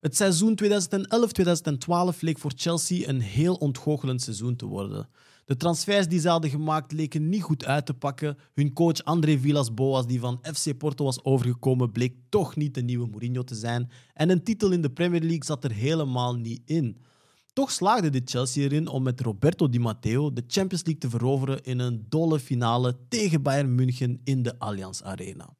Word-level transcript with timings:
Het 0.00 0.16
seizoen 0.16 0.58
2011-2012 2.14 2.18
leek 2.20 2.38
voor 2.38 2.52
Chelsea 2.56 3.08
een 3.08 3.20
heel 3.20 3.54
ontgoochelend 3.54 4.22
seizoen 4.22 4.56
te 4.56 4.66
worden. 4.66 5.08
De 5.44 5.56
transfers 5.56 6.08
die 6.08 6.20
ze 6.20 6.28
hadden 6.28 6.50
gemaakt 6.50 6.92
leken 6.92 7.28
niet 7.28 7.42
goed 7.42 7.64
uit 7.64 7.86
te 7.86 7.94
pakken. 7.94 8.38
Hun 8.54 8.72
coach 8.72 9.04
André 9.04 9.38
Villas-Boas, 9.38 10.06
die 10.06 10.20
van 10.20 10.38
FC 10.42 10.78
Porto 10.78 11.04
was 11.04 11.24
overgekomen, 11.24 11.92
bleek 11.92 12.14
toch 12.28 12.56
niet 12.56 12.74
de 12.74 12.82
nieuwe 12.82 13.08
Mourinho 13.08 13.42
te 13.42 13.54
zijn. 13.54 13.90
En 14.14 14.30
een 14.30 14.42
titel 14.42 14.70
in 14.70 14.82
de 14.82 14.90
Premier 14.90 15.20
League 15.20 15.44
zat 15.44 15.64
er 15.64 15.72
helemaal 15.72 16.36
niet 16.36 16.62
in. 16.64 16.96
Toch 17.52 17.70
slaagde 17.70 18.10
dit 18.10 18.30
Chelsea 18.30 18.64
erin 18.64 18.88
om 18.88 19.02
met 19.02 19.20
Roberto 19.20 19.68
Di 19.68 19.78
Matteo 19.78 20.32
de 20.32 20.44
Champions 20.46 20.84
League 20.84 21.00
te 21.00 21.10
veroveren 21.10 21.62
in 21.62 21.78
een 21.78 22.06
dolle 22.08 22.38
finale 22.38 22.96
tegen 23.08 23.42
Bayern 23.42 23.74
München 23.74 24.20
in 24.24 24.42
de 24.42 24.58
Allianz 24.58 25.02
Arena. 25.02 25.56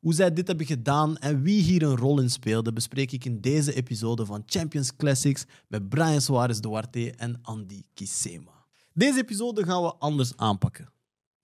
Hoe 0.00 0.14
zij 0.14 0.32
dit 0.32 0.46
hebben 0.46 0.66
gedaan 0.66 1.16
en 1.16 1.42
wie 1.42 1.62
hier 1.62 1.82
een 1.82 1.96
rol 1.96 2.20
in 2.20 2.30
speelde, 2.30 2.72
bespreek 2.72 3.12
ik 3.12 3.24
in 3.24 3.40
deze 3.40 3.74
episode 3.74 4.26
van 4.26 4.42
Champions 4.46 4.96
Classics 4.96 5.44
met 5.68 5.88
Brian 5.88 6.20
Suarez 6.20 6.58
Duarte 6.58 7.12
en 7.16 7.38
Andy 7.42 7.82
Kisema. 7.94 8.64
Deze 8.92 9.18
episode 9.18 9.64
gaan 9.64 9.82
we 9.82 9.94
anders 9.94 10.36
aanpakken. 10.36 10.88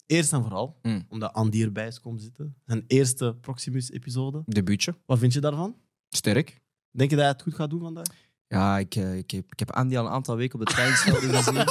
Eerst 0.06 0.32
en 0.32 0.42
vooral, 0.42 0.78
Mm. 0.82 1.06
omdat 1.08 1.32
Andy 1.32 1.62
erbij 1.62 1.86
is 1.86 2.00
komen 2.00 2.20
zitten. 2.20 2.54
Zijn 2.66 2.84
eerste 2.86 3.36
Proximus-episode. 3.40 4.42
Debuutje. 4.46 4.94
Wat 5.06 5.18
vind 5.18 5.32
je 5.32 5.40
daarvan? 5.40 5.76
Sterk. 6.08 6.60
Denk 6.90 7.10
je 7.10 7.16
dat 7.16 7.24
hij 7.24 7.34
het 7.34 7.42
goed 7.42 7.54
gaat 7.54 7.70
doen 7.70 7.80
vandaag? 7.80 8.06
Ja, 8.48 8.78
ik, 8.78 8.94
eh, 8.94 9.16
ik, 9.16 9.30
heb, 9.30 9.52
ik 9.52 9.58
heb 9.58 9.70
Andy 9.70 9.96
al 9.96 10.06
een 10.06 10.12
aantal 10.12 10.36
weken 10.36 10.60
op 10.60 10.66
de 10.66 10.72
trainingsvelden 10.72 11.30
gezien. 11.34 11.64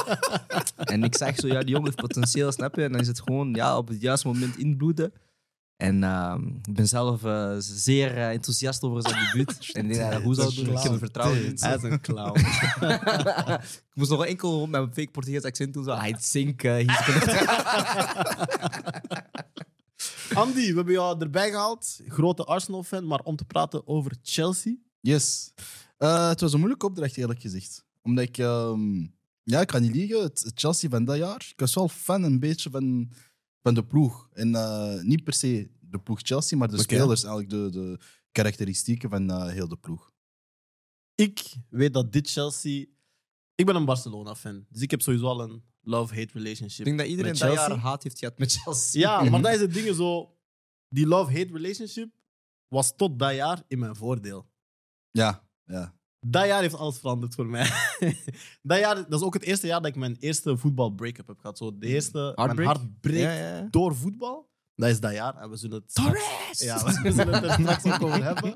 en 0.94 1.02
ik 1.02 1.16
zeg 1.16 1.36
zo, 1.36 1.46
ja, 1.46 1.60
die 1.60 1.68
jongen 1.68 1.84
heeft 1.84 2.00
potentieel, 2.00 2.52
snap 2.52 2.74
je? 2.76 2.82
En 2.82 2.92
dan 2.92 3.00
is 3.00 3.06
het 3.06 3.20
gewoon 3.20 3.54
ja, 3.54 3.76
op 3.78 3.88
het 3.88 4.00
juiste 4.00 4.26
moment 4.26 4.56
inbloeden. 4.56 5.12
En 5.82 6.02
ehm, 6.02 6.46
ik 6.46 6.74
ben 6.74 6.88
zelf 6.88 7.24
eh, 7.24 7.54
zeer 7.58 8.16
eh, 8.16 8.30
enthousiast 8.30 8.82
over 8.82 9.02
zijn 9.02 9.26
debuut. 9.26 9.70
en 9.72 9.90
ik 9.90 9.96
denk 9.96 10.12
dat 10.12 10.22
goed 10.22 10.36
zou 10.36 10.54
doen. 10.54 10.66
Ik 10.70 10.78
heb 10.78 10.92
er 10.92 10.98
vertrouwen 10.98 11.44
in. 11.44 11.56
Hij 11.60 11.74
is 11.74 11.82
een 11.82 12.00
clown. 12.08 12.38
ik 13.90 13.94
moest 13.94 14.10
nog 14.10 14.26
enkel 14.26 14.60
met 14.60 14.70
mijn 14.70 14.94
fake 14.94 15.10
Portugees 15.10 15.42
accent 15.42 15.74
doen. 15.74 15.84
Zo, 15.84 15.94
hij 15.94 16.16
zink, 16.20 16.62
uh, 16.62 16.72
he's 16.74 16.86
Andy, 20.34 20.68
we 20.68 20.74
hebben 20.74 20.94
jou 20.94 21.20
erbij 21.20 21.50
gehaald. 21.50 22.00
Grote 22.06 22.44
Arsenal-fan, 22.44 23.06
maar 23.06 23.20
om 23.20 23.36
te 23.36 23.44
praten 23.44 23.86
over 23.86 24.16
Chelsea. 24.22 24.74
Yes. 25.00 25.52
Eh, 25.96 26.28
het 26.28 26.40
was 26.40 26.52
een 26.52 26.58
moeilijke 26.58 26.86
opdracht, 26.86 27.16
eerlijk 27.16 27.40
gezegd. 27.40 27.84
Omdat 28.02 28.24
ik... 28.24 28.38
ehm, 28.38 29.06
ja, 29.42 29.60
ik 29.60 29.66
kan 29.66 29.82
niet 29.82 29.94
liegen. 29.94 30.22
Het 30.22 30.42
het 30.42 30.60
Chelsea 30.60 30.90
van 30.90 31.04
dat 31.04 31.16
jaar... 31.16 31.46
Ik 31.50 31.60
was 31.60 31.74
wel 31.74 31.88
fan 31.88 32.22
een 32.22 32.40
beetje 32.40 32.70
van, 32.70 33.10
van 33.62 33.74
de 33.74 33.84
ploeg. 33.84 34.28
En 34.32 34.54
eh, 34.54 35.00
niet 35.02 35.24
per 35.24 35.32
se 35.32 35.70
de 35.80 35.98
ploeg 35.98 36.20
Chelsea, 36.22 36.58
maar 36.58 36.68
de 36.68 36.78
spelers. 36.78 37.24
Eigenlijk 37.24 37.50
de, 37.50 37.70
de 37.70 37.98
karakteristieken 38.32 39.10
van 39.10 39.30
eh, 39.30 39.46
heel 39.46 39.68
de 39.68 39.76
ploeg. 39.76 40.12
Ik 41.14 41.54
weet 41.68 41.92
dat 41.92 42.12
dit 42.12 42.30
Chelsea... 42.30 42.86
Ik 43.54 43.66
ben 43.66 43.76
een 43.76 43.84
Barcelona-fan, 43.84 44.66
dus 44.68 44.82
ik 44.82 44.90
heb 44.90 45.02
sowieso 45.02 45.26
al 45.26 45.42
een 45.42 45.64
love-hate 45.80 46.32
relationship 46.32 46.78
Ik 46.78 46.84
denk 46.84 46.98
dat 46.98 47.06
iedereen 47.06 47.32
dat 47.32 47.52
jaar 47.52 47.70
haat 47.78 48.02
heeft 48.02 48.18
gehad 48.18 48.38
met 48.38 48.52
Chelsea. 48.52 49.00
Ja, 49.00 49.30
maar 49.30 49.42
dat 49.42 49.54
is 49.54 49.60
het 49.60 49.74
ding 49.74 49.94
zo... 49.94 50.36
Die 50.88 51.06
love-hate 51.06 51.52
relationship 51.52 52.12
was 52.68 52.96
tot 52.96 53.18
dat 53.18 53.34
jaar 53.34 53.62
in 53.68 53.78
mijn 53.78 53.96
voordeel. 53.96 54.50
Ja, 55.10 55.48
ja. 55.64 56.00
Dat 56.26 56.46
jaar 56.46 56.60
heeft 56.60 56.74
alles 56.74 56.98
veranderd 56.98 57.34
voor 57.34 57.46
mij. 57.46 57.70
dat, 58.62 58.78
jaar, 58.78 58.94
dat 58.94 59.20
is 59.20 59.26
ook 59.26 59.34
het 59.34 59.42
eerste 59.42 59.66
jaar 59.66 59.80
dat 59.80 59.90
ik 59.90 59.96
mijn 59.96 60.16
eerste 60.20 60.56
voetbal-break-up 60.56 61.26
heb 61.26 61.38
gehad. 61.38 61.58
Zo 61.58 61.78
de 61.78 61.86
eerste... 61.86 62.18
Mijn 62.18 62.34
Heartbreak? 62.34 62.76
hart 62.76 63.00
breekt 63.00 63.22
Ja, 63.22 63.32
ja, 63.32 63.56
ja. 63.56 63.68
door 63.70 63.96
voetbal. 63.96 64.50
Dat 64.74 64.88
is 64.88 65.00
dat 65.00 65.12
jaar. 65.12 65.36
En 65.36 65.50
we 65.50 65.56
zullen 65.56 65.80
het 65.80 65.90
straks-! 65.90 66.62
Ja, 66.62 66.84
we 67.02 67.12
zullen 67.12 67.34
het 67.34 67.44
er 67.44 67.52
straks 67.52 67.84
ook 67.84 68.02
over 68.02 68.24
hebben. 68.24 68.54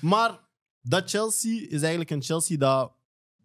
Maar 0.00 0.40
dat 0.80 1.10
Chelsea 1.10 1.60
is 1.60 1.80
eigenlijk 1.80 2.10
een 2.10 2.22
Chelsea 2.22 2.56
dat 2.56 2.92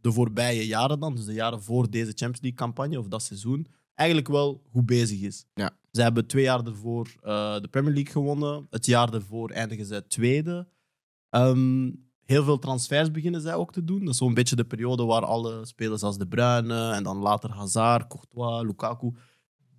de 0.01 0.11
voorbije 0.11 0.67
jaren 0.67 0.99
dan, 0.99 1.15
dus 1.15 1.25
de 1.25 1.33
jaren 1.33 1.63
voor 1.63 1.89
deze 1.89 2.11
Champions 2.11 2.41
League-campagne 2.41 2.99
of 2.99 3.07
dat 3.07 3.23
seizoen, 3.23 3.67
eigenlijk 3.93 4.27
wel 4.27 4.63
goed 4.71 4.85
bezig 4.85 5.21
is. 5.21 5.45
Ja. 5.53 5.77
Ze 5.91 6.01
hebben 6.01 6.27
twee 6.27 6.43
jaar 6.43 6.65
ervoor 6.65 7.15
eh, 7.21 7.59
de 7.59 7.67
Premier 7.67 7.93
League 7.93 8.11
gewonnen. 8.11 8.67
Het 8.69 8.85
jaar 8.85 9.13
ervoor 9.13 9.49
eindigen 9.49 9.85
ze 9.85 10.07
tweede. 10.07 10.67
Ehm, 11.29 11.91
heel 12.27 12.43
veel 12.43 12.59
transfers 12.59 13.11
beginnen 13.11 13.41
zij 13.41 13.53
ook 13.55 13.71
te 13.71 13.83
doen. 13.83 13.99
Dat 13.99 14.09
is 14.09 14.17
zo'n 14.17 14.33
beetje 14.33 14.55
de 14.55 14.63
periode 14.65 15.03
waar 15.05 15.25
alle 15.25 15.65
spelers 15.65 16.01
als 16.03 16.17
De 16.17 16.27
Bruyne 16.27 16.91
en 16.91 17.03
dan 17.03 17.17
later 17.17 17.49
Hazard, 17.51 18.07
Courtois, 18.07 18.63
Lukaku... 18.65 19.11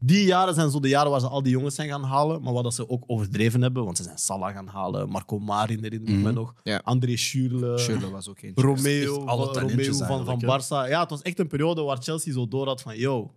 Die 0.01 0.25
jaren 0.25 0.55
zijn 0.55 0.71
zo 0.71 0.81
de 0.81 0.89
jaren 0.89 1.11
waar 1.11 1.21
ze 1.21 1.27
al 1.29 1.43
die 1.43 1.53
jongens 1.53 1.75
zijn 1.75 1.89
gaan 1.89 2.03
halen. 2.03 2.43
Maar 2.43 2.53
wat 2.53 2.63
dat 2.63 2.75
ze 2.75 2.89
ook 2.89 3.05
overdreven 3.07 3.63
hebben, 3.63 3.85
want 3.85 3.97
ze 3.97 4.03
zijn 4.03 4.19
Salah 4.19 4.53
gaan 4.55 4.67
halen, 4.67 5.09
Marco 5.09 5.39
Marin 5.39 5.85
ik 5.85 6.03
me 6.03 6.11
Mhm. 6.13 6.35
nog, 6.35 6.55
Ja. 6.63 6.81
André 6.85 7.17
Schürrle, 7.17 7.79
Schürrle 7.79 8.11
was 8.11 8.29
ook 8.29 8.43
een. 8.43 8.53
Romeo, 8.55 9.25
alle 9.25 9.51
talentjes 9.51 9.99
Romeo 10.01 10.25
van, 10.25 10.25
van 10.25 10.43
Barça. 10.61 10.91
Ja, 10.91 11.01
het 11.01 11.11
was 11.11 11.23
echt 11.23 11.39
een 11.39 11.47
periode 11.49 11.83
waar 11.83 11.97
Chelsea 12.03 12.33
zo 12.33 12.49
door 12.49 12.67
had 12.67 12.81
van, 12.83 12.97
yo, 12.99 13.35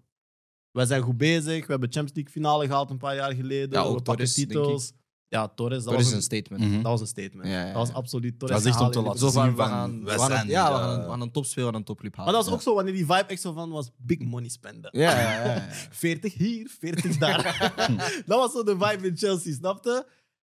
wij 0.71 0.85
zijn 0.85 1.01
goed 1.01 1.17
bezig, 1.17 1.65
we 1.65 1.71
hebben 1.71 1.91
Champions 1.91 2.13
League 2.13 2.31
finale 2.33 2.65
gehaald 2.65 2.89
een 2.89 2.97
paar 2.97 3.15
jaar 3.15 3.33
geleden, 3.35 3.79
Ja, 3.83 3.93
we 3.93 4.01
pakken 4.01 4.25
titels. 4.33 4.91
Ja, 5.31 5.47
Torres, 5.47 5.83
dat, 5.83 5.93
Dat 5.93 5.93
is 5.93 5.99
was 5.99 6.09
een 6.11 6.17
een, 6.17 6.23
statement. 6.23 6.63
Mhm. 6.63 6.73
dat 6.73 6.81
was 6.91 7.01
een 7.01 7.07
statement. 7.07 7.47
Ja, 7.47 7.53
ja, 7.53 7.59
ja. 7.59 7.73
Dat 7.73 7.87
was 7.87 7.93
absoluut 7.95 8.39
Torres. 8.39 8.55
Dat 8.57 8.65
is 8.65 8.71
echt 8.71 8.81
om 8.81 8.91
te 8.91 9.01
laten 9.01 9.19
Zo 9.19 9.31
van, 9.31 9.43
zien 9.43 9.51
we 9.51 9.57
van, 9.57 9.67
gaan, 9.67 10.03
we 10.03 10.09
gaan, 10.19 10.47
ja, 10.47 10.71
we 10.73 10.77
gaan, 10.79 11.01
we 11.01 11.09
gaan 11.09 11.21
een 11.21 11.31
topspeler 11.31 11.67
aan 11.67 11.75
een 11.75 11.83
topclub 11.83 12.15
halen. 12.15 12.33
Maar 12.33 12.41
dat 12.41 12.51
was 12.51 12.53
Ja. 12.53 12.59
ook 12.59 12.65
zo, 12.69 12.75
wanneer 12.75 12.93
die 12.93 13.05
vibe 13.05 13.25
echt 13.27 13.41
zo 13.41 13.53
van 13.53 13.69
was, 13.69 13.91
big 13.97 14.19
money 14.19 14.49
spenden. 14.49 14.89
Ja, 14.99 15.19
ja, 15.21 15.45
ja, 15.45 15.55
ja. 15.55 15.67
40 15.91 16.33
hier, 16.33 16.75
40 16.79 17.17
daar. 17.17 17.43
dat 18.25 18.37
was 18.39 18.51
zo 18.51 18.63
de 18.63 18.71
vibe 18.79 19.07
in 19.07 19.17
Chelsea, 19.17 19.53
snapte? 19.53 20.07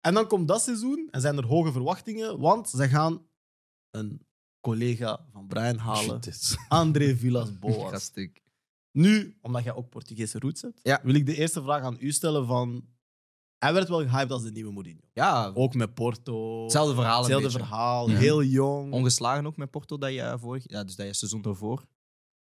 En 0.02 0.14
dan 0.14 0.28
komt 0.28 0.48
dat 0.48 0.62
seizoen 0.62 1.08
en 1.12 1.22
zijn 1.22 1.38
er 1.38 1.46
hoge 1.46 1.72
verwachtingen, 1.72 2.40
want 2.40 2.70
ze 2.70 2.88
gaan 2.90 3.22
een 3.92 4.26
collega 4.62 5.26
van 5.32 5.48
Brian 5.48 5.78
halen. 5.78 6.20
André 6.68 7.16
Villas-Boas. 7.16 8.12
Nu, 8.92 9.38
omdat 9.42 9.64
jij 9.64 9.74
ook 9.74 9.90
Portugese 9.90 10.40
roots 10.40 10.62
hebt, 10.62 10.80
Ja. 10.84 11.00
wil 11.04 11.14
ik 11.16 11.26
de 11.26 11.36
eerste 11.36 11.62
vraag 11.64 11.82
aan 11.84 11.98
u 12.00 12.12
stellen 12.12 12.46
van... 12.48 12.86
Hij 13.60 13.74
werd 13.74 13.90
wel 13.90 14.00
gehyped 14.08 14.32
als 14.32 14.44
de 14.44 14.52
nieuwe 14.52 14.72
Mourinho. 14.74 15.00
Ja, 15.14 15.52
Ook 15.54 15.74
met 15.74 15.94
Porto. 15.94 16.64
hetzelfde 16.64 16.94
verhaal. 16.96 17.20
Hetzelfde 17.20 17.50
verhaal, 17.50 18.10
Ja. 18.10 18.16
heel 18.18 18.44
jong. 18.44 18.94
Ongeslagen 18.94 19.46
ook 19.46 19.58
met 19.58 19.70
Porto, 19.72 19.98
dat 19.98 20.14
je 20.14 20.36
vorig, 20.40 20.64
ja, 20.68 20.84
dus 20.84 20.96
dat 20.96 21.06
je 21.06 21.14
seizoen 21.14 21.44
ervoor. 21.44 21.86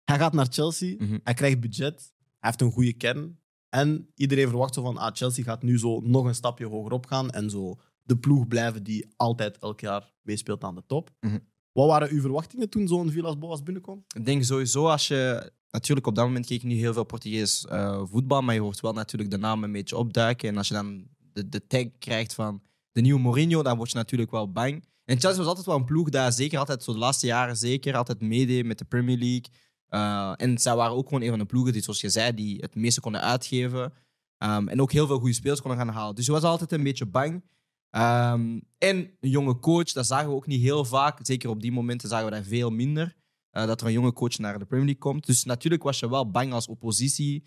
Hij 0.04 0.18
gaat 0.18 0.34
naar 0.34 0.48
Chelsea, 0.50 0.96
Mhm. 0.98 1.18
hij 1.24 1.34
krijgt 1.34 1.60
budget, 1.60 2.14
hij 2.18 2.50
heeft 2.50 2.62
een 2.62 2.72
goede 2.72 2.94
kern. 2.94 3.40
En 3.70 4.12
iedereen 4.16 4.48
verwacht 4.48 4.74
zo 4.74 4.82
van, 4.82 4.98
ah, 4.98 5.10
Chelsea 5.16 5.44
gaat 5.44 5.64
nu 5.64 5.80
zo 5.80 6.00
nog 6.00 6.26
een 6.26 6.36
stapje 6.36 6.66
hogerop 6.66 7.06
gaan 7.06 7.30
en 7.30 7.50
zo 7.50 7.76
de 8.04 8.18
ploeg 8.18 8.48
blijven 8.48 8.84
die 8.84 9.14
altijd 9.16 9.58
elk 9.58 9.80
jaar 9.80 10.14
meespeelt 10.22 10.64
aan 10.64 10.76
de 10.76 10.84
top. 10.86 11.10
Mhm. 11.20 11.38
Wat 11.72 11.88
waren 11.88 12.10
uw 12.10 12.22
verwachtingen 12.22 12.70
toen 12.70 12.88
zo'n 12.88 13.12
Villas-Boas 13.12 13.64
binnenkwam? 13.64 14.04
Ik 14.16 14.26
denk 14.26 14.44
sowieso 14.44 14.88
als 14.88 15.08
je. 15.08 15.52
Natuurlijk, 15.78 16.08
op 16.08 16.16
dat 16.16 16.26
moment 16.26 16.46
keek 16.46 16.58
ik 16.58 16.68
niet 16.68 16.80
heel 16.80 16.94
veel 16.94 17.04
Portugees 17.04 17.66
eh, 17.66 18.02
voetbal, 18.06 18.42
maar 18.42 18.54
je 18.54 18.62
hoort 18.62 18.80
wel 18.80 18.94
natuurlijk 18.94 19.32
de 19.32 19.38
naam 19.38 19.64
een 19.64 19.72
beetje 19.72 19.98
opduiken. 19.98 20.50
En 20.50 20.58
als 20.58 20.68
je 20.68 20.74
dan 20.74 21.08
de, 21.34 21.50
de 21.50 21.68
tag 21.68 21.86
krijgt 22.00 22.34
van 22.34 22.62
de 22.92 23.02
nieuwe 23.02 23.20
Mourinho, 23.20 23.64
dan 23.64 23.78
word 23.78 23.92
je 23.92 23.98
natuurlijk 23.98 24.32
wel 24.32 24.52
bang. 24.52 24.86
En 25.06 25.20
Chelsea 25.20 25.38
was 25.38 25.48
altijd 25.48 25.66
wel 25.66 25.76
een 25.76 25.86
ploeg 25.86 26.10
dat 26.10 26.34
zeker 26.34 26.60
altijd, 26.60 26.84
zo 26.84 26.94
de 26.94 26.98
laatste 26.98 27.26
jaren 27.26 27.58
zeker, 27.58 27.96
altijd 27.96 28.22
meedeed 28.22 28.66
met 28.66 28.78
de 28.78 28.86
Premier 28.86 29.18
League. 29.18 29.46
Eh, 29.88 30.34
en 30.36 30.58
zij 30.58 30.76
waren 30.76 30.96
ook 30.96 31.08
gewoon 31.08 31.22
een 31.22 31.30
van 31.30 31.40
de 31.40 31.46
ploegen 31.46 31.74
die, 31.74 31.82
zoals 31.82 32.02
je 32.02 32.10
zei, 32.10 32.34
die 32.34 32.58
het 32.60 32.76
meeste 32.76 33.02
konden 33.02 33.22
uitgeven. 33.22 33.94
Ehm, 34.38 34.68
en 34.68 34.82
ook 34.82 34.92
heel 34.92 35.08
veel 35.08 35.20
goede 35.20 35.34
spelers 35.34 35.62
konden 35.62 35.80
gaan 35.80 35.94
halen. 35.94 36.16
Dus 36.16 36.26
je 36.26 36.32
was 36.32 36.44
altijd 36.44 36.72
een 36.72 36.84
beetje 36.84 37.06
bang. 37.06 37.44
Ehm, 37.90 38.60
en 38.78 38.98
een 39.20 39.30
jonge 39.30 39.60
coach, 39.60 39.92
dat 39.92 40.06
zagen 40.06 40.30
we 40.30 40.36
ook 40.36 40.48
niet 40.48 40.62
heel 40.62 40.86
vaak. 40.86 41.20
Zeker 41.22 41.50
op 41.50 41.62
die 41.62 41.72
momenten 41.72 42.10
zagen 42.10 42.26
we 42.26 42.36
dat 42.36 42.46
veel 42.46 42.70
minder. 42.70 43.16
Eh, 43.62 43.68
dat 43.68 43.82
er 43.82 43.88
een 43.88 43.94
jonge 43.94 44.14
coach 44.14 44.38
naar 44.38 44.60
de 44.60 44.66
Premier 44.66 44.86
League 44.86 45.02
komt. 45.02 45.26
Dus 45.26 45.44
natuurlijk 45.44 45.84
was 45.84 46.00
je 46.00 46.10
wel 46.10 46.32
bang 46.32 46.54
als 46.54 46.68
oppositie. 46.68 47.44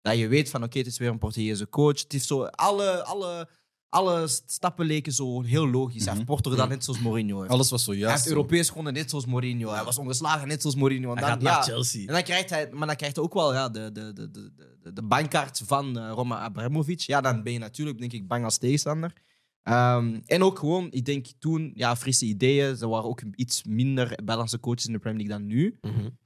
Dat 0.00 0.18
je 0.18 0.28
weet 0.28 0.50
van 0.50 0.62
oké, 0.62 0.78
het 0.78 0.86
is 0.86 0.98
weer 0.98 1.08
een 1.10 1.18
Portugese 1.18 1.68
coach. 1.68 2.00
Het 2.02 2.14
is 2.14 2.26
zo, 2.26 2.42
alle, 2.44 3.04
alle, 3.04 3.48
alle 3.88 4.26
stappen 4.46 4.86
leken 4.86 5.12
zo 5.12 5.42
heel 5.42 5.68
logisch. 5.70 6.04
Hij 6.04 6.12
heeft 6.12 6.16
Mhm. 6.16 6.26
Porto 6.34 6.50
gedaan 6.50 6.68
net 6.68 6.84
zoals 6.84 7.00
Mourinho. 7.00 7.38
heeft. 7.40 7.50
Alles 7.52 7.70
was 7.70 7.86
Hij 7.86 7.94
zojuist. 7.94 8.24
heeft 8.24 8.36
Europees 8.36 8.68
gewonnen 8.68 8.92
net 8.92 9.10
zoals 9.10 9.26
Mourinho. 9.26 9.70
Hij 9.72 9.84
was 9.84 9.98
ongeslagen 9.98 10.48
net 10.48 10.60
zoals 10.60 10.76
Mourinho. 10.76 11.10
En 11.10 11.18
Hij 11.18 11.20
dan, 11.22 11.30
gaat 11.30 11.42
naar 11.42 11.52
ja, 11.52 11.62
Chelsea. 11.62 12.06
en 12.06 12.12
dan 12.12 12.22
krijgt 12.22 12.50
hij, 12.50 12.68
maar 12.72 12.86
dan 12.86 12.96
krijgt 12.96 13.16
hij 13.16 13.24
ook 13.24 13.34
wel 13.34 13.52
ja, 13.52 13.68
de, 13.68 13.92
de, 13.92 14.12
de, 14.12 14.30
de, 14.30 14.52
de, 14.82 14.92
de 14.92 15.02
bankkaart 15.02 15.62
van 15.64 15.98
eh 15.98 16.10
Roma 16.14 16.38
Abramovic. 16.38 17.00
Ja, 17.00 17.20
dan 17.20 17.42
ben 17.42 17.52
je 17.52 17.58
natuurlijk, 17.58 17.98
denk 17.98 18.12
ik, 18.12 18.26
bang 18.28 18.44
als 18.44 18.58
tegenstander. 18.58 19.12
Ehm, 19.62 20.20
en 20.26 20.42
ook 20.42 20.58
gewoon, 20.58 20.90
ik 20.90 21.04
denk 21.04 21.26
toen, 21.38 21.72
ja, 21.74 21.96
frisse 21.96 22.24
ideeën. 22.24 22.76
Ze 22.76 22.88
waren 22.88 23.08
ook 23.08 23.22
iets 23.34 23.64
minder 23.64 24.18
balance 24.24 24.60
coaches 24.60 24.86
in 24.86 24.92
de 24.92 24.98
Premier 24.98 25.26
League 25.26 25.38
dan 25.38 25.56
nu. 25.56 25.78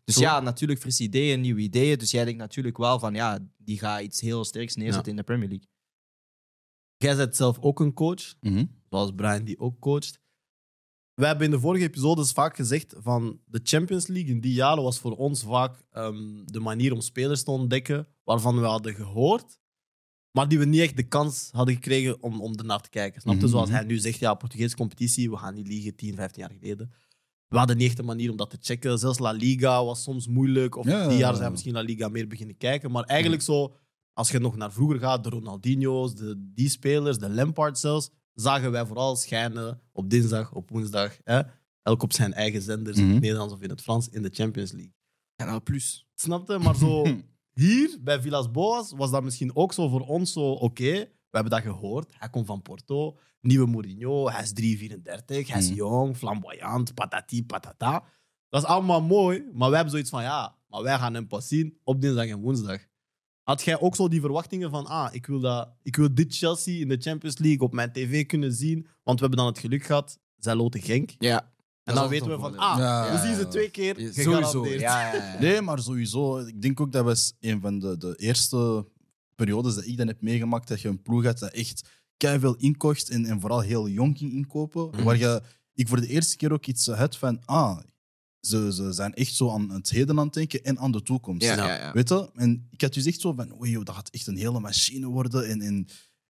Dus 0.05 0.15
Zo. 0.15 0.21
ja, 0.21 0.41
natuurlijk 0.41 0.81
frisse 0.81 1.03
ideeën, 1.03 1.41
nieuwe 1.41 1.61
ideeën. 1.61 1.99
Dus 1.99 2.11
jij 2.11 2.25
denkt 2.25 2.39
natuurlijk 2.39 2.77
wel 2.77 2.99
van, 2.99 3.15
ja, 3.15 3.39
die 3.57 3.79
gaat 3.79 4.01
iets 4.01 4.21
heel 4.21 4.45
sterks 4.45 4.75
neerzetten 4.75 5.11
in 5.11 5.17
de 5.17 5.23
Premier 5.23 5.49
League. 5.49 5.69
Jij 6.97 7.17
bent 7.17 7.37
zelf 7.37 7.59
ook 7.61 7.81
een 7.81 7.93
coach. 7.93 8.35
Mhm. 8.41 8.65
zoals 8.91 9.11
Brian 9.15 9.45
die 9.45 9.59
ook 9.59 9.81
coacht. 9.81 10.21
We 11.15 11.27
hebben 11.27 11.45
in 11.45 11.51
de 11.51 11.61
vorige 11.61 11.85
episodes 11.85 12.33
vaak 12.33 12.57
gezegd 12.57 12.95
van 12.99 13.41
de 13.45 13.61
Champions 13.63 14.07
League 14.07 14.31
in 14.31 14.41
die 14.41 14.53
jaren 14.53 14.83
was 14.83 14.99
voor 14.99 15.17
ons 15.17 15.43
vaak 15.43 15.85
ehm, 15.91 16.45
de 16.45 16.61
manier 16.61 16.93
om 16.93 17.01
spelers 17.01 17.43
te 17.43 17.51
ontdekken 17.51 18.09
waarvan 18.25 18.61
we 18.61 18.67
hadden 18.67 18.95
gehoord, 18.95 19.59
maar 20.37 20.49
die 20.49 20.59
we 20.59 20.65
niet 20.65 20.81
echt 20.81 20.97
de 20.97 21.03
kans 21.09 21.49
hadden 21.53 21.75
gekregen 21.75 22.23
om, 22.23 22.41
om 22.41 22.55
ernaar 22.55 22.81
te 22.81 22.89
kijken. 22.89 23.21
Snap 23.21 23.35
je? 23.35 23.41
Mhm, 23.41 23.49
Zoals 23.51 23.69
mhm. 23.69 23.77
hij 23.77 23.87
nu 23.87 23.99
zegt, 23.99 24.19
ja, 24.19 24.35
Portugese 24.35 24.77
competitie, 24.77 25.31
we 25.31 25.37
gaan 25.37 25.55
niet 25.55 25.67
liegen, 25.67 25.95
10, 25.97 26.15
15 26.15 26.43
jaar 26.43 26.53
geleden. 26.61 26.91
we 27.49 27.57
hadden 27.59 27.77
niet 27.77 27.87
echt 27.89 27.99
een 27.99 28.05
manier 28.05 28.31
om 28.31 28.37
dat 28.37 28.51
te 28.51 28.57
checken. 28.61 28.99
Zelfs 28.99 29.19
La 29.19 29.31
Liga 29.31 29.85
was 29.85 30.03
soms 30.03 30.27
moeilijk. 30.29 30.77
Of 30.77 30.87
Ja. 30.87 31.09
die 31.09 31.19
jaar 31.19 31.33
zijn 31.35 31.45
we 31.47 31.51
misschien 31.51 31.73
La 31.73 31.81
Liga 31.81 32.09
meer 32.09 32.27
beginnen 32.29 32.57
kijken. 32.57 32.91
Maar 32.91 33.05
eigenlijk 33.05 33.43
zo, 33.43 33.75
als 34.13 34.31
je 34.31 34.39
nog 34.39 34.57
naar 34.57 34.73
vroeger 34.73 34.99
gaat, 34.99 35.25
de 35.25 35.31
Ronaldinho's, 35.31 36.15
de, 36.15 36.51
die 36.55 36.69
spelers, 36.69 37.19
de 37.19 37.31
Lampard 37.31 37.79
zelfs, 37.79 38.11
zagen 38.35 38.71
wij 38.71 38.87
vooral 38.87 39.17
schijnen 39.17 39.81
op 39.93 40.11
dinsdag, 40.11 40.53
op 40.53 40.71
woensdag. 40.71 41.17
Hè? 41.25 41.41
Elk 41.83 42.03
op 42.03 42.13
zijn 42.13 42.33
eigen 42.33 42.63
zenders, 42.63 42.97
in 42.97 43.05
Mhm. 43.05 43.13
het 43.13 43.23
Nederlands 43.23 43.53
of 43.55 43.61
in 43.63 43.71
het 43.71 43.83
Frans, 43.83 44.09
in 44.09 44.23
de 44.23 44.31
Champions 44.33 44.73
League. 44.73 44.95
Kanaal 45.37 45.63
Plus. 45.63 46.07
Snapte? 46.15 46.59
Maar 46.59 46.77
zo 46.77 47.03
hier, 47.61 47.97
bij 48.01 48.21
Villas 48.21 48.51
Boas, 48.51 48.93
was 48.97 49.11
dat 49.11 49.23
misschien 49.23 49.57
ook 49.57 49.73
zo 49.73 49.89
voor 49.89 50.01
ons 50.01 50.33
zo 50.33 50.51
oké. 50.51 50.93
We 51.31 51.43
hebben 51.43 51.53
dat 51.53 51.63
gehoord. 51.73 52.13
Hij 52.19 52.31
komt 52.31 52.47
van 52.47 52.63
Porto. 52.63 53.19
Nieuwe 53.41 53.67
Mourinho. 53.67 54.29
Hij 54.31 54.43
is 54.43 54.53
3,34. 54.53 55.49
Hij 55.49 55.59
is 55.59 55.67
Mhm. 55.69 55.75
jong, 55.77 56.17
flamboyant, 56.17 56.95
patati, 56.95 57.45
patata. 57.45 58.05
Dat 58.49 58.63
is 58.63 58.69
allemaal 58.69 59.03
mooi. 59.03 59.45
Maar 59.53 59.67
wij 59.69 59.75
hebben 59.75 59.91
zoiets 59.91 60.11
van, 60.11 60.23
ja, 60.23 60.57
maar 60.69 60.83
wij 60.83 60.99
gaan 60.99 61.15
hem 61.15 61.27
pas 61.27 61.49
zien 61.49 61.79
op 61.85 62.01
dinsdag 62.01 62.27
en 62.27 62.41
woensdag. 62.41 62.81
Had 63.43 63.63
jij 63.63 63.81
ook 63.81 63.97
zo 63.97 64.09
die 64.09 64.21
verwachtingen 64.21 64.71
van, 64.71 64.87
ah, 64.87 65.15
ik 65.15 65.27
wil, 65.27 65.41
dat, 65.41 65.75
ik 65.83 65.97
wil 65.97 66.15
dit 66.15 66.37
Chelsea 66.37 66.81
in 66.81 66.89
de 66.89 66.97
Champions 67.01 67.39
League 67.39 67.61
op 67.67 67.73
mijn 67.73 67.93
tv 67.93 68.27
kunnen 68.27 68.53
zien, 68.53 68.87
want 69.03 69.21
we 69.21 69.27
hebben 69.27 69.39
dan 69.45 69.47
het 69.47 69.59
geluk 69.59 69.85
gehad, 69.85 70.19
zij 70.37 70.55
loten 70.55 70.81
Genk. 70.83 71.11
Ja. 71.19 71.53
En 71.87 71.95
dan 71.95 72.09
weten 72.09 72.29
we 72.29 72.39
van, 72.39 72.57
ah, 72.57 72.79
Ja, 72.79 73.13
we 73.13 73.19
zien 73.19 73.31
ja, 73.31 73.37
ze 73.37 73.41
ja. 73.41 73.49
twee 73.49 73.71
keer, 73.71 73.95
gegarandeerd. 73.97 74.81
Ja, 74.81 75.13
ja, 75.13 75.33
ja. 75.33 75.41
Nee, 75.41 75.61
maar 75.61 75.79
sowieso. 75.79 76.39
Ik 76.39 76.63
denk 76.63 76.81
ook 76.81 76.93
dat 76.93 77.05
was 77.05 77.33
een 77.41 77.61
van 77.61 77.79
de, 77.79 77.97
de 77.97 78.15
eerste 78.17 78.87
periodes 79.35 79.75
dat 79.75 79.87
ik 79.87 79.97
dan 79.97 80.07
heb 80.07 80.21
meegemaakt 80.21 80.69
dat 80.69 80.81
je 80.81 80.89
een 80.89 81.03
ploeg 81.03 81.25
had 81.25 81.39
dat 81.39 81.53
echt 81.53 81.89
veel 82.19 82.57
inkocht 82.57 83.09
en, 83.09 83.25
en 83.25 83.41
vooral 83.41 83.61
heel 83.61 83.89
jong 83.89 84.19
ging 84.19 84.33
inkopen. 84.33 84.89
Mhm. 84.89 85.03
Waar 85.03 85.17
je, 85.17 85.43
ik 85.75 85.89
voor 85.89 86.01
de 86.01 86.07
eerste 86.07 86.37
keer 86.37 86.53
ook 86.53 86.67
iets 86.67 86.87
had 86.87 87.17
van, 87.17 87.43
ah, 87.45 87.79
ze, 88.41 88.73
ze 88.73 88.93
zijn 88.93 89.15
echt 89.15 89.35
zo 89.35 89.51
aan 89.51 89.71
het 89.71 89.91
heden 89.91 90.19
aan 90.19 90.25
het 90.25 90.35
denken 90.35 90.65
en 90.65 90.79
aan 90.79 90.93
de 90.93 91.03
toekomst. 91.03 91.47
Ja, 91.47 91.55
ja, 91.55 91.79
ja. 91.79 91.93
Weet 91.93 92.09
je? 92.09 92.31
En 92.35 92.69
ik 92.71 92.81
had 92.81 92.95
dus 92.95 93.07
echt 93.07 93.21
zo 93.21 93.33
van, 93.33 93.61
oei, 93.61 93.71
joh, 93.71 93.85
dat 93.85 93.95
gaat 93.95 94.11
echt 94.11 94.27
een 94.27 94.37
hele 94.37 94.61
machine 94.61 95.07
worden. 95.07 95.49
En, 95.49 95.61
en 95.61 95.87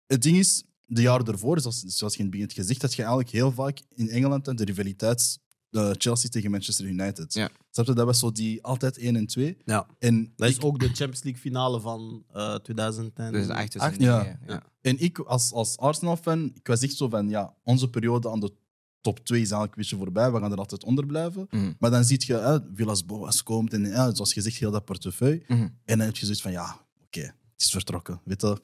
het 0.06 0.22
ding 0.22 0.36
is, 0.36 0.64
de 0.86 1.02
jaren 1.02 1.26
ervoor, 1.26 1.60
zoals, 1.60 1.80
zoals 1.80 2.12
je 2.12 2.18
in 2.18 2.24
het 2.24 2.34
begin 2.34 2.50
gezegd, 2.50 2.80
dat 2.80 2.94
je 2.94 3.02
eigenlijk 3.02 3.30
heel 3.30 3.52
vaak 3.52 3.80
in 3.94 4.10
Engeland 4.10 4.58
de 4.58 4.64
rivaliteit 4.64 5.38
eh, 5.74 5.90
Chelsea 5.98 6.30
tegen 6.30 6.50
Manchester 6.50 6.86
United. 6.86 7.34
Ja. 7.34 7.50
Snap 7.70 7.86
je? 7.86 7.92
Dat 7.92 8.06
was 8.06 8.18
zo 8.18 8.32
die 8.32 8.62
altijd 8.62 8.98
1 8.98 9.16
en 9.16 9.26
2. 9.26 9.56
Ja. 9.64 9.86
En 9.98 10.32
Dat 10.36 10.48
is 10.48 10.56
ik, 10.56 10.64
ook 10.64 10.78
de 10.78 10.86
Champions 10.86 11.22
League 11.22 11.40
finale 11.40 11.80
van 11.80 12.24
eh 12.32 12.54
2008. 12.54 13.34
Echt 13.50 13.72
dus 13.72 13.80
Acht? 13.82 14.00
Ja. 14.00 14.38
ja. 14.46 14.62
en 14.80 14.98
ik 14.98 15.18
als, 15.18 15.52
als 15.52 15.76
Arsenal-fan, 15.76 16.52
ik 16.54 16.66
was 16.66 16.82
echt 16.82 16.96
zo 16.96 17.08
van, 17.08 17.28
ja, 17.28 17.54
onze 17.62 17.90
periode 17.90 18.30
aan 18.30 18.40
de 18.40 18.52
top 19.00 19.24
2 19.24 19.40
is 19.40 19.50
eigenlijk 19.50 19.72
een 19.72 19.82
beetje 19.82 19.96
voorbij. 19.96 20.32
We 20.32 20.38
gaan 20.38 20.52
er 20.52 20.58
altijd 20.58 20.84
onder 20.84 21.06
blijven. 21.06 21.46
Mhm. 21.50 21.72
Maar 21.78 21.90
dan 21.90 22.04
zie 22.04 22.22
je, 22.26 22.34
hè, 22.34 22.58
Villas 22.74 23.04
Boas 23.04 23.42
komt 23.42 23.72
en 23.72 23.84
ja, 23.84 24.14
zoals 24.14 24.32
gezegd, 24.32 24.56
heel 24.56 24.70
dat 24.70 24.84
portefeuille. 24.84 25.42
Mhm. 25.48 25.60
En 25.60 25.98
dan 25.98 26.00
heb 26.00 26.16
je 26.16 26.24
zoiets 26.24 26.42
van, 26.42 26.52
ja, 26.52 26.86
oké, 27.04 27.20
het 27.20 27.34
is 27.56 27.70
vertrokken. 27.70 28.20
Weet 28.24 28.40
je? 28.40 28.62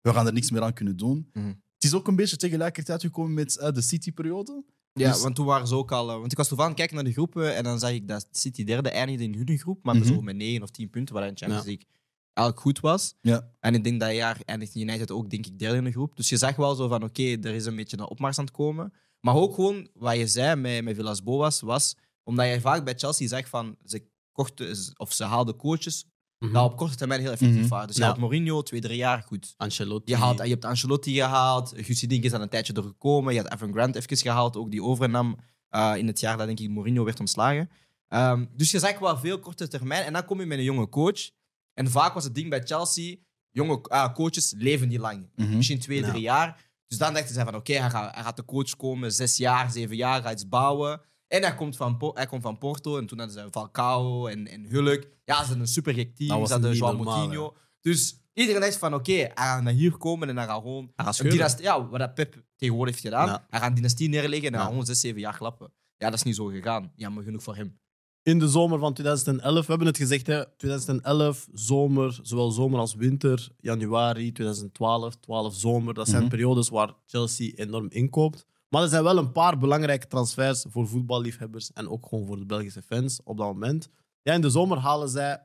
We 0.00 0.12
gaan 0.12 0.26
er 0.26 0.32
niks 0.32 0.50
meer 0.50 0.62
aan 0.62 0.72
kunnen 0.72 0.96
doen. 0.96 1.30
Mhm. 1.32 1.46
Het 1.46 1.84
is 1.84 1.94
ook 1.94 2.08
een 2.08 2.16
beetje 2.16 2.36
tegelijkertijd 2.36 3.00
gekomen 3.00 3.34
met 3.34 3.56
eh, 3.56 3.72
de 3.72 3.80
City-periode. 3.80 4.64
Ja, 4.98 5.12
Dus- 5.12 5.22
want 5.22 5.34
toen 5.34 5.46
waren 5.46 5.66
ze 5.66 5.74
ook 5.74 5.92
al... 5.92 6.10
eh, 6.10 6.18
Want 6.18 6.32
ik 6.32 6.38
was 6.38 6.48
toevallig 6.48 6.72
aan 6.72 6.78
het 6.78 6.86
kijken 6.88 6.96
naar 6.96 7.04
de 7.04 7.12
groepen 7.20 7.56
en 7.56 7.64
dan 7.64 7.78
zag 7.78 7.90
ik 7.90 8.08
dat 8.08 8.28
City 8.30 8.64
derde 8.64 8.88
eindigde 8.90 9.24
in 9.24 9.34
hun 9.46 9.58
groep, 9.58 9.84
maar 9.84 9.96
Mhm. 9.96 10.04
zo 10.06 10.20
met 10.20 10.36
9 10.36 10.62
of 10.62 10.70
10 10.70 10.90
punten, 10.90 11.14
wat 11.14 11.24
in 11.24 11.30
de 11.34 11.36
Champions. 11.40 11.64
League 11.66 11.86
eigenlijk 12.32 12.66
goed 12.66 12.80
was. 12.80 13.14
Ja. 13.20 13.50
En 13.60 13.74
ik 13.74 13.84
denk 13.84 14.00
dat 14.00 14.14
jaar 14.14 14.40
eindigde 14.44 14.80
United 14.80 15.10
ook, 15.10 15.30
denk 15.30 15.46
ik, 15.46 15.58
derde 15.58 15.76
in 15.76 15.84
de 15.84 15.90
groep. 15.90 16.16
Dus 16.16 16.28
je 16.28 16.36
zag 16.36 16.56
wel 16.56 16.74
zo 16.74 16.88
van, 16.88 17.02
oké, 17.02 17.22
er 17.22 17.54
is 17.54 17.64
een 17.66 17.76
beetje 17.76 17.98
een 17.98 18.08
opmars 18.08 18.38
aan 18.38 18.44
het 18.44 18.54
komen. 18.54 18.92
Maar 19.20 19.34
ook 19.34 19.54
gewoon, 19.54 19.88
wat 19.94 20.16
je 20.16 20.26
zei 20.26 20.56
met, 20.60 20.84
met 20.84 20.94
Villas 20.94 21.22
Boas, 21.22 21.60
was 21.60 21.96
omdat 22.22 22.48
je 22.48 22.60
vaak 22.60 22.84
bij 22.84 22.94
Chelsea 22.96 23.28
zag 23.28 23.48
van, 23.48 23.76
ze 23.84 24.06
kochten, 24.32 24.76
of 24.96 25.12
ze 25.12 25.24
haalden 25.24 25.56
coaches 25.56 26.04
Dat 26.38 26.64
op 26.64 26.76
korte 26.76 26.96
termijn 26.96 27.20
heel 27.20 27.30
effectief 27.30 27.68
waren. 27.68 27.86
Dus 27.86 27.96
je 27.96 28.02
Ja. 28.02 28.08
had 28.08 28.18
Mourinho, 28.18 28.62
twee, 28.62 28.80
drie 28.80 28.96
jaar, 28.96 29.22
goed. 29.26 29.54
Ancelotti. 29.56 30.12
Je, 30.12 30.18
haalt, 30.18 30.38
je 30.42 30.48
hebt 30.48 30.64
Ancelotti 30.64 31.14
gehaald, 31.14 31.72
Guussi 31.76 32.06
Dink 32.06 32.24
is 32.24 32.30
dan 32.30 32.40
een 32.40 32.48
tijdje 32.48 32.72
doorgekomen. 32.72 33.34
Je 33.34 33.40
had 33.42 33.52
Evan 33.52 33.72
Grant 33.72 33.94
even 33.96 34.16
gehaald, 34.16 34.56
ook 34.56 34.70
die 34.70 34.82
overnam 34.82 35.36
eh, 35.68 35.92
in 35.96 36.06
het 36.06 36.20
jaar 36.20 36.36
dat 36.36 36.46
denk 36.46 36.60
ik 36.60 36.70
Mourinho 36.70 37.04
werd 37.04 37.20
ontslagen. 37.20 37.70
Ehm, 38.08 38.44
dus 38.56 38.70
je 38.70 38.78
zag 38.78 38.98
wel 38.98 39.18
veel 39.18 39.38
korte 39.38 39.68
termijn. 39.68 40.04
En 40.04 40.12
dan 40.12 40.24
kom 40.24 40.40
je 40.40 40.46
met 40.46 40.58
een 40.58 40.64
jonge 40.64 40.88
coach. 40.88 41.30
En 41.74 41.90
vaak 41.90 42.14
was 42.14 42.24
het 42.24 42.34
ding 42.34 42.50
bij 42.50 42.60
Chelsea, 42.64 43.16
jonge 43.50 43.82
ah, 43.82 44.14
coaches 44.14 44.54
leven 44.56 44.88
niet 44.88 44.98
lang. 44.98 45.28
Mhm. 45.36 45.56
Misschien 45.56 45.78
twee, 45.78 46.00
Ja. 46.00 46.08
drie 46.10 46.20
jaar. 46.22 46.66
Dus 46.86 46.98
dan 46.98 47.14
dachten 47.14 47.34
ze 47.34 47.44
van 47.44 47.54
oké, 47.54 47.72
hij, 47.72 47.90
gaat, 47.90 48.14
hij 48.14 48.22
gaat 48.22 48.36
de 48.36 48.44
coach 48.44 48.76
komen, 48.76 49.12
zes 49.12 49.36
jaar, 49.36 49.70
zeven 49.70 49.96
jaar, 49.96 50.22
gaat 50.22 50.32
iets 50.32 50.48
bouwen. 50.48 51.00
En 51.28 51.42
hij 51.42 51.54
komt 51.54 51.76
van, 51.76 52.12
hij 52.14 52.26
komt 52.26 52.42
van 52.42 52.58
Porto 52.58 52.98
en 52.98 53.06
toen 53.06 53.18
hadden 53.18 53.36
ze 53.36 53.48
Falcao 53.50 54.26
en, 54.26 54.46
en 54.46 54.64
Hulk. 54.66 55.02
Ja, 55.24 55.34
ze 55.34 55.40
hadden 55.40 55.60
een 55.60 55.66
super 55.66 55.94
gek 55.94 56.16
team. 56.16 56.28
Dat 56.28 56.38
was 56.38 56.48
Ze 56.48 56.54
hadden 56.54 56.78
normaal, 56.78 57.16
Moutinho. 57.16 57.56
Dus 57.80 58.20
iedereen 58.32 58.60
dacht 58.60 58.76
van 58.76 58.94
oké, 58.94 59.12
hij 59.12 59.30
gaat 59.34 59.62
naar 59.62 59.72
hier 59.72 59.96
komen 59.96 60.28
en 60.28 60.36
hij 60.36 60.46
gaat 60.46 60.60
gewoon 60.62 60.82
Hij 60.84 60.92
gaat 60.96 61.06
een 61.06 61.14
scheuren. 61.14 61.36
dynastie, 61.36 61.62
ja, 61.64 61.88
wat 61.88 61.98
dat 62.00 62.14
Pep 62.14 62.42
tegenwoordig 62.56 62.94
heeft 62.94 63.06
gedaan. 63.06 63.26
Ja. 63.26 63.46
Hij 63.50 63.60
gaat 63.60 63.68
een 63.68 63.74
dynastie 63.74 64.08
neerleggen 64.08 64.46
en 64.46 64.52
hij 64.52 64.52
Ja. 64.52 64.58
gaat 64.58 64.68
gewoon 64.70 64.86
zes, 64.86 65.00
zeven 65.00 65.20
jaar 65.20 65.36
klappen. 65.36 65.72
Ja, 65.96 66.06
dat 66.10 66.18
is 66.18 66.22
niet 66.24 66.36
zo 66.36 66.44
gegaan. 66.46 66.92
Jammer 66.94 67.22
genoeg 67.24 67.42
voor 67.42 67.56
hem. 67.56 67.78
In 68.22 68.38
de 68.38 68.48
zomer 68.48 68.78
van 68.78 68.92
2011, 68.94 69.60
we 69.60 69.66
hebben 69.70 69.86
het 69.86 69.96
gezegd, 69.96 70.26
hè, 70.26 70.56
2011, 70.56 71.48
zomer, 71.52 72.18
zowel 72.22 72.50
zomer 72.50 72.78
als 72.80 72.94
winter, 72.94 73.48
januari 73.60 74.32
2012, 74.32 75.16
12 75.16 75.54
zomer. 75.54 75.94
Dat 75.94 76.08
zijn 76.08 76.20
Mhm. 76.20 76.30
periodes 76.30 76.68
waar 76.68 76.94
Chelsea 77.06 77.52
enorm 77.54 77.86
inkoopt. 77.90 78.46
Maar 78.68 78.82
er 78.82 78.88
zijn 78.88 79.02
wel 79.02 79.18
een 79.18 79.32
paar 79.32 79.58
belangrijke 79.58 80.06
transfers 80.06 80.64
voor 80.68 80.88
voetballiefhebbers 80.88 81.72
en 81.72 81.88
ook 81.88 82.06
gewoon 82.08 82.26
voor 82.26 82.36
de 82.38 82.46
Belgische 82.46 82.82
fans 82.82 83.20
op 83.24 83.36
dat 83.36 83.46
moment. 83.46 83.88
Ja, 84.22 84.32
in 84.34 84.40
de 84.40 84.50
zomer 84.50 84.78
halen 84.78 85.08
zij 85.08 85.42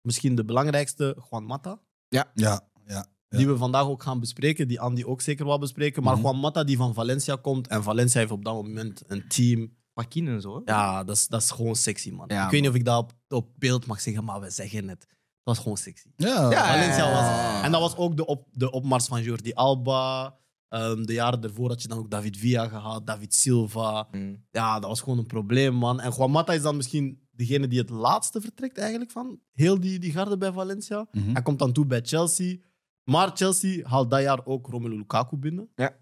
misschien 0.00 0.34
de 0.34 0.44
belangrijkste, 0.44 1.16
Juan 1.30 1.44
Mata. 1.44 1.80
Ja, 2.08 2.30
ja. 2.34 2.60
ja. 2.86 3.06
Die 3.28 3.46
we 3.46 3.56
vandaag 3.56 3.84
ook 3.86 4.02
gaan 4.02 4.20
bespreken, 4.20 4.68
die 4.68 4.80
Andy 4.80 5.04
ook 5.04 5.20
zeker 5.20 5.46
wel 5.46 5.58
bespreken. 5.58 6.02
Maar 6.02 6.14
Mhm. 6.14 6.22
Juan 6.22 6.40
Mata 6.40 6.64
die 6.64 6.76
van 6.76 6.94
Valencia 6.94 7.36
komt. 7.36 7.68
En 7.68 7.82
Valencia 7.82 8.20
heeft 8.20 8.32
op 8.32 8.44
dat 8.44 8.54
moment 8.54 9.02
een 9.06 9.28
team 9.28 9.76
Joaquin 9.94 10.28
en 10.28 10.40
zo. 10.40 10.54
hè? 10.64 10.72
ja, 10.72 11.04
dat 11.04 11.16
is, 11.16 11.26
dat 11.28 11.42
is 11.42 11.50
gewoon 11.50 11.76
sexy, 11.76 12.10
man. 12.10 12.24
Ja, 12.28 12.44
ik 12.44 12.50
weet 12.50 12.60
niet 12.60 12.70
of 12.70 12.76
ik 12.76 12.84
dat 12.84 12.98
op, 12.98 13.12
op 13.28 13.48
beeld 13.58 13.86
mag 13.86 14.00
zeggen, 14.00 14.24
maar 14.24 14.40
we 14.40 14.50
zeggen 14.50 14.88
het. 14.88 15.00
Dat 15.00 15.54
was 15.54 15.58
gewoon 15.58 15.76
sexy. 15.76 16.08
Ja, 16.16 16.50
Ja, 16.50 16.66
Valencia 16.72 17.12
was... 17.12 17.62
En 17.64 17.72
dat 17.72 17.80
was 17.80 17.96
ook 17.96 18.16
de, 18.16 18.26
op, 18.26 18.46
de 18.50 18.70
opmars 18.70 19.06
van 19.06 19.22
Jordi 19.22 19.52
Alba. 19.52 20.36
Ehm, 20.74 21.02
de 21.02 21.12
jaren 21.12 21.40
daarvoor 21.40 21.68
had 21.68 21.82
je 21.82 21.88
dan 21.88 21.98
ook 21.98 22.10
David 22.10 22.36
Villa 22.36 22.68
gehad, 22.68 23.06
David 23.06 23.34
Silva. 23.34 24.08
Mm. 24.10 24.44
Ja, 24.50 24.78
dat 24.78 24.88
was 24.88 25.00
gewoon 25.00 25.18
een 25.18 25.26
probleem, 25.26 25.74
man. 25.74 26.00
En 26.00 26.12
Juan 26.16 26.30
Mata 26.30 26.52
is 26.52 26.62
dan 26.62 26.76
misschien 26.76 27.18
degene 27.30 27.68
die 27.68 27.78
het 27.78 27.90
laatste 27.90 28.40
vertrekt 28.40 28.78
eigenlijk 28.78 29.10
van 29.10 29.40
heel 29.52 29.80
die, 29.80 29.98
die 29.98 30.12
garde 30.12 30.38
bij 30.38 30.52
Valencia. 30.52 31.06
Mhm. 31.12 31.32
Hij 31.32 31.42
komt 31.42 31.58
dan 31.58 31.72
toe 31.72 31.86
bij 31.86 32.00
Chelsea. 32.02 32.56
Maar 33.04 33.30
Chelsea 33.34 33.88
haalt 33.88 34.10
dat 34.10 34.22
jaar 34.22 34.46
ook 34.46 34.66
Romelu 34.66 34.96
Lukaku 34.96 35.36
binnen. 35.36 35.70
Ja. 35.74 35.96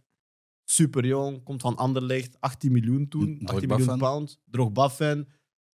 Super 0.64 1.06
jong, 1.06 1.42
komt 1.42 1.60
van 1.60 1.76
Anderlecht, 1.76 2.40
18 2.40 2.72
miljoen 2.72 3.08
toen. 3.08 3.38
Drogba 3.38 3.52
18 3.52 3.68
miljoen 3.68 3.86
fan. 3.86 3.98
pound. 3.98 4.40
Drogba-fan. 4.44 5.26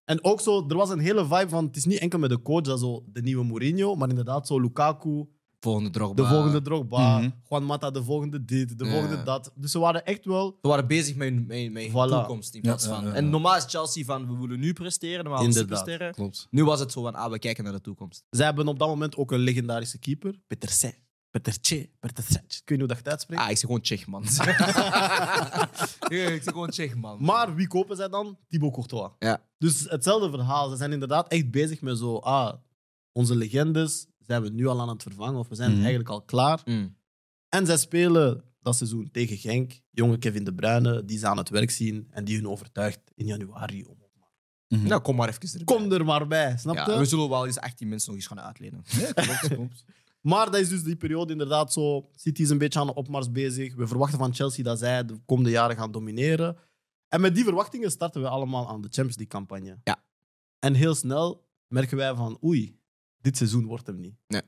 En 0.05 0.25
ook 0.25 0.41
zo, 0.41 0.69
er 0.69 0.77
was 0.77 0.91
een 0.91 0.99
hele 0.99 1.27
vibe 1.27 1.49
van, 1.49 1.65
het 1.65 1.77
is 1.77 1.85
niet 1.85 1.99
enkel 1.99 2.19
met 2.19 2.31
de 2.31 2.43
coach, 2.43 2.63
dat 2.63 2.81
zo 2.81 3.05
de 3.13 3.23
nieuwe 3.23 3.45
Mourinho, 3.45 3.95
maar 3.95 4.09
inderdaad 4.09 4.47
zo 4.47 4.61
Lukaku, 4.61 5.27
Volgende 5.61 5.91
Drogba. 5.91 6.23
de 6.23 6.29
volgende 6.29 6.63
Drogba, 6.63 7.19
Mhm. 7.19 7.29
Juan 7.49 7.65
Mata, 7.67 7.91
de 7.91 8.03
volgende 8.05 8.45
dit, 8.45 8.79
de 8.79 8.85
Ja. 8.85 8.91
volgende 8.91 9.23
dat. 9.23 9.53
Dus 9.55 9.71
ze 9.71 9.79
waren 9.79 10.05
echt 10.05 10.25
wel... 10.25 10.59
Ze 10.63 10.69
waren 10.69 10.87
bezig 10.87 11.17
met 11.17 11.29
hun, 11.29 11.47
met, 11.47 11.73
met 11.73 11.83
hun 11.83 11.91
Voilà. 11.93 12.11
toekomst 12.11 12.55
in 12.55 12.61
plaats 12.61 12.85
Ja, 12.85 12.91
van. 12.95 13.03
ja, 13.05 13.09
ja. 13.09 13.15
En 13.15 13.31
normaal 13.31 13.57
is 13.57 13.65
Chelsea 13.69 14.05
van 14.05 14.27
we 14.27 14.41
willen 14.41 14.61
nu 14.61 14.73
presteren, 14.73 15.25
we 15.25 15.31
Inderdaad. 15.31 15.55
supersterren. 15.55 16.15
Klopt. 16.15 16.47
Nu 16.51 16.65
was 16.65 16.81
het 16.81 16.93
zo 16.93 17.03
van 17.03 17.15
ah, 17.15 17.31
we 17.31 17.39
kijken 17.39 17.65
naar 17.65 17.73
de 17.73 17.81
toekomst. 17.81 18.25
Zij 18.31 18.45
hebben 18.45 18.69
op 18.69 18.79
dat 18.79 18.89
moment 18.89 19.17
ook 19.17 19.33
een 19.33 19.39
legendarische 19.39 19.99
keeper, 19.99 20.35
Peter 20.47 20.69
C. 20.69 21.07
Peter 21.31 21.53
C. 21.61 21.89
Peter 22.01 22.25
C. 22.25 22.31
Ik 22.31 22.39
weet 22.39 22.69
niet 22.69 22.79
hoe 22.79 22.79
dat 22.79 22.89
je 22.89 22.95
het 23.03 23.09
uitspreekt. 23.09 23.43
Ah, 23.43 23.51
ik 23.51 23.57
zeg 23.57 23.67
gewoon 23.67 23.81
Tsjech, 23.81 24.07
man. 24.07 24.25
ja, 26.15 26.29
ik 26.29 26.43
zeg 26.43 26.53
gewoon 26.53 26.71
Tsjech, 26.71 26.95
man. 26.95 27.17
Maar 27.25 27.55
wie 27.55 27.67
kopen 27.67 27.97
zij 27.97 28.09
dan? 28.09 28.39
Thibaut 28.49 28.73
Courtois. 28.73 29.11
Ja. 29.19 29.43
Dus 29.59 29.81
hetzelfde 29.91 30.31
verhaal. 30.31 30.71
Ze 30.71 30.77
zijn 30.77 30.93
inderdaad 30.93 31.29
echt 31.29 31.51
bezig 31.51 31.81
met 31.81 31.99
zo... 31.99 32.17
Ah, 32.17 32.53
onze 33.13 33.37
legendes 33.37 34.07
zijn 34.29 34.43
we 34.43 34.49
nu 34.49 34.67
al 34.67 34.81
aan 34.81 34.89
het 34.89 35.03
vervangen. 35.03 35.39
Of 35.39 35.49
we 35.49 35.55
zijn 35.55 35.71
Mhm. 35.71 35.79
eigenlijk 35.81 36.09
al 36.09 36.23
klaar. 36.23 36.61
Mm. 36.65 36.97
En 37.49 37.67
zij 37.67 37.77
spelen 37.77 38.45
dat 38.61 38.77
seizoen 38.77 39.11
tegen 39.11 39.37
Genk. 39.37 39.81
Jonge 39.91 40.19
Kevin 40.19 40.45
De 40.45 40.55
Bruyne, 40.55 41.05
die 41.05 41.19
ze 41.19 41.27
aan 41.27 41.37
het 41.39 41.49
werk 41.49 41.71
zien. 41.71 42.07
En 42.11 42.25
die 42.25 42.37
hun 42.37 42.49
overtuigt 42.49 43.01
in 43.15 43.27
januari 43.27 43.85
om... 43.85 43.97
Mhm. 44.69 44.87
Nou, 44.87 45.01
kom 45.03 45.17
maar 45.17 45.29
even 45.29 45.43
erbij. 45.43 45.65
Kom 45.77 45.93
er 45.93 46.05
maar 46.05 46.27
bij, 46.27 46.57
snap 46.57 46.75
je? 46.75 46.91
Ja, 46.93 46.99
we 46.99 47.05
zullen 47.05 47.29
wel 47.29 47.47
eens 47.47 47.59
18 47.59 47.89
mensen 47.89 48.09
nog 48.09 48.19
eens 48.19 48.29
gaan 48.29 48.41
uitlenen. 48.41 48.83
Ja, 48.87 49.13
klopt, 49.13 49.49
klopt. 49.49 49.85
Maar 50.21 50.51
dat 50.51 50.61
is 50.61 50.69
dus 50.69 50.83
die 50.83 50.97
periode 50.97 51.33
inderdaad 51.33 51.73
zo. 51.73 52.09
City 52.15 52.43
is 52.43 52.51
een 52.51 52.59
beetje 52.59 52.81
aan 52.81 52.87
de 52.87 52.95
opmars 52.95 53.31
bezig. 53.31 53.75
We 53.75 53.87
verwachten 53.87 54.19
van 54.19 54.35
Chelsea 54.35 54.65
dat 54.65 54.79
zij 54.79 55.05
de 55.05 55.19
komende 55.27 55.51
jaren 55.51 55.77
gaan 55.77 55.91
domineren. 55.93 56.57
En 57.09 57.21
met 57.21 57.35
die 57.35 57.45
verwachtingen 57.45 57.91
starten 57.91 58.23
we 58.23 58.29
allemaal 58.29 58.69
aan 58.69 58.81
de 58.81 58.89
Champions 58.91 59.17
League-campagne. 59.17 59.79
Ja. 59.85 60.05
En 60.59 60.75
heel 60.75 60.95
snel 60.95 61.47
merken 61.67 61.97
wij 61.97 62.15
van, 62.15 62.39
oei, 62.45 62.79
dit 63.21 63.37
seizoen 63.37 63.67
wordt 63.67 63.87
hem 63.87 64.01
niet. 64.01 64.15
Nee. 64.27 64.43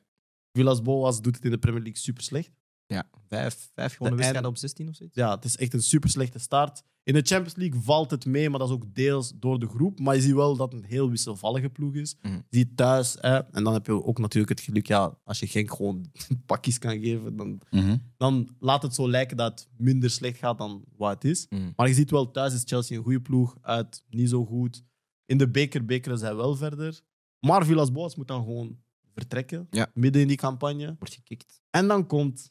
Villas 0.52 0.82
Boas 0.82 1.20
doet 1.20 1.34
het 1.36 1.44
in 1.44 1.50
de 1.50 1.58
Premier 1.58 1.82
League 1.82 2.00
super 2.00 2.22
slecht. 2.22 2.50
Ja, 2.86 3.08
vijf, 3.28 3.70
vijf 3.74 3.92
gewonnen 3.92 4.18
De 4.18 4.24
wedstrijden 4.24 4.34
eind- 4.34 4.46
op 4.46 4.56
16 4.56 4.88
of 4.88 4.94
zoiets. 4.94 5.14
Ja, 5.16 5.34
het 5.34 5.44
is 5.44 5.56
echt 5.56 5.74
een 5.74 5.82
super 5.82 6.10
slechte 6.10 6.38
start. 6.38 6.82
In 7.02 7.14
de 7.14 7.22
Champions 7.22 7.56
League 7.56 7.80
valt 7.80 8.10
het 8.10 8.26
mee, 8.26 8.50
maar 8.50 8.58
dat 8.58 8.68
is 8.68 8.74
ook 8.74 8.94
deels 8.94 9.32
door 9.36 9.58
de 9.58 9.68
groep. 9.68 10.00
Maar 10.00 10.14
je 10.14 10.20
ziet 10.20 10.32
wel 10.34 10.56
dat 10.56 10.72
het 10.72 10.82
een 10.82 10.88
heel 10.88 11.10
wisselvallige 11.10 11.68
ploeg 11.70 11.94
is. 11.94 12.16
Mhm. 12.22 12.34
Je 12.34 12.42
ziet 12.50 12.76
thuis, 12.76 13.16
hè, 13.20 13.36
en 13.38 13.64
dan 13.64 13.72
heb 13.72 13.86
je 13.86 14.04
ook 14.04 14.18
natuurlijk 14.18 14.48
het 14.58 14.60
geluk, 14.60 14.86
ja, 14.86 15.18
als 15.24 15.38
je 15.40 15.46
Genk 15.46 15.70
gewoon 15.74 16.10
pakjes 16.46 16.78
kan 16.78 16.98
geven, 17.00 17.36
dan, 17.36 17.60
Mhm. 17.70 17.96
dan 18.16 18.56
laat 18.58 18.82
het 18.82 18.94
zo 18.94 19.10
lijken 19.10 19.36
dat 19.36 19.60
het 19.60 19.68
minder 19.76 20.10
slecht 20.10 20.38
gaat 20.38 20.58
dan 20.58 20.84
wat 20.96 21.14
het 21.14 21.24
is. 21.24 21.46
Mhm. 21.48 21.70
Maar 21.76 21.88
je 21.88 21.94
ziet 21.94 22.10
wel, 22.10 22.30
thuis 22.30 22.54
is 22.54 22.62
Chelsea 22.64 22.96
een 22.96 23.02
goede 23.02 23.20
ploeg, 23.20 23.56
uit 23.60 24.04
niet 24.08 24.28
zo 24.28 24.44
goed. 24.46 24.82
In 25.26 25.38
de 25.38 25.48
beker 25.50 25.84
bekeren 25.84 26.18
zij 26.18 26.34
wel 26.34 26.56
verder. 26.56 27.00
Maar 27.40 27.64
Villas-Boas 27.66 28.16
moet 28.16 28.28
dan 28.28 28.42
gewoon 28.44 28.78
vertrekken, 29.14 29.66
Ja. 29.70 29.90
midden 29.94 30.22
in 30.22 30.28
die 30.28 30.36
campagne. 30.36 30.96
Wordt 30.98 31.14
gekikt. 31.14 31.60
En 31.70 31.88
dan 31.88 32.06
komt 32.06 32.50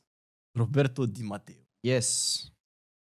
Roberto 0.51 1.11
Di 1.11 1.23
Matteo. 1.23 1.65
Yes. 1.79 2.51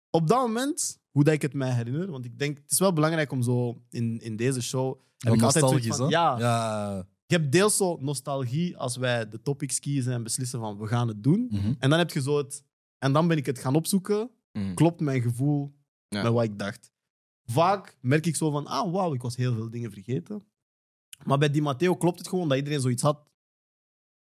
Op 0.10 0.28
dat 0.28 0.40
moment, 0.42 1.00
hoe 1.12 1.24
dat 1.24 1.34
ik 1.34 1.42
het 1.42 1.54
mij 1.54 1.72
herinner, 1.74 2.12
want 2.12 2.26
ik 2.26 2.40
denk, 2.40 2.58
het 2.58 2.72
is 2.72 2.80
wel 2.80 2.94
belangrijk 2.94 3.32
om 3.32 3.42
zo 3.42 3.82
in, 3.90 4.20
in 4.20 4.36
deze 4.36 4.62
show... 4.62 5.00
heb 5.18 5.34
ik 5.34 5.42
altijd 5.42 5.70
zoiets 5.70 5.88
van, 5.88 6.00
hè? 6.06 6.12
ja, 6.12 6.40
Ja. 6.40 6.96
je 7.26 7.36
hebt 7.36 7.52
deels 7.52 7.78
zo 7.78 7.98
nostalgie 8.00 8.78
als 8.78 8.98
wij 8.98 9.30
de 9.30 9.42
topics 9.42 9.80
kiezen 9.80 10.14
en 10.14 10.24
beslissen 10.24 10.60
van 10.60 10.78
we 10.78 10.88
gaan 10.88 11.08
het 11.08 11.24
doen. 11.24 11.48
Mhm. 11.52 11.74
En 11.80 11.90
dan 11.90 12.00
heb 12.00 12.12
je 12.12 12.22
zo 12.22 12.38
het... 12.38 12.64
En 12.98 13.14
dan 13.14 13.28
ben 13.28 13.38
ik 13.38 13.46
het 13.46 13.60
gaan 13.60 13.76
opzoeken. 13.76 14.30
Mhm. 14.52 14.74
Klopt 14.74 15.00
mijn 15.00 15.22
gevoel 15.22 15.76
Ja. 16.08 16.24
met 16.24 16.32
wat 16.32 16.44
ik 16.44 16.60
dacht. 16.60 16.92
Vaak 17.46 17.98
merk 18.02 18.26
ik 18.26 18.36
zo 18.36 18.52
van, 18.52 18.68
ah, 18.68 18.92
wauw, 18.92 19.14
ik 19.14 19.22
was 19.22 19.36
heel 19.36 19.54
veel 19.54 19.70
dingen 19.70 19.92
vergeten. 19.92 20.44
Maar 21.24 21.38
bij 21.38 21.50
Di 21.50 21.62
Matteo 21.62 21.96
klopt 21.96 22.20
het 22.20 22.28
gewoon 22.28 22.48
dat 22.50 22.58
iedereen 22.58 22.82
zoiets 22.82 23.02
had. 23.02 23.26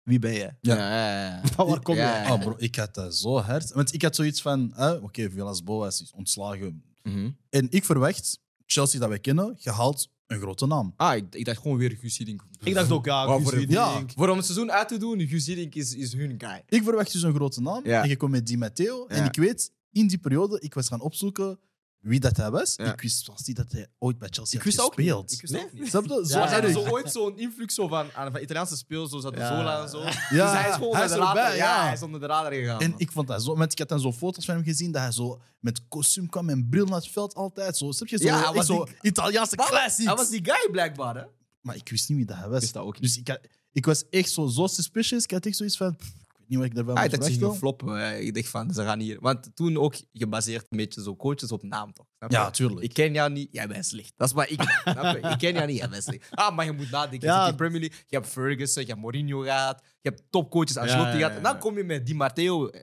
Wie 0.03 0.19
ben 0.19 0.33
jij? 0.33 0.57
Ja. 0.62 0.75
Ja, 0.75 1.25
ja. 1.25 1.41
Van 1.55 1.67
waar 1.67 1.81
kom 1.81 1.95
Ja, 1.95 2.01
jij? 2.15 2.24
ja. 2.24 2.33
Oh, 2.33 2.39
bro, 2.39 2.55
ik 2.57 2.75
had 2.75 2.93
dat 2.93 3.15
zo 3.15 3.38
hard. 3.39 3.71
Want 3.71 3.93
ik 3.93 4.01
had 4.01 4.15
zoiets 4.15 4.41
van, 4.41 4.74
eh, 4.75 5.03
oké, 5.03 5.29
Villas-Boas 5.29 6.01
is 6.01 6.12
ontslagen. 6.12 6.83
Mhm. 7.03 7.29
En 7.50 7.67
ik 7.69 7.86
verwacht, 7.86 8.39
Chelsea 8.65 9.00
dat 9.00 9.09
wij 9.09 9.19
kennen, 9.19 9.55
gehaald 9.57 10.09
een 10.27 10.39
grote 10.39 10.65
naam. 10.65 10.93
Ah, 10.95 11.15
ik, 11.15 11.36
ik 11.36 11.45
dacht 11.45 11.62
gewoon 11.62 11.77
weer 11.77 11.91
Guus 11.91 12.17
Hiddink. 12.17 12.43
Ik 12.63 12.74
dacht 12.74 12.91
ook, 12.91 13.05
ja, 13.05 13.25
Guus 13.38 13.51
ja. 13.51 13.57
Hiddink. 13.89 14.12
Voor 14.15 14.29
om 14.29 14.36
het 14.38 14.45
seizoen 14.45 14.71
uit 14.71 14.88
te 14.88 14.98
doen, 14.98 15.27
Guus 15.27 15.45
Hiddink 15.45 15.75
is, 15.75 15.95
is 15.95 16.13
hun 16.13 16.36
guy. 16.38 16.63
Ik 16.67 16.83
verwacht 16.83 17.12
dus 17.12 17.21
een 17.21 17.33
grote 17.33 17.62
naam. 17.62 17.81
Ja. 17.88 18.03
En 18.03 18.09
je 18.09 18.17
komt 18.17 18.31
met 18.31 18.48
Di 18.48 18.57
Matteo. 18.57 19.05
En 19.07 19.25
ik 19.25 19.36
weet, 19.36 19.71
in 19.91 20.07
die 20.07 20.17
periode, 20.17 20.59
ik 20.59 20.74
was 20.74 20.88
gaan 20.88 21.01
opzoeken 21.01 21.59
wie 22.00 22.20
dat 22.20 22.38
hij 22.38 22.51
was. 22.51 22.74
Ja. 22.75 22.94
Ik 22.94 23.01
wist 23.01 23.25
zelfs 23.25 23.44
niet 23.48 23.56
dat 23.56 23.72
hij 23.72 23.88
ooit 24.00 24.18
bij 24.18 24.27
Chelsea 24.32 24.60
Ik 24.60 24.65
had 24.65 24.74
wist 24.74 24.86
ook 24.88 24.94
gespeeld. 24.96 25.22
niet. 25.22 25.32
Ik 25.34 25.41
wist 25.41 25.53
Nee? 25.53 25.63
ook 25.63 25.74
niet. 25.74 25.88
Snap 25.88 26.03
je? 26.06 26.10
Zo 26.27 26.39
Ja, 26.39 26.72
zo 26.72 26.88
ooit 26.89 27.12
zo'n 27.12 27.38
invloed 27.38 27.74
zo 27.74 27.88
van, 27.88 28.08
aan, 28.13 28.32
van 28.32 28.41
Italiaanse 28.41 28.77
speels, 28.77 29.10
zoals 29.10 29.25
Ja. 29.36 29.48
Zola 29.58 29.82
en 29.84 29.89
zo. 29.89 30.03
Ja, 30.03 30.10
dus 30.12 30.62
hij 30.62 30.70
is 30.70 30.75
gewoon 30.75 30.96
hij 30.96 31.01
onder 31.03 31.03
is 31.03 31.12
de 31.12 31.18
radar. 31.18 31.50
ja. 31.50 31.53
ja. 31.56 31.84
hij 31.84 31.94
is 31.94 32.01
onder 32.01 32.20
de 32.20 32.25
radar 32.25 32.53
gegaan. 32.53 32.79
En 32.82 32.89
man. 32.89 33.00
ik 33.00 33.12
vond 33.12 33.27
dat 33.27 33.44
zo... 33.44 33.56
Want 33.56 33.72
ik 33.72 33.79
had 33.79 33.89
dan 33.89 34.00
zo 34.00 34.12
foto's 34.13 34.46
van 34.46 34.56
hem 34.56 34.63
gezien, 34.63 34.91
dat 34.91 35.01
hij 35.01 35.12
zo 35.12 35.41
met 35.60 35.88
kostuum 35.88 36.29
kwam 36.29 36.50
en 36.50 36.68
bril 36.70 36.86
naar 36.86 36.96
het 37.00 37.10
veld 37.10 37.36
altijd. 37.36 37.77
Zo, 37.77 37.91
snap 37.91 38.08
je? 38.08 38.18
Zo, 38.18 38.24
Ja, 38.25 38.44
hij 38.44 38.53
was 38.53 38.65
zo 38.65 38.86
die- 38.86 38.96
Italiaanse 39.01 39.56
Maar 39.56 39.68
classics. 39.68 40.08
Hij 40.08 40.15
was 40.18 40.29
die 40.29 40.41
guy 40.44 40.72
blijkbaar, 40.72 41.15
hè? 41.15 41.24
Maar 41.62 41.75
ik 41.75 41.89
wist 41.89 42.10
niet 42.10 42.18
wie 42.18 42.27
dat 42.27 42.38
hij 42.38 42.50
was. 42.50 42.60
wist 42.60 42.74
dat 42.74 42.84
ook 42.84 42.94
niet. 42.94 43.01
Dus 43.01 43.18
ik, 43.18 43.27
had- 43.27 43.39
ik 43.72 43.86
was 43.86 44.03
echt 44.10 44.32
zo, 44.32 44.48
zo 44.48 44.68
suspicious. 44.68 45.24
Ik 45.24 45.32
had 45.32 45.46
echt 45.46 45.56
zoiets 45.58 45.77
van... 45.77 45.96
pff, 45.96 46.08
Ik 46.08 46.18
niet 46.50 46.60
wat 46.60 46.68
ik 46.68 46.74
dacht 46.75 46.88
zich 46.88 47.34
verwachten. 47.34 47.41
gaan 47.48 47.56
floppen. 47.56 48.25
Ik 48.25 48.34
dacht 48.36 48.48
van, 48.50 48.74
ze 48.74 48.84
gaan 48.84 49.00
hier... 49.00 49.18
Want 49.20 49.56
toen 49.56 49.77
ook 49.77 49.96
gebaseerd 50.13 50.65
een 50.70 50.77
beetje 50.77 51.01
zo 51.01 51.15
coaches 51.15 51.51
op 51.51 51.63
naam, 51.63 51.94
toch? 51.94 52.06
Je? 52.18 52.25
Ja, 52.27 52.51
tuurlijk. 52.51 52.82
Ik 52.82 52.94
ken 52.94 53.13
jou 53.13 53.32
niet, 53.32 53.48
jij 53.51 53.68
bent 53.68 53.86
slecht. 53.86 54.13
Dat 54.15 54.27
is 54.27 54.34
wat 54.34 54.50
ik 54.50 54.62
je? 54.63 55.20
Ik 55.32 55.38
ken 55.38 55.53
jou 55.53 55.68
niet, 55.68 55.77
jij 55.77 55.89
bent 55.89 56.03
slecht. 56.03 56.27
Ah, 56.32 56.56
maar 56.56 56.65
je 56.65 56.72
moet 56.72 56.91
nadenken. 56.91 57.27
Je 57.27 57.34
Ja. 57.34 57.50
de 57.50 57.56
Premier 57.56 57.79
League, 57.79 57.98
je 58.08 58.15
hebt 58.15 58.27
Ferguson, 58.27 58.82
je 58.82 58.88
hebt 58.88 59.01
Mourinho 59.01 59.39
gehad, 59.41 59.82
je 60.01 60.10
hebt 60.10 60.24
topcoaches 60.29 60.77
Ancelotti 60.77 61.12
Ja, 61.12 61.18
gehad. 61.18 61.38
En 61.38 61.44
dan 61.44 61.58
kom 61.60 61.77
je 61.77 61.84
met 61.84 62.06
Di 62.06 62.13
Matteo 62.15 62.68
eh, 62.68 62.82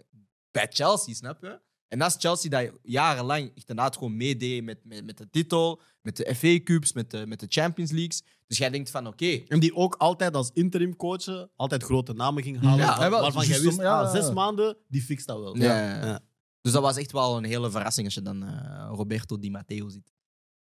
bij 0.51 0.67
Chelsea, 0.71 1.15
snap 1.15 1.43
je? 1.43 1.61
En 1.89 1.99
dat 1.99 2.09
is 2.11 2.17
Chelsea 2.19 2.51
dat 2.51 2.71
jarenlang 2.83 3.51
inderdaad 3.55 3.95
gewoon 3.97 4.17
meedeed 4.17 4.65
met, 4.65 4.79
met, 4.85 5.05
met 5.05 5.19
de 5.19 5.31
titel, 5.31 5.81
met 6.07 6.17
de 6.17 6.35
FA 6.35 6.63
Cups, 6.65 6.93
met 6.93 7.11
de, 7.11 7.27
met 7.27 7.41
de 7.41 7.47
Champions 7.49 7.91
Leagues. 7.91 8.23
Dus 8.47 8.59
jij 8.59 8.71
denkt 8.71 8.91
van, 8.91 9.07
oké, 9.07 9.41
En 9.49 9.61
die 9.61 9.75
ook 9.75 9.95
altijd 9.95 10.35
als 10.35 10.51
interim 10.53 10.97
coach 10.97 11.47
altijd 11.57 11.83
grote 11.83 12.13
namen 12.13 12.43
ging 12.43 12.61
halen. 12.61 12.79
Ja, 12.79 12.99
waar- 12.99 13.11
wel, 13.11 13.21
waarvan 13.21 13.45
juist 13.47 13.51
jij 13.57 13.61
wist, 13.69 13.79
om- 13.79 13.85
ja, 13.85 14.01
ah, 14.03 14.15
ja. 14.15 14.21
zes 14.23 14.33
maanden, 14.35 14.77
die 14.89 15.03
fixt 15.03 15.27
dat 15.27 15.39
wel. 15.41 15.57
Ja. 15.57 16.21
Dus 16.61 16.73
dat 16.73 16.83
was 16.83 16.97
echt 16.97 17.13
wel 17.13 17.37
een 17.37 17.45
hele 17.45 17.71
verrassing 17.71 18.07
als 18.07 18.15
je 18.15 18.23
dan 18.23 18.43
eh, 18.43 18.89
Roberto 18.93 19.39
Di 19.39 19.51
Matteo 19.51 19.89
ziet. 19.89 20.07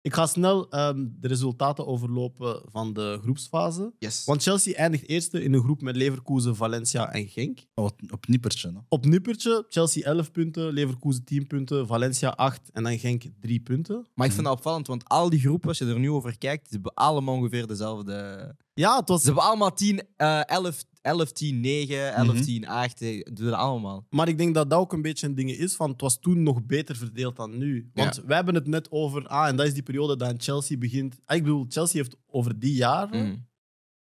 Ik 0.03 0.15
ga 0.15 0.27
snel 0.27 0.71
ehm, 0.71 1.07
de 1.21 1.29
resultaten 1.29 1.87
overlopen 1.87 2.63
van 2.71 2.93
de 2.93 3.19
groepsfase. 3.23 3.93
Yes. 3.99 4.25
Want 4.25 4.43
Chelsea 4.43 4.75
eindigt 4.75 5.09
eerste 5.09 5.43
in 5.43 5.53
een 5.53 5.63
groep 5.63 5.81
met 5.81 5.97
Leverkusen, 5.97 6.57
Valencia 6.57 7.13
en 7.13 7.29
Genk. 7.29 7.59
Op, 7.75 8.01
op 8.13 8.27
nippertje. 8.27 8.69
Hè. 8.69 8.79
Op 8.89 9.05
nippertje, 9.07 9.65
Chelsea 9.69 10.05
11 10.05 10.31
punten, 10.31 10.73
Leverkusen 10.73 11.25
10 11.25 11.47
punten, 11.47 11.87
Valencia 11.87 12.29
8 12.29 12.71
en 12.73 12.83
dan 12.83 12.99
Genk 12.99 13.23
3 13.41 13.61
punten. 13.61 14.07
Maar 14.15 14.27
ik 14.27 14.33
vind 14.33 14.45
dat 14.45 14.57
opvallend, 14.57 14.87
want 14.87 15.09
al 15.09 15.31
die 15.31 15.41
groepen, 15.41 15.69
als 15.69 15.79
je 15.79 15.87
er 15.87 15.99
nu 15.99 16.11
over 16.11 16.39
kijkt, 16.39 16.67
ze 16.69 16.75
hebben 16.75 16.95
allemaal 16.95 17.35
ongeveer 17.35 17.67
dezelfde. 17.67 18.57
Ja, 18.75 18.97
het 18.99 19.09
was 19.09 19.21
Ze 19.21 19.27
hebben 19.27 19.45
allemaal 19.45 19.73
10, 19.73 20.03
eh 20.17 20.49
11, 20.49 20.85
11, 21.03 21.33
10, 21.33 21.61
9, 21.61 22.15
11, 22.15 22.35
Mhm. 22.35 22.43
10, 22.43 22.67
8. 22.69 23.03
eh, 23.03 23.23
Doen 23.33 23.47
dat 23.47 23.55
allemaal. 23.55 24.07
Maar 24.11 24.29
ik 24.29 24.39
denk 24.39 24.55
dat 24.55 24.71
dat 24.71 24.79
ook 24.79 24.93
een 24.93 25.03
beetje 25.03 25.27
een 25.27 25.35
ding 25.35 25.51
is 25.51 25.75
van 25.77 25.91
het 25.91 26.01
was 26.01 26.19
toen 26.21 26.43
nog 26.43 26.65
beter 26.67 26.97
verdeeld 26.97 27.37
dan 27.37 27.59
nu. 27.59 27.91
Want 27.95 28.23
wij 28.27 28.37
hebben 28.37 28.55
het 28.55 28.67
net 28.67 28.91
over, 28.91 29.27
ah, 29.27 29.49
en 29.49 29.57
dat 29.57 29.67
is 29.67 29.75
die 29.75 29.83
periode 29.83 30.17
dat 30.17 30.43
Chelsea 30.43 30.79
begint. 30.79 31.19
Ah, 31.25 31.37
ik 31.37 31.43
bedoel, 31.43 31.67
Chelsea 31.69 32.01
heeft 32.03 32.17
over 32.27 32.59
die 32.59 32.75
jaren 32.75 33.27
Mhm. 33.27 33.37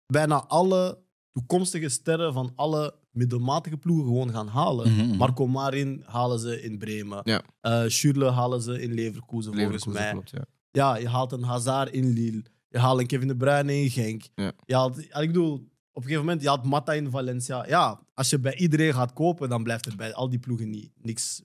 bijna 0.07 0.45
alle 0.47 0.99
toekomstige 1.33 1.89
sterren 1.89 2.33
van 2.33 2.53
alle 2.55 2.95
middelmatige 3.11 3.77
ploegen 3.77 4.05
gewoon 4.07 4.31
gaan 4.31 4.49
halen. 4.49 4.93
Mhm, 4.93 5.07
mhm. 5.07 5.17
Marco 5.17 5.47
Marin 5.47 6.03
halen 6.07 6.39
ze 6.39 6.63
in 6.63 6.79
Bremen. 6.79 7.21
Ja. 7.25 7.43
Eh, 7.61 7.83
Schürrle 7.87 8.31
halen 8.31 8.63
ze 8.63 8.83
in 8.83 8.93
Leverkusen, 8.95 9.55
volgens 9.55 9.85
mij. 9.87 10.11
klopt, 10.13 10.31
ja. 10.31 10.45
Ja, 10.71 10.97
je 10.97 11.09
haalt 11.09 11.33
een 11.33 11.43
Hazard 11.43 11.93
in 11.93 12.13
Lille. 12.13 12.45
Je 12.69 12.79
haalt 12.79 13.01
een 13.01 13.07
Kevin 13.07 13.29
De 13.29 13.37
Bruyne 13.37 13.75
in 13.81 13.91
Genk. 13.91 14.23
Ja. 14.35 14.53
Je 14.67 14.75
haalt, 14.75 15.05
ja, 15.09 15.19
ik 15.21 15.27
bedoel, 15.27 15.69
op 15.97 16.03
een 16.03 16.09
gegeven 16.09 16.25
moment, 16.25 16.43
je 16.43 16.49
haalt 16.49 16.65
Mata 16.65 16.93
in 16.93 17.11
Valencia. 17.11 17.67
Ja, 17.69 18.01
als 18.15 18.31
je 18.31 18.39
bij 18.39 18.57
iedereen 18.57 18.95
gaat 18.95 19.13
kopen, 19.13 19.49
dan 19.49 19.63
blijft 19.63 19.87
er 19.87 19.97
bij 19.97 20.15
al 20.15 20.29
die 20.29 20.39
ploegen 20.39 20.71
niet, 20.71 20.91
niks 21.03 21.43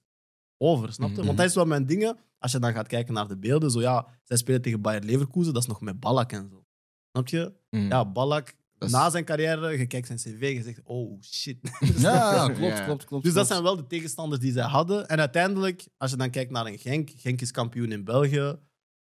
over, 0.58 0.93
snap 0.93 1.10
je? 1.10 1.15
Mhm. 1.15 1.25
Want 1.25 1.38
dat 1.38 1.48
is 1.48 1.55
wel 1.55 1.65
mijn 1.65 1.86
dingen. 1.86 2.17
Als 2.39 2.51
je 2.51 2.60
dan 2.60 2.74
gaat 2.74 2.88
kijken 2.88 3.13
naar 3.13 3.27
de 3.27 3.38
beelden, 3.38 3.72
zo 3.72 3.81
ja, 3.81 4.08
zij 4.24 4.38
spelen 4.38 4.62
tegen 4.62 4.81
Bayer 4.81 5.03
Leverkusen, 5.03 5.53
dat 5.53 5.62
is 5.62 5.67
nog 5.67 5.81
met 5.81 6.00
Ballack 6.00 6.31
en 6.31 6.50
zo. 6.50 6.65
Snap 7.12 7.27
je? 7.27 7.53
Mhm. 7.70 7.88
Ja, 7.88 8.05
Ballack, 8.05 8.55
is- 8.79 8.91
na 8.91 9.10
zijn 9.10 9.25
carrière, 9.25 9.77
je 9.77 9.88
kijkt 9.88 10.08
zijn 10.08 10.20
cv, 10.20 10.53
je 10.55 10.62
zegt, 10.63 10.79
oh 10.84 11.22
shit. 11.22 11.58
Ja, 11.98 12.34
ja, 12.34 12.46
klopt, 12.46 12.77
Ja. 12.77 12.86
klopt, 12.86 13.05
klopt. 13.05 13.24
Dus 13.24 13.34
dat 13.34 13.48
klopt. 13.48 13.48
zijn 13.48 13.63
wel 13.63 13.75
de 13.75 13.88
tegenstanders 13.88 14.41
die 14.41 14.51
zij 14.51 14.63
hadden. 14.63 15.08
En 15.08 15.20
uiteindelijk, 15.20 15.88
als 15.98 16.12
je 16.12 16.17
dan 16.17 16.29
kijkt 16.29 16.51
naar 16.51 16.65
een 16.65 16.77
Genk, 16.79 17.10
Genk 17.15 17.41
is 17.41 17.51
kampioen 17.51 17.91
in 17.91 18.03
België. 18.03 18.55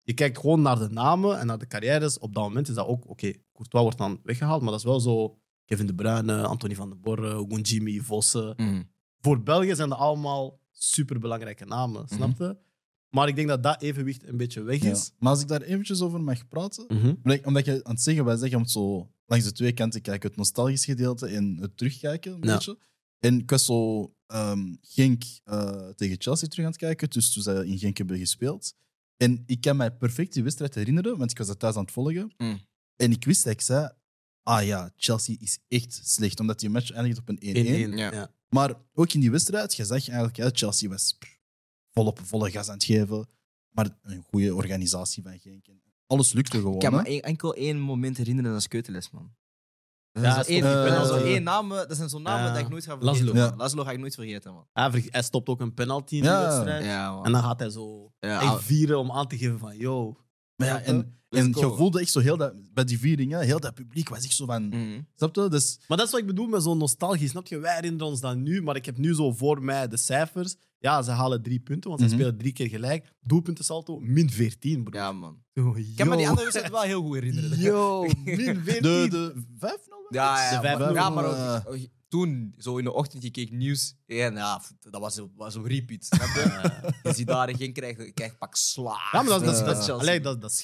Je 0.03 0.13
kijkt 0.13 0.38
gewoon 0.39 0.62
naar 0.62 0.79
de 0.79 0.89
namen 0.89 1.39
en 1.39 1.48
naar 1.48 1.58
de 1.58 1.67
carrières. 1.67 2.20
Op 2.20 2.34
dat 2.34 2.43
moment 2.43 2.67
is 2.70 2.75
dat 2.75 2.88
ook, 2.88 3.10
oké, 3.10 3.31
Courtois 3.53 3.84
wordt 3.84 3.98
dan 3.98 4.20
weggehaald, 4.24 4.62
maar 4.62 4.72
dat 4.72 4.79
is 4.79 4.86
wel 4.86 5.00
zo 5.00 5.38
Kevin 5.65 5.86
De 5.88 5.96
Bruyne, 5.96 6.46
Anthony 6.46 6.75
van 6.75 6.89
den 6.89 7.01
Borre, 7.01 7.46
Gunjimi, 7.50 8.00
Vossen. 8.00 8.53
Mhm. 8.58 8.81
Voor 9.20 9.43
België 9.43 9.75
zijn 9.75 9.89
dat 9.89 9.98
allemaal 9.98 10.60
superbelangrijke 10.72 11.65
namen, 11.65 12.08
snap 12.08 12.38
je? 12.38 12.58
Maar 13.10 13.27
ik 13.27 13.36
denk 13.36 13.48
dat 13.48 13.63
dat 13.63 13.81
evenwicht 13.81 14.27
een 14.27 14.38
beetje 14.38 14.62
weg 14.63 14.81
Ja. 14.84 14.91
is. 14.91 15.12
Maar 15.20 15.31
als 15.31 15.41
ik 15.41 15.48
daar 15.48 15.62
eventjes 15.62 16.01
over 16.01 16.22
mag 16.22 16.48
praten... 16.48 16.86
Mhm. 16.88 17.38
Omdat, 17.43 17.65
je 17.65 17.84
aan 17.84 17.91
het 17.93 18.01
zeggen, 18.01 18.25
wij 18.25 18.38
zeggen 18.38 18.55
om 18.58 18.62
het 18.63 18.72
zo 18.72 19.12
langs 19.25 19.46
de 19.46 19.51
twee 19.51 19.72
kanten 19.72 20.01
kijken. 20.01 20.27
Het 20.29 20.38
nostalgisch 20.38 20.86
gedeelte 20.86 21.27
en 21.27 21.58
het 21.62 21.77
terugkijken, 21.77 22.31
een 22.34 22.39
Ja. 22.41 22.53
beetje. 22.53 22.77
En 23.20 23.39
ik 23.39 23.50
was 23.50 23.65
zo 23.65 24.13
ehm, 24.27 24.75
Genk 24.81 25.24
eh, 25.43 25.88
tegen 25.89 26.15
Chelsea 26.20 26.48
terug 26.48 26.65
aan 26.65 26.72
het 26.72 26.79
kijken, 26.79 27.10
dus 27.10 27.34
toen 27.34 27.43
zij 27.43 27.65
in 27.65 27.77
Genk 27.77 27.98
hebben 27.98 28.17
gespeeld. 28.17 28.74
En 29.22 29.44
ik 29.46 29.62
kan 29.62 29.75
mij 29.78 29.92
perfect 29.92 30.34
die 30.34 30.44
wedstrijd 30.44 30.75
herinneren, 30.75 31.18
want 31.18 31.32
ik 31.32 31.38
was 31.38 31.48
dat 31.48 31.60
thuis 31.60 31.75
aan 31.75 31.82
het 31.84 31.92
volgen. 31.92 32.34
Mm. 32.38 32.60
En 32.96 33.12
ik 33.12 33.25
wist 33.25 33.44
dat 33.44 33.54
ik 33.54 33.62
zei, 33.62 33.90
ah 34.44 34.66
ja, 34.66 34.92
Chelsea 34.96 35.36
is 35.40 35.60
echt 35.68 36.00
slecht, 36.04 36.40
omdat 36.40 36.60
die 36.60 36.70
match 36.70 36.92
eindigt 36.92 37.20
op 37.20 37.30
een 37.30 37.40
1-1. 37.40 37.40
1-1. 37.94 37.98
Ja. 37.98 38.13
Ja. 38.13 38.34
Maar 38.50 38.74
ook 38.94 39.13
in 39.13 39.20
die 39.20 39.32
wedstrijd, 39.32 39.75
je 39.75 39.86
zag 39.86 40.08
eigenlijk, 40.08 40.36
ja, 40.38 40.50
Chelsea 40.54 40.90
was 40.90 41.18
volop 41.92 42.20
volle 42.20 42.51
gas 42.51 42.68
aan 42.68 42.74
het 42.74 42.84
geven. 42.84 43.28
Maar 43.70 43.98
een 44.01 44.24
goede 44.30 44.56
organisatie 44.56 45.24
van 45.24 45.40
Genk. 45.40 45.68
En 45.68 45.82
Alles 46.08 46.34
lukte 46.34 46.58
gewoon. 46.58 46.74
Ik 46.74 46.80
kan 46.80 46.94
me 46.94 47.04
één- 47.04 47.22
enkel 47.22 47.54
één 47.54 47.80
moment 47.80 48.18
herinneren, 48.18 48.56
is 48.56 48.68
Keuteles, 48.68 49.10
man. 49.12 49.34
Dat 50.12 50.24
Ja, 50.24 50.44
één, 50.46 50.58
ik 50.58 50.63
ben 50.63 50.86
dat 50.86 50.98
al 51.00 51.06
zijn 51.06 51.20
zo 51.20 51.25
één 51.25 51.44
namen, 51.44 51.88
dat 51.88 51.98
zijn 51.98 52.10
zo'n 52.10 52.22
namen 52.22 52.53
dat 52.53 52.62
ik 52.62 52.70
nooit 52.70 52.86
ga 52.86 52.98
vergeten. 52.98 53.25
Laszlo. 53.25 53.39
man. 53.41 53.50
Ja. 53.51 53.56
Laszlo 53.58 53.84
ga 53.84 53.91
ik 53.91 54.00
nooit 54.00 54.15
vergeten, 54.15 54.53
man. 54.53 54.65
Hij, 54.74 54.91
ver- 54.91 55.08
hij 55.12 55.22
stopt 55.22 55.50
ook 55.50 55.60
een 55.62 55.74
penalty 55.74 56.15
in 56.15 56.22
de 56.22 56.27
Ja. 56.27 56.41
wedstrijd. 56.41 56.86
Ja, 56.86 57.12
man. 57.12 57.25
En 57.25 57.32
dan 57.32 57.44
gaat 57.44 57.60
hij 57.60 57.70
zo 57.70 58.12
Ja, 58.20 58.41
echt 58.41 58.63
vieren 58.63 59.00
om 59.00 59.12
aan 59.12 59.27
te 59.27 59.38
geven 59.38 59.60
van, 59.60 59.77
yo. 59.77 60.15
Maar 60.56 60.68
ja, 60.68 60.82
en, 60.82 61.21
Let's 61.32 61.46
en 61.46 61.54
go. 61.54 61.60
je 61.70 61.76
voelde 61.76 62.00
echt 62.00 62.12
zo 62.12 62.20
heel 62.20 62.38
dat, 62.38 62.54
bij 62.74 62.84
die 62.84 63.28
hè, 63.30 63.44
heel 63.44 63.60
dat 63.60 63.74
publiek 63.74 64.10
was 64.10 64.24
echt 64.24 64.34
zo 64.36 64.46
van. 64.46 64.68
Mhm. 64.68 65.02
Snap 65.16 65.36
je? 65.36 65.48
Dus 65.50 65.80
Maar 65.88 65.98
dat 65.98 66.06
is 66.06 66.12
wat 66.12 66.22
ik 66.22 66.28
bedoel 66.28 66.48
met 66.48 66.64
zo'n 66.64 66.78
nostalgie. 66.78 67.30
Snap 67.30 67.48
je? 67.48 67.58
Wij 67.58 67.76
herinneren 67.76 68.08
ons 68.08 68.20
dat 68.20 68.36
nu, 68.38 68.62
maar 68.62 68.76
ik 68.76 68.86
heb 68.86 68.98
nu 68.98 69.14
zo 69.14 69.32
voor 69.32 69.64
mij 69.64 69.88
de 69.88 69.98
cijfers. 69.98 70.56
Ja, 70.80 71.02
ze 71.02 71.12
halen 71.12 71.42
drie 71.42 71.60
punten, 71.60 71.90
want 71.90 72.02
ze 72.02 72.08
Mhm. 72.08 72.16
spelen 72.16 72.38
drie 72.38 72.52
keer 72.54 72.68
gelijk. 72.70 73.12
Doelpuntensalto, 73.20 74.00
min 74.00 74.30
14, 74.32 74.84
bro. 74.84 75.00
Ja, 75.00 75.12
man. 75.12 75.38
Yo, 75.54 75.76
Ik 75.76 75.96
kan 75.96 76.08
me 76.08 76.16
die 76.18 76.28
andere 76.28 76.44
wedstrijd 76.46 76.72
wel 76.72 76.82
heel 76.82 77.02
goed 77.02 77.14
herinneren. 77.14 77.60
Yo, 77.70 78.02
min 78.26 78.62
14. 78.64 78.82
de, 78.82 79.08
de 79.10 79.34
5-0 79.60 80.08
Ja, 80.10 80.52
ja, 80.52 80.62
De 80.62 80.68
maar, 80.78 80.90
5-0, 80.92 80.94
ja, 80.94 81.10
maar 81.10 81.26
ook- 81.68 81.78
toen, 82.12 82.53
zo 82.58 82.77
in 82.77 82.84
de 82.84 82.94
ochtend, 82.94 83.24
je 83.24 83.32
keek 83.32 83.51
nieuws. 83.51 83.96
En 84.06 84.34
ja, 84.36 84.62
dat 84.80 85.01
was, 85.01 85.13
zo- 85.13 85.32
was 85.36 85.53
zo 85.53 85.62
repeat. 85.62 86.06
Snap 86.06 86.27
je? 86.27 86.80
Je 87.10 87.13
ziet 87.13 87.27
daar 87.27 87.56
geen 87.56 87.74
krijgt, 87.74 88.00
je 88.01 88.12
krijgt 88.12 88.38
pak 88.38 88.56
slaag. 88.56 89.12
Ja, 89.12 89.22
maar 89.22 89.39
dat, 89.39 89.44
dat, 89.46 89.65
dat, 89.65 89.75
Chelsea. 89.75 89.94
allee, 89.94 90.22
dat, 90.22 90.41
dat. 90.41 90.63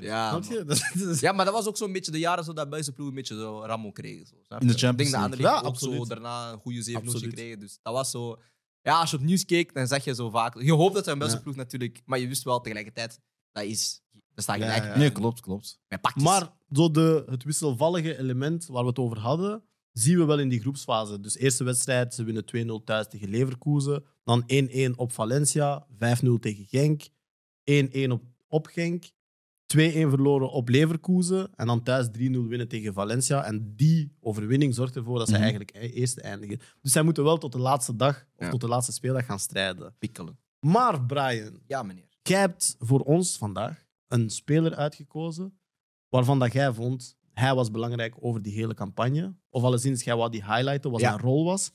Ja, 0.00 0.30
Snap 0.30 0.44
je? 0.44 0.64
Dat, 0.64 0.78
dat 0.94 1.08
is- 1.08 1.20
Ja, 1.20 1.32
maar 1.32 1.44
dat 1.44 1.54
was 1.54 1.66
ook 1.66 1.76
zo'n 1.76 1.92
beetje 1.92 2.10
de 2.10 2.18
jaren 2.18 2.44
zo 2.44 2.52
dat 2.52 2.68
Belgische 2.68 2.92
ploeg 2.92 3.08
een 3.08 3.14
beetje 3.14 3.34
zo 3.34 3.64
rammo 3.64 3.92
kregen. 3.92 4.26
Zo, 4.26 4.34
In 4.34 4.66
de? 4.66 4.74
Champions 4.74 4.82
Ik 4.82 4.96
denk 4.96 5.10
dat 5.12 5.12
League. 5.12 5.24
Anderlecht 5.24 5.54
Ja, 5.62 5.68
ook 5.68 5.78
zo 5.78 5.86
absoluut. 5.86 6.08
daarna 6.08 6.52
een 6.52 6.58
goede 6.58 6.82
7 6.82 7.00
Absoluut. 7.02 7.34
kregen. 7.34 7.60
Dus 7.60 7.78
dat 7.82 7.92
was 7.94 8.10
zo... 8.10 8.40
Ja, 8.82 9.00
als 9.00 9.10
je 9.10 9.16
op 9.16 9.22
nieuws 9.22 9.44
keek, 9.44 9.74
dan 9.74 9.86
zag 9.86 10.04
je 10.04 10.14
zo 10.14 10.30
vaak... 10.30 10.60
Je 10.62 10.72
hoopt 10.72 10.94
dat 10.94 11.06
er 11.06 11.12
een 11.12 11.18
Belgische 11.18 11.42
Ja. 11.44 11.50
ploeg 11.50 11.56
natuurlijk... 11.64 12.02
Maar 12.04 12.18
je 12.18 12.28
wist 12.28 12.42
wel 12.42 12.60
tegelijkertijd, 12.60 13.20
dat 13.52 13.64
is... 13.64 14.02
Er 14.34 14.42
staat 14.42 14.56
gelijk. 14.56 14.84
ja. 14.84 14.96
Nee, 14.96 15.10
klopt, 15.12 15.40
klopt. 15.40 15.80
Maar 16.14 16.52
zo 16.72 16.90
de, 16.90 17.24
het 17.28 17.44
wisselvallige 17.44 18.18
element 18.18 18.66
waar 18.66 18.82
we 18.82 18.88
het 18.88 18.98
over 18.98 19.18
hadden, 19.18 19.62
zien 19.98 20.18
we 20.18 20.24
wel 20.24 20.38
in 20.38 20.48
die 20.48 20.60
groepsfase. 20.60 21.20
Dus 21.20 21.36
eerste 21.36 21.64
wedstrijd, 21.64 22.14
ze 22.14 22.24
winnen 22.24 22.44
2-0 22.44 22.84
thuis 22.84 23.08
tegen 23.08 23.28
Leverkusen. 23.28 24.04
Dan 24.24 24.42
1-1 24.46 24.90
op 24.96 25.12
Valencia, 25.12 25.86
5-0 25.98 26.38
tegen 26.40 26.64
Genk. 26.64 27.08
1-1 28.08 28.10
op, 28.10 28.22
op 28.48 28.66
Genk. 28.66 29.04
2-1 29.66 30.08
verloren 30.08 30.50
op 30.50 30.68
Leverkusen. 30.68 31.50
En 31.54 31.66
dan 31.66 31.82
thuis 31.82 32.06
3-0 32.06 32.10
winnen 32.48 32.68
tegen 32.68 32.92
Valencia. 32.92 33.44
En 33.44 33.72
die 33.76 34.12
overwinning 34.20 34.74
zorgt 34.74 34.96
ervoor 34.96 35.18
dat 35.18 35.28
zij 35.28 35.38
Mhm. 35.38 35.48
eigenlijk 35.48 35.76
eh, 35.76 35.96
eerste 35.96 36.20
eindigen. 36.20 36.58
Dus 36.82 36.92
zij 36.92 37.02
moeten 37.02 37.24
wel 37.24 37.38
tot 37.38 37.52
de 37.52 37.58
laatste 37.58 37.96
dag, 37.96 38.26
of 38.36 38.44
Ja. 38.44 38.50
tot 38.50 38.60
de 38.60 38.68
laatste 38.68 38.92
speeldag 38.92 39.26
gaan 39.26 39.38
strijden. 39.38 39.94
Pikkelen. 39.98 40.38
Maar 40.60 41.04
Brian, 41.04 41.60
Ja, 41.66 41.82
meneer. 41.82 42.08
Jij 42.22 42.40
hebt 42.40 42.76
voor 42.78 43.00
ons 43.00 43.38
vandaag 43.38 43.84
een 44.08 44.30
speler 44.30 44.74
uitgekozen 44.74 45.58
waarvan 46.08 46.38
dat 46.38 46.52
jij 46.52 46.72
vond 46.72 47.16
hij 47.40 47.54
was 47.54 47.70
belangrijk 47.70 48.14
over 48.20 48.42
die 48.42 48.52
hele 48.52 48.74
campagne. 48.74 49.36
Of 49.50 49.62
alleszins, 49.62 50.02
jij 50.04 50.16
wou 50.16 50.30
die 50.30 50.44
highlighten, 50.44 50.90
wat 50.90 51.00
Ja. 51.00 51.08
zijn 51.08 51.20
rol 51.20 51.44
was. 51.44 51.72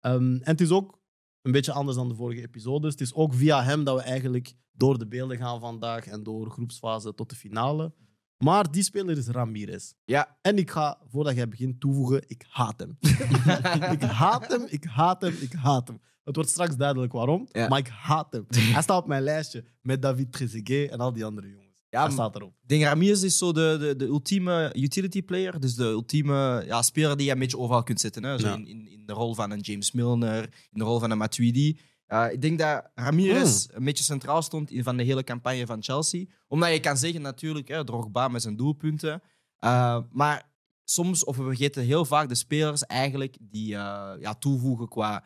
Ehm, 0.00 0.14
en 0.22 0.40
het 0.42 0.60
is 0.60 0.70
ook 0.70 0.98
een 1.42 1.52
beetje 1.52 1.72
anders 1.72 1.96
dan 1.96 2.08
de 2.08 2.14
vorige 2.14 2.40
episodes. 2.42 2.90
Het 2.92 3.00
is 3.00 3.14
ook 3.14 3.34
via 3.34 3.62
hem 3.62 3.84
dat 3.84 3.96
we 3.96 4.02
eigenlijk 4.02 4.54
door 4.72 4.98
de 4.98 5.06
beelden 5.06 5.36
gaan 5.36 5.60
vandaag 5.60 6.06
en 6.06 6.22
door 6.22 6.50
groepsfase 6.50 7.14
tot 7.14 7.30
de 7.30 7.36
finale. 7.36 7.92
Maar 8.38 8.70
die 8.70 8.82
speler 8.82 9.16
is 9.18 9.26
Ramirez. 9.28 9.92
Ja. 10.04 10.38
En 10.42 10.58
ik 10.58 10.70
ga, 10.70 10.98
voordat 11.08 11.34
jij 11.34 11.48
begint, 11.48 11.80
toevoegen, 11.80 12.22
ik 12.26 12.44
haat 12.48 12.80
hem. 12.80 12.96
ik 13.98 14.02
haat 14.02 14.48
hem, 14.48 14.66
ik 14.68 14.84
haat 14.84 15.20
hem, 15.22 15.34
ik 15.40 15.52
haat 15.52 15.88
hem. 15.88 16.00
Het 16.24 16.34
wordt 16.34 16.50
straks 16.50 16.76
duidelijk 16.76 17.12
waarom, 17.12 17.48
Ja. 17.52 17.68
maar 17.68 17.78
ik 17.78 17.88
haat 17.88 18.32
hem. 18.32 18.44
Hij 18.48 18.82
staat 18.82 19.02
op 19.02 19.06
mijn 19.08 19.22
lijstje 19.22 19.64
met 19.82 20.02
David 20.02 20.32
Trezeguet 20.32 20.90
en 20.90 20.98
al 20.98 21.12
die 21.12 21.24
andere 21.24 21.48
jongens. 21.48 21.63
Ja, 21.94 22.02
Hij 22.02 22.12
staat 22.12 22.34
erop. 22.34 22.54
Ik 22.62 22.68
denk 22.68 22.82
Ramirez 22.82 23.22
is 23.22 23.38
zo 23.38 23.52
de, 23.52 23.76
de, 23.80 23.96
de 23.96 24.04
ultieme 24.04 24.72
utility 24.76 25.22
player. 25.22 25.60
Dus 25.60 25.74
de 25.74 25.84
ultieme 25.84 26.62
ja, 26.66 26.82
speler 26.82 27.16
die 27.16 27.26
je 27.26 27.32
een 27.32 27.38
beetje 27.38 27.58
overal 27.58 27.82
kunt 27.82 28.00
zetten. 28.00 28.24
Hè? 28.24 28.38
Zo 28.38 28.46
Ja. 28.46 28.54
in, 28.54 28.66
in, 28.66 28.88
in 28.90 29.06
de 29.06 29.12
rol 29.12 29.34
van 29.34 29.50
een 29.50 29.60
James 29.60 29.92
Milner, 29.92 30.42
in 30.42 30.78
de 30.78 30.84
rol 30.84 30.98
van 30.98 31.10
een 31.10 31.18
Matuidi. 31.18 31.78
Ik 32.30 32.40
denk 32.40 32.58
dat 32.58 32.90
Ramirez 32.94 33.66
Hmm. 33.66 33.76
een 33.76 33.84
beetje 33.84 34.04
centraal 34.04 34.42
stond 34.42 34.70
in 34.70 34.82
van 34.82 34.96
de 34.96 35.02
hele 35.02 35.24
campagne 35.24 35.66
van 35.66 35.82
Chelsea. 35.82 36.24
Omdat 36.48 36.72
je 36.72 36.80
kan 36.80 36.96
zeggen 36.96 37.22
natuurlijk, 37.22 37.68
hè, 37.68 37.84
Drogba 37.84 38.28
met 38.28 38.42
zijn 38.42 38.56
doelpunten. 38.56 39.22
Uh, 39.64 39.98
maar 40.10 40.52
soms, 40.84 41.24
of 41.24 41.36
we 41.36 41.42
vergeten 41.42 41.82
heel 41.82 42.04
vaak 42.04 42.28
de 42.28 42.34
spelers 42.34 42.82
eigenlijk 42.84 43.36
die 43.40 43.72
uh, 43.72 44.10
ja, 44.20 44.34
toevoegen 44.34 44.88
qua... 44.88 45.24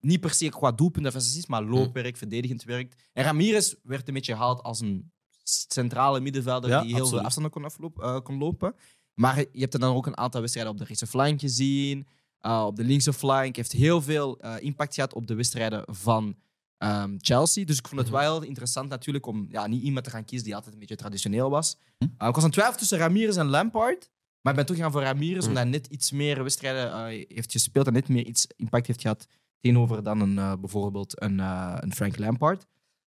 Niet 0.00 0.20
per 0.20 0.30
se 0.30 0.48
qua 0.48 0.72
doelpunten 0.72 1.14
of 1.16 1.48
maar 1.48 1.62
loopwerk, 1.62 2.16
verdedigend 2.16 2.64
werk. 2.64 2.94
En 3.12 3.24
Ramirez 3.24 3.74
werd 3.82 4.08
een 4.08 4.14
beetje 4.14 4.32
gehaald 4.32 4.62
als 4.62 4.80
een 4.80 5.12
centrale 5.48 6.20
middenvelder 6.20 6.70
Ja, 6.70 6.80
die 6.82 6.94
heel 6.94 7.06
veel 7.06 7.20
afstanden 7.20 7.52
kon, 7.52 7.64
afloop, 7.64 8.00
eh, 8.02 8.20
kon 8.20 8.38
lopen. 8.38 8.74
Maar 9.14 9.38
je 9.38 9.60
hebt 9.60 9.74
er 9.74 9.80
dan 9.80 9.94
ook 9.94 10.06
een 10.06 10.16
aantal 10.16 10.40
wedstrijden 10.40 10.72
op 10.72 10.78
de 10.78 10.84
rechtse 10.84 11.06
flank 11.06 11.40
gezien. 11.40 12.06
uh, 12.42 12.64
op 12.66 12.76
de 12.76 12.84
linkse 12.84 13.12
flank. 13.12 13.56
heeft 13.56 13.72
heel 13.72 14.02
veel 14.02 14.38
uh, 14.44 14.54
impact 14.60 14.94
gehad 14.94 15.14
op 15.14 15.26
de 15.26 15.34
wedstrijden 15.34 15.84
van 15.86 16.34
um, 16.78 17.16
Chelsea. 17.20 17.64
Dus 17.64 17.78
ik 17.78 17.88
vond 17.88 18.00
het 18.00 18.10
Mhm. 18.10 18.18
wel 18.18 18.42
interessant 18.42 18.88
natuurlijk 18.88 19.26
om 19.26 19.46
ja, 19.50 19.66
niet 19.66 19.82
iemand 19.82 20.04
te 20.04 20.10
gaan 20.10 20.24
kiezen 20.24 20.46
die 20.46 20.54
altijd 20.54 20.72
een 20.74 20.80
beetje 20.80 20.96
traditioneel 20.96 21.50
was. 21.50 21.76
Hm? 21.98 22.04
Uh, 22.04 22.10
ik 22.10 22.34
was 22.34 22.36
aan 22.36 22.42
het 22.42 22.52
twijfelen 22.52 22.78
tussen 22.78 22.98
Ramirez 22.98 23.36
en 23.36 23.46
Lampard. 23.46 24.10
Maar 24.40 24.52
ik 24.52 24.58
ben 24.58 24.66
toch 24.66 24.76
gaan 24.76 24.92
voor 24.92 25.02
Ramirez, 25.02 25.38
Mhm. 25.38 25.48
omdat 25.48 25.62
hij 25.62 25.72
net 25.72 25.86
iets 25.86 26.10
meer 26.10 26.42
wedstrijden 26.42 27.06
heeft 27.28 27.52
gespeeld 27.52 27.86
en 27.86 27.92
net 27.92 28.08
meer 28.08 28.24
iets 28.26 28.46
impact 28.56 28.86
heeft 28.86 29.00
gehad 29.00 29.26
tegenover 29.60 30.02
dan 30.02 30.20
een, 30.20 30.60
bijvoorbeeld 30.60 31.22
een, 31.22 31.38
een 31.38 31.94
Frank 31.94 32.18
Lampard. 32.18 32.66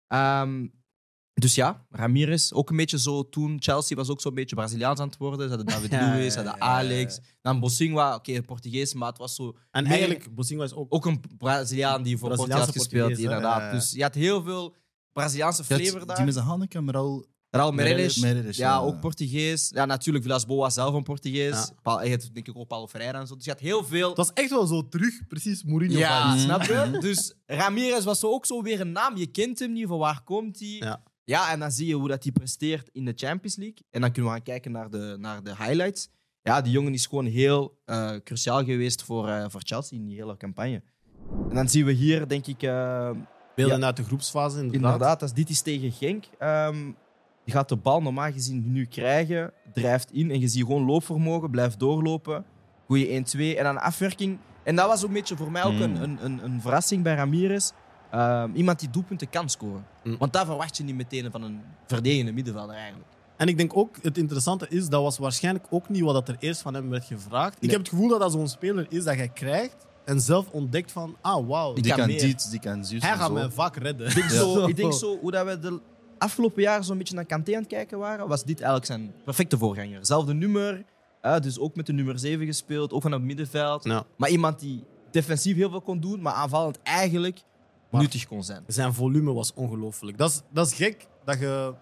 Um, 0.08 0.71
dus 1.33 1.55
ja, 1.55 1.85
Ramirez, 1.89 2.51
ook 2.51 2.69
een 2.69 2.75
beetje 2.75 2.99
zo 2.99 3.29
toen. 3.29 3.57
Chelsea 3.59 3.97
was 3.97 4.09
ook 4.09 4.21
zo'n 4.21 4.33
beetje 4.33 4.55
Braziliaans 4.55 4.99
aan 4.99 5.07
het 5.07 5.17
worden. 5.17 5.49
Ze 5.49 5.55
hadden 5.55 5.65
David 5.75 5.91
Ja, 5.91 5.99
Luiz, 5.99 6.33
ze 6.33 6.39
hadden 6.39 6.55
ja, 6.59 6.65
ja, 6.65 6.77
Alex. 6.77 7.15
ja. 7.15 7.21
Dan 7.41 7.59
Bosingwa, 7.59 8.15
oké, 8.15 8.41
Portugees, 8.41 8.93
maar 8.93 9.09
het 9.09 9.17
was 9.17 9.35
zo... 9.35 9.55
En 9.71 9.83
meer- 9.83 9.91
eigenlijk, 9.91 10.35
Bosinga 10.35 10.63
is 10.63 10.73
ook... 10.73 10.93
Ook 10.93 11.05
een 11.05 11.21
Braziliaan 11.37 12.03
die 12.03 12.17
voor 12.17 12.29
Portugal 12.29 12.59
had 12.59 12.71
gespeeld, 12.71 13.17
inderdaad. 13.17 13.59
Ja, 13.59 13.65
ja. 13.65 13.71
Dus 13.71 13.91
je 13.91 14.01
had 14.01 14.13
heel 14.15 14.43
veel 14.43 14.75
Braziliaanse 15.13 15.63
flavor 15.63 16.05
daar. 16.05 16.15
Die 16.15 16.25
met 16.25 16.33
zijn 16.33 16.45
Hanneke, 16.45 16.81
maar 16.81 16.97
al... 16.97 17.25
Raul 17.49 17.71
Meireles, 17.71 18.15
ja, 18.15 18.41
ja. 18.51 18.79
ook 18.79 18.99
Portugees. 18.99 19.69
Ja, 19.73 19.85
natuurlijk, 19.85 20.23
Vilas 20.25 20.45
Boas 20.45 20.73
zelf 20.73 20.93
een 20.93 21.03
Portugees. 21.03 21.53
Ja. 21.53 21.69
Paul, 21.81 21.97
hij 21.99 22.09
had 22.09 22.29
denk 22.33 22.47
ik 22.47 22.57
ook 22.57 22.67
Paulo 22.67 22.87
Ferreira 22.87 23.19
en 23.19 23.27
zo. 23.27 23.35
Dus 23.35 23.45
je 23.45 23.51
had 23.51 23.59
heel 23.59 23.83
veel... 23.83 24.07
Het 24.07 24.17
was 24.17 24.33
echt 24.33 24.49
wel 24.49 24.65
zo 24.65 24.87
terug, 24.87 25.27
precies 25.27 25.63
Mourinho. 25.63 25.97
Ja, 25.97 26.27
vibes. 26.29 26.43
snap 26.43 26.63
je? 26.63 26.97
Dus 26.99 27.33
Ramirez 27.45 28.03
was 28.03 28.19
zo 28.19 28.27
ook 28.27 28.45
zo 28.45 28.61
weer 28.61 28.81
een 28.81 28.91
naam. 28.91 29.17
Je 29.17 29.25
kent 29.25 29.59
hem 29.59 29.71
niet, 29.71 29.87
van 29.87 29.97
waar 29.97 30.23
komt 30.23 30.59
hij? 30.59 30.99
Ja. 31.31 31.51
En 31.51 31.59
dan 31.59 31.71
zie 31.71 31.87
je 31.87 31.95
hoe 31.95 32.07
dat 32.07 32.23
hij 32.23 32.31
presteert 32.31 32.89
in 32.91 33.05
de 33.05 33.13
Champions 33.15 33.55
League. 33.55 33.77
En 33.89 34.01
dan 34.01 34.11
kunnen 34.11 34.31
we 34.31 34.37
gaan 34.37 34.45
kijken 34.45 34.71
naar 34.71 34.89
de, 34.89 35.15
naar 35.19 35.43
de 35.43 35.55
highlights. 35.55 36.09
Ja, 36.43 36.61
die 36.61 36.71
jongen 36.71 36.93
is 36.93 37.05
gewoon 37.05 37.25
heel 37.25 37.77
eh, 37.85 38.11
cruciaal 38.23 38.63
geweest 38.63 39.03
voor, 39.03 39.27
eh, 39.27 39.45
voor 39.47 39.61
Chelsea 39.63 39.97
in 39.97 40.05
die 40.05 40.15
hele 40.15 40.37
campagne. 40.37 40.81
En 41.49 41.55
dan 41.55 41.69
zien 41.69 41.85
we 41.85 41.91
hier, 41.91 42.27
denk 42.27 42.47
ik... 42.47 42.63
eh, 42.63 43.09
Beelden 43.55 43.79
Ja. 43.79 43.85
uit 43.85 43.95
de 43.95 44.03
groepsfase, 44.03 44.55
inderdaad. 44.59 44.91
Inderdaad, 44.93 45.21
als 45.21 45.33
dit 45.33 45.49
is 45.49 45.61
tegen 45.61 45.91
Genk. 45.91 46.25
ehm 46.39 46.91
je 47.45 47.51
gaat 47.51 47.69
de 47.69 47.75
bal 47.75 48.01
normaal 48.01 48.31
gezien 48.31 48.71
nu 48.71 48.85
krijgen, 48.85 49.53
drijft 49.73 50.11
in 50.11 50.31
en 50.31 50.39
je 50.39 50.47
ziet 50.47 50.61
gewoon 50.65 50.85
loopvermogen, 50.85 51.49
blijft 51.51 51.79
doorlopen. 51.79 52.45
Goeie 52.85 53.07
1-2 53.07 53.57
en 53.57 53.63
dan 53.63 53.81
afwerking. 53.81 54.37
En 54.63 54.75
dat 54.75 54.87
was 54.87 55.01
ook 55.01 55.07
een 55.07 55.13
beetje 55.13 55.35
voor 55.35 55.51
mij 55.51 55.63
ook 55.63 55.71
Mm. 55.73 55.81
een, 55.81 56.01
een, 56.03 56.25
een, 56.25 56.43
een 56.43 56.61
verrassing 56.61 57.03
bij 57.03 57.15
Ramirez. 57.15 57.71
Ehm, 58.12 58.50
iemand 58.54 58.80
die 58.80 58.89
doelpunten 58.89 59.30
kan 59.30 59.50
scoren. 59.50 59.86
Mm. 60.04 60.17
Want 60.17 60.34
daar 60.34 60.45
verwacht 60.45 60.78
je 60.78 60.84
niet 60.84 60.95
meteen 60.95 61.32
van 61.32 61.43
een 61.43 61.62
verdedigende 61.88 62.32
middenvelder 62.32 62.76
eigenlijk. 62.76 63.08
En 63.38 63.47
ik 63.47 63.58
denk 63.58 63.78
ook, 63.78 63.95
het 64.02 64.17
interessante 64.17 64.65
is, 64.69 64.89
dat 64.89 65.02
was 65.02 65.17
waarschijnlijk 65.17 65.65
ook 65.69 65.89
niet 65.89 66.02
wat 66.02 66.28
er 66.30 66.36
eerst 66.39 66.62
van 66.62 66.74
hem 66.74 66.89
werd 66.89 67.06
gevraagd. 67.06 67.58
Ik 67.60 67.69
heb 67.69 67.80
het 67.80 67.89
gevoel 67.89 68.08
dat 68.08 68.19
dat 68.19 68.32
zo'n 68.32 68.47
speler 68.47 68.86
is 68.89 69.04
dat 69.04 69.15
jij 69.15 69.30
krijgt 69.30 69.86
en 70.06 70.21
zelf 70.21 70.50
ontdekt 70.52 70.91
van, 70.91 71.15
ah, 71.21 71.47
wauw, 71.47 71.74
Die 71.74 71.84
Die 71.84 71.93
kan 71.93 72.08
dit, 72.08 72.52
die 72.52 72.60
kan 72.60 72.86
zus 72.86 73.02
hij 73.02 73.15
gaat 73.15 73.28
zo. 73.28 73.34
mij 73.34 73.50
vaak 73.50 73.76
redden. 73.76 74.08
Ik 74.08 74.13
denk, 74.15 74.30
Ja. 74.30 74.38
zo, 74.38 74.65
ik 74.67 74.76
denk 74.76 74.93
zo, 74.93 75.17
hoe 75.19 75.32
dat 75.32 75.45
we 75.45 75.60
de 75.60 75.80
afgelopen 76.17 76.62
jaren 76.62 76.84
zo'n 76.84 76.97
beetje 76.97 77.15
naar 77.15 77.26
Kanté 77.26 77.54
aan 77.54 77.60
het 77.60 77.67
kijken 77.67 77.97
waren, 77.97 78.28
was 78.28 78.43
dit 78.43 78.56
eigenlijk 78.58 78.86
zijn 78.86 79.13
perfecte 79.24 79.58
voorganger. 79.58 80.06
Zelfde 80.06 80.34
nummer, 80.34 80.84
dus 81.41 81.60
ook 81.60 81.76
met 81.76 81.86
de 81.86 81.93
nummer 81.93 82.19
7 82.19 82.45
gespeeld, 82.45 82.93
ook 82.93 83.02
van 83.02 83.12
het 83.12 83.21
middenveld. 83.21 83.84
Ja. 83.84 84.04
Maar 84.17 84.30
iemand 84.30 84.60
die 84.60 84.84
defensief 85.12 85.56
heel 85.56 85.69
veel 85.69 85.82
kon 85.82 86.00
doen, 86.00 86.21
maar 86.21 86.34
aanvallend 86.34 86.80
eigenlijk 86.84 87.39
nuttig 87.91 88.27
kon 88.27 88.43
zijn. 88.43 88.63
Zijn 88.67 88.93
volume 88.93 89.34
was 89.34 89.54
ongelooflijk. 89.54 90.17
Dat 90.17 90.30
is, 90.30 90.41
dat 90.49 90.67
is 90.67 90.73
gek 90.73 91.08
dat 91.25 91.39
je 91.39 91.73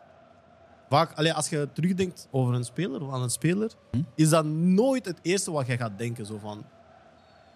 vaak, 0.89 1.13
allee, 1.17 1.33
als 1.33 1.49
je 1.49 1.69
terugdenkt 1.73 2.27
over 2.31 2.53
een 2.53 2.63
speler 2.63 3.01
of 3.01 3.13
aan 3.13 3.21
een 3.21 3.29
speler, 3.29 3.71
Hm? 3.91 4.01
is 4.15 4.29
dat 4.29 4.45
nooit 4.45 5.05
het 5.05 5.19
eerste 5.21 5.51
wat 5.51 5.67
je 5.67 5.77
gaat 5.77 5.97
denken. 5.97 6.25
Zo 6.25 6.37
van, 6.37 6.65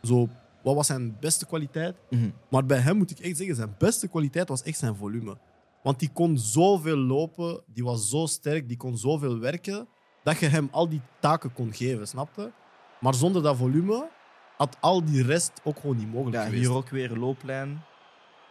zo, 0.04 0.30
wat 0.63 0.76
was 0.76 0.88
zijn 0.88 1.18
beste 1.20 1.46
kwaliteit? 1.46 1.96
Mhm. 2.10 2.30
Maar 2.50 2.66
bij 2.66 2.78
hem 2.80 2.98
moet 2.98 3.12
ik 3.12 3.20
echt 3.20 3.38
zeggen, 3.38 3.56
zijn 3.56 3.76
beste 3.78 4.08
kwaliteit 4.08 4.50
was 4.50 4.63
echt 4.63 4.78
zijn 4.78 4.96
volume. 4.96 5.38
Want 5.84 6.00
die 6.00 6.10
kon 6.13 6.38
zoveel 6.38 6.98
lopen, 6.98 7.62
die 7.74 7.84
was 7.84 8.10
zo 8.10 8.26
sterk, 8.26 8.68
die 8.68 8.78
kon 8.78 8.98
zoveel 8.98 9.39
werken, 9.39 9.88
dat 10.24 10.39
je 10.39 10.48
hem 10.48 10.68
al 10.72 10.89
die 10.89 11.02
taken 11.20 11.54
kon 11.54 11.74
geven, 11.74 12.08
snapte? 12.08 12.52
Maar 13.00 13.13
zonder 13.13 13.42
dat 13.44 13.58
volume 13.58 14.10
had 14.58 14.78
al 14.80 15.04
die 15.06 15.24
rest 15.24 15.52
ook 15.63 15.80
gewoon 15.80 15.98
niet 15.98 16.12
mogelijk 16.12 16.36
Ja, 16.36 16.44
geweest. 16.44 16.62
hier 16.68 16.74
ook 16.76 16.89
weer 16.89 17.12
een 17.12 17.20
looplijn. 17.20 17.82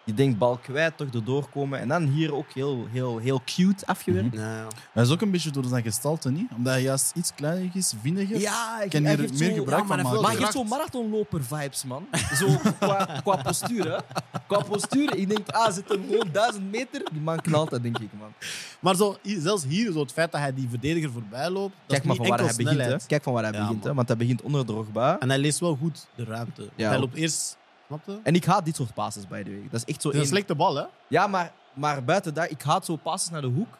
Je 0.04 0.14
denkt 0.14 0.38
bal 0.38 0.56
kwijt, 0.56 0.96
toch 0.96 1.08
erdoor 1.14 1.48
komen. 1.48 1.78
En 1.78 1.88
dan 1.88 2.02
hier 2.02 2.34
ook 2.34 2.52
heel, 2.54 2.86
heel, 2.90 3.18
heel 3.18 3.40
cute 3.44 3.86
afgewerkt. 3.86 4.34
Ja, 4.36 4.56
ja. 4.56 4.66
Hij 4.92 5.02
is 5.02 5.10
ook 5.10 5.20
een 5.20 5.30
beetje 5.30 5.50
door 5.50 5.64
zijn 5.64 5.82
gestalte, 5.82 6.30
niet? 6.30 6.50
Omdat 6.56 6.72
hij 6.72 6.82
juist 6.82 7.12
iets 7.14 7.34
kleiner 7.34 7.70
is, 7.74 7.92
vindiger. 8.02 8.40
Ja, 8.40 8.80
ik 8.82 8.90
kan 8.90 9.04
hij 9.04 9.14
hier 9.16 9.28
meer 9.38 9.48
zo- 9.50 9.54
gebruik 9.54 9.82
ja, 9.82 9.86
maar 9.86 9.86
van 9.86 9.96
hij- 9.96 10.02
maken. 10.04 10.20
Maar 10.20 10.30
hij 10.30 10.40
heeft 10.40 10.52
zo'n 10.52 10.68
marathonloper-vibes, 10.68 11.84
man. 11.84 12.06
Zo 12.34 12.46
qua, 12.78 13.20
qua 13.22 13.36
postuur, 13.36 13.92
hè. 13.92 13.98
Qua 14.46 14.62
postuur, 14.62 15.16
ik 15.16 15.28
denk, 15.28 15.48
ah, 15.48 15.72
zit 15.72 15.88
hem 15.88 16.02
gewoon 16.10 16.28
duizend 16.32 16.70
meter. 16.70 17.02
Die 17.12 17.20
man 17.20 17.40
knalt 17.40 17.70
dat, 17.70 17.82
denk 17.82 17.98
ik, 17.98 18.08
man. 18.18 18.32
Maar 18.80 18.96
zo, 18.96 19.16
zelfs 19.22 19.64
hier, 19.64 19.92
zo 19.92 20.00
het 20.00 20.12
feit 20.12 20.32
dat 20.32 20.40
hij 20.40 20.54
die 20.54 20.68
verdediger 20.68 21.10
voorbij 21.10 21.50
loopt, 21.50 21.74
dat 21.74 21.80
Kijk 21.86 22.00
is 22.00 22.06
maar 22.06 22.16
niet 22.18 22.26
van 22.26 22.36
waar 22.36 22.46
hij 22.46 22.64
begint, 22.64 23.02
hè. 23.02 23.06
Kijk 23.06 23.22
van 23.22 23.32
waar 23.32 23.42
hij 23.42 23.52
Ja, 23.52 23.60
begint, 23.60 23.84
hè. 23.84 23.94
Want 23.94 24.08
hij 24.08 24.16
begint 24.16 24.42
onder 24.42 24.66
Drogba. 24.66 25.18
En 25.18 25.28
hij 25.28 25.38
leest 25.38 25.58
wel 25.58 25.76
goed 25.76 26.06
de 26.14 26.24
ruimte. 26.24 26.68
Ja. 26.76 26.88
Hij 26.88 26.98
loopt 26.98 27.14
eerst, 27.14 27.56
snapte? 28.00 28.20
En 28.22 28.34
ik 28.34 28.44
haat 28.44 28.64
dit 28.64 28.76
soort 28.76 28.94
passes, 28.94 29.26
by 29.28 29.42
the 29.42 29.50
way. 29.50 29.68
Dat 29.70 29.80
is 29.86 29.94
echt 29.94 30.02
zo 30.02 30.08
Het 30.08 30.16
is 30.16 30.22
een 30.22 30.26
één- 30.26 30.26
slechte 30.26 30.54
bal, 30.54 30.74
hè? 30.76 30.84
Ja, 31.08 31.26
maar, 31.26 31.52
maar 31.74 32.04
buiten 32.04 32.34
dat, 32.34 32.50
ik 32.50 32.62
haat 32.62 32.84
zo 32.84 32.96
passes 32.96 33.30
naar 33.30 33.40
de 33.40 33.46
hoek. 33.46 33.78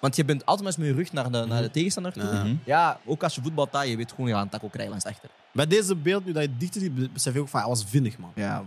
Want 0.00 0.16
je 0.16 0.24
bent 0.24 0.46
altijd 0.46 0.76
met 0.76 0.86
je 0.86 0.92
rug 0.94 1.12
naar 1.12 1.30
de, 1.32 1.44
naar 1.48 1.62
de 1.62 1.70
tegenstander 1.70 2.12
toe. 2.12 2.22
Ja. 2.22 2.42
Mhm. 2.44 2.54
Ja, 2.64 2.98
ook 3.04 3.22
als 3.22 3.34
je 3.34 3.42
voetbalt, 3.42 3.72
daar, 3.72 3.86
je 3.86 3.96
weet 3.96 4.10
gewoon, 4.10 4.26
je 4.26 4.32
gaat 4.34 4.42
een 4.42 4.48
tackle 4.48 4.68
krijgen 4.70 4.90
langs 4.90 5.06
achter. 5.06 5.30
Bij 5.52 5.66
deze 5.66 5.94
beeld, 5.96 6.24
nu 6.24 6.32
dat 6.32 6.42
je 6.42 6.56
dichter 6.56 6.80
ziet, 6.80 7.12
besef 7.12 7.34
je 7.34 7.40
ook 7.40 7.48
van 7.48 7.60
hij 7.60 7.68
was 7.68 7.84
vinnig, 7.84 8.18
man. 8.18 8.30
Ja. 8.34 8.64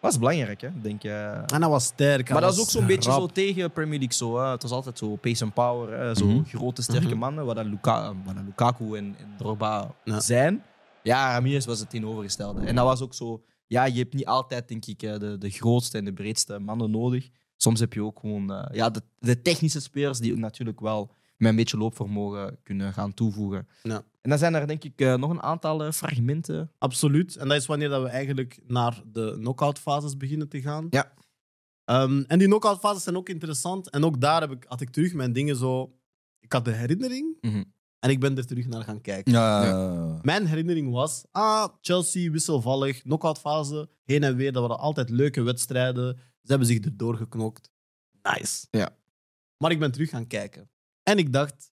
Dat 0.00 0.12
is 0.12 0.18
belangrijk, 0.18 0.60
hè? 0.60 0.68
Denk 0.80 1.02
je. 1.02 1.42
En 1.46 1.60
hij 1.60 1.68
was 1.70 1.84
sterk. 1.84 2.24
hij 2.24 2.32
Maar 2.32 2.40
dat 2.42 2.52
is 2.52 2.56
was 2.58 2.66
ook 2.66 2.70
zo'n 2.72 2.86
beetje 2.86 3.10
rap. 3.10 3.20
zo 3.20 3.26
tegen 3.26 3.70
Premier 3.70 3.98
League. 3.98 4.16
Zo, 4.16 4.38
hè. 4.38 4.50
Het 4.50 4.62
was 4.62 4.70
altijd 4.70 4.98
zo 4.98 5.16
pace 5.16 5.44
and 5.44 5.54
power. 5.54 5.98
Hè. 5.98 6.14
Zo 6.14 6.26
Mhm. 6.26 6.44
grote, 6.44 6.82
sterke 6.82 7.06
Mhm. 7.06 7.18
mannen, 7.18 7.44
wat, 7.44 7.56
dat 7.56 7.64
Luka, 7.66 8.12
wat 8.24 8.34
dat 8.34 8.44
Lukaku 8.44 8.96
en, 8.96 9.14
en 9.18 9.34
Drogba 9.38 9.90
Ja. 10.04 10.20
zijn. 10.20 10.62
Ja, 11.02 11.32
Ramirez 11.32 11.64
was 11.66 11.78
het 11.78 11.90
tegenovergestelde. 11.90 12.66
En 12.66 12.74
dat 12.74 12.84
was 12.84 13.00
ook 13.00 13.14
zo... 13.14 13.42
Ja, 13.70 13.84
je 13.84 13.98
hebt 13.98 14.14
niet 14.14 14.26
altijd, 14.26 14.68
denk 14.68 14.86
ik, 14.86 14.98
de, 14.98 15.36
de 15.38 15.50
grootste 15.50 15.98
en 15.98 16.04
de 16.04 16.12
breedste 16.12 16.58
mannen 16.58 16.90
nodig. 16.90 17.28
Soms 17.56 17.80
heb 17.80 17.92
je 17.92 18.02
ook 18.02 18.18
gewoon 18.18 18.52
eh, 18.52 18.76
ja, 18.76 18.90
de, 18.90 19.02
de 19.18 19.42
technische 19.42 19.80
spelers 19.80 20.18
die 20.18 20.36
natuurlijk 20.36 20.80
wel 20.80 21.12
met 21.36 21.50
een 21.50 21.56
beetje 21.56 21.76
loopvermogen 21.76 22.58
kunnen 22.62 22.92
gaan 22.92 23.14
toevoegen. 23.14 23.68
Ja. 23.82 24.04
En 24.20 24.30
dan 24.30 24.38
zijn 24.38 24.54
er, 24.54 24.66
denk 24.66 24.84
ik, 24.84 25.00
eh, 25.00 25.14
nog 25.14 25.30
een 25.30 25.42
aantal 25.42 25.84
eh, 25.84 25.92
fragmenten. 25.92 26.72
Absoluut. 26.78 27.36
En 27.36 27.48
dat 27.48 27.56
is 27.56 27.66
wanneer 27.66 27.88
dat 27.88 28.02
we 28.02 28.08
eigenlijk 28.08 28.60
naar 28.66 29.02
de 29.06 29.34
knock-out 29.38 29.78
fases 29.78 30.16
beginnen 30.16 30.48
te 30.48 30.60
gaan. 30.60 30.86
Ja. 30.90 31.12
Ehm, 31.84 32.22
en 32.26 32.38
die 32.38 32.48
knock-out 32.48 32.78
fases 32.78 33.02
zijn 33.02 33.16
ook 33.16 33.28
interessant. 33.28 33.90
En 33.90 34.04
ook 34.04 34.20
daar 34.20 34.40
heb 34.40 34.50
ik, 34.50 34.64
had 34.68 34.80
ik 34.80 34.90
terug 34.90 35.14
mijn 35.14 35.32
dingen 35.32 35.56
zo. 35.56 35.96
Ik 36.40 36.52
had 36.52 36.64
de 36.64 36.72
herinnering 36.72 37.36
Mhm. 37.40 37.62
En 38.00 38.10
ik 38.10 38.20
ben 38.20 38.36
er 38.36 38.46
terug 38.46 38.66
naar 38.66 38.84
gaan 38.84 39.00
kijken. 39.00 39.32
Ja. 39.32 40.18
Mijn 40.22 40.46
herinnering 40.46 40.90
was: 40.90 41.24
ah, 41.30 41.68
Chelsea 41.80 42.30
wisselvallig, 42.30 43.02
knock-out 43.02 43.38
fase, 43.38 43.88
heen 44.04 44.22
en 44.22 44.36
weer. 44.36 44.52
Dat 44.52 44.62
waren 44.62 44.78
altijd 44.78 45.10
leuke 45.10 45.42
wedstrijden. 45.42 46.16
Ze 46.16 46.50
hebben 46.50 46.66
zich 46.66 46.80
erdoor 46.80 47.16
geknokt. 47.16 47.70
Nice. 48.22 48.66
Ja. 48.70 48.96
Maar 49.56 49.70
ik 49.70 49.78
ben 49.78 49.92
terug 49.92 50.10
gaan 50.10 50.26
kijken. 50.26 50.70
En 51.02 51.18
ik 51.18 51.32
dacht: 51.32 51.72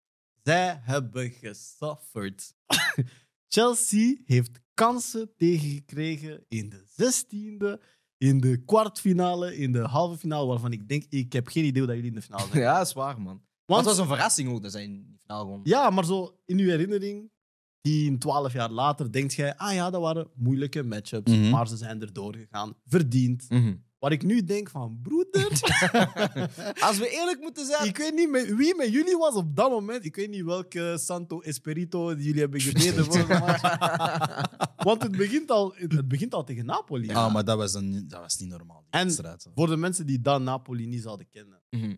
zij 0.44 0.80
hebben 0.82 1.32
gesufferd. 1.32 2.54
Chelsea 3.54 4.16
heeft 4.26 4.60
kansen 4.74 5.32
tegengekregen 5.38 6.46
in 6.48 6.70
de 6.70 6.84
16e, 6.86 7.84
in 8.18 8.40
de 8.40 8.64
kwartfinale, 8.66 9.58
in 9.58 9.72
de 9.72 9.82
halve 9.82 10.18
finale, 10.18 10.48
waarvan 10.48 10.72
ik 10.72 10.88
denk: 10.88 11.06
ik 11.10 11.34
heb 11.34 11.48
geen 11.48 11.66
idee 11.66 11.82
hoe 11.82 11.88
dat 11.88 11.96
jullie 11.96 12.12
in 12.12 12.20
de 12.20 12.26
finale 12.26 12.48
zijn. 12.52 12.62
Ja, 12.62 12.78
dat 12.78 12.88
is 12.88 12.94
waar, 12.94 13.22
man. 13.22 13.42
Want- 13.72 13.86
het 13.88 13.96
was 13.96 14.06
een 14.08 14.14
verrassing 14.16 14.50
ook 14.50 14.62
dat 14.62 14.72
zij 14.72 14.84
in 14.84 14.92
die 14.94 15.18
finale 15.20 15.44
gewoon... 15.44 15.60
Ja, 15.64 15.90
maar 15.90 16.06
zo 16.06 16.40
in 16.46 16.58
uw 16.60 16.70
herinnering, 16.70 17.30
10, 17.82 18.20
12 18.20 18.54
jaar 18.54 18.72
later, 18.72 19.12
denkt 19.12 19.34
jij, 19.34 19.56
ah 19.58 19.74
ja, 19.74 19.90
dat 19.90 20.02
waren 20.02 20.28
moeilijke 20.36 20.84
matchups, 20.84 21.32
Mhm. 21.32 21.50
maar 21.50 21.68
ze 21.68 21.78
zijn 21.78 22.02
er 22.02 22.14
doorgegaan. 22.14 22.74
Verdiend. 22.86 23.46
Mhm. 23.50 23.76
Waar 24.00 24.12
ik 24.12 24.24
nu 24.24 24.44
denk 24.44 24.70
van, 24.70 25.00
broeder, 25.02 25.48
Als 26.88 26.98
we 26.98 27.10
eerlijk 27.10 27.38
moeten 27.42 27.66
zijn... 27.66 27.88
ik 27.88 27.98
weet 27.98 28.14
niet 28.14 28.30
met, 28.30 28.56
wie 28.56 28.76
met 28.76 28.92
jullie 28.92 29.18
was 29.18 29.36
op 29.36 29.56
dat 29.56 29.70
moment. 29.70 30.06
Ik 30.06 30.16
weet 30.16 30.30
niet 30.30 30.44
welke 30.44 30.96
Santo 31.00 31.40
Espirito 31.42 32.16
die 32.16 32.26
jullie 32.26 32.40
hebben 32.42 32.60
gebeden 32.62 33.06
voor. 33.06 33.28
Want 34.88 35.02
het 35.04 35.18
begint 35.18 35.52
al, 35.52 35.74
het 35.76 36.08
begint 36.08 36.34
al 36.34 36.44
tegen 36.44 36.66
Napoli. 36.66 37.10
Ah, 37.14 37.34
maar 37.34 37.46
dat 37.46 37.58
was, 37.58 37.74
een, 37.74 38.06
dat 38.08 38.20
was 38.20 38.38
niet 38.38 38.50
normaal. 38.50 38.84
Die 38.90 39.02
En-. 39.02 39.38
Voor 39.56 39.68
de 39.68 39.78
mensen 39.78 40.06
die 40.06 40.22
dat 40.22 40.42
Napoli 40.42 40.86
niet 40.88 41.02
zouden 41.02 41.28
kennen. 41.30 41.62
Mhm. 41.70 41.96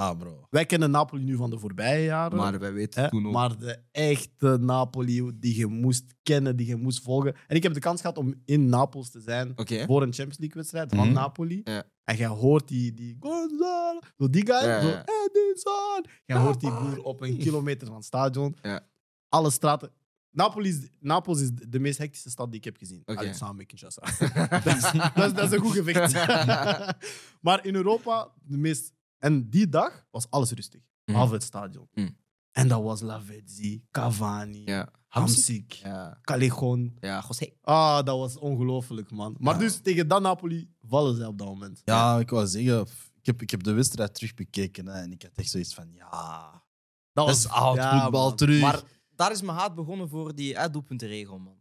Ah, 0.00 0.18
bro. 0.18 0.46
Wij 0.50 0.66
kennen 0.66 0.90
Napoli 0.90 1.24
nu 1.24 1.36
van 1.36 1.50
de 1.50 1.58
voorbije 1.58 2.04
jaren. 2.04 2.36
Maar 2.38 2.58
wij 2.58 2.72
weten 2.72 3.02
Hè? 3.02 3.08
toen 3.10 3.26
ook... 3.26 3.32
Maar 3.32 3.58
de 3.58 3.78
echte 3.92 4.56
Napoli 4.60 5.30
die 5.34 5.56
je 5.56 5.66
moest 5.66 6.14
kennen, 6.22 6.56
die 6.56 6.66
je 6.66 6.76
moest 6.76 7.02
volgen. 7.02 7.34
En 7.46 7.56
ik 7.56 7.62
heb 7.62 7.74
de 7.74 7.80
kans 7.80 8.00
gehad 8.00 8.18
om 8.18 8.34
in 8.44 8.68
Napels 8.68 9.10
te 9.10 9.20
zijn 9.20 9.52
voor 9.56 10.02
een 10.02 10.12
Champions 10.12 10.38
League 10.38 10.56
wedstrijd 10.56 10.94
van 10.94 11.04
Mhm. 11.06 11.12
Napoli. 11.14 11.60
Ja. 11.64 11.82
En 12.04 12.16
jij 12.16 12.26
hoort 12.26 12.68
die, 12.68 12.92
die 12.94 13.16
Gonzalo, 13.20 14.00
die 14.30 14.46
guy, 14.46 14.68
Ja, 14.68 14.80
zo. 15.54 15.70
Jij 16.26 16.36
hoort 16.36 16.60
die 16.60 16.70
boer 16.70 17.02
op 17.02 17.20
een 17.20 17.36
kilometer 17.38 17.86
van 17.86 17.96
het 17.96 18.04
stadion. 18.04 18.56
Ja. 18.62 18.86
Alle 19.28 19.50
straten. 19.50 19.90
Napoli 20.30 20.68
is, 20.68 20.78
Napels 21.00 21.40
is 21.40 21.50
de 21.68 21.78
meest 21.78 21.98
hectische 21.98 22.30
stad 22.30 22.48
die 22.50 22.58
ik 22.58 22.64
heb 22.64 22.76
gezien. 22.76 23.02
Allee, 23.04 23.34
samen 23.34 23.56
met 23.56 23.66
Kinshasa. 23.66 24.00
dat, 24.64 24.66
is, 24.76 24.80
dat, 25.14 25.26
is, 25.26 25.32
dat 25.34 25.44
is 25.44 25.50
een 25.50 25.58
goed 25.58 25.72
gevecht. 25.72 26.12
maar 27.46 27.66
in 27.66 27.74
Europa, 27.74 28.28
de 28.42 28.56
meest... 28.56 28.92
En 29.20 29.48
die 29.50 29.68
dag 29.68 30.06
was 30.10 30.30
alles 30.30 30.50
rustig. 30.52 30.80
Behalve 31.04 31.32
het 31.34 31.42
stadion. 31.42 31.88
Mhm. 31.92 32.08
En 32.52 32.68
dat 32.68 32.82
was 32.82 33.00
Lavezzi, 33.00 33.82
Cavani, 33.90 34.62
Ja. 34.64 34.88
Hamsik, 35.08 35.72
Ja. 35.72 36.18
Callejon. 36.22 36.96
Ja, 37.00 37.24
José. 37.28 37.52
Ah, 37.62 38.04
dat 38.04 38.18
was 38.18 38.38
ongelooflijk, 38.38 39.10
man. 39.10 39.36
Maar 39.38 39.54
Ja. 39.54 39.60
dus 39.60 39.80
tegen 39.80 40.08
dat 40.08 40.22
Napoli 40.22 40.70
vallen 40.82 41.16
zij 41.16 41.26
op 41.26 41.38
dat 41.38 41.46
moment. 41.46 41.82
Ja, 41.84 42.18
ik 42.18 42.30
wou 42.30 42.46
zeggen, 42.46 42.80
ik 43.20 43.26
heb, 43.26 43.42
ik 43.42 43.50
heb 43.50 43.62
de 43.62 43.72
wedstrijd 43.72 44.14
terugbekeken 44.14 44.86
hè, 44.86 44.92
en 45.00 45.12
ik 45.12 45.22
had 45.22 45.32
echt 45.34 45.50
zoiets 45.50 45.74
van, 45.74 45.92
ja, 45.92 46.62
Dat 47.12 47.26
dat 47.26 47.36
is 47.36 47.48
oud 47.48 47.76
ja, 47.76 48.02
voetbal 48.02 48.28
man. 48.28 48.36
terug. 48.36 48.60
Maar 48.60 48.82
daar 49.16 49.30
is 49.30 49.42
mijn 49.42 49.58
haat 49.58 49.74
begonnen 49.74 50.08
voor 50.08 50.34
die 50.34 50.58
uitdoelpuntenregel, 50.58 51.38
man. 51.38 51.56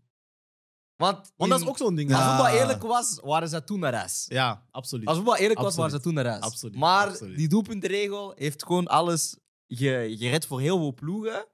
Want, 0.99 1.31
Want 1.35 1.51
dat 1.51 1.61
is 1.61 1.67
ook 1.67 1.77
zo'n 1.77 1.95
ding. 1.95 2.13
Als 2.13 2.23
voetbal 2.25 2.47
eerlijk 2.47 2.81
was, 2.81 3.19
waren 3.23 3.49
ze 3.49 3.63
toen 3.63 3.79
naar 3.79 3.93
huis. 3.93 4.25
Ja, 4.27 4.65
absoluut. 4.71 5.07
Als 5.07 5.15
voetbal 5.17 5.35
eerlijk 5.37 5.59
was, 5.59 5.75
waren 5.75 5.91
ze 5.91 5.99
toen 5.99 6.13
naar 6.13 6.25
huis. 6.25 6.41
Absoluut, 6.43 6.75
Maar 6.75 7.07
absoluut. 7.07 7.37
die 7.37 7.47
doelpuntenregel 7.47 8.33
heeft 8.35 8.63
gewoon 8.65 8.87
alles 8.87 9.37
ge- 9.67 10.15
gered 10.19 10.45
voor 10.45 10.59
heel 10.61 10.77
veel 10.77 10.93
ploegen. 10.93 11.45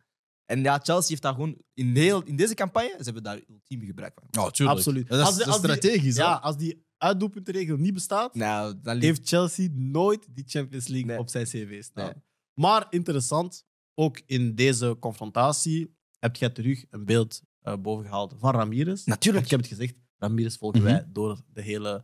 En 0.45 0.61
ja, 0.63 0.79
Chelsea 0.83 1.09
heeft 1.09 1.21
daar 1.21 1.33
gewoon 1.33 1.57
in, 1.73 1.95
heel, 1.95 2.23
in 2.23 2.35
deze 2.35 2.53
campagne, 2.53 2.95
ze 2.97 3.03
hebben 3.03 3.23
daar 3.23 3.39
ultiem 3.49 3.81
gebruik 3.85 4.13
van. 4.19 4.43
Ja, 4.43 4.49
tuurlijk. 4.51 4.77
Absoluut. 4.77 5.07
Dat 5.07 5.19
is, 5.19 5.25
Als 5.25 5.37
dat 5.37 5.47
als 5.47 5.55
strategisch? 5.57 6.15
Ja, 6.15 6.33
als 6.33 6.57
die 6.57 6.85
uitdoelpuntenregel 6.97 7.77
niet 7.77 7.93
bestaat, 7.93 8.35
Nou, 8.35 8.75
dan 8.81 8.99
heeft 8.99 9.27
Chelsea 9.27 9.67
nooit 9.71 10.27
die 10.35 10.43
Champions 10.47 10.87
League 10.87 11.07
Nee. 11.07 11.19
op 11.19 11.29
zijn 11.29 11.45
cv 11.45 11.83
staan. 11.83 12.05
Nee. 12.05 12.23
Maar 12.53 12.87
interessant, 12.89 13.65
ook 13.93 14.21
in 14.25 14.55
deze 14.55 14.97
confrontatie 14.99 15.95
heb 16.19 16.35
jij 16.35 16.49
terug 16.49 16.85
een 16.89 17.05
beeld 17.05 17.41
eh 17.65 17.73
bovengehaald 17.81 18.35
van 18.39 18.53
Ramirez. 18.53 19.05
Natuurlijk. 19.05 19.45
Ik 19.45 19.51
heb 19.51 19.59
het 19.59 19.69
gezegd, 19.69 19.95
Ramirez 20.17 20.57
volgen 20.57 20.81
Mhm. 20.81 20.91
wij 20.91 21.05
door 21.11 21.41
de 21.53 21.61
hele 21.61 22.03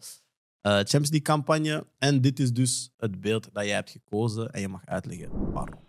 eh, 0.62 0.71
Champions 0.74 1.10
League-campagne. 1.10 1.86
En 2.00 2.21
dit 2.21 2.39
is 2.39 2.54
dus 2.54 2.93
het 2.97 3.21
beeld 3.21 3.50
dat 3.54 3.65
jij 3.65 3.74
hebt 3.76 3.89
gekozen 3.89 4.52
en 4.52 4.62
je 4.62 4.67
mag 4.67 4.82
uitleggen 4.86 5.52
waarom. 5.52 5.80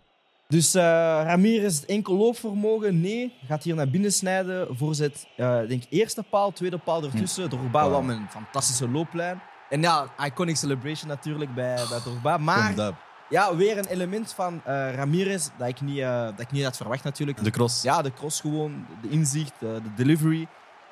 Dus 0.47 0.73
eh 0.73 0.81
Ramirez, 1.25 1.83
enkel 1.83 2.15
loopvermogen? 2.17 3.01
Nee. 3.01 3.33
Gaat 3.47 3.63
hier 3.63 3.75
naar 3.75 3.89
binnen 3.89 4.13
snijden. 4.13 4.77
Voorzet, 4.77 5.27
ik 5.37 5.67
denk 5.67 5.83
eerste 5.89 6.23
paal, 6.29 6.51
tweede 6.51 6.77
paal 6.77 7.03
ertussen. 7.03 7.49
Drogba 7.49 7.89
Wow. 7.89 8.09
een 8.09 8.27
fantastische 8.29 8.89
looplijn. 8.89 9.41
En 9.69 9.81
ja, 9.81 10.13
iconic 10.25 10.55
celebration 10.55 11.07
natuurlijk 11.07 11.53
bij, 11.53 11.75
bij 11.89 11.99
Drogba. 11.99 12.37
Maar. 12.37 13.01
Ja, 13.29 13.55
weer 13.55 13.77
een 13.77 13.85
element 13.85 14.33
van 14.33 14.61
eh, 14.65 14.93
Ramirez 14.95 15.47
dat 15.57 15.67
ik, 15.67 15.81
niet, 15.81 15.99
eh, 15.99 16.23
dat 16.23 16.39
ik 16.39 16.51
niet 16.51 16.63
had 16.63 16.77
verwacht 16.77 17.03
natuurlijk. 17.03 17.43
De 17.43 17.49
cross. 17.51 17.81
Ja, 17.81 18.01
de 18.01 18.13
cross 18.13 18.41
gewoon, 18.41 18.85
de 19.01 19.09
inzicht, 19.09 19.53
de, 19.59 19.79
de 19.83 19.93
delivery. 19.95 20.47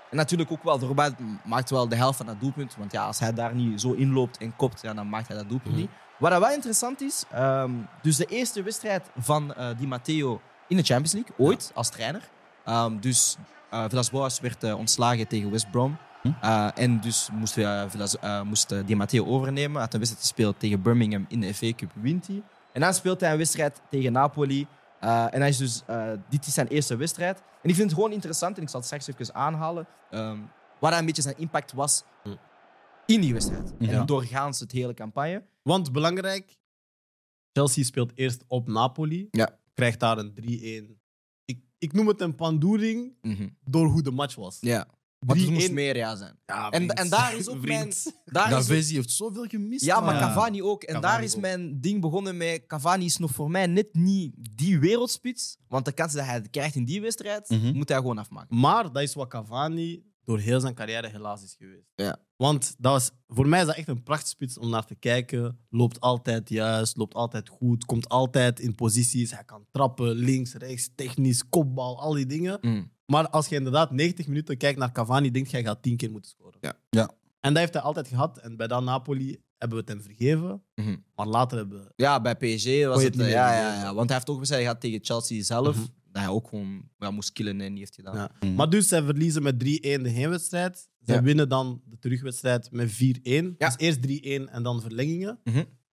En 0.09 0.17
natuurlijk 0.17 0.51
ook 0.51 0.63
wel, 0.63 0.77
Drogba 0.77 1.09
maakt 1.45 1.69
wel 1.69 1.87
de 1.87 1.95
helft 1.95 2.17
van 2.17 2.25
dat 2.25 2.39
doelpunt. 2.39 2.75
Want 2.77 2.91
ja, 2.91 3.05
als 3.05 3.19
hij 3.19 3.33
daar 3.33 3.55
niet 3.55 3.81
zo 3.81 3.91
inloopt 3.93 4.37
en 4.37 4.55
kopt, 4.55 4.81
ja, 4.81 4.93
dan 4.93 5.09
maakt 5.09 5.27
hij 5.27 5.37
dat 5.37 5.49
doelpunt 5.49 5.73
Mhm. 5.73 5.81
niet. 5.81 5.91
Wat 6.17 6.39
wel 6.39 6.51
interessant 6.51 7.01
is, 7.01 7.23
ehm, 7.31 7.71
dus 8.01 8.15
de 8.17 8.25
eerste 8.25 8.63
wedstrijd 8.63 9.09
van 9.17 9.53
eh, 9.53 9.67
Di 9.77 9.87
Matteo 9.87 10.41
in 10.67 10.77
de 10.77 10.83
Champions 10.83 11.13
League, 11.13 11.35
ooit, 11.37 11.71
als 11.73 11.89
trainer. 11.89 12.21
Ehm, 12.65 12.99
dus 12.99 13.37
eh 13.69 13.83
Villas-Boas 13.87 14.39
werd 14.39 14.63
eh, 14.63 14.77
ontslagen 14.77 15.27
tegen 15.27 15.51
West 15.51 15.71
Brom. 15.71 15.97
Hm. 16.21 16.31
Eh, 16.41 16.67
en 16.75 16.99
dus 16.99 17.29
moest, 17.33 17.57
uh, 17.57 17.83
Villas, 17.87 18.19
eh, 18.19 18.41
moest 18.41 18.87
Di 18.87 18.95
Matteo 18.95 19.25
overnemen. 19.25 19.71
Hij 19.71 19.81
had 19.81 19.93
een 19.93 19.99
wedstrijd 19.99 20.27
gespeeld 20.27 20.59
tegen 20.59 20.81
Birmingham 20.81 21.25
in 21.27 21.39
de 21.39 21.53
FA 21.53 21.73
Cup, 21.73 21.91
wint 21.93 22.27
hij. 22.27 22.43
En 22.73 22.81
dan 22.81 22.93
speelt 22.93 23.21
hij 23.21 23.31
een 23.31 23.37
wedstrijd 23.37 23.81
tegen 23.89 24.11
Napoli. 24.11 24.67
Eh, 24.99 25.33
en 25.33 25.39
hij 25.39 25.49
is 25.49 25.57
dus, 25.57 25.81
eh, 25.85 26.11
dit 26.29 26.45
is 26.45 26.53
zijn 26.53 26.67
eerste 26.67 26.95
wedstrijd. 26.95 27.37
En 27.37 27.69
ik 27.69 27.75
vind 27.75 27.89
het 27.89 27.93
gewoon 27.93 28.11
interessant, 28.11 28.57
en 28.57 28.63
ik 28.63 28.69
zal 28.69 28.79
het 28.79 28.87
straks 28.87 29.07
even 29.07 29.35
aanhalen, 29.35 29.87
ehm 30.09 30.37
waar 30.79 30.97
een 30.97 31.05
beetje 31.05 31.21
zijn 31.21 31.37
impact 31.37 31.73
was 31.73 32.03
in 33.05 33.21
die 33.21 33.33
wedstrijd. 33.33 33.73
Ja. 33.79 33.89
En 33.91 34.05
doorgaans 34.05 34.59
het 34.59 34.71
hele 34.71 34.93
campagne. 34.93 35.43
Want 35.61 35.91
belangrijk, 35.91 36.57
Chelsea 37.53 37.83
speelt 37.83 38.11
eerst 38.15 38.43
op 38.47 38.67
Napoli. 38.67 39.27
Ja. 39.31 39.59
Krijgt 39.73 39.99
daar 39.99 40.17
een 40.17 40.33
3-1. 40.33 40.99
Ik, 41.45 41.63
ik 41.77 41.93
noem 41.93 42.07
het 42.07 42.21
een 42.21 42.35
pandoering 42.35 43.13
door 43.63 43.87
hoe 43.87 44.01
de 44.01 44.11
match 44.11 44.35
was. 44.35 44.57
Ja. 44.61 44.87
Het 45.25 45.37
3-1. 45.47 45.51
moest 45.51 45.71
meer 45.71 45.95
ja 45.95 46.15
zijn. 46.15 46.39
Ja, 46.45 46.69
En, 46.69 46.87
en 46.89 47.09
daar 47.09 47.35
is 47.37 47.47
ook 47.47 47.61
mijn... 47.67 47.91
Daar 48.25 48.57
is 48.59 48.69
ook- 48.69 48.75
heeft 48.95 49.11
zoveel 49.11 49.45
gemist. 49.47 49.85
ja, 49.85 49.99
maar. 49.99 50.19
Cavani 50.19 50.63
ook. 50.63 50.83
En 50.83 50.93
Cavani 50.93 51.13
daar 51.15 51.23
is 51.23 51.35
ook. 51.35 51.41
mijn 51.41 51.81
ding 51.81 52.01
begonnen 52.01 52.37
met... 52.37 52.63
Cavani 52.67 53.05
is 53.05 53.17
nog 53.17 53.31
voor 53.31 53.51
mij 53.51 53.67
net 53.67 53.87
niet 53.93 54.33
die 54.55 54.79
wereldspits. 54.79 55.57
Want 55.67 55.85
de 55.85 55.91
kans 55.91 56.13
dat 56.13 56.25
hij 56.25 56.33
het 56.33 56.49
krijgt 56.49 56.75
in 56.75 56.85
die 56.85 57.01
wedstrijd, 57.01 57.49
Mhm. 57.49 57.73
moet 57.73 57.89
hij 57.89 57.97
gewoon 57.97 58.17
afmaken. 58.17 58.59
Maar 58.59 58.91
dat 58.91 59.01
is 59.03 59.13
wat 59.13 59.27
Cavani 59.29 60.03
door 60.25 60.39
heel 60.39 60.59
zijn 60.59 60.73
carrière 60.73 61.07
helaas 61.09 61.43
is 61.43 61.55
geweest. 61.57 61.91
Ja. 61.95 62.17
Want 62.35 62.75
dat 62.77 62.91
was, 62.91 63.11
voor 63.27 63.47
mij 63.47 63.59
is 63.59 63.65
dat 63.65 63.75
echt 63.75 63.87
een 63.87 64.03
prachtspits 64.03 64.57
om 64.57 64.69
naar 64.69 64.85
te 64.85 64.95
kijken. 64.95 65.59
Loopt 65.69 65.99
altijd 65.99 66.49
juist, 66.49 66.97
loopt 66.97 67.13
altijd 67.13 67.49
goed, 67.49 67.85
komt 67.85 68.09
altijd 68.09 68.59
in 68.59 68.75
posities. 68.75 69.31
Hij 69.31 69.43
kan 69.43 69.65
trappen, 69.71 70.11
links, 70.15 70.53
rechts, 70.53 70.89
technisch, 70.95 71.49
kopbal, 71.49 71.99
al 72.01 72.13
die 72.13 72.25
dingen. 72.25 72.57
Mm. 72.61 72.90
Maar 73.11 73.29
als 73.29 73.47
je 73.47 73.55
inderdaad 73.55 73.91
90 73.91 74.27
minuten 74.27 74.57
kijkt 74.57 74.79
naar 74.79 74.91
Cavani, 74.91 75.31
denkt 75.31 75.49
je, 75.49 75.55
hij 75.55 75.65
gaat 75.65 75.81
10 75.83 75.97
keer 75.97 76.11
moeten 76.11 76.31
scoren. 76.31 76.57
Ja. 76.61 76.73
Ja. 76.89 77.09
En 77.39 77.49
dat 77.53 77.57
heeft 77.57 77.73
hij 77.73 77.81
altijd 77.81 78.07
gehad. 78.07 78.37
En 78.37 78.57
bij 78.57 78.67
dat 78.67 78.83
Napoli, 78.83 79.41
hebben 79.57 79.77
we 79.77 79.83
het 79.83 79.93
hem 79.93 80.01
vergeven. 80.15 80.63
Mhm. 80.75 80.95
Maar 81.15 81.27
later 81.27 81.57
hebben 81.57 81.79
we... 81.79 81.93
Ja, 81.95 82.21
bij 82.21 82.35
PSG 82.35 82.85
was 82.85 83.03
het... 83.03 83.15
meer 83.15 83.27
ja, 83.29 83.53
ja, 83.53 83.81
ja, 83.81 83.93
want 83.93 84.07
hij 84.09 84.17
heeft 84.17 84.29
ook 84.29 84.39
gezegd, 84.39 84.59
hij 84.61 84.69
gaat 84.69 84.81
tegen 84.81 84.99
Chelsea 85.03 85.43
zelf. 85.43 85.75
Mhm. 85.75 85.85
Dat 86.11 86.21
hij 86.21 86.31
ook 86.31 86.47
gewoon 86.47 86.89
ja, 86.97 87.11
moest 87.11 87.31
killen 87.31 87.61
en 87.61 87.69
niet 87.71 87.79
heeft 87.79 87.95
gedaan. 87.95 88.15
Ja. 88.15 88.31
Mhm. 88.39 88.55
Maar 88.55 88.69
dus, 88.69 88.87
zij 88.87 89.03
verliezen 89.03 89.43
met 89.43 89.53
3-1 89.53 89.57
de 90.01 90.09
heenwedstrijd. 90.09 90.89
Zij 90.99 91.15
Ja. 91.15 91.21
winnen 91.21 91.49
dan 91.49 91.81
de 91.85 91.99
terugwedstrijd 91.99 92.71
met 92.71 92.91
4-1. 92.91 93.55
Ja. 93.57 93.67
Dus 93.67 93.77
eerst 93.77 94.01
3-1 94.01 94.49
en 94.51 94.63
dan 94.63 94.81
verlengingen. 94.81 95.39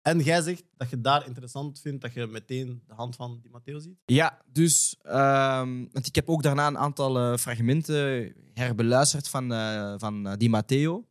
Mhm. 0.03 0.17
En 0.17 0.23
jij 0.23 0.41
zegt 0.41 0.63
dat 0.77 0.89
je 0.89 1.01
daar 1.01 1.25
interessant 1.25 1.79
vindt 1.79 2.01
dat 2.01 2.13
je 2.13 2.27
meteen 2.27 2.81
de 2.87 2.93
hand 2.93 3.15
van 3.15 3.39
Di 3.41 3.49
Matteo 3.49 3.79
ziet? 3.79 3.97
Ja, 4.05 4.41
dus 4.51 4.97
ehm, 5.01 5.85
want 5.91 6.07
ik 6.07 6.15
heb 6.15 6.29
ook 6.29 6.43
daarna 6.43 6.67
een 6.67 6.77
aantal 6.77 7.17
eh, 7.17 7.37
fragmenten 7.37 8.33
herbeluisterd 8.53 9.27
van, 9.27 9.53
eh, 9.53 9.93
van 9.97 10.27
eh, 10.27 10.33
Di 10.37 10.49
Matteo. 10.49 11.07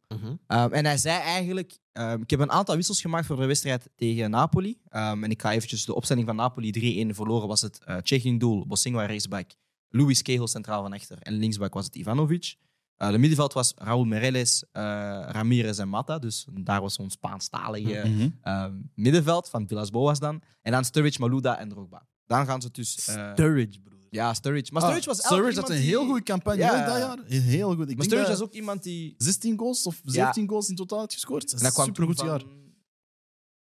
Ehm, 0.46 0.72
en 0.72 0.84
hij 0.84 0.96
zei 0.96 1.20
eigenlijk: 1.20 1.78
ehm, 1.92 2.20
Ik 2.20 2.30
heb 2.30 2.40
een 2.40 2.50
aantal 2.50 2.76
wissels 2.76 3.00
gemaakt 3.00 3.26
voor 3.26 3.36
de 3.36 3.46
wedstrijd 3.46 3.88
tegen 3.96 4.30
Napoli. 4.30 4.78
En 4.88 5.30
ik 5.30 5.42
ga 5.42 5.52
eventjes 5.52 5.84
de 5.84 5.94
opstelling 5.94 6.26
van 6.26 6.36
Napoli 6.36 6.70
3-1 6.70 7.14
verloren. 7.14 7.48
Was 7.48 7.60
het 7.60 7.80
uh, 7.88 7.96
Tsjechië 7.96 8.38
doel, 8.38 8.66
Bosingwa 8.66 9.04
rechtsback, 9.04 9.50
Luis 9.88 10.22
Kegel 10.22 10.48
centraal 10.48 10.82
van 10.82 10.92
achter 10.92 11.18
en 11.20 11.32
linksback 11.32 11.74
was 11.74 11.84
het 11.84 11.94
Ivanovic. 11.94 12.56
Uh, 13.02 13.10
de 13.10 13.18
middenveld 13.18 13.52
was 13.52 13.72
Raúl 13.76 14.04
Meireles, 14.04 14.62
uh, 14.72 14.82
Ramirez 15.28 15.78
en 15.78 15.88
Mata. 15.88 16.18
Dus 16.18 16.46
daar 16.60 16.80
was 16.80 16.94
zo'n 16.94 17.10
Spaanstalige 17.10 18.04
uh, 18.44 18.66
middenveld 18.94 19.48
van 19.48 19.68
Villas 19.68 19.90
Boas 19.90 20.18
dan. 20.18 20.42
En 20.62 20.72
dan 20.72 20.84
Sturridge, 20.84 21.20
Malouda 21.20 21.58
en 21.58 21.68
Drogba. 21.68 22.06
Dan 22.26 22.46
gaan 22.46 22.62
ze 22.62 22.70
dus... 22.70 23.08
uh, 23.08 23.32
Sturridge, 23.32 23.80
broer. 23.80 24.00
Ja, 24.10 24.34
Sturridge. 24.34 24.72
Maar 24.72 24.82
Ah, 24.82 24.88
Sturridge 24.88 25.08
was 25.08 25.20
elk 25.20 25.32
Sturridge 25.32 25.60
had 25.60 25.68
iemand 25.68 25.80
een 25.84 25.88
heel 25.90 25.98
die- 26.00 26.08
goede 26.08 26.22
campagne 26.22 26.60
Ja, 26.60 26.76
ja, 26.76 26.84
dat 26.86 26.96
ja. 26.96 26.98
jaar. 26.98 27.18
Heel 27.42 27.74
goed. 27.74 27.90
Ik 27.90 27.96
Maar 27.96 28.04
Sturridge 28.04 28.30
was 28.30 28.40
ook 28.40 28.52
iemand 28.52 28.82
die... 28.82 29.14
16 29.18 29.58
goals 29.58 29.86
of 29.86 30.00
17 30.04 30.48
goals 30.48 30.68
in 30.68 30.74
totaal 30.76 30.98
had 30.98 31.12
gescoord. 31.12 31.42
Dat 31.42 31.52
En 31.52 31.58
dat 31.58 31.66
is 31.68 31.72
kwam 31.74 31.86
een 31.88 31.94
supergoed 31.94 32.16
toen 32.16 32.26
jaar. 32.26 32.40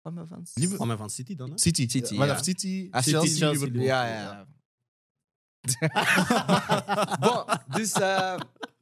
Van... 0.03 0.15
Van, 0.15 0.27
van... 0.29 0.77
Van 0.77 0.87
mij 0.87 0.97
van 0.97 1.11
City 1.11 1.35
dan, 1.35 1.51
hè? 1.51 1.59
City. 1.59 1.89
City, 1.89 2.15
Maar 2.15 2.27
ja. 2.27 2.35
dat 2.35 2.45
City, 2.45 2.89
Ah, 2.91 3.03
City, 3.03 3.17
Chelsea, 3.17 3.51
Liverpool. 3.51 3.83
Ja, 3.83 4.07
ja, 4.07 4.21
ja. 4.21 4.47
bon, 7.25 7.45
dus 7.77 7.93
eh, 7.93 8.35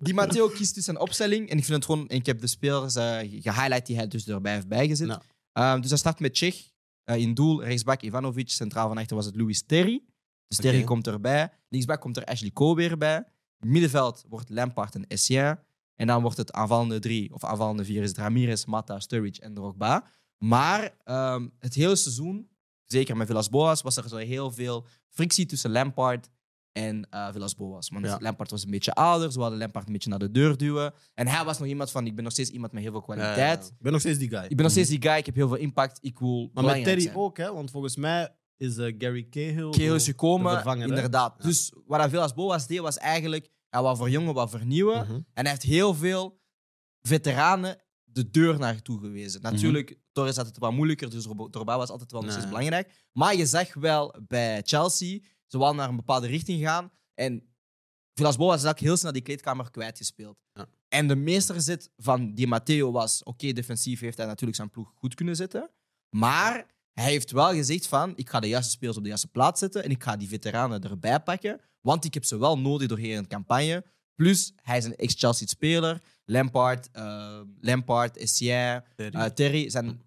die 0.05 0.15
Matteo 0.15 0.49
kiest 0.49 0.75
dus 0.75 0.87
een 0.87 0.99
opstelling. 0.99 1.51
En 1.51 1.59
ik 1.59 1.65
vind 1.65 1.77
het 1.77 1.85
gewoon... 1.85 2.09
En 2.09 2.17
ik 2.17 2.27
heb 2.27 2.41
de 2.41 2.47
spelers 2.47 2.95
eh, 2.95 3.19
gehighlight 3.19 3.87
die 3.87 3.97
hij 3.97 4.09
dus 4.09 4.27
erbij 4.29 4.53
heeft 4.53 4.69
bijgezet. 4.69 5.19
Ehm, 5.53 5.81
dus 5.81 5.89
hij 5.91 5.99
start 5.99 6.21
met 6.21 6.35
Tsjech. 6.35 6.71
eh, 7.05 7.17
in 7.17 7.35
doel, 7.35 7.63
rechtsback 7.65 8.03
Ivanovic. 8.03 8.49
Centraal 8.51 8.89
van 8.89 8.99
achter 8.99 9.17
was 9.17 9.27
het 9.27 9.37
Luis 9.37 9.63
Terry. 9.67 10.03
Dus 10.49 10.57
Terry 10.59 10.85
komt 10.85 11.07
erbij. 11.07 11.51
Linksback 11.69 12.01
komt 12.01 12.17
er 12.17 12.25
Ashley 12.25 12.51
Cole 12.51 12.75
weer 12.75 12.99
bij. 12.99 13.25
Middenveld 13.59 14.25
wordt 14.29 14.51
Lampard 14.51 14.95
en 14.95 15.07
Essien. 15.07 15.59
En 15.97 16.07
dan 16.07 16.23
wordt 16.23 16.37
het 16.37 16.53
aanvallende 16.53 16.99
drie, 16.99 17.33
of 17.35 17.45
aanvallende 17.45 17.85
vier, 17.85 18.03
is 18.03 18.13
Ramirez, 18.13 18.65
Mata, 18.65 19.01
Sturridge 19.01 19.41
en 19.41 19.55
Drogba. 19.55 20.05
Maar 20.39 20.97
ehm, 21.05 21.49
het 21.59 21.75
hele 21.75 21.97
seizoen, 21.97 22.49
zeker 22.85 23.17
met 23.17 23.27
Villas 23.27 23.49
Boas, 23.49 23.83
was 23.83 23.97
er 23.97 24.09
zo 24.09 24.17
heel 24.17 24.51
veel 24.51 24.87
frictie 25.09 25.47
tussen 25.47 25.71
Lampard 25.71 26.29
en 26.73 27.07
eh 27.11 27.29
Villas 27.33 27.55
Boas. 27.55 27.91
Ja. 28.01 28.19
Lampard 28.21 28.51
was 28.51 28.65
een 28.65 28.71
beetje 28.71 28.93
ouder, 28.95 29.33
ze 29.33 29.39
wilden 29.39 29.59
Lampard 29.59 29.87
een 29.87 29.93
beetje 29.93 30.11
naar 30.11 30.19
de 30.19 30.31
deur 30.31 30.57
duwen. 30.57 30.93
En 31.15 31.27
hij 31.27 31.45
was 31.45 31.59
nog 31.59 31.69
iemand 31.69 31.91
van, 31.91 32.07
ik 32.07 32.15
ben 32.15 32.25
nog 32.25 32.33
steeds 32.33 32.51
iemand 32.51 32.73
met 32.73 32.83
heel 32.83 32.91
veel 32.93 33.03
kwaliteit. 33.03 33.67
Ik 33.67 33.81
ben 33.83 33.93
nog 33.93 34.01
steeds 34.01 34.19
die 34.19 34.29
guy. 34.29 34.43
Ik 34.43 34.49
ben 34.57 34.63
nog 34.63 34.71
steeds 34.71 34.89
die 34.89 35.03
guy, 35.03 35.17
ik 35.17 35.27
heb 35.27 35.35
heel 35.35 35.49
veel 35.49 35.57
impact, 35.57 35.99
ik 36.01 36.19
wil 36.19 36.51
Maar 36.55 36.65
met 36.65 36.85
Terry 36.85 37.01
zijn. 37.01 37.17
ook, 37.17 37.37
hè? 37.37 37.53
Want 37.53 37.71
volgens 37.71 37.97
mij 37.97 38.35
is 38.57 38.77
eh, 38.77 38.95
Gary 38.99 39.27
Cahill... 39.31 39.71
Keel 39.71 39.95
is 39.95 40.05
gekomen, 40.05 40.53
vervanger, 40.53 40.89
inderdaad. 40.89 41.35
Ja. 41.39 41.45
Dus 41.45 41.73
wat 41.87 42.01
hij 42.01 42.09
Villas 42.09 42.35
Boas 42.35 42.67
deed, 42.67 42.79
was 42.79 42.99
eigenlijk, 42.99 43.49
hij 43.69 43.83
wou 43.83 43.97
verjongen, 43.97 44.35
wat 44.35 44.51
vernieuwen. 44.51 45.05
Mhm. 45.07 45.13
En 45.15 45.25
hij 45.35 45.49
heeft 45.51 45.63
heel 45.63 45.95
veel 45.95 46.41
veteranen 47.03 47.77
de 48.05 48.31
deur 48.31 48.59
naartoe 48.59 48.99
gewezen. 49.01 49.43
Natuurlijk, 49.43 49.99
Torres 50.13 50.37
had 50.37 50.47
het 50.47 50.59
wat 50.59 50.73
moeilijker, 50.73 51.11
dus 51.11 51.27
Drogba 51.51 51.77
was 51.77 51.89
altijd 51.91 52.13
wel 52.13 52.21
nog 52.21 52.31
steeds 52.31 52.45
Nee. 52.47 52.55
belangrijk. 52.55 52.93
Maar 53.13 53.37
je 53.37 53.47
zag 53.47 53.75
wel 53.75 54.15
bij 54.29 54.61
Chelsea, 54.65 55.21
ze 55.53 55.59
wilden 55.59 55.77
naar 55.77 55.89
een 55.89 55.97
bepaalde 55.97 56.27
richting 56.27 56.63
gaan. 56.63 56.91
En 57.15 57.43
Villas 58.15 58.37
Boas 58.37 58.63
is 58.63 58.69
ook 58.69 58.79
heel 58.79 58.97
snel 58.97 59.13
die 59.13 59.23
kleedkamer 59.23 59.71
kwijtgespeeld. 59.71 60.37
Ja. 60.53 60.67
En 60.89 61.09
de 61.09 61.17
meesterzet 61.17 61.91
van 61.97 62.35
Di 62.35 62.47
Matteo 62.47 62.93
was, 62.93 63.23
oké, 63.23 63.53
defensief 63.53 64.01
heeft 64.01 64.17
hij 64.17 64.27
natuurlijk 64.27 64.57
zijn 64.57 64.71
ploeg 64.71 64.93
goed 64.95 65.15
kunnen 65.15 65.37
zetten. 65.37 65.71
Maar 66.17 66.67
hij 66.93 67.11
heeft 67.11 67.31
wel 67.31 67.53
gezegd 67.53 67.87
van, 67.87 68.13
ik 68.17 68.31
ga 68.31 68.41
de 68.41 68.49
juiste 68.49 68.71
spelers 68.71 68.97
op 68.97 69.03
de 69.03 69.09
juiste 69.09 69.29
plaats 69.29 69.61
zetten 69.61 69.85
en 69.85 69.91
ik 69.91 70.03
ga 70.03 70.17
die 70.17 70.29
veteranen 70.29 70.83
erbij 70.83 71.21
pakken, 71.21 71.61
want 71.81 72.05
ik 72.05 72.15
heb 72.15 72.25
ze 72.25 72.39
wel 72.39 72.59
nodig 72.59 72.89
doorheen 72.89 73.17
een 73.17 73.29
campagne. 73.29 73.85
Plus, 74.15 74.53
hij 74.63 74.79
is 74.79 74.85
een 74.85 74.97
ex-Chelsea-speler. 74.97 76.03
Lampard, 76.25 76.91
eh, 76.93 77.41
Lampard, 77.61 78.17
Essien, 78.17 78.83
Terry. 78.97 79.15
eh, 79.15 79.25
Terry 79.25 79.71
zijn 79.71 80.03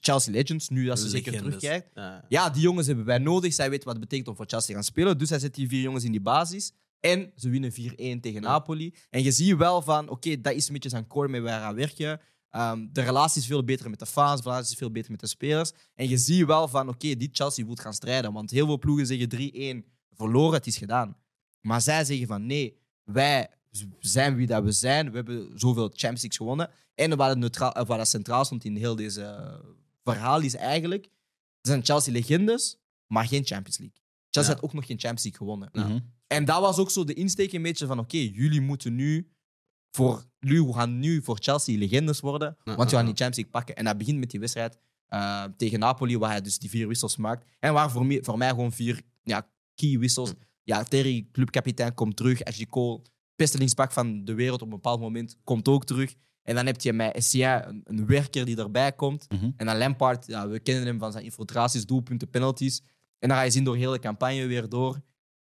Chelsea 0.00 0.32
Legends, 0.32 0.68
nu 0.68 0.86
dat 0.86 0.98
ze 0.98 1.08
zeker 1.08 1.32
terugkijkt. 1.32 1.90
Ja. 1.94 2.24
Ja, 2.28 2.50
die 2.50 2.62
jongens 2.62 2.86
hebben 2.86 3.04
wij 3.04 3.18
nodig. 3.18 3.54
Zij 3.54 3.70
weten 3.70 3.84
wat 3.84 3.96
het 3.96 4.02
betekent 4.02 4.28
om 4.28 4.36
voor 4.36 4.46
Chelsea 4.46 4.68
te 4.68 4.74
gaan 4.74 4.84
spelen. 4.84 5.18
Dus 5.18 5.30
hij 5.30 5.38
zet 5.38 5.54
die 5.54 5.68
vier 5.68 5.80
jongens 5.80 6.04
in 6.04 6.10
die 6.10 6.20
basis. 6.20 6.72
En 7.00 7.32
ze 7.36 7.48
winnen 7.48 7.72
4-1 7.72 8.20
tegen. 8.20 8.42
Napoli. 8.42 8.94
En 9.10 9.22
je 9.22 9.30
ziet 9.30 9.56
wel 9.56 9.82
van, 9.82 10.08
oké, 10.08 10.40
dat 10.40 10.54
is 10.54 10.66
een 10.66 10.72
beetje 10.72 10.88
zijn 10.88 11.06
core 11.06 11.28
mee 11.28 11.40
waar 11.40 11.58
hij 11.58 11.68
aan 11.68 11.74
werken. 11.74 12.20
Ehm, 12.50 12.86
de 12.92 13.00
relatie 13.00 13.40
is 13.40 13.46
veel 13.46 13.64
beter 13.64 13.90
met 13.90 13.98
de 13.98 14.06
fans, 14.06 14.42
de 14.42 14.48
relatie 14.48 14.72
is 14.72 14.78
veel 14.78 14.90
beter 14.90 15.10
met 15.10 15.20
de 15.20 15.26
spelers. 15.26 15.72
En 15.94 16.08
je 16.08 16.16
ziet 16.16 16.46
wel 16.46 16.68
van, 16.68 16.88
oké, 16.88 17.16
die 17.16 17.28
Chelsea 17.32 17.64
moet 17.64 17.80
gaan 17.80 17.94
strijden. 17.94 18.32
Want 18.32 18.50
heel 18.50 18.66
veel 18.66 18.78
ploegen 18.78 19.06
zeggen 19.06 19.28
3-1 19.28 19.84
verloren, 20.10 20.54
het 20.54 20.66
is 20.66 20.76
gedaan. 20.76 21.16
Maar 21.60 21.80
zij 21.80 22.04
zeggen 22.04 22.26
van, 22.26 22.46
nee, 22.46 22.78
wij 23.04 23.48
zijn 23.98 24.36
wie 24.36 24.46
dat 24.46 24.62
we 24.62 24.72
zijn. 24.72 25.10
We 25.10 25.16
hebben 25.16 25.58
zoveel 25.58 25.88
Champions 25.88 26.22
League 26.22 26.36
gewonnen. 26.36 26.70
En 26.94 27.16
wat, 27.16 27.28
het 27.28 27.38
neutraal, 27.38 27.72
of 27.72 27.86
wat 27.86 27.98
dat 27.98 28.08
centraal 28.08 28.44
stond 28.44 28.64
in 28.64 28.76
heel 28.76 28.96
deze 28.96 29.22
eh, 29.22 29.54
verhaal 30.02 30.40
is 30.40 30.54
eigenlijk... 30.54 31.04
Er 31.60 31.70
zijn 31.70 31.84
Chelsea-legendes, 31.84 32.78
maar 33.06 33.26
geen 33.26 33.44
Champions 33.44 33.78
League. 33.78 33.98
Chelsea 34.30 34.54
had 34.54 34.62
ook 34.62 34.72
nog 34.72 34.86
geen 34.86 34.98
Champions 34.98 35.22
League 35.22 35.40
gewonnen. 35.40 35.68
Mhm. 35.72 35.98
En 36.26 36.44
dat 36.44 36.60
was 36.60 36.78
ook 36.78 36.90
zo 36.90 37.04
de 37.04 37.14
insteek 37.14 37.52
een 37.52 37.62
beetje 37.62 37.86
van 37.86 37.98
oké, 37.98 38.16
jullie 38.16 38.60
moeten 38.60 38.94
nu 38.94 39.30
voor 39.90 40.24
jullie 40.38 40.72
gaan 40.72 40.98
nu 40.98 41.22
voor 41.22 41.36
Chelsea 41.40 41.78
legendes 41.78 42.20
worden, 42.20 42.56
want 42.64 42.90
je 42.90 42.96
ja, 42.96 43.02
gaat 43.02 43.16
die 43.16 43.24
Champions 43.24 43.36
League 43.36 43.52
pakken. 43.52 43.76
En 43.76 43.84
dat 43.84 43.98
begint 43.98 44.18
met 44.18 44.30
die 44.30 44.40
wedstrijd 44.40 44.78
eh, 45.06 45.44
tegen 45.56 45.78
Napoli, 45.78 46.18
waar 46.18 46.30
hij 46.30 46.40
dus 46.40 46.58
die 46.58 46.70
vier 46.70 46.88
wissels 46.88 47.16
maakt. 47.16 47.46
En 47.58 47.72
waar 47.72 47.90
voor 47.90 48.06
mij, 48.06 48.18
voor 48.22 48.38
mij 48.38 48.48
gewoon 48.48 48.72
vier 48.72 49.02
ja, 49.22 49.50
key 49.74 49.98
wissels. 49.98 50.32
Ja, 50.62 50.84
Terry, 50.84 51.28
clubkapitein, 51.32 51.94
komt 51.94 52.16
terug. 52.16 52.44
Ashley 52.44 52.66
Cole, 52.66 53.02
beste 53.36 53.88
van 53.90 54.24
de 54.24 54.34
wereld 54.34 54.62
op 54.62 54.66
een 54.66 54.74
bepaald 54.74 55.00
moment, 55.00 55.36
komt 55.44 55.68
ook 55.68 55.84
terug. 55.84 56.14
En 56.42 56.54
dan 56.54 56.66
heb 56.66 56.80
je 56.80 56.92
met 56.92 57.14
Essien, 57.14 57.68
een, 57.68 57.80
een 57.84 58.06
werker 58.06 58.44
die 58.44 58.56
erbij 58.56 58.92
komt. 58.92 59.26
Mhm. 59.28 59.50
En 59.56 59.66
dan 59.66 59.78
Lampard, 59.78 60.26
ja, 60.26 60.48
we 60.48 60.60
kennen 60.60 60.86
hem 60.86 60.98
van 60.98 61.12
zijn 61.12 61.24
infiltraties, 61.24 61.86
doelpunten, 61.86 62.30
penalties. 62.30 62.82
En 63.18 63.28
dan 63.28 63.36
ga 63.36 63.42
je 63.42 63.50
zien 63.50 63.64
door 63.64 63.76
heel 63.76 63.92
de 63.92 63.98
campagne 63.98 64.46
weer 64.46 64.68
door 64.68 65.00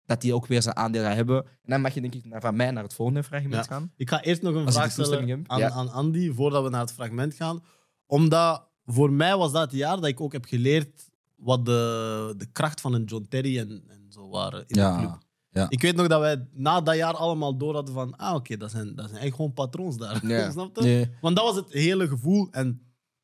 dat 0.06 0.24
hij 0.24 0.32
ook 0.32 0.46
weer 0.48 0.62
zijn 0.62 0.76
aandeel 0.76 1.04
gaat 1.04 1.16
hebben. 1.16 1.44
En 1.46 1.50
dan 1.64 1.82
mag 1.82 1.94
je 1.94 2.02
denk 2.02 2.14
ik 2.16 2.26
naar, 2.26 2.42
van 2.42 2.56
mij 2.56 2.72
naar 2.72 2.84
het 2.84 2.94
volgende 2.94 3.24
fragment 3.24 3.54
Ja. 3.54 3.64
gaan. 3.64 3.92
Ik 3.96 4.10
ga 4.10 4.22
eerst 4.22 4.42
nog 4.42 4.56
een 4.56 4.66
Als 4.66 4.76
vraag 4.76 4.92
stellen 4.92 5.44
aan, 5.48 5.60
ja. 5.60 5.70
aan 5.70 5.90
Andy 5.92 6.32
voordat 6.32 6.64
we 6.64 6.70
naar 6.70 6.82
het 6.82 6.94
fragment 6.94 7.34
gaan. 7.34 7.64
Omdat 8.06 8.68
voor 8.86 9.12
mij 9.12 9.38
was 9.38 9.52
dat 9.52 9.62
het 9.62 9.72
jaar 9.80 9.96
dat 9.96 10.06
ik 10.06 10.22
ook 10.22 10.32
heb 10.32 10.46
geleerd 10.46 11.10
wat 11.36 11.66
de, 11.66 12.34
de 12.38 12.46
kracht 12.52 12.82
van 12.82 12.94
een 12.94 13.04
John 13.04 13.26
Terry 13.30 13.58
en, 13.60 13.84
en 13.88 14.06
zo 14.10 14.30
waren 14.30 14.60
in 14.68 14.76
de 14.76 14.96
club. 14.98 15.18
Ja. 15.54 15.70
Ik 15.70 15.82
weet 15.82 15.96
nog 15.96 16.08
dat 16.08 16.20
wij 16.20 16.48
na 16.52 16.82
dat 16.82 16.96
jaar 16.96 17.14
allemaal 17.16 17.58
door 17.58 17.74
hadden 17.74 17.94
van, 17.94 18.16
ah 18.18 18.36
oké, 18.36 18.58
dat, 18.58 18.72
zijn, 18.72 18.86
dat 18.86 19.10
zijn 19.10 19.20
eigenlijk 19.20 19.36
gewoon 19.36 19.54
patroons 19.54 19.98
daar. 19.98 20.28
Ja. 20.28 20.52
Snap 20.52 20.76
je? 20.82 21.10
Want 21.22 21.36
dat 21.36 21.46
was 21.46 21.56
het 21.56 21.74
hele 21.74 22.08
gevoel. 22.08 22.48
En 22.52 22.82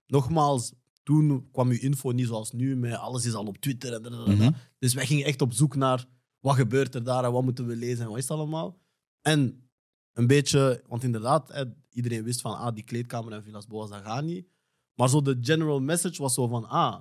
nogmaals, 0.07 0.73
toen 1.03 1.49
kwam 1.51 1.69
uw 1.69 1.77
info 1.79 2.11
niet 2.11 2.27
zoals 2.27 2.51
nu, 2.51 2.75
met 2.75 2.93
alles 2.95 3.25
is 3.25 3.33
al 3.33 3.45
op 3.45 3.57
Twitter. 3.57 3.93
En. 3.93 4.35
Mhm. 4.35 4.51
Dus 4.79 4.93
wij 4.93 5.05
gingen 5.05 5.25
echt 5.25 5.41
op 5.41 5.53
zoek 5.53 5.75
naar 5.75 6.05
wat 6.39 6.55
gebeurt 6.55 6.95
er 6.95 7.03
daar 7.03 7.23
en 7.23 7.31
wat 7.31 7.43
moeten 7.43 7.65
we 7.67 7.75
lezen 7.75 8.03
en 8.03 8.07
wat 8.09 8.17
is 8.17 8.27
het 8.27 8.37
allemaal. 8.37 8.77
En 9.21 9.69
een 10.13 10.27
beetje, 10.27 10.83
want 10.87 11.03
inderdaad, 11.03 11.53
hè, 11.53 11.63
iedereen 11.89 12.23
wist 12.23 12.41
van, 12.41 12.57
ah, 12.57 12.73
die 12.75 12.83
kleedkamer 12.83 13.33
en 13.33 13.43
Villas 13.43 13.67
Boas, 13.67 13.89
dat 13.89 14.01
gaat 14.03 14.23
niet. 14.23 14.47
Maar 14.95 15.09
zo 15.09 15.21
de 15.21 15.37
general 15.41 15.79
message 15.79 16.21
was 16.21 16.33
zo 16.33 16.47
van, 16.47 16.67
ah, 16.69 16.95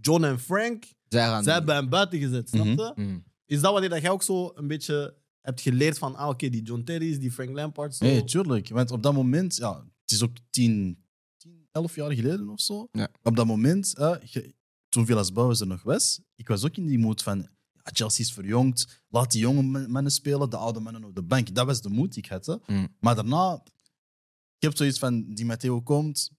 John 0.00 0.24
en 0.24 0.38
Frank, 0.40 0.84
Zij 1.08 1.26
gaan 1.26 1.42
zij 1.44 1.52
hebben 1.52 1.74
hem 1.74 1.88
buiten 1.88 2.18
gezet, 2.18 2.48
snap 2.48 2.66
Mhm. 2.66 2.80
je? 2.80 2.92
Mhm. 2.96 3.18
Is 3.46 3.60
dat 3.60 3.72
wanneer 3.72 3.90
dat 3.90 4.00
jij 4.02 4.10
ook 4.10 4.22
zo 4.22 4.52
een 4.54 4.66
beetje 4.66 5.16
hebt 5.40 5.60
geleerd 5.60 5.98
van, 5.98 6.16
ah, 6.16 6.28
oké, 6.28 6.48
die 6.48 6.62
John 6.62 6.82
Terry's, 6.82 7.18
die 7.18 7.32
Frank 7.32 7.50
Lampard, 7.50 7.94
zo. 7.94 8.04
Nee, 8.04 8.24
tuurlijk. 8.24 8.68
Want 8.68 8.90
op 8.90 9.02
dat 9.02 9.14
moment, 9.14 9.56
ja, 9.56 9.84
het 10.02 10.10
is 10.10 10.22
ook 10.22 10.36
10, 10.50 11.04
10 11.36 11.66
11 11.72 11.94
jaar 11.94 12.12
geleden 12.12 12.48
of 12.48 12.60
zo. 12.60 12.88
Ja. 12.92 13.08
Op 13.22 13.36
dat 13.36 13.46
moment, 13.46 13.96
eh, 13.96 14.14
ge- 14.20 14.54
toen 14.88 15.06
Villas 15.06 15.32
Bouwers 15.32 15.60
er 15.60 15.66
nog 15.66 15.82
was, 15.82 16.20
ik 16.34 16.48
was 16.48 16.64
ook 16.64 16.76
in 16.76 16.86
die 16.86 16.98
moed 16.98 17.22
van, 17.22 17.38
ja, 17.72 17.90
Chelsea 17.92 18.24
is 18.24 18.32
verjongd, 18.32 19.02
laat 19.08 19.30
die 19.32 19.40
jonge 19.40 19.86
mannen 19.88 20.12
spelen, 20.12 20.50
de 20.50 20.56
oude 20.56 20.80
mannen 20.80 21.04
op 21.04 21.14
de 21.14 21.22
bank. 21.22 21.54
Dat 21.54 21.66
was 21.66 21.80
de 21.82 21.88
moed 21.88 22.12
die 22.14 22.22
ik 22.22 22.28
had. 22.30 22.46
hè. 22.46 22.54
Mm. 22.66 22.88
Maar 23.00 23.14
daarna, 23.14 23.62
ik 24.56 24.62
heb 24.62 24.76
zoiets 24.76 24.98
van, 24.98 25.34
die 25.34 25.44
Matteo 25.44 25.80
komt. 25.82 26.30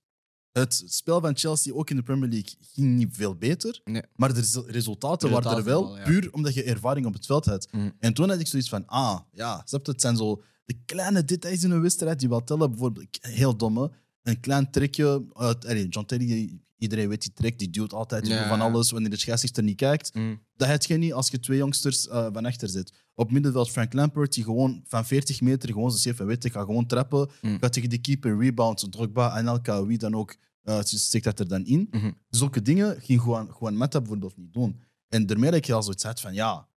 Het 0.60 0.84
spel 0.88 1.22
van 1.22 1.38
Chelsea, 1.38 1.74
ook 1.74 1.90
in 1.90 1.96
de 1.96 2.04
Premier 2.04 2.30
League, 2.30 2.56
ging 2.74 2.96
niet 2.96 3.08
veel 3.12 3.36
beter. 3.36 3.82
Nee. 3.86 4.02
Maar 4.16 4.34
de 4.34 4.40
resu- 4.40 4.64
resultaten 4.68 5.28
De 5.28 5.34
waren 5.34 5.52
er 5.52 5.58
resultaten 5.58 5.82
wel, 5.82 5.96
wel, 5.96 5.98
ja. 5.98 6.04
puur 6.22 6.34
omdat 6.34 6.54
je 6.54 6.64
ervaring 6.64 7.06
op 7.06 7.14
het 7.14 7.26
veld 7.26 7.46
had. 7.46 7.68
Mm. 7.72 7.92
En 8.00 8.14
toen 8.14 8.30
had 8.30 8.40
ik 8.40 8.48
zoiets 8.48 8.70
van, 8.70 8.86
ah, 8.86 9.20
ja, 9.32 9.62
snap 9.66 9.86
het 9.86 10.02
zijn 10.02 10.18
zo 10.18 10.44
de 10.66 10.76
kleine 10.86 11.24
details 11.26 11.64
in 11.64 11.72
een 11.72 11.82
wedstrijd 11.82 12.20
die 12.20 12.30
wel 12.30 12.44
tellen. 12.44 12.70
Bijvoorbeeld, 12.70 13.06
ik- 13.06 13.18
heel 13.22 13.56
domme, 13.58 13.92
een 14.24 14.40
klein 14.40 14.72
trekje. 14.72 15.26
uit 15.34 15.66
allee, 15.66 15.88
John 15.88 16.06
Terry, 16.06 16.60
iedereen 16.78 17.10
weet 17.10 17.22
die 17.22 17.34
trek, 17.34 17.60
die 17.60 17.70
duwt 17.70 17.94
altijd 17.94 18.24
die 18.24 18.34
Ja. 18.34 18.40
doet 18.40 18.48
van 18.48 18.62
alles 18.62 18.92
wanneer 18.92 19.10
de 19.10 19.18
scheidsrechter 19.18 19.64
niet 19.64 19.76
kijkt. 19.76 20.14
Mm. 20.14 20.40
Dat 20.56 20.68
heb 20.68 20.84
je 20.84 20.98
niet 20.98 21.14
als 21.14 21.30
je 21.30 21.40
twee 21.40 21.58
jongsters 21.58 22.08
eh, 22.08 22.28
van 22.34 22.46
achter 22.46 22.70
zit. 22.70 22.94
Op 23.16 23.32
middenveld 23.32 23.70
Frank 23.72 23.94
Lampert, 23.94 24.34
die 24.34 24.44
gewoon 24.44 24.84
van 24.88 25.06
40 25.06 25.42
meter 25.42 25.70
gewoon 25.70 25.92
zo 25.92 26.10
even 26.10 26.26
weet, 26.26 26.52
gaat 26.52 26.66
gewoon 26.66 26.86
trappen. 26.86 27.30
Mm. 27.42 27.58
Gaat 27.60 27.74
tegen 27.74 27.90
de 27.90 27.98
keeper, 27.98 28.38
rebound, 28.40 28.92
Drogba, 28.92 29.30
Anelka, 29.30 29.86
wie 29.86 29.98
dan 29.98 30.16
ook, 30.16 30.36
eh 30.68 30.80
steekt 30.84 31.24
dat 31.24 31.40
er 31.40 31.48
dan 31.48 31.66
in. 31.66 31.88
Mhm. 31.92 32.12
Zulke 32.30 32.62
dingen 32.62 33.02
ging 33.02 33.22
gewoon, 33.22 33.52
gewoon 33.54 33.78
Meta 33.78 34.00
bijvoorbeeld 34.00 34.38
niet 34.38 34.54
doen. 34.54 34.82
En 35.08 35.26
daarmee 35.26 35.52
dat 35.52 35.66
ik 35.66 35.72
al 35.72 35.84
zoiets 35.84 36.04
had 36.04 36.22
van, 36.22 36.34
ja, 36.34 36.68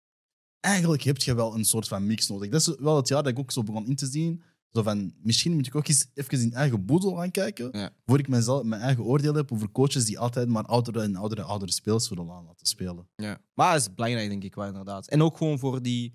eigenlijk 0.59 1.01
heb 1.03 1.17
je 1.17 1.33
wel 1.33 1.55
een 1.55 1.65
soort 1.65 1.87
van 1.87 2.05
mix 2.05 2.27
nodig. 2.27 2.49
Dat 2.49 2.61
is 2.61 2.75
wel 2.79 2.95
het 2.95 3.07
jaar 3.07 3.23
dat 3.23 3.31
ik 3.31 3.39
ook 3.39 3.51
zo 3.51 3.63
begon 3.63 3.87
in 3.87 3.95
te 3.95 4.05
zien. 4.05 4.41
Zo 4.71 4.83
van, 4.83 5.13
misschien 5.21 5.53
moet 5.53 5.67
ik 5.67 5.75
ook 5.75 5.87
eens 5.87 6.07
even 6.13 6.41
in 6.41 6.53
eigen 6.53 6.85
boedel 6.85 7.15
gaan 7.15 7.31
kijken, 7.31 7.69
Ja. 7.71 7.89
voor 8.05 8.19
ik 8.19 8.27
mezelf, 8.27 8.63
mijn 8.63 8.81
eigen 8.81 9.03
oordeel 9.03 9.33
heb 9.33 9.51
over 9.51 9.71
coaches 9.71 10.05
die 10.05 10.19
altijd 10.19 10.47
maar 10.47 10.65
oudere 10.65 11.01
en 11.01 11.15
oudere, 11.15 11.41
oudere 11.41 11.71
spelers 11.71 12.09
willen 12.09 12.31
aan 12.31 12.45
laten 12.45 12.67
spelen. 12.67 13.07
Ja. 13.15 13.41
Maar 13.53 13.73
het 13.73 13.81
is 13.81 13.93
belangrijk, 13.93 14.29
denk 14.29 14.43
ik 14.43 14.55
wel, 14.55 14.65
inderdaad. 14.65 15.07
En 15.07 15.21
ook 15.21 15.37
gewoon 15.37 15.59
voor 15.59 15.81
die... 15.81 16.13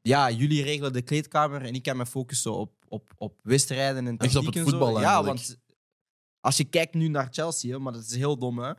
Ja, 0.00 0.30
jullie 0.30 0.62
regelen 0.62 0.92
de 0.92 1.02
kleedkamer 1.02 1.62
en 1.62 1.74
ik 1.74 1.82
kan 1.82 1.96
me 1.96 2.06
focussen 2.06 2.52
op, 2.54 2.72
op, 2.88 3.14
op 3.16 3.38
wedstrijden 3.42 4.06
en 4.06 4.16
Echt 4.18 4.36
op 4.36 4.46
het 4.46 4.56
en 4.56 4.64
zo. 4.64 4.70
voetbal 4.70 5.00
Ja, 5.00 5.24
want 5.24 5.58
als 6.46 6.56
je 6.56 6.64
kijkt 6.64 6.94
nu 6.94 7.08
naar 7.08 7.28
Chelsea, 7.30 7.72
hè, 7.72 7.78
maar 7.78 7.92
dat 7.92 8.02
is 8.04 8.16
heel 8.16 8.38
dom, 8.38 8.58
hè. 8.58 8.72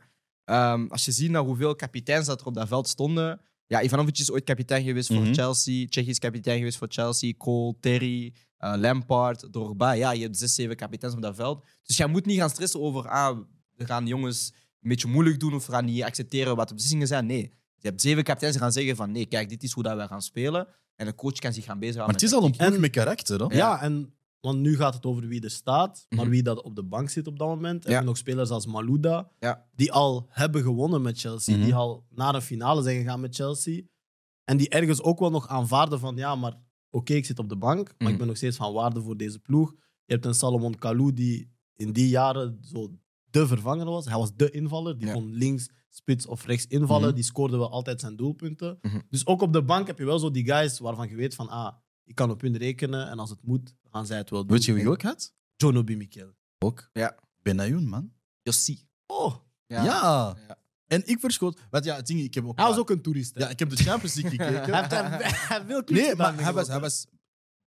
Ehm, 0.44 0.86
als 0.88 1.04
je 1.04 1.12
ziet 1.12 1.30
naar 1.30 1.42
hoeveel 1.42 1.74
kapiteins 1.76 2.26
dat 2.26 2.40
er 2.40 2.46
op 2.46 2.54
dat 2.54 2.68
veld 2.68 2.88
stonden... 2.88 3.40
Ja, 3.66 3.82
Ivanovic 3.82 4.18
is 4.18 4.30
ooit 4.30 4.44
kapitein 4.44 4.84
geweest 4.84 5.08
voor 5.08 5.16
Mhm. 5.22 5.32
Chelsea. 5.34 5.86
Tsjechisch 5.86 6.18
kapitein 6.18 6.58
geweest 6.58 6.78
voor 6.78 6.86
Chelsea. 6.90 7.32
Cole, 7.38 7.74
Terry, 7.80 8.34
eh, 8.56 8.72
Lampard, 8.76 9.48
Drogba. 9.50 9.92
Ja, 9.92 10.10
je 10.12 10.22
hebt 10.22 10.36
zes, 10.36 10.54
zeven 10.54 10.76
kapiteins 10.76 11.14
op 11.14 11.22
dat 11.22 11.34
veld. 11.34 11.64
Dus 11.82 11.96
jij 11.96 12.06
moet 12.06 12.26
niet 12.26 12.38
gaan 12.38 12.50
stressen 12.50 12.80
over... 12.80 13.08
Ah, 13.08 13.38
we 13.74 13.86
gaan 13.86 14.04
de 14.04 14.10
jongens 14.10 14.52
een 14.80 14.88
beetje 14.88 15.08
moeilijk 15.08 15.40
doen 15.40 15.54
of 15.54 15.66
we 15.66 15.72
gaan 15.72 15.84
niet 15.84 16.02
accepteren 16.02 16.56
wat 16.56 16.68
de 16.68 16.74
beslissingen 16.74 17.06
zijn. 17.06 17.26
Nee, 17.26 17.52
je 17.76 17.88
hebt 17.88 18.00
zeven 18.00 18.22
kapiteins 18.24 18.54
die 18.54 18.62
gaan 18.64 18.72
zeggen 18.72 18.96
van 18.96 19.10
nee, 19.12 19.26
kijk, 19.26 19.48
dit 19.48 19.62
is 19.62 19.72
hoe 19.72 19.82
dat 19.82 19.96
wij 19.96 20.06
gaan 20.06 20.22
spelen. 20.22 20.66
En 20.96 21.06
de 21.06 21.14
coach 21.14 21.32
kan 21.38 21.52
zich 21.52 21.64
gaan 21.64 21.78
bezighouden 21.78 22.14
Maar 22.14 22.22
het 22.24 22.32
is 22.32 22.38
al 22.38 22.44
een 22.50 22.56
ploeg 22.56 22.74
En- 22.74 22.80
met 22.80 22.90
karakter. 22.90 23.40
Hè? 23.46 23.56
Ja, 23.56 23.82
en 23.82 24.14
want 24.40 24.58
nu 24.58 24.76
gaat 24.76 24.94
het 24.94 25.06
over 25.06 25.26
wie 25.26 25.42
er 25.42 25.50
staat, 25.50 26.06
maar 26.08 26.20
Mhm. 26.20 26.28
wie 26.30 26.42
dat 26.42 26.62
op 26.62 26.74
de 26.76 26.82
bank 26.82 27.10
zit 27.10 27.26
op 27.26 27.38
dat 27.38 27.48
moment. 27.48 27.84
En 27.84 27.92
Ja. 27.92 28.00
nog 28.00 28.16
spelers 28.16 28.50
als 28.50 28.66
Malouda, 28.66 29.30
Ja. 29.38 29.66
die 29.74 29.92
al 29.92 30.26
hebben 30.28 30.62
gewonnen 30.62 31.02
met 31.02 31.18
Chelsea, 31.20 31.54
Mhm. 31.56 31.64
die 31.64 31.74
al 31.74 32.06
naar 32.10 32.34
een 32.34 32.42
finale 32.42 32.82
zijn 32.82 32.96
gegaan 32.98 33.20
met 33.20 33.34
Chelsea. 33.34 33.82
En 34.44 34.56
die 34.56 34.68
ergens 34.68 35.02
ook 35.02 35.18
wel 35.18 35.30
nog 35.30 35.48
aanvaarden 35.48 35.98
van, 36.00 36.16
ja, 36.16 36.34
maar 36.34 36.56
oké, 36.90 37.12
ik 37.14 37.24
zit 37.26 37.38
op 37.38 37.48
de 37.48 37.56
bank, 37.56 37.86
maar 37.86 37.94
Mhm. 37.98 38.10
ik 38.12 38.18
ben 38.18 38.26
nog 38.26 38.36
steeds 38.36 38.56
van 38.56 38.72
waarde 38.72 39.02
voor 39.02 39.16
deze 39.16 39.38
ploeg. 39.38 39.70
Je 40.04 40.12
hebt 40.14 40.24
een 40.24 40.34
Salomon 40.34 40.78
Kalou 40.78 41.12
die 41.12 41.50
in 41.76 41.92
die 41.92 42.08
jaren 42.08 42.58
zo 42.60 42.90
de 43.30 43.46
vervanger 43.46 43.86
was. 43.86 44.04
Hij 44.04 44.16
was 44.18 44.34
de 44.36 44.50
invaller, 44.50 44.98
die 44.98 45.06
Ja. 45.06 45.12
kon 45.12 45.32
links, 45.32 45.68
spits 45.88 46.26
of 46.26 46.46
rechts 46.46 46.66
invallen. 46.66 47.06
Mhm. 47.06 47.14
Die 47.14 47.24
scoorde 47.24 47.56
wel 47.56 47.70
altijd 47.70 48.00
zijn 48.00 48.16
doelpunten. 48.16 48.78
Mhm. 48.82 49.00
Dus 49.10 49.26
ook 49.26 49.42
op 49.42 49.52
de 49.52 49.62
bank 49.62 49.86
heb 49.86 49.98
je 49.98 50.04
wel 50.04 50.18
zo 50.18 50.30
die 50.30 50.44
guys 50.44 50.78
waarvan 50.78 51.08
je 51.08 51.16
weet 51.16 51.34
van, 51.34 51.48
ah, 51.48 51.74
ik 52.08 52.14
kan 52.14 52.30
op 52.30 52.40
hun 52.40 52.56
rekenen 52.56 53.08
en 53.08 53.18
als 53.18 53.30
het 53.30 53.38
moet, 53.42 53.74
gaan 53.90 54.06
zij 54.06 54.16
het 54.18 54.30
wel 54.30 54.40
doen. 54.46 54.56
Weet 54.56 54.64
je 54.64 54.72
wie 54.72 54.82
ik 54.82 54.88
ook 54.88 55.02
had? 55.02 55.34
John 55.56 55.76
Obi 55.76 55.96
Mikel. 55.96 56.34
Ook. 56.58 56.88
Ja. 56.92 57.14
Benayoun, 57.42 57.88
man. 57.88 58.12
Jossie. 58.42 58.88
Oh, 59.06 59.34
Ja. 59.66 59.84
Ja. 59.84 60.36
En 60.86 61.06
ik 61.06 61.20
verschoot... 61.20 61.58
Want 61.70 61.84
ja, 61.84 61.96
het 61.96 62.06
ding, 62.06 62.20
ik 62.20 62.34
heb 62.34 62.44
ook... 62.46 62.58
hij 62.58 62.66
was 62.68 62.76
ook 62.78 62.90
een 62.90 63.02
toerist. 63.02 63.34
hè? 63.34 63.40
Ja, 63.40 63.48
ik 63.48 63.58
heb 63.58 63.70
de 63.70 63.76
Champions 63.76 64.14
League 64.14 64.30
gekeken. 64.38 64.72
Hij 64.74 64.80
heeft 64.82 65.48
hij 65.48 65.64
clubs 65.66 65.90
nee, 65.90 66.14
maar 66.16 66.40
hij 66.40 66.52
was... 66.52 66.68
Hij 66.68 66.80
was 66.80 67.06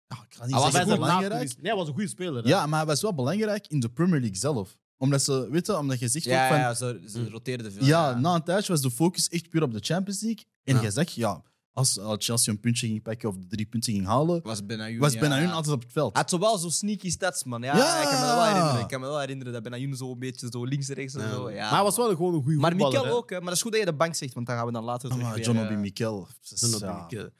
ja, 0.07 0.17
ik 0.29 0.35
ga 0.35 0.45
niet 0.45 0.55
Hij 0.55 0.63
was 0.63 0.73
zeggen 0.73 0.95
belangrijk. 0.99 1.55
Nee, 1.57 1.67
hij 1.67 1.75
was 1.75 1.87
een 1.89 1.95
goede 1.95 2.09
speler. 2.09 2.43
hè? 2.43 2.49
Ja, 2.49 2.67
maar 2.67 2.79
hij 2.79 2.87
was 2.89 3.03
wel 3.03 3.15
belangrijk 3.15 3.67
in 3.67 3.81
de 3.81 3.89
Premier 3.91 4.21
League 4.21 4.37
zelf. 4.39 4.77
Omdat 4.97 5.23
ze, 5.23 5.49
weet 5.51 5.67
je, 5.67 5.79
omdat 5.79 5.99
je 5.99 6.09
zegt 6.09 6.25
Ja, 6.25 6.43
ook 6.43 6.49
van... 6.49 6.57
ja, 6.59 6.69
Ja, 6.69 6.75
ze, 6.75 7.03
ze 7.09 7.19
Mm. 7.19 7.27
roteerden 7.29 7.73
veel. 7.73 7.87
na 8.19 8.35
een 8.35 8.43
tijdje 8.43 8.73
was 8.73 8.81
de 8.83 8.91
focus 8.91 9.29
echt 9.29 9.49
puur 9.49 9.63
op 9.63 9.73
de 9.73 9.81
Champions 9.81 10.21
League. 10.21 10.45
En 10.63 10.75
Ja. 10.77 10.83
je 10.83 10.91
zegt, 10.91 11.13
ja, 11.13 11.43
als 11.75 11.97
uh, 11.97 12.13
Chelsea 12.19 12.53
een 12.53 12.61
puntje 12.61 12.87
ging 12.87 13.03
pakken 13.03 13.29
of 13.29 13.35
de 13.37 13.47
drie 13.47 13.67
punten 13.67 13.93
ging 13.93 14.07
halen, 14.07 14.41
Was 14.43 14.67
Benayoun. 14.67 14.99
was 14.99 15.13
ja. 15.13 15.21
Benayoun 15.21 15.53
altijd 15.53 15.75
op 15.75 15.83
het 15.83 15.93
veld. 15.93 16.13
Hij 16.13 16.21
had 16.23 16.31
zo 16.31 16.39
wel 16.39 16.59
zo 16.59 16.69
sneaky 16.69 17.11
stats, 17.11 17.45
man. 17.45 17.63
Ja, 17.63 17.77
Ja. 17.77 18.01
Ik, 18.03 18.09
kan 18.09 18.21
me 18.21 18.27
dat 18.27 18.35
wel 18.35 18.45
herinneren. 18.45 18.81
ik 18.81 18.89
kan 18.89 19.01
me 19.01 19.07
wel 19.07 19.19
herinneren 19.19 19.53
dat 19.53 19.63
Benayoun 19.63 19.97
zo 19.97 20.11
een 20.11 20.19
beetje 20.19 20.49
zo 20.51 20.65
links 20.65 20.89
en 20.89 20.95
rechts 20.95 21.15
en 21.15 21.31
zo. 21.31 21.51
Ja, 21.51 21.61
maar 21.65 21.75
hij 21.75 21.83
was 21.83 21.97
wel 21.97 22.09
gewoon 22.09 22.35
een 22.35 22.43
goede 22.43 22.59
Maar 22.59 22.71
voetballer. 22.71 23.01
Mikel 23.01 23.17
ook, 23.17 23.31
hè. 23.31 23.37
maar 23.37 23.45
dat 23.47 23.55
is 23.55 23.63
goed 23.63 23.71
dat 23.71 23.81
je 23.81 23.87
de 23.87 23.95
bank 23.95 24.15
zegt, 24.15 24.35
want 24.35 24.47
dan 24.47 24.57
gaan 24.57 24.67
we 24.67 24.73
dan 24.73 24.85
later 24.85 25.09
Ah, 25.11 25.15
terug 25.15 25.27
maar 25.29 25.37
weer, 25.37 25.45
John 25.47 25.59
Obi 25.59 25.75
Mikel. 25.75 26.29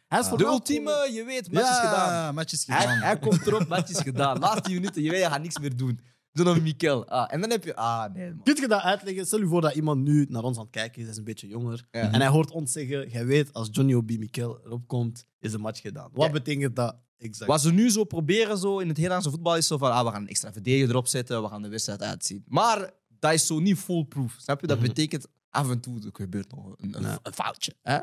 Hij 0.09 0.21
is 0.21 0.27
voor 0.29 0.39
De 0.39 0.45
ultieme, 0.45 1.11
je 1.13 1.25
weet, 1.25 1.53
match 1.53 1.71
is 1.71 1.77
gedaan. 1.77 2.35
match 2.35 2.53
is 2.53 2.67
Hij, 2.67 2.81
gedaan. 2.81 2.99
hij 2.99 3.19
komt 3.19 3.47
erop, 3.47 3.69
match 3.69 3.91
is 3.91 3.99
gedaan. 4.01 4.39
Laatste 4.39 4.71
minuten, 4.73 5.03
je 5.03 5.11
weet, 5.11 5.23
je 5.23 5.29
gaat 5.29 5.43
niks 5.43 5.59
meer 5.59 5.77
doen. 5.77 6.01
John 6.37 6.49
Obi 6.49 6.61
Mikel. 6.61 7.07
Ah, 7.09 7.33
en 7.35 7.41
dan 7.41 7.51
heb 7.51 7.65
je... 7.65 7.77
Ah, 7.77 8.15
nee, 8.15 8.29
man. 8.29 8.43
Kun 8.45 8.55
je 8.61 8.69
dat 8.69 8.81
uitleggen? 8.83 9.27
Stel 9.27 9.39
je 9.39 9.47
voor 9.47 9.61
dat 9.61 9.75
iemand 9.75 10.03
nu 10.03 10.27
naar 10.29 10.43
ons 10.43 10.57
aan 10.57 10.63
het 10.63 10.73
kijken 10.73 10.97
is, 10.97 11.03
hij 11.03 11.11
is 11.13 11.17
een 11.19 11.25
beetje 11.25 11.47
jonger. 11.49 11.87
Ja. 11.91 12.01
En 12.13 12.21
hij 12.21 12.29
hoort 12.29 12.51
ons 12.51 12.73
zeggen: 12.73 13.09
Jij 13.09 13.27
weet, 13.27 13.53
als 13.53 13.69
Johnny 13.73 13.95
Obi 13.95 14.19
Mikel 14.19 14.61
erop 14.65 14.87
komt, 14.89 15.25
is 15.41 15.51
de 15.51 15.59
match 15.59 15.81
gedaan. 15.81 16.11
Wat 16.13 16.27
Ja. 16.27 16.33
betekent 16.33 16.77
dat 16.77 16.97
exact? 17.19 17.51
Wat 17.51 17.61
ze 17.61 17.73
nu 17.73 17.91
zo 17.91 18.05
proberen 18.05 18.59
zo 18.59 18.79
in 18.79 18.87
het 18.89 18.97
Nederlandse 18.97 19.31
voetbal 19.31 19.57
is 19.57 19.67
zo 19.67 19.79
van, 19.79 19.91
ah, 19.93 20.05
we 20.07 20.11
gaan 20.13 20.23
een 20.23 20.29
extra 20.29 20.53
verdediger 20.53 20.89
erop 20.91 21.07
zetten, 21.07 21.43
we 21.43 21.49
gaan 21.49 21.63
de 21.63 21.69
wedstrijd 21.69 22.03
uitzien. 22.03 22.45
Maar 22.49 22.91
dat 23.19 23.33
is 23.33 23.47
zo 23.47 23.59
niet 23.61 23.79
foolproof. 23.79 24.37
Snap 24.39 24.61
je? 24.61 24.67
Dat 24.67 24.79
Mhm. 24.79 24.87
betekent 24.87 25.27
af 25.51 25.71
en 25.71 25.81
toe 25.81 25.97
er 26.05 26.11
gebeurt 26.13 26.51
nog 26.55 26.75
een, 26.77 26.97
een, 26.97 27.19
een 27.23 27.33
foutje. 27.33 27.75
Hè? 27.83 27.99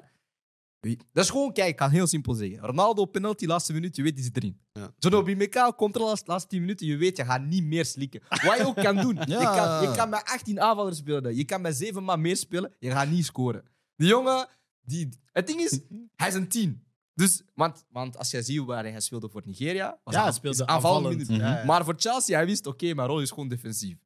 Wie- 0.81 0.97
Dat 1.13 1.23
is 1.23 1.29
gewoon, 1.29 1.53
kijk, 1.53 1.69
ik 1.69 1.75
kan 1.75 1.89
heel 1.89 2.07
simpel 2.07 2.33
zeggen. 2.33 2.59
Ronaldo, 2.59 3.05
penalty, 3.05 3.45
laatste 3.45 3.73
minuut, 3.73 3.95
je 3.95 4.03
weet, 4.03 4.15
die 4.15 4.23
zit 4.23 4.37
erin. 4.37 4.59
Ja. 4.73 4.93
John 4.99 5.15
Obi 5.15 5.35
Mikel 5.35 5.73
komt 5.73 5.95
er 5.95 6.01
laatste, 6.01 6.31
laatste 6.31 6.49
10 6.49 6.59
minuten, 6.61 6.87
je 6.87 6.97
weet, 6.97 7.17
je 7.17 7.25
gaat 7.25 7.41
niet 7.45 7.63
meer 7.63 7.85
slikken. 7.85 8.21
Wat 8.29 8.57
je 8.57 8.65
ook 8.65 8.75
kan 8.75 8.95
doen. 8.95 9.15
Je, 9.27 9.35
kan, 9.35 9.81
je 9.89 9.91
kan 9.95 10.09
met 10.09 10.23
18 10.25 10.61
aanvallers 10.61 10.97
spelen, 10.97 11.35
je 11.35 11.43
kan 11.45 11.61
met 11.61 11.75
7 11.75 12.03
man 12.03 12.21
meer 12.21 12.37
spelen, 12.37 12.73
je 12.79 12.91
gaat 12.91 13.09
niet 13.09 13.25
scoren. 13.25 13.63
Die 13.95 14.07
jongen, 14.07 14.47
die, 14.81 15.09
het 15.31 15.47
ding 15.47 15.59
is, 15.59 15.79
hij 16.15 16.27
is 16.27 16.33
een 16.33 16.47
10. 16.47 16.83
Dus, 17.13 17.41
want, 17.53 17.85
want 17.89 18.17
als 18.17 18.31
je 18.31 18.41
ziet 18.41 18.59
waar 18.65 18.83
hij 18.83 18.99
speelde 18.99 19.29
voor 19.29 19.41
Nigeria, 19.45 19.99
was 20.03 20.13
Ja, 20.13 20.23
hij 20.23 20.31
speelde 20.31 20.67
aanvallend 20.67 21.27
Mhm. 21.29 21.39
Ja, 21.39 21.57
ja. 21.59 21.65
Maar 21.65 21.83
voor 21.85 21.95
Chelsea, 21.97 22.35
hij 22.37 22.45
wist, 22.45 22.65
oké, 22.67 22.93
mijn 22.93 23.07
rol 23.07 23.21
is 23.21 23.29
gewoon 23.29 23.47
defensief. 23.47 23.97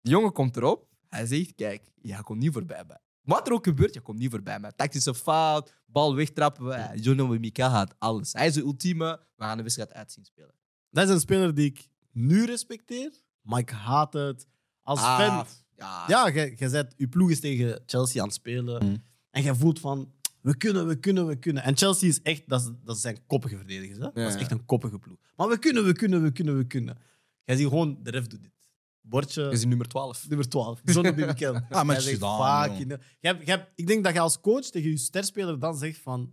Die 0.00 0.12
jongen 0.12 0.32
komt 0.32 0.56
erop, 0.56 0.86
hij 1.08 1.26
zegt, 1.26 1.54
kijk, 1.54 1.82
jij 2.02 2.20
komt 2.22 2.38
niet 2.38 2.52
voorbij 2.52 2.84
mij. 2.86 2.98
Wat 3.28 3.46
er 3.46 3.52
ook 3.52 3.64
gebeurt, 3.64 3.94
je 3.94 4.00
komt 4.00 4.18
niet 4.18 4.30
voorbij 4.30 4.60
mij. 4.60 4.72
Tactische 4.76 5.14
fout, 5.14 5.74
bal 5.86 6.14
wegtrappen, 6.14 6.74
eh, 6.74 7.02
John 7.02 7.40
Mika 7.40 7.68
had 7.68 7.94
alles. 7.98 8.32
Hij 8.32 8.46
is 8.46 8.54
de 8.54 8.60
ultieme, 8.60 9.20
we 9.36 9.44
gaan 9.44 9.56
de 9.56 9.62
wedstrijd 9.62 9.92
uitzien 9.92 10.24
spelen. 10.24 10.54
Dat 10.90 11.08
is 11.08 11.14
een 11.14 11.20
speler 11.20 11.54
die 11.54 11.66
ik 11.66 11.88
nu 12.12 12.44
respecteer, 12.44 13.12
maar 13.42 13.58
ik 13.58 13.70
haat 13.70 14.12
het. 14.12 14.46
Als 14.82 15.00
Ah, 15.00 15.18
fan 15.18 15.46
ja. 15.76 16.30
Jij 16.30 16.68
zet, 16.68 16.94
je 16.96 17.08
ploeg 17.08 17.30
is 17.30 17.40
tegen 17.40 17.82
Chelsea 17.86 18.20
aan 18.20 18.26
het 18.26 18.36
spelen. 18.36 18.84
Mm. 18.84 19.02
En 19.30 19.42
jij 19.42 19.54
voelt 19.54 19.80
van, 19.80 20.12
we 20.40 20.56
kunnen, 20.56 20.86
we 20.86 20.98
kunnen, 20.98 21.26
we 21.26 21.36
kunnen. 21.36 21.62
En 21.62 21.76
Chelsea 21.76 22.08
is 22.08 22.22
echt, 22.22 22.42
dat, 22.46 22.60
is, 22.60 22.70
dat 22.84 22.98
zijn 22.98 23.26
koppige 23.26 23.56
verdedigers. 23.56 23.98
Hè? 23.98 24.10
dat 24.12 24.34
is 24.34 24.40
echt 24.40 24.50
een 24.50 24.64
koppige 24.64 24.98
ploeg. 24.98 25.18
Maar 25.36 25.48
we 25.48 25.58
kunnen, 25.58 25.84
we 25.84 25.92
kunnen, 25.92 26.22
we 26.22 26.32
kunnen, 26.32 26.56
we 26.56 26.66
kunnen. 26.66 26.98
Jij 27.44 27.56
ziet 27.56 27.68
gewoon, 27.68 27.98
de 28.02 28.10
ref 28.10 28.26
doet 28.26 28.42
dit. 28.42 28.52
Bordje, 29.00 29.42
Dat 29.42 29.52
is 29.52 29.64
nummer 29.64 29.88
12. 29.88 30.28
nummer 30.28 30.48
12. 30.48 30.80
Zonder 30.84 31.14
Mikel. 31.14 31.54
Ah, 31.70 31.86
Jij 31.86 32.00
zegt 32.00 32.14
gedaan, 32.14 32.38
vaak 32.38 32.78
in 32.78 32.88
de- 32.88 32.98
Jij 33.20 33.32
hebt- 33.32 33.46
jij 33.46 33.56
hebt- 33.56 33.70
Ik 33.74 33.86
denk 33.86 34.04
dat 34.04 34.12
je 34.12 34.20
als 34.20 34.40
coach 34.40 34.64
tegen 34.64 34.90
je 34.90 34.96
sterspeler 34.98 35.58
dan 35.58 35.76
zegt 35.76 35.98
van, 36.00 36.32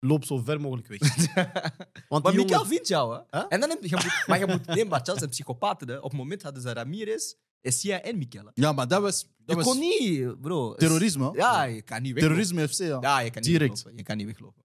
loop 0.00 0.24
zo 0.24 0.36
ver 0.38 0.60
mogelijk 0.60 0.88
weg. 0.88 1.00
Want 2.08 2.22
Maar 2.22 2.32
die 2.32 2.46
jongen- 2.46 2.66
vindt 2.66 2.88
jou, 2.88 3.14
hè? 3.14 3.38
Huh? 3.38 3.46
En 3.48 3.60
dan 3.60 3.68
heb 3.70 3.82
je, 3.82 3.88
je 3.88 3.94
moet, 3.94 4.24
maar 4.26 4.38
je 4.38 4.46
moet, 4.46 4.66
nee, 4.66 4.84
maar 4.84 4.98
Chelsea 5.00 5.18
zijn 5.18 5.30
psychopaten, 5.30 5.88
hè? 5.88 5.96
Op 5.96 6.10
het 6.10 6.18
moment 6.18 6.42
hadden 6.42 6.62
ze 6.62 6.72
Ramirez, 6.72 7.34
Essia 7.60 8.00
en 8.00 8.18
Mikel. 8.18 8.44
hè. 8.44 8.50
Ja, 8.54 8.72
maar 8.72 8.88
dat 8.88 9.02
was, 9.02 9.20
Je 9.20 9.28
dat 9.44 9.56
was 9.56 9.64
kon 9.64 9.78
niet, 9.78 10.40
bro. 10.40 10.74
terrorisme. 10.74 11.24
hè? 11.30 11.36
Ja, 11.36 11.62
je 11.62 11.82
kan 11.82 12.02
niet 12.02 12.14
weglopen. 12.14 12.36
Terrorisme 12.46 12.68
FC, 12.68 12.78
ja. 12.78 12.98
Ja, 13.00 13.18
je 13.18 13.30
kan 13.30 13.42
niet 13.42 13.50
Direct. 13.50 13.72
weglopen. 13.72 13.96
Je 13.98 14.02
kan 14.04 14.16
niet 14.16 14.26
weglopen. 14.26 14.62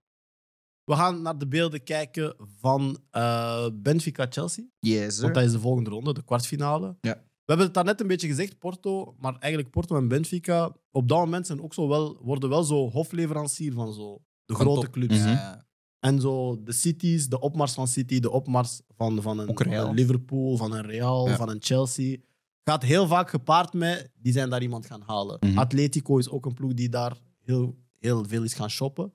We 0.89 0.95
gaan 0.95 1.21
naar 1.21 1.37
de 1.37 1.47
beelden 1.47 1.83
kijken 1.83 2.35
van 2.59 2.97
eh, 3.11 3.67
Benfica-Chelsea. 3.73 4.63
Yes, 4.79 5.19
Want 5.19 5.33
dat 5.33 5.43
is 5.43 5.51
de 5.51 5.59
volgende 5.59 5.89
ronde, 5.89 6.13
de 6.13 6.23
kwartfinale. 6.23 6.97
Ja. 7.01 7.13
We 7.13 7.55
hebben 7.55 7.65
het 7.65 7.73
daarnet 7.73 8.01
een 8.01 8.07
beetje 8.07 8.27
gezegd, 8.27 8.57
Porto. 8.59 9.15
Maar 9.19 9.35
eigenlijk 9.39 9.71
Porto 9.73 9.95
en 9.97 10.07
Benfica, 10.07 10.75
op 10.91 11.07
dat 11.07 11.17
moment 11.17 11.47
zijn 11.47 11.61
ook 11.61 11.73
zo 11.73 11.87
wel, 11.87 12.17
worden 12.21 12.49
wel 12.49 12.63
zo 12.63 12.89
hofleverancier 12.89 13.73
van 13.73 13.93
zo 13.93 14.21
de 14.45 14.53
Van 14.53 14.61
grote 14.65 14.81
top. 14.81 14.91
clubs. 14.91 15.17
Mhm. 15.17 15.27
Ja. 15.27 15.65
En 15.99 16.21
zo 16.21 16.63
de 16.63 16.71
cities, 16.71 17.27
de 17.29 17.39
opmars 17.39 17.73
van 17.73 17.87
City, 17.87 18.19
de 18.19 18.31
opmars 18.31 18.81
van, 18.95 19.21
van, 19.21 19.39
een, 19.39 19.57
van 19.57 19.93
Liverpool, 19.93 20.57
van 20.57 20.73
een 20.73 20.85
Real, 20.85 21.27
Ja. 21.27 21.35
van 21.35 21.49
een 21.49 21.57
Chelsea. 21.59 22.17
Gaat 22.63 22.83
heel 22.83 23.07
vaak 23.07 23.29
gepaard 23.29 23.73
met, 23.73 24.11
die 24.15 24.33
zijn 24.33 24.49
daar 24.49 24.61
iemand 24.61 24.85
gaan 24.85 25.01
halen. 25.05 25.37
Mhm. 25.39 25.57
Atletico 25.57 26.17
is 26.17 26.29
ook 26.29 26.45
een 26.45 26.53
ploeg 26.53 26.73
die 26.73 26.89
daar 26.89 27.17
heel, 27.43 27.75
heel 27.99 28.25
veel 28.27 28.43
is 28.43 28.53
gaan 28.53 28.69
shoppen. 28.69 29.13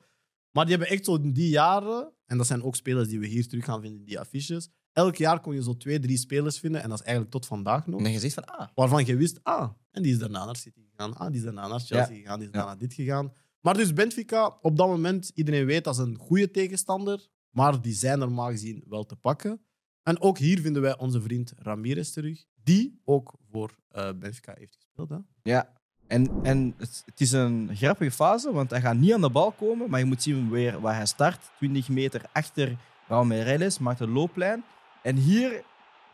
Maar 0.55 0.65
die 0.67 0.75
hebben 0.77 0.93
echt 0.93 1.05
zo 1.05 1.15
in 1.15 1.33
die 1.33 1.49
jaren, 1.49 2.13
en 2.27 2.37
dat 2.37 2.47
zijn 2.47 2.63
ook 2.63 2.77
spelers 2.77 3.09
die 3.09 3.19
we 3.19 3.27
hier 3.27 3.49
terug 3.49 3.65
gaan 3.65 3.81
vinden 3.81 4.01
in 4.01 4.07
die 4.07 4.21
affiches. 4.21 4.69
Elk 4.93 5.17
jaar 5.17 5.41
kon 5.41 5.55
je 5.55 5.63
zo 5.63 5.77
twee, 5.77 5.99
drie 5.99 6.17
spelers 6.17 6.59
vinden, 6.59 6.83
en 6.83 6.89
dat 6.89 6.99
is 6.99 7.05
eigenlijk 7.05 7.35
tot 7.35 7.47
vandaag 7.47 7.87
nog. 7.87 8.03
En 8.03 8.13
je 8.13 8.19
zegt 8.19 8.35
van, 8.35 8.45
ah, 8.45 8.69
Waarvan 8.75 9.05
je 9.05 9.17
wist, 9.17 9.41
ah, 9.43 9.71
en 9.91 10.03
die 10.03 10.13
is 10.13 10.19
daarna 10.19 10.45
naar 10.45 10.57
City 10.57 10.81
gegaan. 10.91 11.17
Ah, 11.17 11.27
die 11.27 11.37
is 11.37 11.43
daarna 11.43 11.69
naar 11.69 11.81
Chelsea 11.81 12.15
gegaan. 12.15 12.39
Die 12.39 12.47
is 12.47 12.53
daarna 12.53 12.69
naar 12.69 12.79
dit 12.79 12.95
gegaan. 12.95 13.33
Maar 13.61 13.75
dus 13.77 13.93
Benfica, 13.93 14.59
op 14.63 14.77
dat 14.77 14.87
moment, 14.89 15.31
iedereen 15.35 15.67
weet 15.67 15.85
dat 15.85 15.95
is 15.95 16.01
een 16.01 16.19
goede 16.19 16.51
tegenstander. 16.51 17.29
Maar 17.51 17.81
die 17.81 17.95
zijn 17.95 18.19
normaal 18.19 18.51
gezien 18.51 18.85
wel 18.89 19.05
te 19.05 19.17
pakken. 19.17 19.61
En 20.03 20.21
ook 20.21 20.39
hier 20.39 20.61
vinden 20.61 20.83
wij 20.83 20.99
onze 20.99 21.21
vriend 21.21 21.53
Ramirez 21.57 22.11
terug. 22.11 22.45
die 22.63 23.01
ook 23.05 23.35
voor 23.51 23.79
eh, 23.89 24.13
Benfica 24.19 24.55
heeft 24.59 24.75
gespeeld. 24.75 25.09
Hè? 25.09 25.17
Ja, 25.43 25.73
en, 26.07 26.31
en 26.43 26.75
het, 26.79 27.03
het 27.07 27.21
is 27.21 27.33
een 27.33 27.71
grappige 27.75 28.11
fase, 28.11 28.53
want 28.53 28.71
hij 28.71 28.81
gaat 28.81 28.95
niet 28.97 29.13
aan 29.15 29.21
de 29.21 29.31
bal 29.31 29.51
komen, 29.51 29.91
maar 29.91 29.99
je 30.01 30.07
moet 30.07 30.23
zien 30.23 30.51
weer 30.51 30.81
waar 30.81 30.95
hij 30.95 31.07
start. 31.07 31.39
20 31.59 31.89
meter 31.89 32.23
achter 32.33 32.77
Raul 33.09 33.25
Meireles, 33.25 33.79
maakt 33.79 34.01
een 34.01 34.11
looplijn. 34.13 34.65
En 35.03 35.17
hier, 35.17 35.63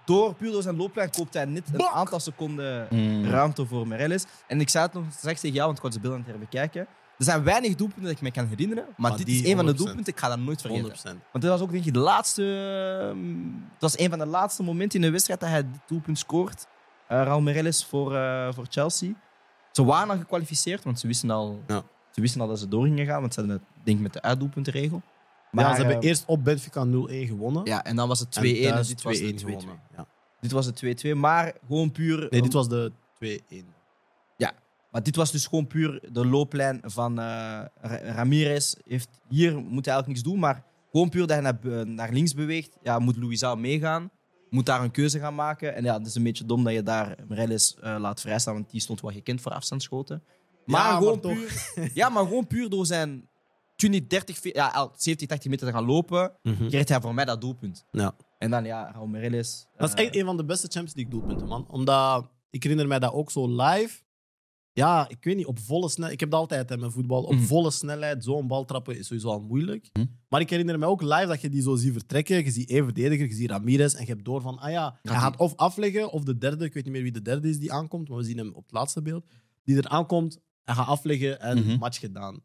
door, 0.05 0.34
puur 0.34 0.53
door 0.53 0.62
zijn 0.62 0.76
looplijn, 0.76 1.11
koopt 1.11 1.34
hij 1.34 1.45
net 1.45 1.62
een 1.72 1.82
aantal 1.86 2.20
seconden 2.20 2.86
Mm. 2.91 3.24
ruimte 3.24 3.66
voor 3.66 3.86
Meireles. 3.88 4.24
En 4.47 4.61
ik 4.61 4.68
zei 4.68 4.84
het 4.84 4.93
nog 4.95 5.05
straks 5.16 5.41
tegen 5.41 5.55
jou, 5.57 5.66
want 5.66 5.76
ik 5.78 5.84
was 5.84 5.95
de 5.95 6.01
beelden 6.01 6.18
aan 6.20 6.24
het 6.26 6.34
herbekijken. 6.36 6.86
Er 7.18 7.24
zijn 7.26 7.43
weinig 7.45 7.74
doelpunten 7.74 8.03
dat 8.05 8.12
ik 8.12 8.20
me 8.20 8.30
kan 8.30 8.47
herinneren, 8.47 8.84
maar, 8.84 9.11
Maar 9.11 9.18
dit 9.18 9.28
is 9.28 9.45
een 9.45 9.57
van 9.57 9.66
de 9.66 9.72
100%. 9.72 9.76
doelpunten, 9.76 10.12
ik 10.12 10.18
ga 10.18 10.28
dat 10.28 10.38
nooit 10.38 10.61
vergeten. 10.61 10.84
100%. 10.84 11.03
Want 11.32 11.45
dit 11.45 11.49
was 11.53 11.61
ook 11.61 11.70
denk 11.72 11.84
ik 11.84 11.93
de 11.93 11.99
laatste. 11.99 12.43
ehm, 13.11 13.34
Het 13.72 13.80
was 13.80 13.99
een 13.99 14.11
van 14.11 14.18
de 14.18 14.26
laatste 14.26 14.62
momenten 14.62 14.99
in 15.01 15.05
de 15.07 15.11
wedstrijd 15.12 15.41
dat 15.41 15.49
hij 15.49 15.62
dit 15.62 15.80
doelpunt 15.86 16.18
scoort. 16.18 16.66
Uh, 17.12 17.22
Raul 17.22 17.72
voor, 17.88 18.14
eh, 18.16 18.53
voor 18.53 18.66
Chelsea. 18.68 19.12
Ze 19.73 19.85
waren 19.85 20.11
al 20.11 20.16
gekwalificeerd, 20.18 20.85
want 20.85 21.01
ze 21.01 21.07
wisten 21.07 21.31
al, 21.31 21.62
Ja. 21.66 21.83
ze 22.11 22.21
wisten 22.21 22.41
al 22.41 22.49
dat 22.49 22.59
ze 22.59 22.68
door 22.68 22.85
gingen 22.85 23.07
gaan. 23.07 23.21
Want 23.21 23.35
ze 23.35 23.41
hadden 23.41 23.59
het 23.59 23.85
denk 23.85 23.97
ik 23.97 24.03
met 24.03 24.12
de 24.12 24.23
uitdoelpuntenregel. 24.23 25.03
Maar 25.51 25.64
ja, 25.64 25.71
ze 25.75 25.81
hebben 25.81 26.01
eh, 26.03 26.09
eerst 26.09 26.25
op 26.27 26.45
Benfica 26.45 26.85
0-1 26.85 27.27
gewonnen. 27.27 27.64
ja, 27.64 27.85
en 27.85 27.97
dan 27.97 28.09
was 28.09 28.21
het 28.21 28.29
2-1. 28.41 28.43
en 28.43 28.77
dit 28.87 29.03
was 29.03 29.18
de 29.18 29.33
2-1 29.35 29.37
2-2. 29.37 29.39
gewonnen. 29.51 29.81
Ja. 29.97 30.07
Dit 30.41 30.53
was 30.53 30.66
de 30.73 30.73
2-2, 31.14 31.16
maar 31.16 31.53
gewoon 31.66 31.93
puur. 31.93 32.27
Nee, 32.31 32.43
dit 32.43 32.53
was 32.53 32.68
de 32.68 32.93
2-1. 33.14 33.79
Maar 34.91 35.03
dit 35.03 35.16
was 35.16 35.33
dus 35.33 35.47
gewoon 35.47 35.66
puur 35.66 36.01
de 36.12 36.27
looplijn 36.27 36.81
van 36.85 37.18
eh, 37.18 37.25
Ra- 37.81 38.01
Ramirez. 38.03 38.75
Heeft, 38.87 39.09
hier 39.29 39.53
moet 39.53 39.85
hij 39.85 39.95
eigenlijk 39.95 40.07
niks 40.07 40.23
doen, 40.23 40.39
maar 40.39 40.64
gewoon 40.93 41.09
puur 41.09 41.21
dat 41.21 41.31
hij 41.31 41.41
naar, 41.41 41.59
be- 41.59 41.85
naar 41.87 42.12
links 42.12 42.35
beweegt. 42.35 42.77
Ja, 42.83 42.99
moet 42.99 43.16
Louisa 43.16 43.55
meegaan. 43.55 44.11
Moet 44.51 44.66
daar 44.66 44.82
een 44.82 44.90
keuze 44.90 45.18
gaan 45.18 45.34
maken. 45.34 45.74
En 45.74 45.84
ja, 45.84 45.98
het 45.98 46.07
is 46.07 46.14
een 46.14 46.22
beetje 46.22 46.44
dom 46.44 46.64
dat 46.64 46.72
je 46.72 46.82
daar 46.82 47.16
Mireles 47.28 47.76
eh 47.80 47.96
laat 47.98 48.20
vrijstaan, 48.20 48.55
want 48.55 48.70
die 48.70 48.80
stond 48.80 49.01
wel 49.01 49.11
gekend 49.11 49.40
voor 49.40 49.53
afstandsschoten. 49.53 50.22
Maar, 50.66 50.80
Ja, 50.90 50.96
gewoon 50.96 51.18
maar 51.22 51.34
puur, 51.34 51.90
ja, 51.94 52.09
maar 52.09 52.24
gewoon 52.24 52.46
puur 52.46 52.68
door 52.68 52.86
zijn 52.86 53.28
20, 53.76 54.07
30, 54.07 54.38
ve- 54.38 54.51
ja, 54.53 54.66
al 54.68 54.92
70, 54.96 55.28
80 55.28 55.51
meter 55.51 55.66
te 55.66 55.72
gaan 55.72 55.84
lopen, 55.84 56.32
kreeg 56.68 56.88
hij 56.88 57.01
voor 57.01 57.14
mij 57.14 57.24
dat 57.24 57.40
doelpunt. 57.40 57.84
Ja. 57.90 58.14
En 58.38 58.51
dan, 58.51 58.64
ja, 58.64 58.90
Raul 58.92 59.07
Mireles. 59.07 59.66
Dat 59.76 59.88
is 59.88 59.94
eh, 59.94 60.05
echt 60.05 60.16
een 60.16 60.24
van 60.24 60.36
de 60.36 60.44
beste 60.44 60.66
Champions 60.66 60.94
League 60.94 61.12
doelpunten, 61.12 61.46
man. 61.48 61.66
Omdat, 61.70 62.26
ik 62.51 62.62
herinner 62.62 62.86
mij 62.88 62.98
dat 62.98 63.12
ook 63.12 63.30
zo 63.30 63.46
live. 63.62 64.01
Ja, 64.73 65.09
ik 65.09 65.25
weet 65.25 65.37
niet, 65.37 65.47
op 65.47 65.59
volle 65.59 65.89
snelheid. 65.89 66.14
Ik 66.14 66.21
heb 66.21 66.31
dat 66.31 66.41
altijd 66.41 66.68
hè, 66.68 66.77
met 66.77 66.93
voetbal. 66.93 67.23
Op 67.23 67.33
Mhm. 67.35 67.43
volle 67.43 67.71
snelheid 67.71 68.25
zo'n 68.25 68.47
bal 68.47 68.64
trappen 68.64 68.99
is 68.99 69.07
sowieso 69.07 69.29
al 69.29 69.41
moeilijk. 69.41 69.89
Mhm. 69.93 70.07
Maar 70.29 70.41
ik 70.41 70.51
herinner 70.51 70.79
me 70.79 70.87
ook 70.87 71.03
live 71.03 71.27
dat 71.27 71.41
je 71.41 71.49
die 71.49 71.62
zo 71.62 71.75
ziet 71.77 71.93
vertrekken. 71.93 72.45
Je 72.45 72.51
ziet 72.51 72.71
één 72.71 72.85
verdediger, 72.85 73.27
je 73.29 73.35
ziet 73.35 73.51
Ramirez. 73.51 73.95
En 73.95 74.01
je 74.07 74.12
hebt 74.12 74.25
door 74.25 74.41
van, 74.41 74.59
ah 74.59 74.71
ja, 74.71 74.99
hij 75.03 75.16
gaat 75.16 75.37
of 75.37 75.57
afleggen 75.57 76.11
of 76.12 76.23
de 76.25 76.39
derde. 76.39 76.64
Ik 76.64 76.75
weet 76.75 76.85
niet 76.85 76.93
meer 76.93 77.03
wie 77.03 77.12
de 77.12 77.23
derde 77.23 77.49
is 77.49 77.59
die 77.59 77.73
aankomt, 77.73 78.09
maar 78.09 78.18
we 78.18 78.25
zien 78.25 78.39
hem 78.39 78.53
op 78.55 78.62
het 78.62 78.73
laatste 78.73 79.03
beeld. 79.03 79.27
Die 79.64 79.77
er 79.77 79.89
aankomt, 79.89 80.39
hij 80.64 80.75
gaat 80.75 80.87
afleggen 80.87 81.41
en 81.41 81.59
Mhm. 81.59 81.79
match 81.79 81.99
gedaan. 81.99 82.41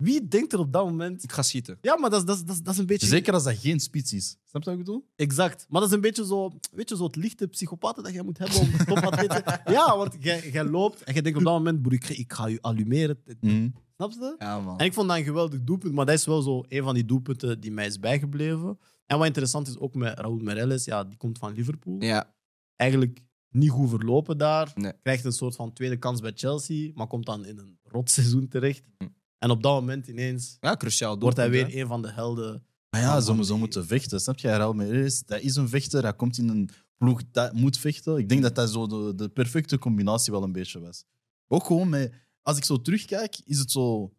Wie 0.00 0.28
denkt 0.28 0.52
er 0.52 0.58
op 0.58 0.72
dat 0.72 0.84
moment... 0.84 1.22
Ik 1.22 1.32
ga 1.32 1.42
schieten. 1.42 1.78
Ja, 1.80 1.96
maar 1.98 2.10
dat 2.10 2.20
is, 2.20 2.26
dat 2.26 2.36
is, 2.36 2.42
dat 2.44 2.54
is, 2.56 2.62
dat 2.62 2.72
is 2.72 2.78
een 2.80 2.86
beetje... 2.86 3.06
Zeker 3.06 3.32
als 3.32 3.44
dat 3.44 3.56
geen 3.56 3.80
spits 3.80 4.12
is. 4.12 4.36
Snap 4.44 4.62
je 4.62 4.70
wat 4.70 4.78
ik 4.78 4.84
bedoel? 4.84 5.06
Exact. 5.16 5.66
Maar 5.68 5.80
dat 5.80 5.90
is 5.90 5.94
een 5.96 6.00
beetje 6.02 6.26
zo, 6.26 6.50
weet 6.72 6.88
je, 6.88 6.96
zo 6.96 7.04
het 7.04 7.16
lichte 7.16 7.46
psychopaten 7.48 8.02
dat 8.02 8.12
jij 8.12 8.22
moet 8.22 8.38
hebben 8.38 8.60
om 8.60 8.70
topatleten. 8.86 9.42
ja, 9.76 9.96
want 9.96 10.16
jij, 10.20 10.50
jij 10.50 10.64
loopt 10.64 11.02
en 11.02 11.14
je 11.14 11.22
denkt 11.22 11.38
op 11.38 11.44
dat 11.44 11.52
moment, 11.52 11.82
broer, 11.82 11.92
ik, 11.94 12.04
ga- 12.04 12.14
ik 12.14 12.32
ga 12.32 12.46
je 12.46 12.58
allumeren. 12.60 13.18
Snap 13.96 14.12
je? 14.12 14.34
Ja, 14.38 14.60
man. 14.60 14.78
En 14.78 14.84
ik 14.84 14.92
vond 14.92 15.08
dat 15.08 15.16
een 15.16 15.24
geweldig 15.24 15.60
doelpunt, 15.64 15.94
maar 15.94 16.06
dat 16.06 16.14
is 16.14 16.26
wel 16.26 16.42
zo 16.42 16.64
een 16.68 16.82
van 16.82 16.94
die 16.94 17.04
doelpunten 17.04 17.60
die 17.60 17.72
mij 17.72 17.86
is 17.86 17.98
bijgebleven. 18.00 18.78
En 19.06 19.16
wat 19.18 19.26
interessant 19.26 19.68
is 19.68 19.78
ook 19.78 19.94
met 19.94 20.18
Raúl 20.18 20.38
Meireles, 20.38 20.84
ja, 20.84 21.04
die 21.04 21.16
komt 21.16 21.38
van 21.38 21.52
Liverpool. 21.52 21.96
Ja, 22.02 22.34
Eigenlijk 22.76 23.20
niet 23.50 23.70
goed 23.70 23.88
verlopen 23.88 24.38
daar. 24.38 24.72
Nee. 24.74 24.92
Krijgt 25.02 25.24
een 25.24 25.32
soort 25.32 25.56
van 25.56 25.72
tweede 25.72 25.96
kans 25.96 26.20
bij 26.20 26.32
Chelsea, 26.34 26.90
maar 26.94 27.06
komt 27.06 27.26
dan 27.26 27.44
in 27.44 27.58
een 27.58 27.78
rotseizoen 27.82 28.48
terecht. 28.48 28.82
Hm. 28.98 29.04
En 29.40 29.50
op 29.50 29.62
dat 29.62 29.72
moment 29.74 30.06
ineens 30.06 30.56
ja 30.60 30.68
wordt 30.68 30.80
cruciaal 30.80 31.10
hij 31.10 31.18
doelpunt, 31.20 31.52
weer 31.52 31.66
hè. 31.66 31.80
een 31.82 31.86
van 31.86 32.02
de 32.02 32.10
helden. 32.12 32.64
Maar 32.90 33.00
ja, 33.00 33.20
ze 33.20 33.26
die- 33.26 33.34
moeten 33.58 33.86
vechten. 33.86 34.20
Snap 34.20 34.38
je? 34.38 34.48
Real 34.48 34.72
Mendes, 34.72 35.22
dat 35.24 35.40
is 35.40 35.56
een 35.56 35.68
vechter. 35.68 36.02
Hij 36.02 36.14
komt 36.16 36.38
in 36.38 36.48
een 36.48 36.70
ploeg 36.96 37.22
dat 37.30 37.52
moet 37.52 37.78
vechten. 37.78 38.16
Ik 38.16 38.28
denk 38.28 38.42
dat 38.42 38.54
dat 38.54 38.70
zo 38.70 38.86
de, 38.86 39.14
de 39.14 39.28
perfecte 39.28 39.78
combinatie 39.78 40.32
wel 40.32 40.42
een 40.42 40.52
beetje 40.52 40.80
was. 40.80 41.04
Ook 41.48 41.64
gewoon 41.66 41.88
met... 41.88 42.12
Als 42.42 42.56
ik 42.56 42.64
zo 42.64 42.80
terugkijk, 42.82 43.40
is 43.44 43.58
het 43.58 43.70
zo 43.70 44.12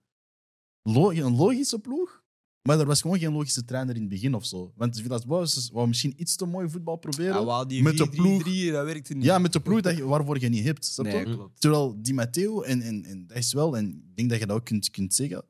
lo- 0.81 1.11
een 1.11 1.35
logische 1.35 1.79
ploeg. 1.79 2.20
Maar 2.61 2.79
er 2.79 2.85
was 2.85 3.01
gewoon 3.01 3.19
geen 3.19 3.31
logische 3.33 3.65
trainer 3.65 3.95
in 3.95 4.01
het 4.01 4.09
begin 4.09 4.33
of 4.33 4.45
zo. 4.45 4.71
Want 4.75 5.01
Villas-Boas 5.01 5.69
wou 5.73 5.87
misschien 5.87 6.13
iets 6.17 6.35
te 6.35 6.45
mooi 6.45 6.69
voetbal 6.69 6.95
proberen. 6.95 7.45
Ja, 7.45 7.65
die 7.65 7.83
Met 7.83 7.97
de 7.97 8.07
4-3-3, 8.07 8.09
ploeg. 8.15 8.43
dat 8.71 8.85
werkte 8.85 9.13
niet. 9.13 9.23
Ja, 9.23 9.39
met 9.39 9.53
de 9.53 9.59
ploeg 9.61 9.81
dat 9.81 9.97
je, 9.97 10.05
waarvoor 10.05 10.39
je 10.39 10.49
niet 10.49 10.63
hebt. 10.63 10.85
Snap 10.85 11.05
je? 11.05 11.11
nee, 11.11 11.23
klopt. 11.23 11.61
Terwijl 11.61 11.95
Di 12.01 12.13
Matteo, 12.13 12.61
en, 12.61 12.81
en, 12.81 13.05
en 13.05 13.27
dat 13.27 13.37
is 13.37 13.53
wel, 13.53 13.77
en 13.77 13.87
ik 14.09 14.15
denk 14.15 14.29
dat 14.29 14.39
je 14.39 14.45
dat 14.45 14.55
ook 14.57 14.65
kunt, 14.65 14.89
kunt 14.89 15.13
zeggen. 15.13 15.45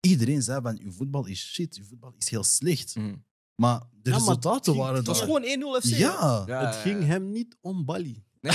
Iedereen 0.00 0.42
zei 0.42 0.60
van, 0.62 0.78
uw 0.82 0.92
voetbal 0.92 1.26
is 1.26 1.52
shit, 1.52 1.76
uw 1.76 1.84
voetbal 1.84 2.14
is 2.18 2.28
heel 2.30 2.44
slecht. 2.44 2.94
Mhm. 2.96 3.14
Maar 3.54 3.78
de 3.80 3.86
Ja, 4.10 4.10
maar 4.10 4.18
resultaten 4.18 4.72
het 4.72 4.80
waren 4.80 4.96
Het 4.96 5.06
was 5.06 5.18
daar. 5.18 5.26
gewoon 5.26 5.80
1-0 5.82 5.86
FC. 5.88 5.96
Ja. 5.96 6.44
hè? 6.46 6.54
het 6.66 6.74
ging 6.74 7.04
hem 7.04 7.30
niet 7.32 7.56
om 7.60 7.84
Bali. 7.84 8.24
Nee. 8.40 8.52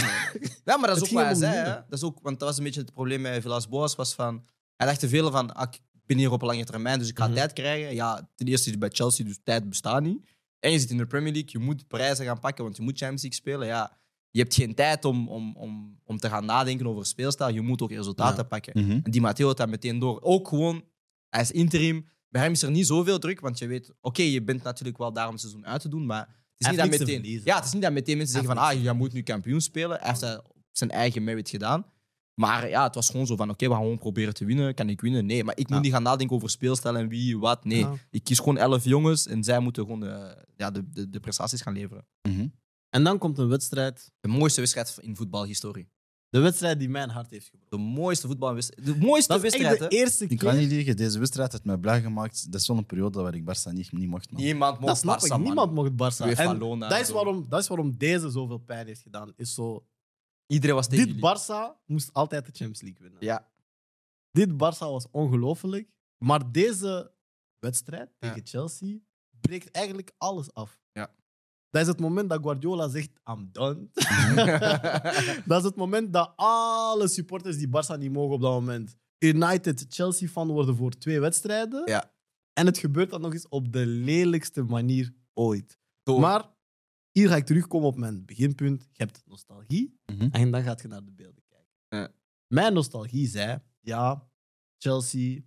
Ja, 0.66 0.78
maar 0.78 0.88
dat 0.88 0.98
is 0.98 1.04
ook 1.04 1.10
wat 1.10 1.24
hij 1.24 1.34
zei. 1.36 1.56
Hè? 1.56 1.64
Dat 1.74 1.84
is 1.90 2.04
ook, 2.04 2.20
want 2.22 2.40
dat 2.40 2.48
was 2.48 2.58
een 2.58 2.64
beetje 2.64 2.80
het 2.82 2.94
probleem 2.94 3.22
met 3.22 3.42
Villas 3.42 3.68
Boas. 3.68 3.96
Was 3.96 4.14
van, 4.14 4.44
hij 4.76 4.88
dacht 4.88 5.00
te 5.00 5.10
veel 5.10 5.32
van, 5.32 5.54
ah, 5.56 5.72
ben 6.06 6.18
hier 6.18 6.32
op 6.32 6.42
een 6.42 6.48
lange 6.48 6.64
termijn, 6.66 7.00
dus 7.00 7.10
ik 7.10 7.18
ga 7.18 7.26
Mhm. 7.26 7.36
tijd 7.36 7.54
krijgen. 7.54 7.94
Ja, 7.96 8.30
ten 8.36 8.48
eerste 8.48 8.70
is 8.70 8.78
bij 8.78 8.90
Chelsea, 8.90 9.26
dus 9.26 9.40
tijd 9.44 9.70
bestaat 9.70 10.04
niet. 10.04 10.30
En 10.60 10.72
je 10.72 10.80
zit 10.80 10.90
in 10.90 10.98
de 10.98 11.06
Premier 11.08 11.32
League, 11.34 11.50
je 11.52 11.60
moet 11.60 11.88
prijzen 11.88 12.26
gaan 12.26 12.40
pakken, 12.40 12.64
want 12.64 12.76
je 12.78 12.84
moet 12.84 12.98
Champions 12.98 13.22
League 13.22 13.40
spelen. 13.40 13.68
Ja, 13.68 13.98
je 14.32 14.40
hebt 14.42 14.54
geen 14.54 14.76
tijd 14.76 15.06
om, 15.06 15.28
om, 15.30 15.56
om, 15.58 16.00
om 16.04 16.18
te 16.18 16.30
gaan 16.30 16.46
nadenken 16.46 16.88
over 16.88 17.06
speelstijl. 17.06 17.54
Je 17.54 17.62
moet 17.62 17.82
ook 17.82 17.92
resultaten 17.92 18.38
Ja. 18.38 18.44
pakken. 18.44 18.84
Mhm. 18.84 19.00
En 19.04 19.12
die 19.12 19.22
Matteo 19.22 19.54
dat 19.54 19.70
meteen 19.70 20.00
door. 20.00 20.22
Ook 20.22 20.48
gewoon, 20.48 20.84
hij 21.30 21.42
is 21.42 21.52
interim. 21.52 22.08
Bij 22.30 22.42
hem 22.44 22.52
is 22.52 22.62
er 22.62 22.72
niet 22.72 22.88
zoveel 22.88 23.20
druk, 23.20 23.40
want 23.40 23.58
je 23.60 23.68
weet, 23.68 23.94
oké, 24.02 24.22
je 24.22 24.44
bent 24.44 24.64
natuurlijk 24.64 24.98
wel 24.98 25.14
daar 25.14 25.26
om 25.26 25.32
het 25.32 25.42
seizoen 25.42 25.66
uit 25.66 25.82
te 25.82 25.90
doen, 25.90 26.06
maar 26.06 26.20
het 26.20 26.28
is 26.58 26.68
niet 26.68 26.78
dat 26.78 26.90
meteen. 27.00 27.42
Ja, 27.44 27.56
het 27.56 27.66
is 27.66 27.74
niet 27.74 27.82
dat 27.82 27.92
meteen 27.94 28.18
mensen 28.18 28.36
zeggen 28.36 28.56
van, 28.56 28.64
ah, 28.64 28.84
te 28.84 28.94
moet 28.94 29.14
nu 29.14 29.22
kampioen 29.22 29.62
spelen. 29.62 29.98
Hij 30.00 30.08
heeft 30.10 30.20
dat 30.20 30.44
op 30.50 30.56
zijn 30.72 30.90
eigen 30.92 31.24
merit 31.24 31.50
gedaan. 31.50 31.86
Maar 32.36 32.70
ja, 32.70 32.84
het 32.84 32.96
was 32.96 33.10
gewoon 33.10 33.26
zo 33.26 33.36
van, 33.36 33.50
oké, 33.50 33.66
we 33.68 33.72
gaan 33.74 33.82
gewoon 33.82 33.98
proberen 33.98 34.34
te 34.34 34.46
winnen. 34.46 34.74
Kan 34.74 34.90
ik 34.90 35.02
winnen? 35.02 35.26
Nee, 35.26 35.44
maar 35.44 35.58
ik 35.58 35.68
moet 35.68 35.78
Ja. 35.78 35.84
niet 35.84 35.92
gaan 35.92 36.04
nadenken 36.04 36.36
over 36.36 36.50
speelstijl 36.50 36.96
en 36.98 37.08
wie, 37.08 37.38
wat. 37.40 37.66
Nee, 37.66 37.80
Ja. 37.80 37.94
ik 38.12 38.24
kies 38.24 38.38
gewoon 38.40 38.58
elf 38.58 38.84
jongens 38.84 39.28
en 39.28 39.44
zij 39.44 39.60
moeten 39.60 39.84
gewoon 39.84 40.00
de, 40.00 40.46
ja, 40.58 40.72
de, 40.72 40.90
de, 40.90 41.10
de 41.10 41.20
prestaties 41.20 41.62
gaan 41.62 41.74
leveren. 41.74 42.06
Mhm. 42.30 42.48
En 42.90 43.04
dan 43.04 43.18
komt 43.18 43.38
een 43.38 43.48
wedstrijd. 43.48 44.12
De 44.20 44.28
mooiste 44.28 44.60
wedstrijd 44.60 44.98
in 45.02 45.16
voetbalhistorie. 45.16 45.88
De 46.30 46.40
wedstrijd 46.40 46.80
die 46.80 46.90
mijn 46.90 47.10
hart 47.10 47.30
heeft 47.30 47.46
gebroken. 47.50 47.78
De 47.78 47.84
mooiste 47.84 48.28
voetbalwedstrijd. 48.28 48.86
De 48.86 48.96
mooiste 49.06 49.34
Dat 49.34 49.42
wedstrijd, 49.42 49.78
de 49.80 49.84
hè? 49.84 49.90
eerste 49.90 50.24
Ik 50.28 50.38
kan 50.38 50.50
keer. 50.52 50.60
niet 50.60 50.70
liegen, 50.70 50.98
deze 50.98 51.20
wedstrijd 51.20 51.52
heeft 51.52 51.64
mij 51.66 51.78
blij 51.78 52.02
gemaakt. 52.02 52.52
Dat 52.52 52.62
is 52.62 52.68
wel 52.68 52.78
een 52.78 52.86
periode 52.86 53.22
waar 53.22 53.36
ik 53.36 53.42
Barça 53.44 53.74
niet, 53.74 53.92
niet 53.92 54.08
mocht. 54.08 54.32
Man. 54.32 54.42
Niemand 54.42 54.80
mocht 54.80 55.04
Dat 55.04 55.22
Barça, 55.22 55.26
ik. 55.36 55.38
Niemand 55.38 55.72
mocht 55.74 55.92
Barça. 55.92 56.38
En 56.38 56.80
dat 56.80 57.00
is, 57.00 57.10
waarom, 57.10 57.46
dat 57.50 57.60
is 57.62 57.68
waarom 57.68 57.98
deze 57.98 58.30
zoveel 58.30 58.58
pijn 58.58 58.88
heeft 58.88 59.02
gedaan. 59.02 59.34
Is 59.36 59.54
zo, 59.54 59.86
Iedereen 60.48 60.76
was 60.76 60.88
tegen 60.88 61.06
dit 61.06 61.16
jullie. 61.16 61.30
Barça 61.38 61.84
moest 61.86 62.14
altijd 62.14 62.46
de 62.46 62.52
Champions 62.52 62.82
League 62.82 63.02
winnen. 63.02 63.24
Ja. 63.24 63.50
Dit 64.32 64.50
Barça 64.54 64.78
was 64.90 65.08
ongelooflijk. 65.12 65.90
Maar 66.18 66.52
deze 66.52 67.12
wedstrijd 67.60 68.10
Ja. 68.20 68.28
tegen 68.34 68.48
Chelsea 68.48 68.98
breekt 69.42 69.72
eigenlijk 69.72 70.12
alles 70.18 70.54
af. 70.54 70.80
Ja. 70.92 71.14
Dat 71.70 71.82
is 71.82 71.88
het 71.88 72.00
moment 72.00 72.30
dat 72.30 72.42
Guardiola 72.42 72.88
zegt, 72.88 73.10
I'm 73.30 73.50
done. 73.52 73.90
dat 75.46 75.58
is 75.60 75.64
het 75.66 75.76
moment 75.76 76.14
dat 76.14 76.34
alle 76.36 77.08
supporters 77.08 77.58
die 77.58 77.68
Barça 77.68 77.98
niet 78.00 78.12
mogen 78.12 78.36
op 78.36 78.42
dat 78.42 78.52
moment 78.52 78.96
United 79.20 79.86
Chelsea-fan 79.90 80.48
worden 80.48 80.76
voor 80.76 80.92
twee 80.92 81.20
wedstrijden. 81.20 81.82
Ja. 81.90 82.14
En 82.54 82.66
het 82.66 82.78
gebeurt 82.78 83.10
dan 83.10 83.22
nog 83.22 83.34
eens 83.34 83.48
op 83.48 83.72
de 83.72 83.86
lelijkste 83.86 84.64
manier 84.64 85.14
ooit. 85.34 85.80
Door. 86.04 86.20
Maar 86.20 86.50
hier 87.20 87.28
ga 87.30 87.36
ik 87.36 87.46
terugkomen 87.46 87.88
op 87.88 87.98
mijn 87.98 88.26
beginpunt. 88.26 88.82
Je 88.92 89.04
hebt 89.04 89.24
nostalgie 89.26 90.00
Mhm. 90.06 90.28
en 90.32 90.52
dan 90.52 90.64
gaat 90.64 90.82
je 90.82 90.88
naar 90.88 91.04
de 91.06 91.12
beelden 91.12 91.44
kijken. 91.50 91.70
Ja. 91.90 92.12
Mijn 92.48 92.74
nostalgie 92.74 93.28
zei, 93.28 93.60
ja, 93.82 94.28
Chelsea, 94.78 95.42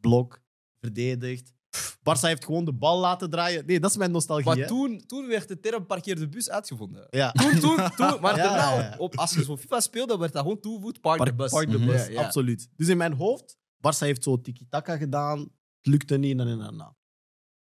blok, 0.00 0.42
verdedigd. 0.80 1.52
Barça 1.98 2.20
heeft 2.20 2.44
gewoon 2.44 2.64
de 2.64 2.72
bal 2.72 2.98
laten 3.00 3.30
draaien. 3.30 3.66
Nee, 3.66 3.80
dat 3.80 3.90
is 3.90 3.96
mijn 3.96 4.10
nostalgie. 4.10 4.46
Maar 4.46 4.56
hè. 4.56 4.66
toen, 4.66 5.06
toen 5.06 5.26
werd 5.26 5.48
de 5.48 5.60
term 5.60 5.86
parkeer 5.86 6.16
de 6.16 6.28
bus 6.28 6.50
uitgevonden. 6.50 7.06
Ja. 7.10 7.32
Toen, 7.32 7.50
toen, 7.60 7.76
toen. 7.76 8.20
Maar 8.20 8.36
Ja, 8.36 8.42
daarna, 8.42 8.74
ja, 8.74 8.80
ja. 8.80 8.96
Op, 8.98 9.16
als 9.16 9.34
je 9.34 9.44
zo 9.44 9.56
FIFA 9.56 9.80
speelde, 9.80 10.18
werd 10.18 10.32
dat 10.32 10.42
gewoon 10.42 10.60
toegevoegd, 10.60 11.00
park, 11.00 11.24
de 11.24 11.34
bus. 11.34 11.50
park 11.50 11.70
de 11.70 11.78
Mhm. 11.78 11.86
bus, 11.86 12.06
Ja, 12.06 12.12
ja. 12.12 12.24
absoluut. 12.24 12.68
Dus 12.76 12.88
in 12.88 12.96
mijn 12.96 13.12
hoofd, 13.12 13.56
Barça 13.76 13.98
heeft 13.98 14.22
zo 14.22 14.40
tiki-taka 14.40 14.96
gedaan. 14.96 15.38
Het 15.38 15.86
lukte 15.92 16.16
niet 16.16 16.38
en 16.38 16.46
en 16.48 16.60
en 16.60 16.80
en. 16.80 16.96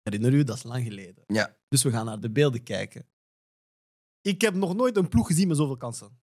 Herinner 0.03 0.33
u, 0.33 0.45
dat 0.45 0.57
is 0.57 0.63
lang 0.63 0.85
geleden. 0.85 1.25
Ja. 1.27 1.57
Dus 1.69 1.83
we 1.83 1.91
gaan 1.91 2.07
naar 2.07 2.21
de 2.21 2.31
beelden 2.31 2.63
kijken. 2.63 3.07
Ik 4.27 4.41
heb 4.41 4.55
nog 4.55 4.75
nooit 4.75 4.97
een 4.97 5.09
ploeg 5.09 5.27
gezien 5.27 5.49
met 5.49 5.57
zoveel 5.57 5.77
kansen. 5.77 6.19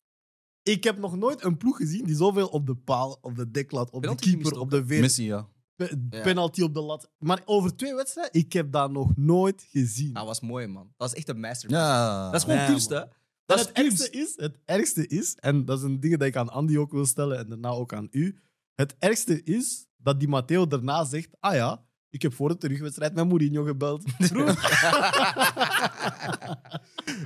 Ik 0.64 0.84
heb 0.84 0.98
nog 0.98 1.16
nooit 1.18 1.44
een 1.44 1.58
ploeg 1.58 1.78
gezien 1.78 2.04
die 2.06 2.16
zoveel 2.16 2.48
op 2.48 2.66
de 2.66 2.76
paal, 2.76 3.18
op 3.22 3.36
de 3.36 3.52
deklat, 3.52 3.92
op 3.92 4.02
Penalty 4.02 4.32
de 4.32 4.38
keeper, 4.38 4.60
op 4.60 4.70
de 4.72 4.86
veer, 4.86 5.02
Messi, 5.02 5.24
ja. 5.26 5.48
pe- 5.76 5.98
Ja. 6.10 6.22
penalty 6.22 6.62
op 6.62 6.74
de 6.74 6.82
lat. 6.82 7.10
Maar 7.18 7.42
over 7.46 7.76
twee 7.76 7.96
wedstrijden, 7.96 8.42
ik 8.42 8.54
heb 8.54 8.72
dat 8.72 8.92
nog 8.92 9.16
nooit 9.16 9.66
gezien. 9.70 10.14
Dat 10.14 10.26
was 10.26 10.40
mooi, 10.42 10.68
man. 10.68 10.84
Dat 10.84 10.94
was 11.10 11.14
echt 11.14 11.30
een 11.30 11.40
masterpiece. 11.40 11.80
Ja. 11.82 12.26
Dat 12.26 12.36
is 12.36 12.42
gewoon 12.44 12.58
Ja, 12.58 12.66
kunst, 12.66 12.90
hè? 12.90 13.02
Dat 13.46 13.60
is 13.60 13.66
het 13.66 13.78
ergste 13.78 14.10
is, 14.10 14.34
het 14.36 14.58
ergste 14.66 15.08
is, 15.08 15.36
en 15.36 15.66
dat 15.66 15.78
is 15.78 15.84
een 15.84 16.00
ding 16.00 16.18
dat 16.18 16.28
ik 16.28 16.36
aan 16.36 16.50
Andy 16.50 16.78
ook 16.78 16.92
wil 16.92 17.06
stellen 17.06 17.38
en 17.38 17.50
daarna 17.50 17.70
ook 17.70 17.94
aan 17.94 18.08
u. 18.12 18.40
Het 18.76 18.96
ergste 19.00 19.44
is 19.44 19.88
dat 19.98 20.20
die 20.20 20.28
Matteo 20.30 20.68
daarna 20.68 21.04
zegt: 21.06 21.30
Ah 21.40 21.54
ja, 21.56 21.86
ik 22.14 22.22
heb 22.22 22.34
voor 22.34 22.50
de 22.50 22.58
terugwedstrijd 22.58 23.14
met 23.14 23.28
Mourinho 23.28 23.64
gebeld. 23.64 24.04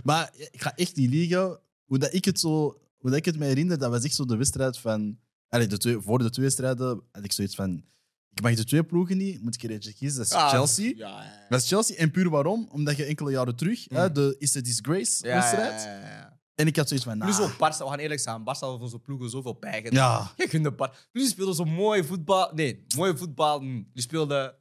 Maar 0.03 0.29
ik 0.51 0.61
ga 0.61 0.75
echt 0.75 0.95
niet 0.95 1.09
liegen. 1.09 1.59
Hoe 1.85 1.97
dat 1.97 2.13
ik 2.13 2.25
het, 2.25 2.39
zo, 2.39 2.49
hoe 2.97 3.09
dat 3.09 3.19
ik 3.19 3.25
het 3.25 3.37
me 3.37 3.45
herinner, 3.45 3.77
dat 3.77 3.89
was 3.89 4.03
echt 4.03 4.15
zo 4.15 4.25
de 4.25 4.35
wedstrijd 4.35 4.77
van... 4.77 5.17
Allee, 5.49 5.67
de 5.67 5.77
twee, 5.77 5.99
voor 5.99 6.17
de 6.19 6.29
twee 6.29 6.45
wedstrijden 6.45 7.01
had 7.11 7.23
ik 7.23 7.31
zoiets 7.31 7.55
van... 7.55 7.83
Ik 8.31 8.41
mag 8.41 8.55
de 8.55 8.63
twee 8.65 8.83
ploegen 8.83 9.17
niet, 9.17 9.41
moet 9.41 9.55
ik 9.55 9.63
er 9.63 9.69
eentje 9.71 9.93
kiezen. 9.93 10.17
Dat 10.17 10.27
is 10.27 10.33
Ah, 10.33 10.49
Chelsea. 10.49 10.93
Ja. 10.95 11.45
Dat 11.49 11.61
is 11.61 11.67
Chelsea. 11.67 11.95
En 11.97 12.11
puur 12.11 12.29
waarom? 12.29 12.67
Omdat 12.71 12.97
je 12.97 13.05
enkele 13.05 13.31
jaren 13.31 13.55
terug, 13.55 13.85
hè, 13.89 14.07
Mm. 14.07 14.13
de 14.13 14.35
Is 14.39 14.51
the 14.51 14.61
Disgrace 14.61 15.27
wedstrijd. 15.27 15.83
ja. 15.83 16.39
En 16.55 16.67
ik 16.67 16.75
had 16.75 16.87
zoiets 16.87 17.05
van, 17.05 17.17
Plus 17.19 17.37
nah. 17.37 17.45
ook 17.45 17.53
Barça, 17.53 17.77
we 17.77 17.87
gaan 17.89 17.97
eerlijk 17.99 18.19
zijn. 18.21 18.41
Barça 18.41 18.59
had 18.59 18.79
van 18.79 18.89
zo'n 18.89 19.01
ploegen 19.01 19.29
zoveel 19.29 19.53
pijn 19.53 19.83
gedaan. 19.83 20.21
Ja, 20.21 20.31
Je 20.43 20.47
kunt 20.47 20.63
de 20.63 20.71
Bar... 20.71 20.89
Plus 21.11 21.23
die 21.23 21.31
speelden 21.33 21.55
zo 21.55 21.65
mooi 21.65 22.03
voetbal. 22.03 22.51
Nee, 22.53 22.85
mooi 22.95 23.17
voetbal. 23.17 23.59
hm. 23.59 23.83
Die 23.93 24.03
speelden... 24.03 24.55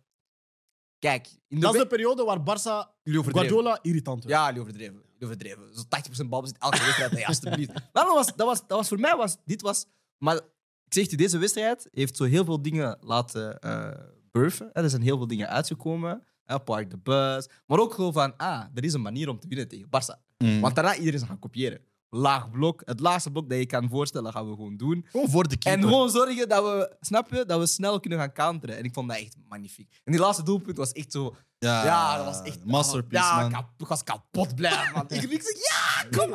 Kijk, 0.98 1.26
in 1.48 1.56
de 1.56 1.60
dat 1.60 1.74
is 1.74 1.80
de 1.80 1.86
periode 1.86 2.24
waar 2.24 2.40
Barça 2.40 2.94
Jullie 3.02 3.20
overdreven. 3.20 3.32
Guardiola 3.32 3.78
irritant 3.82 4.24
werd. 4.24 4.36
Ja, 4.36 4.46
jullie 4.46 4.60
overdreven. 4.60 4.94
Jullie 4.94 5.24
overdreven. 5.24 5.74
Zo 5.74 5.82
80% 6.24 6.28
balbezit 6.28 6.58
elke 6.58 6.78
wedstrijd. 6.78 7.12
Nee, 7.12 7.26
alsjeblieft. 7.26 7.72
Maar 7.92 8.04
dat 8.04 8.14
was, 8.14 8.26
dat, 8.26 8.46
was, 8.46 8.58
dat 8.58 8.78
was 8.78 8.88
voor 8.88 9.00
mij... 9.00 9.16
Was, 9.16 9.36
dit 9.44 9.62
was... 9.62 9.86
Maar 10.18 10.36
ik 10.84 10.94
zeg 10.94 11.10
je, 11.10 11.16
deze 11.16 11.38
wedstrijd 11.38 11.88
heeft 11.92 12.16
zo 12.16 12.24
heel 12.24 12.44
veel 12.44 12.62
dingen 12.62 12.98
laten 13.00 13.58
eh 13.58 13.90
burfen. 14.30 14.72
Er 14.72 14.90
zijn 14.90 15.02
heel 15.02 15.16
veel 15.16 15.26
dingen 15.26 15.48
uitgekomen. 15.48 16.22
hè, 16.44 16.60
Park 16.60 16.90
the 16.90 16.98
bus. 16.98 17.48
Maar 17.66 17.78
ook 17.78 17.94
gewoon 17.94 18.12
van... 18.12 18.36
Ah, 18.36 18.64
er 18.74 18.84
is 18.84 18.92
een 18.92 19.02
manier 19.02 19.28
om 19.28 19.38
te 19.38 19.48
winnen 19.48 19.68
tegen 19.68 19.86
Barça. 19.86 20.24
Mm. 20.38 20.60
Want 20.60 20.74
daarna 20.74 20.94
iedereen 20.96 21.20
is 21.20 21.26
gaan 21.26 21.38
kopiëren. 21.38 21.80
Laag 22.16 22.50
blok. 22.50 22.82
Het 22.84 23.00
laagste 23.00 23.30
blok 23.30 23.48
dat 23.48 23.58
je 23.58 23.66
kan 23.66 23.88
voorstellen, 23.88 24.32
gaan 24.32 24.48
we 24.48 24.54
gewoon 24.54 24.76
doen. 24.76 25.06
gewoon 25.10 25.30
voor 25.30 25.48
de 25.48 25.56
keeper. 25.56 25.82
En 25.82 25.88
gewoon 25.88 26.10
zorgen 26.10 26.48
dat 26.48 26.62
we, 26.64 26.96
snap 27.00 27.30
je, 27.32 27.44
dat 27.44 27.60
we 27.60 27.66
snel 27.66 28.00
kunnen 28.00 28.18
gaan 28.18 28.32
counteren. 28.32 28.76
En 28.76 28.84
ik 28.84 28.92
vond 28.94 29.08
dat 29.08 29.18
echt 29.18 29.36
magnifiek. 29.48 30.00
En 30.04 30.12
die 30.12 30.20
laatste 30.20 30.42
doelpunt 30.42 30.76
was 30.76 30.92
echt 30.92 31.12
zo... 31.12 31.34
ja, 31.58 31.84
Ja, 31.84 32.16
dat 32.16 32.24
was 32.24 32.42
echt... 32.42 32.64
Masterpiece, 32.64 33.22
ja, 33.22 33.40
man. 33.40 33.50
kap- 33.52 33.70
ik 33.78 33.86
was 33.86 34.04
kapot 34.04 34.54
blij, 34.54 34.90
man. 34.94 35.04
ik, 35.08 35.22
ik 35.22 35.42
zeg, 35.42 35.56
ja, 35.56 36.08
Kijk 36.10 36.30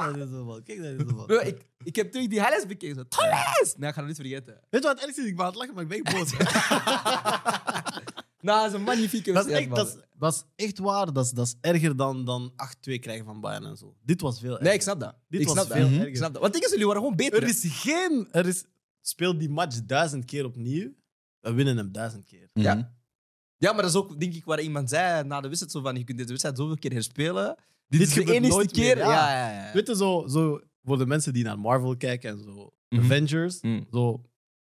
Kijk 0.65 0.79
zo 0.79 1.25
Bro, 1.25 1.37
ik, 1.39 1.65
ik 1.83 1.95
heb 1.95 2.11
terug 2.11 2.27
die 2.27 2.39
highlights 2.39 2.67
bekeken. 2.67 2.95
Zo! 3.09 3.21
Nee, 3.77 3.89
ik 3.89 3.95
ga 3.95 3.99
het 3.99 4.05
niet 4.07 4.15
vergeten. 4.15 4.59
Weet 4.69 4.81
je 4.83 4.87
wat 4.87 5.07
is? 5.07 5.17
Ik 5.17 5.35
ben 5.35 5.45
aan 5.45 5.51
het 5.51 5.59
lachen, 5.59 5.73
maar 5.73 5.83
ik 5.83 6.03
ben 6.03 6.13
boos. 6.13 6.31
Nou, 8.41 8.59
dat 8.63 8.67
is 8.73 8.73
een 8.79 8.85
magnifieke 8.85 9.31
dat, 9.33 9.45
is 9.45 9.51
echt, 9.53 9.75
dat, 9.75 9.87
is, 9.87 9.95
dat 10.17 10.33
is 10.33 10.65
echt 10.65 10.79
waar. 10.79 11.13
Dat 11.13 11.25
is, 11.25 11.31
dat 11.31 11.45
is 11.47 11.55
erger 11.61 11.95
dan, 11.95 12.25
dan 12.25 12.51
8-2 12.51 12.55
krijgen 12.99 13.25
van 13.25 13.41
Bayern 13.41 13.65
en 13.65 13.77
zo. 13.77 13.95
Dit 14.03 14.21
was 14.21 14.39
veel 14.39 14.49
erger. 14.51 14.63
Nee, 14.65 14.73
ik 14.73 14.81
snap 14.81 14.99
dat. 14.99 15.15
Dit 15.27 15.41
ik 15.41 15.47
was 15.47 15.55
snap 15.55 15.67
dat. 15.67 15.77
veel 15.77 15.85
Mhm. 15.87 15.95
Ik 15.95 16.01
erger. 16.01 16.15
snap 16.15 16.31
dat. 16.33 16.41
Want 16.41 16.53
dingen 16.53 16.69
jullie 16.69 16.85
waren 16.85 17.01
gewoon 17.01 17.15
beter. 17.15 17.43
Er 17.43 17.49
is 17.49 17.65
geen... 17.69 18.27
Er 18.31 18.47
is, 18.47 18.63
speel 19.01 19.37
die 19.37 19.49
match 19.49 19.79
duizend 19.85 20.25
keer 20.25 20.45
opnieuw. 20.45 20.91
We 21.39 21.53
winnen 21.53 21.77
hem 21.77 21.91
duizend 21.91 22.25
keer. 22.25 22.49
Mhm. 22.53 22.65
Ja. 22.65 22.93
Ja, 23.57 23.71
maar 23.73 23.81
dat 23.81 23.91
is 23.91 23.97
ook, 23.97 24.19
denk 24.19 24.33
ik, 24.33 24.45
waar 24.45 24.61
iemand 24.61 24.89
zei 24.89 25.23
na 25.23 25.41
de 25.41 25.47
wedstrijd: 25.47 25.71
zo 25.73 25.81
van, 25.81 25.95
je 25.95 26.03
kunt 26.03 26.17
deze 26.17 26.29
wedstrijd 26.29 26.57
zoveel 26.57 26.77
keer 26.77 26.91
herspelen. 26.91 27.55
Dit, 27.87 27.99
Dit 27.99 28.01
is 28.01 28.13
de 28.13 28.19
gebeurt 28.19 28.37
enige 28.37 28.53
nooit 28.53 28.71
keer. 28.71 28.95
meer, 28.95 29.05
ja, 29.05 29.11
ja. 29.33 29.51
ja, 29.51 29.65
ja. 29.67 29.73
Weet 29.73 29.87
je, 29.87 29.95
zo, 29.95 30.27
zo 30.27 30.61
voor 30.83 30.97
de 30.97 31.05
mensen 31.05 31.33
die 31.33 31.43
naar 31.43 31.59
Marvel 31.59 31.97
kijken 31.97 32.29
en 32.29 32.39
zo, 32.43 32.71
Mhm. 32.89 33.03
Avengers, 33.03 33.61
Mm. 33.61 33.87
zo, 33.91 34.21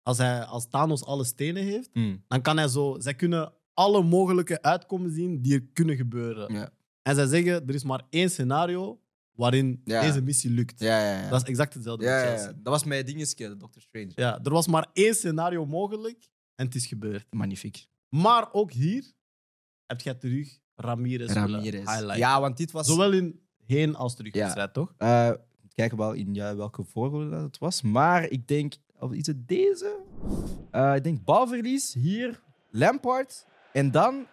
als, 0.04 0.18
hij, 0.18 0.44
als 0.44 0.68
Thanos 0.70 1.06
alle 1.06 1.24
stenen 1.24 1.64
heeft, 1.64 1.90
Mm. 1.94 2.24
dan 2.28 2.42
kan 2.42 2.58
hij 2.58 2.68
zo... 2.68 2.96
Zij 3.00 3.14
kunnen 3.16 3.54
alle 3.74 4.04
mogelijke 4.04 4.62
uitkomen 4.62 5.12
zien 5.12 5.42
die 5.42 5.54
er 5.54 5.64
kunnen 5.74 5.96
gebeuren. 5.96 6.54
Ja. 6.54 6.70
En 7.02 7.16
zij 7.16 7.26
zeggen, 7.28 7.68
er 7.68 7.74
is 7.74 7.84
maar 7.84 8.02
één 8.10 8.30
scenario 8.30 9.00
waarin 9.32 9.82
Ja. 9.86 10.02
deze 10.02 10.22
missie 10.22 10.50
lukt. 10.52 10.80
Ja, 10.80 11.00
ja, 11.04 11.22
ja. 11.22 11.30
Dat 11.30 11.42
is 11.42 11.48
exact 11.48 11.74
hetzelfde 11.74 12.06
ja, 12.06 12.24
ja, 12.24 12.32
ja. 12.34 12.46
Dat 12.46 12.74
was 12.74 12.84
mijn 12.84 13.06
dingetje, 13.06 13.58
Doctor 13.58 13.82
Strange. 13.82 14.12
Ja, 14.16 14.40
er 14.44 14.52
was 14.52 14.68
maar 14.68 14.88
één 14.94 15.14
scenario 15.16 15.66
mogelijk 15.66 16.30
en 16.56 16.66
het 16.66 16.76
is 16.76 16.86
gebeurd. 16.86 17.26
Magnifiek. 17.34 17.86
Maar 18.10 18.50
ook 18.54 18.72
hier 18.72 19.12
heb 19.86 20.02
jij 20.02 20.14
terug 20.14 20.60
Ramirez, 20.76 21.34
Ramirez. 21.34 22.18
Ja, 22.18 22.40
want 22.42 22.58
dit 22.58 22.72
was... 22.72 22.88
Zowel 22.88 23.12
in 23.12 23.40
heen 23.66 23.96
als 23.96 24.16
terugwedstrijd, 24.16 24.74
toch? 24.74 24.94
Eh, 24.98 25.32
kijken 25.74 25.98
wel 25.98 26.14
in 26.14 26.34
ja, 26.34 26.56
welke 26.56 26.84
volgorde 26.84 27.30
dat 27.30 27.42
het 27.42 27.58
was. 27.58 27.82
Maar 27.82 28.30
ik 28.30 28.48
denk, 28.48 28.74
of 29.04 29.12
is 29.12 29.28
het 29.28 29.48
deze? 29.48 30.00
Eh, 30.72 30.96
ik 30.96 31.04
denk 31.04 31.24
balverlies, 31.24 31.94
hier, 31.94 32.42
Lampard. 32.72 33.46
En 33.72 33.92
dan 33.92 34.28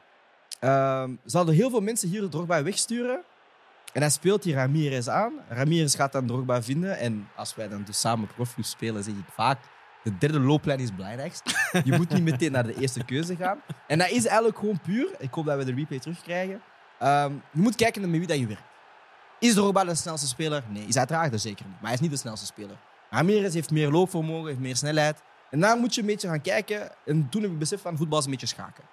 ehm 0.61 1.15
zouden 1.25 1.55
heel 1.55 1.71
veel 1.71 1.81
mensen 1.81 2.09
hier 2.09 2.29
Drogba 2.29 2.63
wegsturen. 2.63 3.23
En 3.93 4.01
hij 4.01 4.11
speelt 4.11 4.45
hier 4.45 4.55
Ramirez 4.55 5.09
aan. 5.09 5.33
Ramirez 5.49 5.97
gaat 5.97 6.13
dan 6.13 6.27
Drogba 6.27 6.63
vinden. 6.63 6.99
En 6.99 7.29
als 7.37 7.55
wij 7.55 7.69
dan 7.69 7.83
dus 7.85 8.01
samen 8.01 8.29
profvoet 8.35 8.67
spelen, 8.67 9.05
zeg 9.05 9.15
ik 9.15 9.25
vaak... 9.35 9.59
De 10.03 10.19
derde 10.19 10.41
looplijn 10.41 10.79
is 10.79 10.87
het 10.87 10.97
belangrijkst. 10.97 11.43
Je 11.85 11.93
moet 11.97 12.09
niet 12.09 12.23
meteen 12.23 12.53
naar 12.53 12.67
de 12.67 12.75
eerste 12.75 13.05
keuze 13.05 13.37
gaan. 13.37 13.63
En 13.87 13.99
dat 13.99 14.11
is 14.11 14.27
eigenlijk 14.27 14.59
gewoon 14.59 14.81
puur. 14.81 15.09
Ik 15.19 15.35
hoop 15.35 15.45
dat 15.45 15.59
we 15.59 15.65
de 15.65 15.75
replay 15.75 15.99
terugkrijgen. 15.99 16.63
Ehm, 16.99 17.33
je 17.53 17.61
moet 17.61 17.75
kijken 17.75 18.01
naar 18.01 18.11
met 18.11 18.19
wie 18.19 18.29
dat 18.29 18.39
je 18.39 18.47
werkt. 18.47 18.63
Is 19.39 19.55
Drogba 19.55 19.85
de 19.85 19.95
snelste 19.95 20.27
speler? 20.27 20.63
Nee. 20.69 20.87
Is 20.87 20.95
hij 20.95 21.07
traag? 21.07 21.31
Dat 21.31 21.41
zeker 21.41 21.67
niet. 21.67 21.75
Maar 21.75 21.85
hij 21.85 21.95
is 21.95 22.01
niet 22.01 22.11
de 22.11 22.17
snelste 22.17 22.47
speler. 22.47 22.77
Ramirez 23.11 23.55
heeft 23.55 23.71
meer 23.71 23.91
loopvermogen, 23.91 24.47
heeft 24.47 24.59
meer 24.59 24.77
snelheid. 24.77 25.23
En 25.51 25.61
daar 25.61 25.77
moet 25.77 25.95
je 25.95 26.01
een 26.01 26.07
beetje 26.07 26.29
gaan 26.29 26.41
kijken. 26.41 26.91
En 27.05 27.29
toen 27.29 27.43
heb 27.43 27.51
ik 27.51 27.59
besef 27.59 27.81
van 27.81 27.97
voetbal 27.97 28.19
is 28.19 28.25
een 28.25 28.31
beetje 28.31 28.47
schaken. 28.47 28.85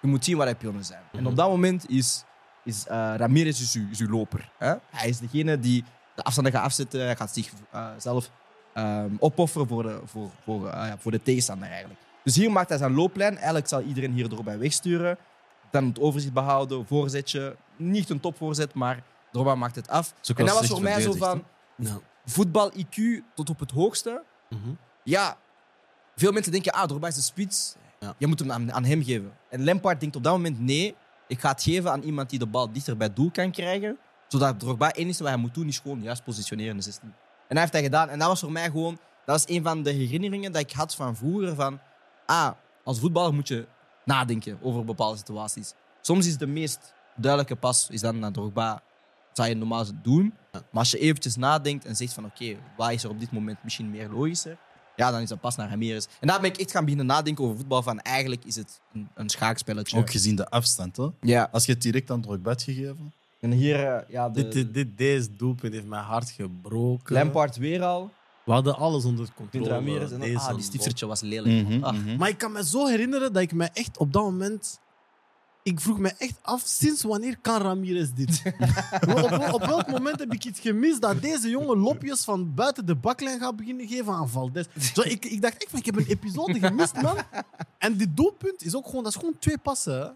Je 0.00 0.08
moet 0.08 0.24
zien 0.24 0.36
waar 0.36 0.46
hij 0.46 0.54
pionnen 0.54 0.84
zijn. 0.84 1.02
En 1.12 1.26
op 1.26 1.36
dat 1.36 1.48
moment 1.48 1.90
is, 1.90 2.24
is 2.64 2.86
eh, 2.86 3.14
Ramirez 3.16 3.60
is 3.60 3.74
uw, 3.74 3.90
is 3.90 4.00
uw 4.00 4.08
loper. 4.08 4.50
Hè? 4.58 4.74
Hij 4.90 5.08
is 5.08 5.18
degene 5.18 5.60
die 5.60 5.84
de 6.14 6.22
afstanden 6.22 6.52
gaat 6.52 6.64
afzetten. 6.64 7.00
Hij 7.00 7.16
gaat 7.16 7.34
zichzelf 7.34 8.30
opofferen 9.18 9.66
voor 9.66 9.82
de, 9.82 10.00
voor, 10.04 10.30
voor, 10.44 10.68
eh, 10.68 10.86
ja, 10.88 10.98
voor 10.98 11.10
de 11.10 11.22
tegenstander 11.22 11.68
eigenlijk. 11.68 12.00
Dus 12.24 12.36
hier 12.36 12.52
maakt 12.52 12.68
hij 12.68 12.78
zijn 12.78 12.94
looplijn. 12.94 13.36
Eigenlijk 13.36 13.68
zal 13.68 13.80
iedereen 13.80 14.12
hier 14.12 14.36
erbij 14.36 14.58
wegsturen. 14.58 15.18
Dan 15.70 15.84
het 15.86 16.00
overzicht 16.00 16.32
behouden, 16.32 16.86
voorzetje. 16.86 17.56
Niet 17.76 18.10
een 18.10 18.20
topvoorzet, 18.20 18.74
maar 18.74 19.02
Drogba 19.32 19.54
maakt 19.54 19.76
het 19.76 19.88
af. 19.88 20.14
En 20.36 20.46
dat 20.46 20.58
was 20.58 20.66
voor 20.66 20.82
mij 20.82 21.00
zo 21.00 21.12
van. 21.12 21.44
Voetbal 22.30 22.72
IQ 22.72 23.22
tot 23.34 23.50
op 23.50 23.58
het 23.58 23.70
hoogste. 23.70 24.22
Mhm. 24.48 24.70
Ja, 25.04 25.36
veel 26.16 26.32
mensen 26.32 26.52
denken, 26.52 26.72
ah, 26.72 26.86
Drogba 26.86 27.06
is 27.06 27.14
de 27.14 27.20
spits. 27.20 27.74
Ja. 27.98 28.14
Je 28.18 28.26
moet 28.26 28.38
hem 28.38 28.52
aan, 28.52 28.72
aan 28.72 28.84
hem 28.84 29.02
geven. 29.02 29.32
En 29.48 29.64
Lampard 29.64 30.00
denkt 30.00 30.16
op 30.16 30.22
dat 30.22 30.32
moment, 30.32 30.60
nee, 30.60 30.94
ik 31.26 31.40
ga 31.40 31.50
het 31.50 31.62
geven 31.62 31.90
aan 31.92 32.02
iemand 32.02 32.30
die 32.30 32.38
de 32.38 32.46
bal 32.46 32.72
dichter 32.72 32.96
bij 32.96 33.06
het 33.06 33.16
doel 33.16 33.30
kan 33.30 33.50
krijgen. 33.50 33.98
Zodat 34.28 34.60
Drogba, 34.60 34.86
het 34.86 34.96
enige 34.96 35.22
wat 35.22 35.32
hij 35.32 35.40
moet 35.40 35.54
doen, 35.54 35.68
is 35.68 35.78
gewoon 35.78 36.02
juist 36.02 36.24
positioneren 36.24 36.70
in 36.70 36.76
de 36.76 36.82
16. 36.82 37.08
En 37.08 37.14
hij 37.48 37.60
heeft 37.60 37.72
dat 37.72 37.82
gedaan. 37.82 38.08
En 38.08 38.18
dat 38.18 38.28
was 38.28 38.40
voor 38.40 38.52
mij 38.52 38.64
gewoon, 38.64 38.98
dat 39.24 39.44
was 39.46 39.56
een 39.56 39.62
van 39.62 39.82
de 39.82 39.90
herinneringen 39.90 40.52
dat 40.52 40.62
ik 40.62 40.72
had 40.72 40.94
van 40.94 41.16
vroeger. 41.16 41.54
Van, 41.54 41.80
ah, 42.26 42.50
als 42.84 43.00
voetballer 43.00 43.34
moet 43.34 43.48
je 43.48 43.66
nadenken 44.04 44.58
over 44.62 44.84
bepaalde 44.84 45.16
situaties. 45.16 45.74
Soms 46.00 46.26
is 46.26 46.36
de 46.36 46.46
meest 46.46 46.92
duidelijke 47.16 47.56
pas 47.56 47.88
is 47.90 48.00
dan 48.00 48.18
naar 48.18 48.32
Drogba. 48.32 48.82
Dat 49.30 49.36
zou 49.36 49.48
je 49.48 49.54
normaal 49.54 49.84
doen. 50.02 50.34
Maar 50.52 50.62
als 50.72 50.90
je 50.90 50.98
eventjes 50.98 51.36
nadenkt 51.36 51.84
en 51.84 51.96
zegt 51.96 52.12
van 52.12 52.24
oké, 52.24 52.56
wat 52.76 52.90
is 52.92 53.04
er 53.04 53.10
op 53.10 53.20
dit 53.20 53.32
moment 53.32 53.58
misschien 53.62 53.90
meer 53.90 54.08
logischer? 54.10 54.56
Ja, 54.96 55.10
dan 55.10 55.20
is 55.20 55.28
dat 55.28 55.40
pas 55.40 55.56
naar 55.56 55.68
Ramirez. 55.68 56.06
En 56.20 56.26
daar 56.28 56.40
ben 56.40 56.50
ik 56.50 56.56
echt 56.56 56.70
gaan 56.70 56.82
beginnen 56.82 57.06
nadenken 57.06 57.44
over 57.44 57.56
voetbal. 57.56 57.82
Van 57.82 58.00
eigenlijk 58.00 58.44
is 58.44 58.56
het 58.56 58.80
een, 58.92 59.08
een 59.14 59.28
schaakspelletje. 59.28 59.96
Ook 59.98 60.10
gezien 60.10 60.36
de 60.36 60.48
afstand. 60.50 60.96
Hè? 60.96 61.06
Ja. 61.20 61.48
Als 61.52 61.66
je 61.66 61.72
het 61.72 61.82
direct 61.82 62.10
aan 62.10 62.20
Drogba 62.20 62.50
had 62.50 62.62
gegeven. 62.62 63.12
En 63.40 63.50
hier, 63.50 63.86
eh, 63.86 64.08
ja, 64.08 64.28
de, 64.28 64.42
Dit, 64.42 64.52
dit, 64.52 64.74
dit, 64.74 64.98
deze 64.98 65.36
doelpunt 65.36 65.72
heeft 65.72 65.86
mijn 65.86 66.04
hart 66.04 66.30
gebroken. 66.30 67.14
Lampard 67.14 67.56
weer 67.56 67.82
al. 67.82 68.10
We 68.44 68.52
hadden 68.52 68.76
alles 68.76 69.04
onder 69.04 69.28
controle. 69.34 69.68
Ramirez. 69.68 70.02
En 70.02 70.18
dan, 70.18 70.20
Deze 70.28 70.38
ah, 70.38 70.54
die 70.54 70.64
stiftertje 70.64 71.06
was 71.06 71.20
lelijk. 71.20 71.68
Mhm, 71.68 71.84
Ah. 71.84 71.92
mhm. 71.94 72.16
Maar 72.16 72.28
ik 72.28 72.38
kan 72.38 72.52
me 72.52 72.64
zo 72.64 72.86
herinneren 72.86 73.32
dat 73.32 73.42
ik 73.42 73.52
me 73.52 73.68
echt 73.72 73.98
op 73.98 74.12
dat 74.12 74.22
moment... 74.22 74.80
Ik 75.62 75.80
vroeg 75.80 75.98
me 75.98 76.12
echt 76.18 76.38
af, 76.42 76.62
sinds 76.64 77.02
wanneer 77.02 77.38
kan 77.40 77.60
Ramirez 77.60 78.10
dit? 78.10 78.42
op, 79.52 79.64
welk 79.66 79.86
moment 79.86 80.18
heb 80.18 80.32
ik 80.32 80.44
iets 80.44 80.60
gemist 80.60 81.00
dat 81.00 81.22
deze 81.22 81.48
jongen 81.48 81.78
lopjes 81.78 82.24
van 82.24 82.54
buiten 82.54 82.86
de 82.86 82.94
baklijn 82.94 83.40
gaat 83.40 83.56
beginnen 83.56 83.88
geven 83.88 84.12
aan 84.12 84.28
Valdes? 84.28 84.66
Zo, 84.94 85.00
ik, 85.02 85.24
ik 85.24 85.42
dacht 85.42 85.62
echt 85.62 85.70
van, 85.70 85.78
ik 85.78 85.86
heb 85.86 85.96
een 85.96 86.06
episode 86.06 86.58
gemist, 86.58 87.02
man. 87.02 87.16
En 87.78 87.96
dit 87.96 88.16
doelpunt 88.16 88.64
is 88.64 88.74
ook 88.74 88.86
gewoon, 88.86 89.02
dat 89.02 89.12
is 89.12 89.18
gewoon 89.18 89.38
twee 89.38 89.58
passen. 89.58 90.00
hè. 90.00 90.08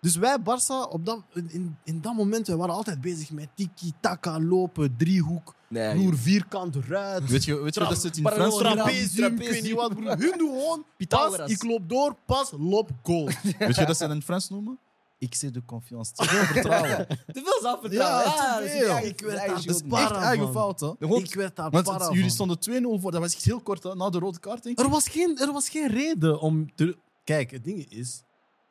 Dus 0.00 0.16
wij, 0.16 0.38
Barça, 0.40 0.88
op 0.90 1.06
dat, 1.06 1.22
in, 1.32 1.76
in 1.84 2.00
dat 2.00 2.14
moment, 2.14 2.46
we 2.46 2.56
waren 2.56 2.74
altijd 2.74 3.00
bezig 3.00 3.30
met 3.30 3.48
tiki-taka, 3.54 4.40
lopen, 4.40 4.96
driehoek, 4.96 5.54
Nee, 5.74 5.90
vloer, 6.00 6.16
vierkant, 6.18 6.76
ruit. 6.76 7.26
Weet 7.30 7.44
je, 7.44 7.62
weet 7.62 7.74
je 7.74 7.80
wat 7.80 7.88
dat 7.88 8.00
zit 8.00 8.16
in 8.16 8.22
Parallel- 8.22 8.58
Frans? 8.58 8.74
Trapezium, 8.74 9.40
ik 9.40 9.48
weet 9.48 9.62
niet 9.62 9.72
wat, 9.72 9.94
broer. 9.94 10.08
Hun 10.18 10.38
doen 10.38 10.48
gewoon 10.60 10.84
pas, 11.08 11.38
ik 11.50 11.62
loop 11.62 11.88
door, 11.88 12.16
pas, 12.26 12.52
loop, 12.58 12.90
goal. 13.02 13.24
Weet 13.58 13.76
je 13.76 13.84
dat 13.86 13.96
ze 13.96 14.04
in 14.04 14.10
het 14.10 14.24
Frans 14.24 14.48
noemen? 14.50 14.78
Ik 15.18 15.34
zeg 15.34 15.50
de 15.50 15.64
confiance. 15.64 16.12
Te 16.12 16.24
veel 16.24 16.44
vertrouwen. 16.44 17.06
Te 17.08 17.16
veel 17.44 17.58
zelfvertrouwen. 17.60 18.24
Ja, 18.24 18.58
is 18.58 18.70
eigen- 18.70 19.06
Ik 19.08 19.20
werd 19.20 19.38
eigen 19.38 19.66
daar 19.66 19.74
spara 19.76 20.14
Echt 20.14 20.24
eigen 20.24 20.52
fout, 20.52 20.80
hè? 20.80 20.92
Ik 21.16 21.34
werd 21.34 21.56
daar 21.56 21.70
Want 21.70 21.84
para 21.84 22.10
jullie 22.12 22.30
stonden 22.30 22.58
2-0 22.58 23.00
voor. 23.00 23.10
Dat 23.10 23.20
was 23.20 23.34
echt 23.34 23.44
heel 23.44 23.60
kort, 23.60 23.82
hè? 23.82 23.94
Na 23.94 24.10
de 24.10 24.18
rode 24.18 24.38
kaart, 24.38 24.62
denk 24.62 24.78
ik. 24.78 24.84
Er 24.84 24.90
was, 24.90 25.08
geen, 25.08 25.38
er 25.38 25.52
was 25.52 25.68
geen 25.68 25.88
reden 25.88 26.40
om 26.40 26.74
te... 26.74 26.96
Kijk, 27.24 27.50
het 27.50 27.64
ding 27.64 27.90
is... 27.90 28.22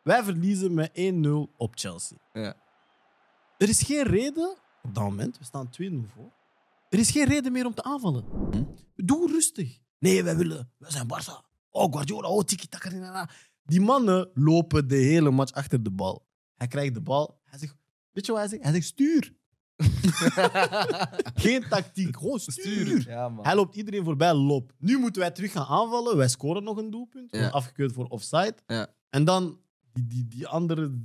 Wij 0.03 0.23
verliezen 0.23 0.73
met 0.73 0.91
1-0 0.95 1.29
op 1.57 1.71
Chelsea. 1.75 2.17
Ja. 2.33 2.53
Er 3.57 3.69
is 3.69 3.81
geen 3.81 4.03
reden... 4.03 4.55
Op 4.83 4.95
dat 4.95 5.03
moment, 5.03 5.37
we 5.37 5.43
staan 5.45 5.67
2-0 5.67 5.71
voor. 6.15 6.31
Er 6.93 6.99
is 6.99 7.11
geen 7.11 7.25
reden 7.25 7.51
meer 7.51 7.65
om 7.65 7.73
te 7.73 7.83
aanvallen. 7.83 8.23
Doe 8.95 9.31
rustig. 9.31 9.79
Nee, 9.99 10.23
wij 10.23 10.37
willen. 10.37 10.71
Wij 10.77 10.91
zijn 10.91 11.07
Barça. 11.07 11.51
Oh, 11.69 11.93
Guardiola. 11.93 12.27
Oh, 12.27 12.43
tiki 12.43 12.67
taka. 12.67 13.29
Die 13.63 13.81
mannen 13.81 14.29
lopen 14.33 14.87
de 14.87 14.95
hele 14.95 15.31
match 15.31 15.51
achter 15.51 15.83
de 15.83 15.91
bal. 15.91 16.27
Hij 16.55 16.67
krijgt 16.67 16.93
de 16.93 17.01
bal. 17.01 17.39
Hij 17.43 17.59
zegt, 17.59 17.75
weet 18.11 18.25
je 18.25 18.31
wat 18.31 18.41
hij 18.41 18.49
zegt? 18.49 18.63
Hij 18.63 18.71
zegt, 18.71 18.85
stuur. 18.85 19.33
geen 21.45 21.67
tactiek, 21.69 22.17
gewoon 22.17 22.39
stuur. 22.39 23.09
Ja. 23.09 23.33
Hij 23.41 23.55
loopt 23.55 23.75
iedereen 23.75 24.03
voorbij, 24.03 24.33
loop. 24.33 24.73
Nu 24.77 24.97
moeten 24.97 25.21
wij 25.21 25.31
terug 25.31 25.51
gaan 25.51 25.65
aanvallen. 25.65 26.17
Wij 26.17 26.27
scoren 26.27 26.63
nog 26.63 26.77
een 26.77 26.89
doelpunt. 26.89 27.35
Ja. 27.35 27.49
Afgekeurd 27.49 27.93
voor 27.93 28.05
offside. 28.05 28.55
Ja. 28.67 28.87
En 29.09 29.23
dan 29.23 29.59
die, 29.93 30.07
die, 30.07 30.27
die 30.27 30.47
andere... 30.47 31.01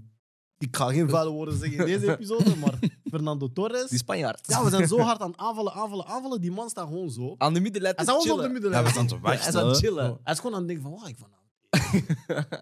Ik 0.59 0.77
ga 0.77 0.93
geen 0.93 1.09
vuile 1.09 1.31
woorden 1.31 1.59
zeggen 1.59 1.79
in 1.79 1.85
deze 1.85 2.13
episode, 2.13 2.57
maar 2.57 2.79
Fernando 3.11 3.53
Torres. 3.53 3.89
Die 3.89 3.99
Spanjaard. 3.99 4.41
Ja, 4.47 4.65
we 4.65 4.71
zijn 4.71 4.89
zo 4.89 4.99
hard 4.99 5.21
aan 5.21 5.39
aanvallen, 5.39 5.73
aanvallen, 5.73 6.07
aanvallen. 6.07 6.41
Die 6.41 6.51
man 6.51 6.69
staat 6.69 6.87
gewoon 6.87 7.11
zo. 7.11 7.35
Aan 7.39 7.55
de 7.55 7.61
middenlijn 7.61 7.95
Hij 7.97 8.05
staat 8.05 8.23
gewoon 8.23 8.39
op 8.39 8.45
de 8.45 8.51
middenlijn. 8.53 8.85
Hij 8.85 8.93
is 8.93 8.99
wachten. 9.21 9.61
aan 9.61 9.67
het 9.67 9.81
hè. 9.81 9.87
chillen. 9.87 10.19
Hij 10.23 10.33
is 10.33 10.39
gewoon 10.39 10.53
aan 10.53 10.59
het 10.59 10.69
denken 10.69 10.91
van, 10.91 11.01
waar 11.01 11.09
ik 11.09 11.17
van? 11.19 11.29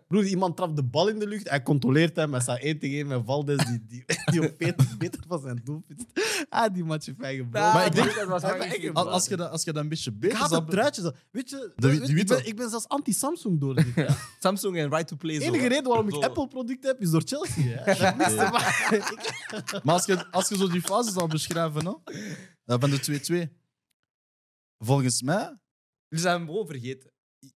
Broer, 0.08 0.24
iemand 0.24 0.56
trapt 0.56 0.76
de 0.76 0.82
bal 0.84 1.08
in 1.08 1.18
de 1.18 1.26
lucht, 1.26 1.48
hij 1.48 1.62
controleert 1.62 2.16
hem, 2.16 2.32
hij 2.32 2.40
staat 2.40 2.58
1 2.60 2.78
tegen 2.78 2.96
1 2.96 3.06
met 3.06 3.22
Valdes, 3.24 3.64
die, 3.66 3.84
die, 3.86 4.04
die 4.24 4.42
op 4.50 4.56
Peter, 4.58 4.86
Peter 4.98 5.20
van 5.28 5.40
zijn 5.40 5.60
doelpunt. 5.64 6.04
Ah, 6.48 6.74
die 6.74 6.84
match 6.84 7.06
heeft 7.06 7.20
hij 7.20 7.36
gebroken. 7.36 7.72
Maar 7.72 7.86
ik 7.86 7.92
denk- 7.94 8.14
dat 8.14 8.28
was 8.28 8.42
hij 8.42 8.68
heeft 8.68 8.94
Als, 8.94 9.06
als, 9.06 9.26
je 9.26 9.36
dat, 9.36 9.50
als 9.50 9.64
je 9.64 9.72
dat 9.72 9.82
een 9.82 9.88
beetje 9.88 10.10
Ik 10.10 10.18
beter 10.20 10.38
haat 10.38 10.48
zou 10.48 10.62
het 10.62 10.70
truitje. 10.70 11.02
zo. 11.02 11.10
Weet 11.30 11.50
je, 11.50 11.72
De- 11.76 11.86
weet- 11.88 12.00
die 12.00 12.08
ik, 12.08 12.14
witte. 12.14 12.34
ben, 12.34 12.46
ik 12.46 12.56
ben 12.56 12.70
zelfs 12.70 12.88
anti-Samsung 12.88 13.60
door 13.60 13.74
dit. 13.74 13.86
Samsung 14.40 14.76
en 14.76 14.88
Right 14.90 15.08
to 15.08 15.16
Play. 15.16 15.38
De 15.38 15.44
zo. 15.44 15.52
enige 15.52 15.68
reden 15.68 15.84
waarom 15.88 16.08
ik 16.08 16.14
Zo. 16.14 16.20
Apple-producten 16.20 16.90
heb, 16.90 17.00
is 17.00 17.10
door 17.10 17.22
Chelsea. 17.24 17.62
Hè. 17.64 17.84
Dat. 18.36 18.92
Ik- 18.92 19.84
Maar 19.84 19.94
als 19.94 20.06
je, 20.06 20.30
als 20.30 20.48
je 20.48 20.56
zo 20.56 20.68
die 20.68 20.82
fase 20.82 21.10
zou 21.12 21.28
beschrijven 21.28 21.84
hè, 21.86 21.92
eh, 22.64 22.76
van 22.80 22.90
de 22.90 23.00
2-2, 23.00 23.52
volgens 24.78 25.22
mij, 25.22 25.56
Jullie 26.08 26.24
zijn 26.24 26.36
hem 26.38 26.46
gewoon 26.46 26.66
vergeten. 26.66 27.10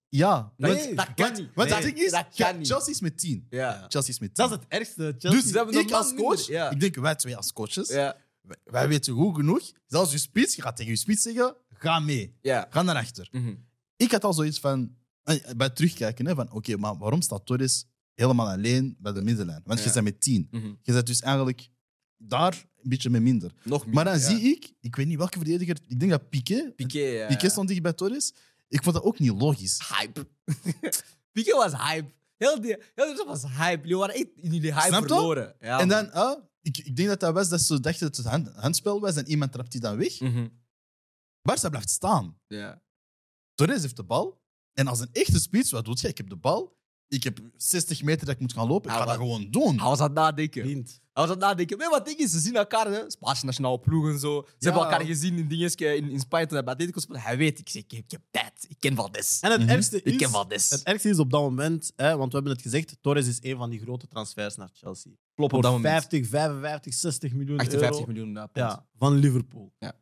Ja. 0.08 0.52
Nee, 0.56 0.74
want, 0.74 0.96
dat 0.96 1.14
kan 1.14 1.32
niet. 1.32 1.48
Want 1.54 1.68
Nee, 1.68 1.78
het 1.78 1.86
ding 1.86 1.98
is, 1.98 2.10
dat 2.10 2.26
kan 2.36 2.58
niet. 2.58 2.66
Chelsea 2.66 2.92
is 2.92 3.00
met 3.00 3.18
10. 3.18 3.46
Ja. 3.50 3.86
Chelsea 3.88 4.12
is 4.12 4.18
met 4.18 4.34
10. 4.34 4.44
Dat 4.48 4.50
is 4.50 4.64
het 4.64 4.72
ergste. 4.72 5.14
Chelsea. 5.18 5.40
dus 5.42 5.52
hebben 5.52 5.78
ik 5.78 5.90
als 5.90 6.14
coach, 6.14 6.46
ja. 6.46 6.70
ik 6.70 6.80
denk 6.80 6.94
wij 6.96 7.14
twee 7.14 7.36
als 7.36 7.52
coaches, 7.52 7.88
Ja. 7.88 8.16
wij, 8.40 8.56
wij 8.64 8.88
weten 8.88 9.14
goed 9.14 9.34
genoeg, 9.34 9.70
zelfs 9.86 10.12
je 10.12 10.18
spits, 10.18 10.56
je 10.56 10.62
gaat 10.62 10.76
tegen 10.76 10.92
je 10.92 10.98
spits 10.98 11.22
zeggen, 11.22 11.56
ga 11.68 11.98
mee, 11.98 12.36
Ja. 12.40 12.66
ga 12.70 12.82
naar 12.82 12.96
achter. 12.96 13.28
Mhm. 13.30 13.54
Ik 13.96 14.10
had 14.12 14.24
al 14.24 14.32
zoiets 14.32 14.58
van, 14.58 14.96
eh, 15.22 15.36
bij 15.56 15.70
terugkijken, 15.70 16.26
hè, 16.26 16.34
van 16.34 16.52
oké, 16.52 16.76
maar 16.76 16.96
waarom 16.98 17.22
staat 17.22 17.46
Torres 17.46 17.86
helemaal 18.14 18.48
alleen 18.48 18.96
bij 18.98 19.12
de 19.12 19.22
middenlijn? 19.22 19.62
Want 19.64 19.82
je 19.82 19.90
bent 19.92 20.04
met 20.04 20.20
10. 20.20 20.48
Mhm. 20.50 20.66
Je 20.82 20.92
bent 20.92 21.06
dus 21.06 21.20
eigenlijk 21.20 21.68
daar 22.16 22.64
een 22.82 22.88
beetje 22.88 23.10
met 23.10 23.22
minder. 23.22 23.52
Nog. 23.64 23.86
Maar 23.86 24.04
dan 24.04 24.18
zie 24.18 24.40
ik, 24.40 24.72
ik 24.80 24.96
weet 24.96 25.06
niet 25.06 25.16
welke 25.18 25.38
verdediger, 25.38 25.76
ik 25.88 26.00
denk 26.00 26.10
dat 26.10 26.28
Piqué, 26.28 26.72
Piqué. 26.76 27.24
Piqué 27.28 27.48
stond 27.48 27.68
dicht 27.68 27.82
bij 27.82 27.92
Torres. 27.92 28.34
Ik 28.70 28.82
vond 28.82 28.94
dat 28.94 29.04
ook 29.04 29.18
niet 29.18 29.40
logisch. 29.40 29.80
Hype. 29.88 30.28
Piqué 31.32 31.54
was 31.56 31.72
hype. 31.72 32.12
Heel 32.36 32.60
die, 32.60 32.76
heel 32.94 33.14
die 33.14 33.24
was 33.24 33.42
hype. 33.42 33.80
Jullie 33.82 33.96
waren 33.96 34.14
echt 34.14 34.28
in 34.36 34.52
jullie 34.52 34.72
hype 34.72 34.86
Snap 34.86 35.06
verloren. 35.06 35.56
Ja, 35.60 35.78
en 35.80 35.88
dan, 35.88 36.12
ah, 36.12 36.42
ik, 36.62 36.78
ik 36.78 36.96
denk 36.96 37.08
dat 37.08 37.20
dat 37.20 37.34
was 37.34 37.48
dat 37.48 37.60
ze 37.60 37.80
dachten 37.80 38.06
dat 38.06 38.16
het 38.16 38.26
hand, 38.26 38.48
handspel 38.48 39.00
was 39.00 39.16
en 39.16 39.28
iemand 39.28 39.52
trapt 39.52 39.72
die 39.72 39.80
dan 39.80 39.96
weg. 39.96 40.20
Mhm. 40.20 40.48
Barça 41.50 41.68
blijft 41.70 41.90
staan. 41.90 42.40
Ja. 42.46 42.82
Torres 43.54 43.82
heeft 43.82 43.96
de 43.96 44.04
bal. 44.04 44.42
En 44.72 44.86
als 44.86 45.00
een 45.00 45.12
echte 45.12 45.40
spits, 45.40 45.70
wat 45.70 45.84
doet 45.84 46.00
je? 46.00 46.08
Ik 46.08 46.16
heb 46.16 46.28
de 46.28 46.36
bal. 46.36 46.78
Ik 47.10 47.24
heb 47.24 47.40
60 47.56 48.02
meter 48.02 48.26
dat 48.26 48.34
ik 48.34 48.40
moet 48.40 48.52
gaan 48.52 48.66
lopen. 48.68 48.90
Ik 48.90 48.96
Ah, 48.96 49.02
ga 49.02 49.08
dat 49.08 49.16
gewoon 49.16 49.50
doen. 49.50 49.78
Hij 49.78 49.88
was 49.88 49.98
aan 49.98 50.04
het 50.04 50.14
nadenken. 50.14 50.64
Hij 50.66 50.84
was 51.12 51.24
aan 51.24 51.30
het 51.30 51.38
nadenken. 51.38 51.76
Weet 51.78 51.86
je 51.86 51.92
wat 51.92 52.06
ding 52.06 52.18
is? 52.18 52.30
Ze 52.30 52.38
zien 52.38 52.56
elkaar, 52.56 52.86
hè? 52.86 53.10
Spaanse 53.10 53.44
nationale 53.44 53.78
ploeg 53.80 54.08
en 54.08 54.18
zo. 54.18 54.44
Ze 54.46 54.64
hebben 54.68 54.82
elkaar 54.82 55.04
gezien 55.04 55.36
in 55.38 55.48
dingetjes 55.48 55.96
in, 55.96 56.10
in 56.10 56.20
Spanje 56.20 56.46
toen 56.46 56.54
hij 56.54 56.64
bij 56.64 56.72
Atletico 56.74 57.00
speelde. 57.00 57.22
Hij 57.22 57.36
weet, 57.36 57.58
ik, 57.58 57.68
zeg, 57.68 57.82
ik, 57.82 57.90
heb, 57.90 58.04
ik 58.04 58.10
heb 58.10 58.20
tijd. 58.30 58.66
Ik 58.68 58.76
ken 58.78 58.94
Valdes. 58.94 59.40
En 59.40 59.50
het 59.50 59.60
Mhm. 59.60 59.70
ergste 59.70 60.02
is... 60.02 60.12
Ik 60.12 60.18
ken 60.18 60.30
Valdes. 60.30 60.70
Het 60.70 60.82
ergste 60.82 61.08
is 61.08 61.18
op 61.18 61.30
dat 61.30 61.40
moment, 61.40 61.92
hè, 61.96 62.16
want 62.16 62.28
we 62.28 62.34
hebben 62.34 62.52
het 62.52 62.62
gezegd, 62.62 62.96
Torres 63.00 63.26
is 63.26 63.38
een 63.40 63.56
van 63.56 63.70
die 63.70 63.80
grote 63.80 64.06
transfers 64.06 64.56
naar 64.56 64.70
Chelsea. 64.72 65.12
Klopt 65.34 65.52
op 65.52 65.62
dat 65.62 65.72
moment. 65.72 65.92
50, 65.92 66.26
55, 66.28 66.94
60 66.94 67.32
miljoen 67.32 67.58
58 67.58 68.00
euro 68.00 68.12
miljoen 68.12 68.48
ja, 68.52 68.86
van 68.98 69.14
Liverpool. 69.14 69.72
Ja. 69.78 69.92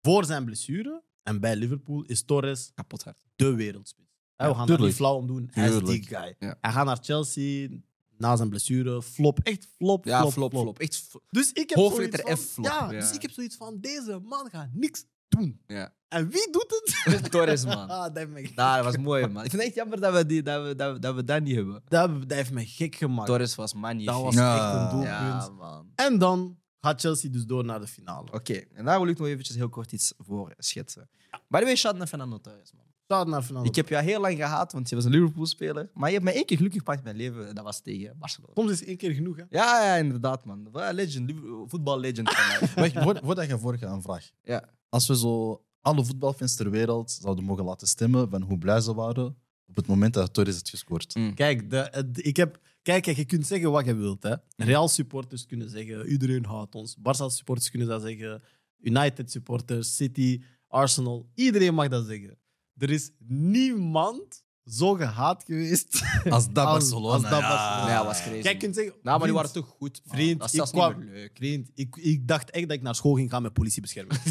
Voor 0.00 0.24
zijn 0.24 0.44
blessure 0.44 1.02
en 1.22 1.40
bij 1.40 1.56
Liverpool 1.56 2.02
is 2.02 2.22
Torres 2.24 2.70
Kapot 2.74 3.02
hard. 3.04 3.24
de 3.36 3.54
wereldspits. 3.54 4.10
We 4.36 4.44
Ja, 4.44 4.54
gaan 4.54 4.66
daar 4.66 4.80
niet 4.80 4.94
flauw 4.94 5.14
om 5.16 5.26
doen. 5.26 5.48
Hij 5.52 5.68
is 5.68 5.82
die 5.82 6.02
guy. 6.06 6.34
Ja. 6.38 6.56
Hij 6.60 6.72
gaat 6.72 6.86
naar 6.86 6.98
Chelsea 7.00 7.68
na 8.16 8.36
zijn 8.36 8.48
blessure. 8.48 9.02
Flop, 9.02 9.38
echt 9.42 9.68
flop, 9.76 10.04
Ja, 10.04 10.20
flop, 10.20 10.32
flop, 10.32 10.52
flop. 10.52 10.78
Echt 10.78 10.96
fl- 10.96 11.16
Dus 11.30 11.52
ik 11.52 11.68
heb 11.68 11.78
Hoofdletter 11.78 12.20
zoiets 12.20 12.42
F 12.42 12.44
van, 12.54 12.64
flop, 12.64 12.80
Ja, 12.80 12.92
ja. 12.92 13.00
dus 13.00 13.12
ik 13.12 13.22
heb 13.22 13.30
zoiets 13.30 13.56
van, 13.56 13.80
deze 13.80 14.20
man 14.22 14.48
gaat 14.50 14.68
niks 14.72 15.04
doen. 15.28 15.60
Ja. 15.66 15.94
En 16.08 16.28
wie 16.28 16.50
doet 16.50 16.92
het? 17.04 17.30
Torres, 17.30 17.64
man. 17.64 17.88
Ah, 17.90 18.02
dat 18.02 18.16
heeft 18.16 18.30
me, 18.30 18.50
dat 18.54 18.84
was 18.84 18.96
mooi, 18.96 19.26
man. 19.26 19.44
Ik 19.44 19.50
vind 19.50 19.52
het 19.52 19.62
echt 19.62 19.74
jammer 19.74 20.00
dat 20.00 20.12
we, 20.14 20.26
die, 20.26 20.42
dat 20.42 20.66
we, 20.66 20.74
dat 20.74 20.92
we, 20.92 20.98
dat 20.98 21.14
we 21.14 21.24
dat 21.24 21.42
niet 21.42 21.54
hebben. 21.54 21.82
dat, 21.88 22.20
dat 22.28 22.32
heeft 22.32 22.50
me 22.52 22.66
gek 22.66 22.94
gemaakt. 22.94 23.26
Torres 23.26 23.54
was 23.54 23.74
magnifiek. 23.74 24.08
dat 24.08 24.22
was 24.22 24.34
Ja. 24.34 24.54
echt 24.54 24.74
een 24.82 24.88
doelpunt. 24.90 25.06
Ja, 25.06 25.48
man. 25.58 25.92
En 25.94 26.18
dan 26.18 26.58
gaat 26.80 27.00
Chelsea 27.00 27.30
dus 27.30 27.44
door 27.44 27.64
naar 27.64 27.80
de 27.80 27.86
finale. 27.86 28.32
Oké, 28.32 28.54
en 28.72 28.84
daar 28.84 29.00
wil 29.00 29.08
ik 29.08 29.18
nog 29.18 29.26
eventjes 29.28 29.56
heel 29.56 29.68
kort 29.68 29.92
iets 29.92 30.12
voor 30.18 30.54
schetsen. 30.58 31.08
By 31.48 31.58
the 31.58 31.64
way, 31.64 31.76
shout 31.76 31.96
naar 31.96 32.06
Fernando 32.06 32.38
Torres, 32.40 32.72
man. 32.72 32.84
Shout 33.08 33.26
naar 33.26 33.42
finale. 33.42 33.66
Ik 33.66 33.74
heb 33.74 33.88
jou 33.88 34.04
heel 34.04 34.20
lang 34.20 34.36
gehaat, 34.36 34.72
want 34.72 34.88
je 34.88 34.94
was 34.94 35.04
een 35.04 35.10
Liverpool-speler. 35.10 35.90
Maar 35.94 36.08
je 36.08 36.12
hebt 36.14 36.24
mij 36.24 36.34
één 36.34 36.44
keer 36.44 36.56
gelukkig 36.56 36.78
gepakt 36.80 36.98
in 36.98 37.04
mijn 37.04 37.16
leven. 37.16 37.54
Dat 37.54 37.64
was 37.64 37.80
tegen 37.80 38.18
Barcelona. 38.18 38.52
Soms 38.54 38.70
is 38.70 38.84
één 38.84 38.96
keer 38.96 39.10
genoeg, 39.12 39.36
hè? 39.36 39.42
Ja, 39.50 39.84
ja, 39.84 39.96
inderdaad, 39.96 40.44
man. 40.44 40.68
Wat 40.70 40.82
een 40.88 40.94
legend. 40.94 41.30
Liver- 41.30 41.68
Voetbal-legend 41.68 42.30
van 42.32 42.46
mij. 42.46 42.68
Wacht, 42.92 43.04
voor- 43.04 43.20
voordat 43.24 43.48
je 43.48 43.58
voorgaat, 43.58 43.92
een 43.94 44.02
vraag. 44.02 44.30
Ja. 44.42 44.68
Als 44.88 45.06
we 45.08 45.16
zo 45.16 45.62
alle 45.80 46.04
voetbalfans 46.04 46.54
ter 46.56 46.70
wereld 46.70 47.10
zouden 47.10 47.44
mogen 47.44 47.64
laten 47.64 47.86
stemmen 47.86 48.30
van 48.30 48.42
hoe 48.42 48.58
blij 48.58 48.80
ze 48.80 48.94
waren 48.94 49.36
op 49.68 49.76
het 49.76 49.86
moment 49.86 50.14
dat 50.14 50.34
Torres 50.34 50.56
het 50.56 50.68
gescoord. 50.68 51.14
Mm. 51.14 51.34
Kijk, 51.34 51.70
de, 51.70 51.88
het- 51.90 52.26
ik 52.26 52.36
heb, 52.36 52.58
kijk, 52.82 53.02
kijk, 53.02 53.16
je 53.16 53.24
kunt 53.24 53.46
zeggen 53.46 53.70
wat 53.70 53.84
je 53.84 53.94
wilt. 53.94 54.22
Hè. 54.22 54.34
Real 54.56 54.88
supporters 54.88 55.46
kunnen 55.46 55.70
zeggen, 55.70 56.06
iedereen 56.06 56.44
haat 56.44 56.74
ons. 56.74 56.96
Barça 56.98 57.26
supporters 57.26 57.70
kunnen 57.70 57.88
dat 57.88 58.02
zeggen. 58.02 58.42
United 58.80 59.30
supporters, 59.30 59.96
City, 59.96 60.42
Arsenal. 60.68 61.28
Iedereen 61.34 61.74
mag 61.74 61.88
dat 61.88 62.06
zeggen. 62.06 62.36
Er 62.78 62.90
is 62.90 63.10
niemand 63.28 64.44
zo 64.64 64.94
gehaat 64.94 65.44
geweest. 65.44 66.02
Als 66.30 66.48
dat 66.52 66.64
Als- 66.66 66.78
Barcelona. 66.90 67.12
als 67.12 67.22
dat 67.22 67.30
ja. 67.30 67.48
Barcelona. 67.48 67.84
Nee, 67.86 67.96
dat 67.96 68.04
was 68.06 68.22
crazy. 68.22 68.40
Jij 68.42 68.56
kunt 68.56 68.74
zeggen, 68.74 68.94
Nou, 69.02 69.18
maar 69.18 69.26
die 69.26 69.36
waren 69.36 69.52
toch 69.52 69.66
goed. 69.78 70.00
man. 70.04 70.16
Vriend, 70.16 70.40
dat 70.40 70.52
is 70.54 70.60
ik 70.60 70.64
kwam- 70.72 70.96
niet 70.98 71.04
meer 71.04 71.14
leuk. 71.14 71.30
Vriend, 71.34 71.70
ik, 71.74 71.96
ik 71.96 72.28
dacht 72.28 72.50
echt 72.50 72.68
dat 72.68 72.76
ik 72.76 72.82
naar 72.82 72.94
school 72.94 73.14
ging 73.14 73.30
gaan 73.30 73.42
met 73.42 73.52
politiebescherming. 73.52 74.20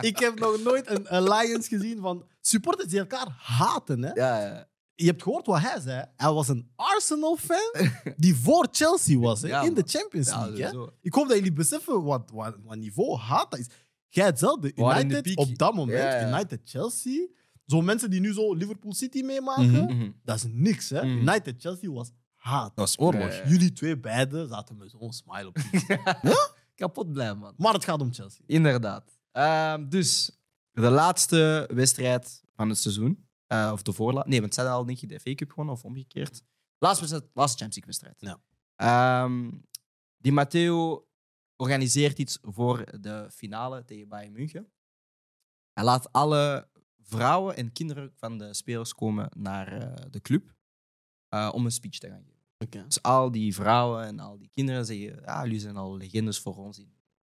ik 0.00 0.18
heb 0.18 0.38
nog 0.38 0.62
nooit 0.62 0.90
een 0.90 1.08
alliance 1.08 1.68
gezien 1.68 2.00
van 2.00 2.24
supporters 2.40 2.88
die 2.88 2.98
elkaar 2.98 3.26
haten. 3.38 4.02
Hè? 4.02 4.10
Ja, 4.12 4.40
ja. 4.40 4.68
Je 4.94 5.06
hebt 5.06 5.22
gehoord 5.22 5.46
wat 5.46 5.60
hij 5.60 5.80
zei. 5.80 6.04
Hij 6.16 6.32
was 6.32 6.48
een 6.48 6.70
Arsenal-fan 6.76 7.90
die 8.16 8.36
voor 8.36 8.68
Chelsea 8.70 9.18
was 9.18 9.42
hè, 9.42 9.48
Ja, 9.48 9.62
in 9.62 9.74
de. 9.74 9.82
Champions 9.86 10.28
Ja, 10.28 10.46
League. 10.48 10.80
hè. 10.80 10.86
Ik 11.00 11.14
hoop 11.14 11.28
dat 11.28 11.36
jullie 11.36 11.52
beseffen 11.52 12.02
wat, 12.02 12.30
wat, 12.32 12.56
wat 12.64 12.76
niveau 12.76 13.18
haat 13.18 13.50
dat 13.50 13.60
is. 13.60 13.66
Jij 14.14 14.26
hetzelfde. 14.26 14.72
De 14.74 14.82
United 14.82 15.36
op 15.36 15.58
dat 15.58 15.74
moment, 15.74 15.98
Ja, 15.98 16.20
ja. 16.20 16.28
United-Chelsea. 16.28 17.26
Zo 17.66 17.80
mensen 17.80 18.10
die 18.10 18.20
nu 18.20 18.32
zo 18.32 18.54
Liverpool-City 18.54 19.22
meemaken, 19.22 19.70
Mhm. 19.70 19.84
Mhm. 19.96 20.10
dat 20.24 20.36
is 20.36 20.44
niks. 20.48 20.90
hè. 20.90 21.04
Mhm. 21.04 21.16
United-Chelsea 21.28 21.90
was 21.90 22.10
haat. 22.34 22.66
Dat 22.66 22.74
was 22.74 22.98
oorlog. 22.98 23.28
Nee. 23.28 23.46
Jullie 23.46 23.72
twee 23.72 23.98
beiden 23.98 24.48
zaten 24.48 24.76
met 24.76 24.90
zo'n 24.90 25.12
smile 25.12 25.46
op. 25.46 25.56
je 25.56 25.62
gezicht. 25.78 26.02
Kapot 26.74 27.12
blij, 27.12 27.34
man. 27.34 27.54
maar 27.56 27.72
het 27.72 27.84
gaat 27.84 28.00
om 28.00 28.12
Chelsea. 28.12 28.44
Inderdaad. 28.46 29.18
Ehm, 29.32 29.88
dus 29.88 30.30
de 30.72 30.90
laatste 30.90 31.70
wedstrijd 31.74 32.42
van 32.54 32.68
het 32.68 32.78
seizoen. 32.78 33.26
eh, 33.46 33.70
of 33.72 33.82
de 33.82 33.92
voorlaatste. 33.92 34.28
Nee, 34.30 34.40
want 34.40 34.54
het 34.54 34.64
zijn 34.64 34.74
al 34.76 34.88
ik 34.88 35.08
de 35.08 35.20
FA 35.20 35.34
Cup 35.34 35.50
gewonnen 35.50 35.74
of 35.74 35.84
omgekeerd. 35.84 36.42
Laatste, 36.78 37.00
wedstrijd, 37.06 37.30
laatste 37.34 37.64
Champions 37.64 37.86
League 37.86 38.14
wedstrijd. 38.14 38.16
Ja. 38.20 38.40
Ehm, 39.24 39.50
Di 40.16 40.32
Matteo 40.32 41.06
organiseert 41.56 42.18
iets 42.18 42.38
voor 42.42 43.00
de 43.00 43.28
finale 43.30 43.84
tegen 43.84 44.08
Bayern 44.08 44.32
München. 44.32 44.72
Hij 45.72 45.84
laat 45.84 46.12
alle 46.12 46.68
vrouwen 47.02 47.56
en 47.56 47.72
kinderen 47.72 48.12
van 48.14 48.38
de 48.38 48.54
spelers 48.54 48.94
komen 48.94 49.30
naar 49.36 49.72
eh, 49.72 50.04
de 50.10 50.20
club 50.20 50.54
eh, 51.28 51.50
om 51.52 51.64
een 51.64 51.72
speech 51.72 51.98
te 51.98 52.08
gaan 52.08 52.24
geven. 52.24 52.34
Dus 52.84 53.02
al 53.02 53.30
die 53.30 53.54
vrouwen 53.54 54.04
en 54.04 54.18
al 54.18 54.38
die 54.38 54.48
kinderen 54.48 54.86
zeggen: 54.86 55.20
ja, 55.20 55.42
jullie 55.42 55.60
zijn 55.60 55.76
al 55.76 55.96
legendes 55.96 56.38
voor 56.38 56.56
ons. 56.56 56.82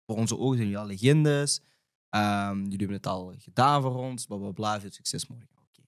Voor 0.07 0.17
onze 0.17 0.39
ogen 0.39 0.57
zijn 0.57 0.69
jullie 0.69 0.83
al 0.83 0.87
legendes. 0.87 1.61
Ehm, 2.09 2.59
jullie 2.63 2.79
hebben 2.79 2.97
het 2.97 3.07
al 3.07 3.35
gedaan 3.39 3.83
voor 3.83 3.97
ons. 3.97 4.27
Bla 4.27 4.37
bla 4.37 4.51
bla. 4.51 4.81
Veel 4.81 4.91
succes 4.91 5.27
morgen. 5.27 5.49
Oké. 5.55 5.81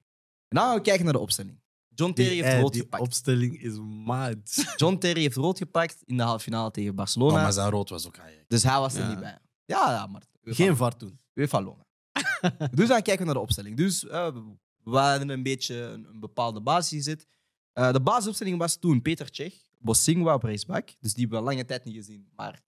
En 0.49 0.57
dan 0.57 0.64
gaan 0.64 0.74
we 0.74 0.81
kijken 0.81 1.05
naar 1.05 1.12
de 1.12 1.18
opstelling. 1.18 1.61
John 1.97 2.12
Terry 2.12 2.30
Die, 2.30 2.42
heeft 2.42 2.55
eh, 2.55 2.61
rood 2.61 2.72
die 2.72 2.82
gepakt. 2.82 3.03
opstelling 3.03 3.62
is 3.62 3.78
mad. 4.05 4.36
John 4.76 4.97
Terry 4.99 5.20
heeft 5.20 5.36
rood 5.36 5.59
gepakt 5.59 6.03
in 6.05 6.16
de 6.16 6.22
halve 6.22 6.42
finale 6.44 6.70
tegen 6.70 6.94
Barcelona. 6.94 7.34
Oh, 7.36 7.42
maar 7.42 7.53
zijn 7.53 7.70
rood 7.70 7.88
was 7.88 8.07
ook 8.07 8.16
eigenlijk. 8.16 8.49
Dus 8.51 8.62
hij 8.62 8.78
was 8.78 8.94
er 8.94 9.01
Ja. 9.03 9.09
niet 9.09 9.20
bij. 9.20 9.38
Ja, 9.64 9.90
ja 9.92 10.07
maar. 10.07 10.22
Geen 10.42 10.76
VAR 10.76 10.97
toen. 10.97 11.18
UEFA 11.34 11.61
Lona. 11.61 11.84
dus 12.78 12.88
dan 12.88 13.03
kijken 13.03 13.18
we 13.18 13.24
naar 13.24 13.34
de 13.34 13.40
opstelling. 13.40 13.76
Dus 13.76 14.07
eh, 14.07 14.36
we 14.84 14.97
hadden 14.99 15.28
een 15.28 15.42
beetje 15.42 15.74
een, 15.74 16.05
een 16.09 16.20
bepaalde 16.20 16.61
basis 16.61 16.97
gezet. 16.97 17.26
Eh, 17.72 17.92
de 17.92 18.01
basisopstelling 18.01 18.59
was 18.59 18.76
toen 18.76 19.03
Peter 19.03 19.28
Cech, 19.30 19.55
Bosingwa 19.78 20.34
op 20.34 20.42
rechtsback. 20.42 20.88
Dus 21.01 21.14
die 21.14 21.22
hebben 21.22 21.38
we 21.38 21.44
lange 21.51 21.64
tijd 21.64 21.84
niet 21.84 21.94
gezien. 21.94 22.28
Maar 22.36 22.62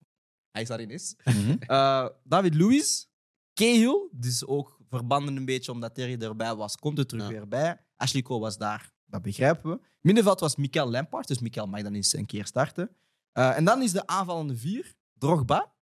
Hij 0.50 0.62
is 0.62 0.68
daarin 0.68 0.90
is. 0.90 1.14
Mhm. 1.24 1.56
Eh, 1.66 2.06
David 2.24 2.54
Luiz, 2.54 3.04
Cahill, 3.54 4.08
dus 4.12 4.46
ook 4.46 4.78
verbanden 4.90 5.36
een 5.36 5.44
beetje 5.44 5.72
omdat 5.72 5.94
Terry 5.94 6.22
erbij 6.22 6.54
was, 6.54 6.76
komt 6.76 6.98
er 6.98 7.06
terug 7.06 7.22
Ja. 7.22 7.28
weer 7.28 7.48
bij. 7.48 7.80
Ashley 7.96 8.22
Cole 8.22 8.40
was 8.40 8.58
daar, 8.58 8.92
dat 9.08 9.22
begrijpen 9.22 9.70
we. 9.70 9.80
Middenveld 10.00 10.40
was 10.40 10.56
Mikel 10.56 10.90
Lampard, 10.90 11.28
dus 11.28 11.38
Mikel 11.38 11.66
mag 11.66 11.82
dan 11.82 11.94
eens 11.94 12.12
een 12.12 12.26
keer 12.26 12.46
starten. 12.46 12.90
Eh, 13.32 13.56
en 13.56 13.64
dan 13.64 13.82
is 13.82 13.92
de 13.92 14.06
aanvallende 14.06 14.56
vier 14.56 14.94
Drogba, 15.18 15.74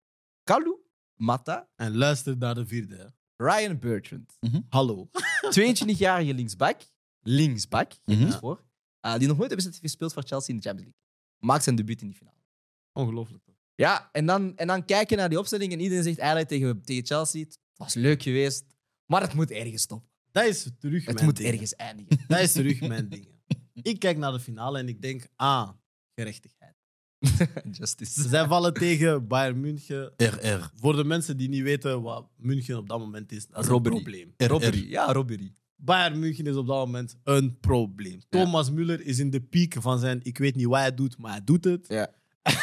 Kalu, 0.43 0.75
Mata, 1.15 1.69
En 1.75 1.97
luister 1.97 2.37
naar 2.37 2.55
de 2.55 2.65
vierde. 2.67 2.95
hè. 2.95 3.05
Ryan 3.45 3.79
Bertrand. 3.79 4.37
Hallo. 4.69 5.09
22-jarige 5.59 6.33
linksback, 6.33 6.81
linksback, 7.21 7.91
geef 8.05 8.17
Mhm. 8.17 8.25
eens 8.25 8.35
voor, 8.35 8.63
eh, 8.99 9.17
die 9.17 9.27
nog 9.27 9.37
nooit 9.37 9.51
hebben 9.51 9.73
gespeeld 9.81 10.13
voor 10.13 10.23
Chelsea 10.23 10.53
in 10.53 10.59
de 10.59 10.67
Champions 10.67 10.91
League. 10.93 11.11
Maakt 11.39 11.63
zijn 11.63 11.75
debuut 11.75 12.01
in 12.01 12.07
die 12.07 12.15
finale. 12.15 12.35
Ongelooflijk. 12.93 13.43
toch? 13.43 13.55
Ja, 13.75 14.09
en 14.11 14.25
dan, 14.25 14.57
en 14.57 14.67
dan 14.67 14.85
kijken 14.85 15.17
naar 15.17 15.29
die 15.29 15.39
opstelling 15.39 15.71
en 15.73 15.79
iedereen 15.79 16.03
zegt 16.03 16.17
eigenlijk 16.19 16.49
tegen, 16.49 16.81
tegen 16.81 17.05
Chelsea, 17.05 17.43
het 17.43 17.59
was 17.75 17.93
leuk 17.93 18.21
geweest, 18.23 18.65
maar 19.05 19.21
het 19.21 19.33
moet 19.33 19.51
ergens 19.51 19.81
stoppen. 19.81 20.09
Dat 20.31 20.45
is 20.45 20.69
terug 20.79 21.05
Het 21.05 21.13
mijn 21.13 21.25
moet 21.25 21.37
ding. 21.37 21.49
ergens 21.49 21.75
eindigen. 21.75 22.19
Dat 22.27 22.39
is 22.39 22.51
terug 22.51 22.81
mijn 22.87 23.09
ding. 23.09 23.27
Ik 23.73 23.99
kijk 23.99 24.17
naar 24.17 24.31
de 24.31 24.39
finale 24.39 24.79
en 24.79 24.87
ik 24.87 25.01
denk, 25.01 25.27
ah, 25.35 25.69
gerechtigheid. 26.15 26.75
Justice. 27.77 28.27
Zij 28.29 28.47
vallen 28.47 28.73
tegen 28.73 29.27
Bayern 29.27 29.59
München. 29.59 30.13
RR. 30.17 30.69
Voor 30.75 30.95
de 30.95 31.03
mensen 31.03 31.37
die 31.37 31.49
niet 31.49 31.61
weten 31.63 32.01
wat 32.01 32.29
München 32.37 32.77
op 32.77 32.89
dat 32.89 32.99
moment 32.99 33.31
is, 33.31 33.47
dat 33.47 33.63
is 33.63 33.69
Robbery. 33.69 33.95
een 33.95 34.01
probleem. 34.03 34.33
RR. 34.37 34.45
Robbery. 34.45 34.89
Ja, 34.89 35.11
robbery. 35.11 35.53
Bayern 35.75 36.19
München 36.19 36.45
is 36.47 36.55
op 36.55 36.67
dat 36.67 36.85
moment 36.85 37.15
een 37.23 37.59
probleem. 37.59 38.19
Thomas 38.29 38.71
Müller 38.71 38.99
is 39.01 39.19
in 39.19 39.29
de 39.29 39.41
piek 39.41 39.75
van 39.79 39.99
zijn, 39.99 40.19
ik 40.23 40.37
weet 40.37 40.55
niet 40.55 40.65
wat 40.65 40.79
hij 40.79 40.93
doet, 40.93 41.17
maar 41.17 41.31
hij 41.31 41.43
doet 41.43 41.63
het. 41.63 41.85
Ja. 41.87 42.11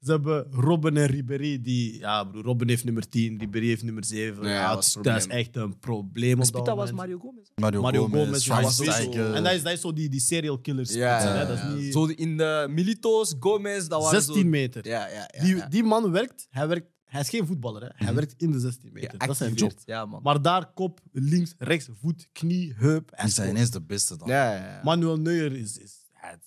Ze 0.00 0.10
hebben 0.10 0.46
Robben 0.50 0.96
en 0.96 1.06
Ribéry, 1.06 1.60
die, 1.60 1.98
ja 1.98 2.24
broer, 2.24 2.42
Robben 2.44 2.68
heeft 2.68 2.84
nummer 2.84 3.08
10, 3.08 3.38
Ribéry 3.38 3.66
heeft 3.66 3.82
nummer 3.82 4.04
7. 4.04 4.44
Ja, 4.44 4.50
Ja, 4.50 4.66
dat 4.66 4.74
was 4.76 4.96
dat 5.02 5.16
is 5.16 5.26
echt 5.26 5.56
een 5.56 5.78
probleem 5.78 6.32
op 6.32 6.38
dat 6.38 6.46
Spita 6.46 6.74
was. 6.76 6.92
Mario 6.92 7.18
Gomez. 7.18 7.48
Mario, 7.54 7.80
Mario 7.82 8.02
Gomez, 8.02 8.24
Gomez, 8.24 8.42
Schweinsteiger. 8.42 9.04
was 9.18 9.28
zo- 9.28 9.32
En 9.34 9.42
dat 9.42 9.52
is, 9.52 9.62
dat 9.62 9.72
is 9.72 9.80
zo 9.80 9.92
die, 9.92 10.08
die 10.08 10.20
serial 10.20 10.58
killers. 10.58 10.92
Ja, 10.94 11.22
ja, 11.22 11.44
dat 11.44 11.56
is 11.56 11.62
ja. 11.62 11.72
niet... 11.74 11.92
Zo 11.92 12.04
in 12.06 12.36
de 12.36 12.66
Milito's, 12.70 13.34
Gomez, 13.40 13.86
dat 13.86 14.02
waren 14.02 14.22
16 14.22 14.42
zo... 14.42 14.48
meter. 14.48 14.86
Ja, 14.88 15.06
ja, 15.08 15.28
ja. 15.32 15.42
die, 15.42 15.56
ja. 15.56 15.66
die 15.68 15.82
man 15.82 16.10
werkt, 16.10 16.46
hij 16.50 16.68
werkt, 16.68 16.86
hij 17.04 17.20
is 17.20 17.28
geen 17.28 17.46
voetballer, 17.46 17.82
hè. 17.82 17.88
hij 17.94 18.06
Mhm. 18.06 18.14
werkt 18.14 18.34
in 18.36 18.50
de 18.52 18.58
16 18.60 18.90
Ja, 18.94 19.00
meter. 19.00 19.18
dat 19.18 19.28
is 19.30 19.36
zijn 19.36 19.54
job. 19.54 19.72
Ja, 19.84 20.06
man. 20.06 20.22
Maar 20.22 20.42
daar 20.42 20.72
kop, 20.74 21.00
links, 21.12 21.54
rechts, 21.58 21.88
voet, 22.00 22.28
knie, 22.32 22.74
heup. 22.76 23.10
Hij 23.14 23.24
Die 23.24 23.34
zijn 23.34 23.50
ineens 23.50 23.70
de 23.70 23.82
beste 23.82 24.16
dan. 24.16 24.28
Ja, 24.28 24.54
ja, 24.54 24.64
ja. 24.66 24.80
Manuel 24.84 25.16
Neuer 25.20 25.52
is... 25.52 25.78
is 25.78 25.82
is- 25.82 25.98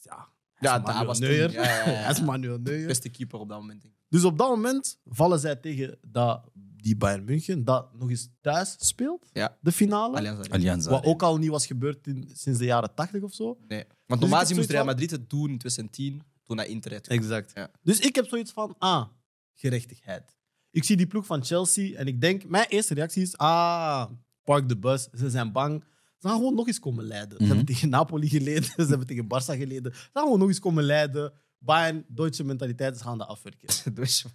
ja, 0.03 0.27
Ja, 0.63 0.79
daar 0.79 0.81
Manuel 0.87 1.05
was 1.05 1.19
Neuer. 1.19 1.45
toen- 1.45 1.53
ja, 1.61 1.63
ja, 1.63 1.89
ja. 1.89 1.97
Hij 2.03 2.11
is 2.11 2.21
Manuel 2.21 2.57
Neuer. 2.57 2.87
Beste 2.87 3.09
keeper 3.09 3.39
op 3.39 3.49
dat 3.49 3.59
moment. 3.59 3.81
denk 3.81 3.93
ik. 3.93 3.99
Dus 4.09 4.23
op 4.23 4.37
dat 4.37 4.49
moment 4.49 4.99
vallen 5.05 5.39
zij 5.39 5.55
tegen 5.55 5.97
dat, 6.07 6.43
die 6.53 6.97
Bayern 6.97 7.23
München, 7.23 7.63
dat 7.63 7.93
nog 7.99 8.09
eens 8.09 8.29
thuis 8.41 8.75
speelt, 8.79 9.29
Ja. 9.33 9.57
de 9.61 9.71
finale. 9.71 10.17
Allianz 10.17 10.39
Arena. 10.39 10.53
Allianz. 10.55 10.85
Wat 10.87 11.03
ook 11.05 11.23
al 11.23 11.37
niet 11.37 11.49
was 11.49 11.65
gebeurd 11.65 12.07
in, 12.07 12.29
sinds 12.33 12.59
de 12.59 12.65
jaren 12.65 12.93
80 12.93 13.21
of 13.23 13.33
zo. 13.33 13.57
Nee. 13.67 13.83
Want 13.83 13.89
Dus 14.07 14.19
normaal 14.19 14.39
gezien 14.39 14.55
moest 14.57 14.69
Real 14.69 14.85
Madrid 14.85 15.11
het 15.11 15.29
doen 15.29 15.49
in 15.49 15.57
2010, 15.57 16.21
toen 16.43 16.57
hij 16.57 16.67
internet 16.67 17.07
Exact. 17.07 17.51
Ja. 17.55 17.71
Dus 17.81 17.99
ik 17.99 18.15
heb 18.15 18.27
zoiets 18.27 18.51
van, 18.51 18.75
ah, 18.77 19.05
gerechtigheid. 19.53 20.37
Ik 20.71 20.83
zie 20.83 20.97
die 20.97 21.07
ploeg 21.07 21.25
van 21.25 21.43
Chelsea 21.45 21.97
en 21.97 22.07
ik 22.07 22.21
denk, 22.21 22.45
mijn 22.45 22.65
eerste 22.67 22.93
reactie 22.93 23.21
is, 23.21 23.37
ah, 23.37 24.05
park 24.43 24.69
de 24.69 24.77
bus, 24.77 25.07
ze 25.13 25.29
zijn 25.29 25.51
bang. 25.51 25.83
Ze 26.23 26.29
gaan 26.29 26.37
gewoon 26.37 26.55
nog 26.55 26.67
eens 26.67 26.79
komen 26.79 27.03
leiden. 27.03 27.37
Ze 27.37 27.43
Mhm. 27.43 27.47
hebben 27.47 27.65
tegen 27.65 27.89
Napoli 27.89 28.29
geleden, 28.29 28.63
ze 28.85 28.85
hebben 28.87 29.07
tegen 29.07 29.23
Barça 29.25 29.57
geleden. 29.57 29.93
Ze 29.95 30.09
gaan 30.13 30.23
gewoon 30.23 30.39
nog 30.39 30.47
eens 30.47 30.59
komen 30.59 30.83
leiden. 30.83 31.33
Bayern, 31.57 32.05
Duitse 32.07 32.43
mentaliteit, 32.43 32.97
ze 32.97 33.03
gaan 33.03 33.17
dat 33.17 33.27
afwerken. 33.27 33.69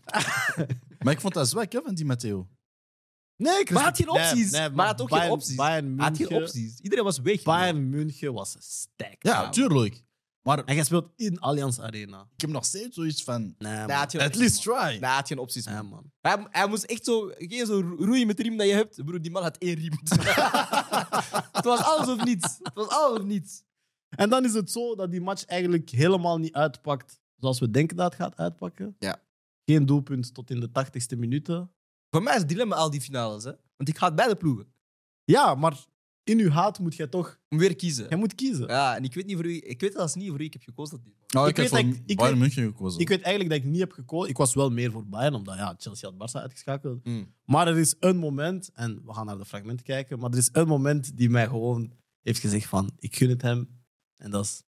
Maar 1.04 1.12
ik 1.12 1.20
vond 1.20 1.34
dat 1.34 1.48
zwak 1.48 1.72
hè, 1.72 1.80
van 1.84 1.94
die 1.94 2.04
Matteo. 2.04 2.48
Nee, 3.36 3.58
ik 3.60 3.70
Maar 3.70 3.82
had 3.82 3.96
geen 3.96 4.08
opties. 4.08 4.50
Nee, 4.50 4.70
Maar 4.70 4.86
had 4.86 5.00
ook 5.00 5.14
geen 5.14 5.30
opties. 5.30 5.54
Bayern 5.56 5.94
hij 5.96 6.04
had 6.08 6.16
geen 6.16 6.26
München, 6.30 6.46
opties. 6.46 6.78
Iedereen 6.80 7.04
was 7.04 7.18
weg. 7.18 7.42
Bayern 7.42 7.88
München 7.90 8.32
was 8.32 8.56
stacked. 8.58 9.16
Ja, 9.20 9.42
Ja. 9.42 9.48
tuurlijk. 9.50 10.04
Maar 10.48 10.64
En 10.64 10.74
jij 10.74 10.84
speelt 10.84 11.10
in 11.16 11.40
Allianz 11.40 11.78
Arena. 11.78 12.28
ik 12.34 12.40
heb 12.40 12.50
nog 12.50 12.64
steeds 12.64 12.96
zoiets 12.96 13.24
van... 13.24 13.54
Nee, 13.58 13.76
man. 13.86 13.90
had 13.90 14.10
geen 14.10 14.20
At 14.20 14.26
opties, 14.26 14.40
least 14.40 14.66
man. 14.66 14.76
try. 14.76 14.90
Nee, 14.90 14.98
hij 15.00 15.14
had 15.14 15.26
geen 15.26 15.38
opties. 15.38 15.64
Nee, 15.64 15.74
man. 15.74 15.88
man. 15.88 16.12
Hij, 16.20 16.46
hij 16.50 16.68
moest 16.68 16.82
echt 16.82 17.04
zo, 17.04 17.30
geen 17.38 17.66
zo 17.66 17.80
roeien 17.98 18.26
met 18.26 18.36
de 18.36 18.42
riem 18.42 18.56
dat 18.56 18.66
je 18.66 18.72
hebt. 18.72 19.04
Broer, 19.04 19.22
die 19.22 19.30
man 19.30 19.42
had 19.42 19.56
één 19.58 19.74
riem. 19.74 19.92
het 21.52 21.64
was 21.64 21.80
alles 21.80 22.08
of 22.08 22.24
niets. 22.24 22.58
Het 22.62 22.74
was 22.74 22.88
alles 22.88 23.18
of 23.18 23.24
niets. 23.24 23.62
En 24.08 24.30
dan 24.30 24.44
is 24.44 24.52
het 24.52 24.70
zo 24.70 24.94
dat 24.94 25.10
die 25.10 25.20
match 25.20 25.44
eigenlijk 25.44 25.90
helemaal 25.90 26.38
niet 26.38 26.54
uitpakt 26.54 27.20
zoals 27.36 27.58
we 27.58 27.70
denken 27.70 27.96
dat 27.96 28.06
het 28.12 28.22
gaat 28.22 28.36
uitpakken. 28.36 28.96
Ja. 28.98 29.22
Geen 29.64 29.86
doelpunt 29.86 30.34
tot 30.34 30.50
in 30.50 30.60
de 30.60 30.70
tachtigste 30.70 31.16
minuten. 31.16 31.72
Voor 32.10 32.22
mij 32.22 32.34
is 32.34 32.40
het 32.40 32.48
dilemma 32.48 32.76
al 32.76 32.90
die 32.90 33.00
finales. 33.00 33.44
Hè? 33.44 33.52
Want 33.76 33.88
ik 33.88 33.98
ga 33.98 34.06
het 34.06 34.14
beide 34.14 34.36
ploegen. 34.36 34.72
Ja, 35.24 35.54
maar 35.54 35.84
in 36.28 36.38
uw 36.38 36.48
haat 36.50 36.78
moet 36.78 36.94
jij 36.94 37.06
toch... 37.06 37.38
Om 37.48 37.58
weer 37.58 37.76
kiezen. 37.76 38.08
Jij 38.08 38.18
moet 38.18 38.34
kiezen. 38.34 38.66
Ja, 38.66 38.96
en 38.96 39.04
ik 39.04 39.14
weet 39.14 39.26
niet 39.26 39.34
voor 39.36 39.44
wie, 39.44 39.60
ik 39.62 39.80
weet 39.80 39.92
zelfs 39.92 40.14
niet 40.14 40.28
voor 40.28 40.36
wie 40.36 40.46
ik 40.46 40.52
heb 40.52 40.62
gekozen. 40.62 40.96
Dat 40.96 41.04
dit. 41.04 41.34
Oh, 41.36 41.42
Ik 41.42 41.48
ik, 41.48 41.56
heb 41.56 41.70
weet 41.70 41.80
voor 41.80 41.90
dat 41.90 42.00
ik- 42.10 42.16
Bayern 42.16 42.38
München 42.38 42.64
gekozen. 42.64 43.00
Ik 43.00 43.08
weet 43.08 43.22
eigenlijk 43.22 43.54
dat 43.54 43.64
ik 43.64 43.70
niet 43.72 43.80
heb 43.80 43.92
gekozen. 43.92 44.30
Ik 44.30 44.36
was 44.36 44.54
wel 44.54 44.70
meer 44.70 44.90
voor 44.90 45.06
Bayern, 45.06 45.34
omdat 45.34 45.56
ja, 45.56 45.74
Chelsea 45.78 46.10
had 46.10 46.28
Barça 46.30 46.40
uitgeschakeld. 46.42 47.04
Mm. 47.04 47.34
Maar 47.44 47.68
er 47.68 47.78
is 47.78 47.94
een 48.00 48.16
moment, 48.16 48.70
en 48.74 49.02
we 49.04 49.12
gaan 49.14 49.26
naar 49.26 49.38
de 49.38 49.44
fragmenten 49.44 49.84
kijken, 49.84 50.18
maar 50.18 50.30
er 50.30 50.38
is 50.38 50.48
een 50.52 50.66
moment 50.68 51.16
die 51.16 51.30
mij 51.30 51.46
gewoon 51.46 51.92
heeft 52.22 52.40
gezegd 52.40 52.66
van, 52.66 52.90
ik 52.98 53.16
gun 53.16 53.28
het 53.28 53.42
hem. 53.42 53.68
En 54.16 54.30
dat 54.30 54.44
is 54.44 54.62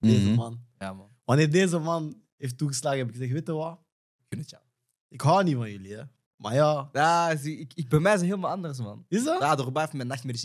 deze 0.00 0.26
Mhm. 0.26 0.34
man. 0.34 0.60
Ja, 0.78 0.92
man. 0.92 1.08
Wanneer 1.24 1.50
deze 1.50 1.78
man 1.78 2.22
heeft 2.36 2.58
toegeslagen, 2.58 2.98
heb 2.98 3.06
ik 3.08 3.12
gezegd, 3.14 3.32
weet 3.32 3.46
je 3.46 3.52
wat? 3.52 3.80
Ik 4.18 4.24
gun 4.28 4.38
het 4.38 4.50
jou. 4.50 4.62
Ik 5.08 5.20
hou 5.20 5.44
niet 5.44 5.54
van 5.56 5.70
jullie, 5.70 5.92
hè. 5.92 6.02
Maar 6.40 6.54
ja, 6.54 6.88
Ja, 6.92 7.36
zie, 7.36 7.58
ik, 7.58 7.72
ik, 7.74 7.88
bij 7.88 7.98
mij 7.98 8.12
is 8.14 8.20
het 8.20 8.28
helemaal 8.28 8.50
anders, 8.50 8.78
man. 8.78 9.04
is 9.08 9.24
dat? 9.24 9.40
Ja, 9.40 9.54
door 9.54 9.70
heeft 9.72 9.92
mijn 9.92 10.08
nachtmerries. 10.08 10.44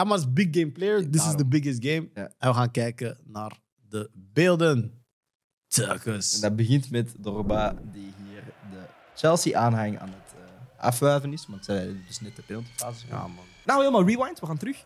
I'm 0.00 0.12
as 0.12 0.32
big 0.38 0.48
game 0.50 0.70
player. 0.70 1.10
This 1.10 1.26
is 1.26 1.34
the 1.34 1.46
biggest 1.46 1.84
game. 1.84 2.08
Ja. 2.14 2.30
En 2.38 2.48
we 2.48 2.54
gaan 2.54 2.70
kijken 2.70 3.18
naar 3.24 3.58
de 3.88 4.10
beelden. 4.14 5.04
Turkus. 5.66 6.34
En 6.34 6.40
dat 6.40 6.56
begint 6.56 6.90
met 6.90 7.14
Dorba, 7.18 7.74
die 7.92 8.12
hier 8.24 8.42
de 8.70 8.80
Chelsea-aanhang 9.14 9.98
aan 9.98 10.08
het 10.08 10.34
eh, 10.34 10.84
afwuiven 10.84 11.32
is. 11.32 11.46
Want 11.48 11.64
zij 11.64 11.76
hebben 11.76 12.04
dus 12.06 12.20
net 12.20 12.36
de 12.36 12.42
penaltyfase. 12.42 13.06
Ja, 13.06 13.26
man. 13.26 13.44
Nou, 13.64 13.78
helemaal 13.78 14.04
rewind. 14.06 14.40
We 14.40 14.46
gaan 14.46 14.56
terug. 14.58 14.84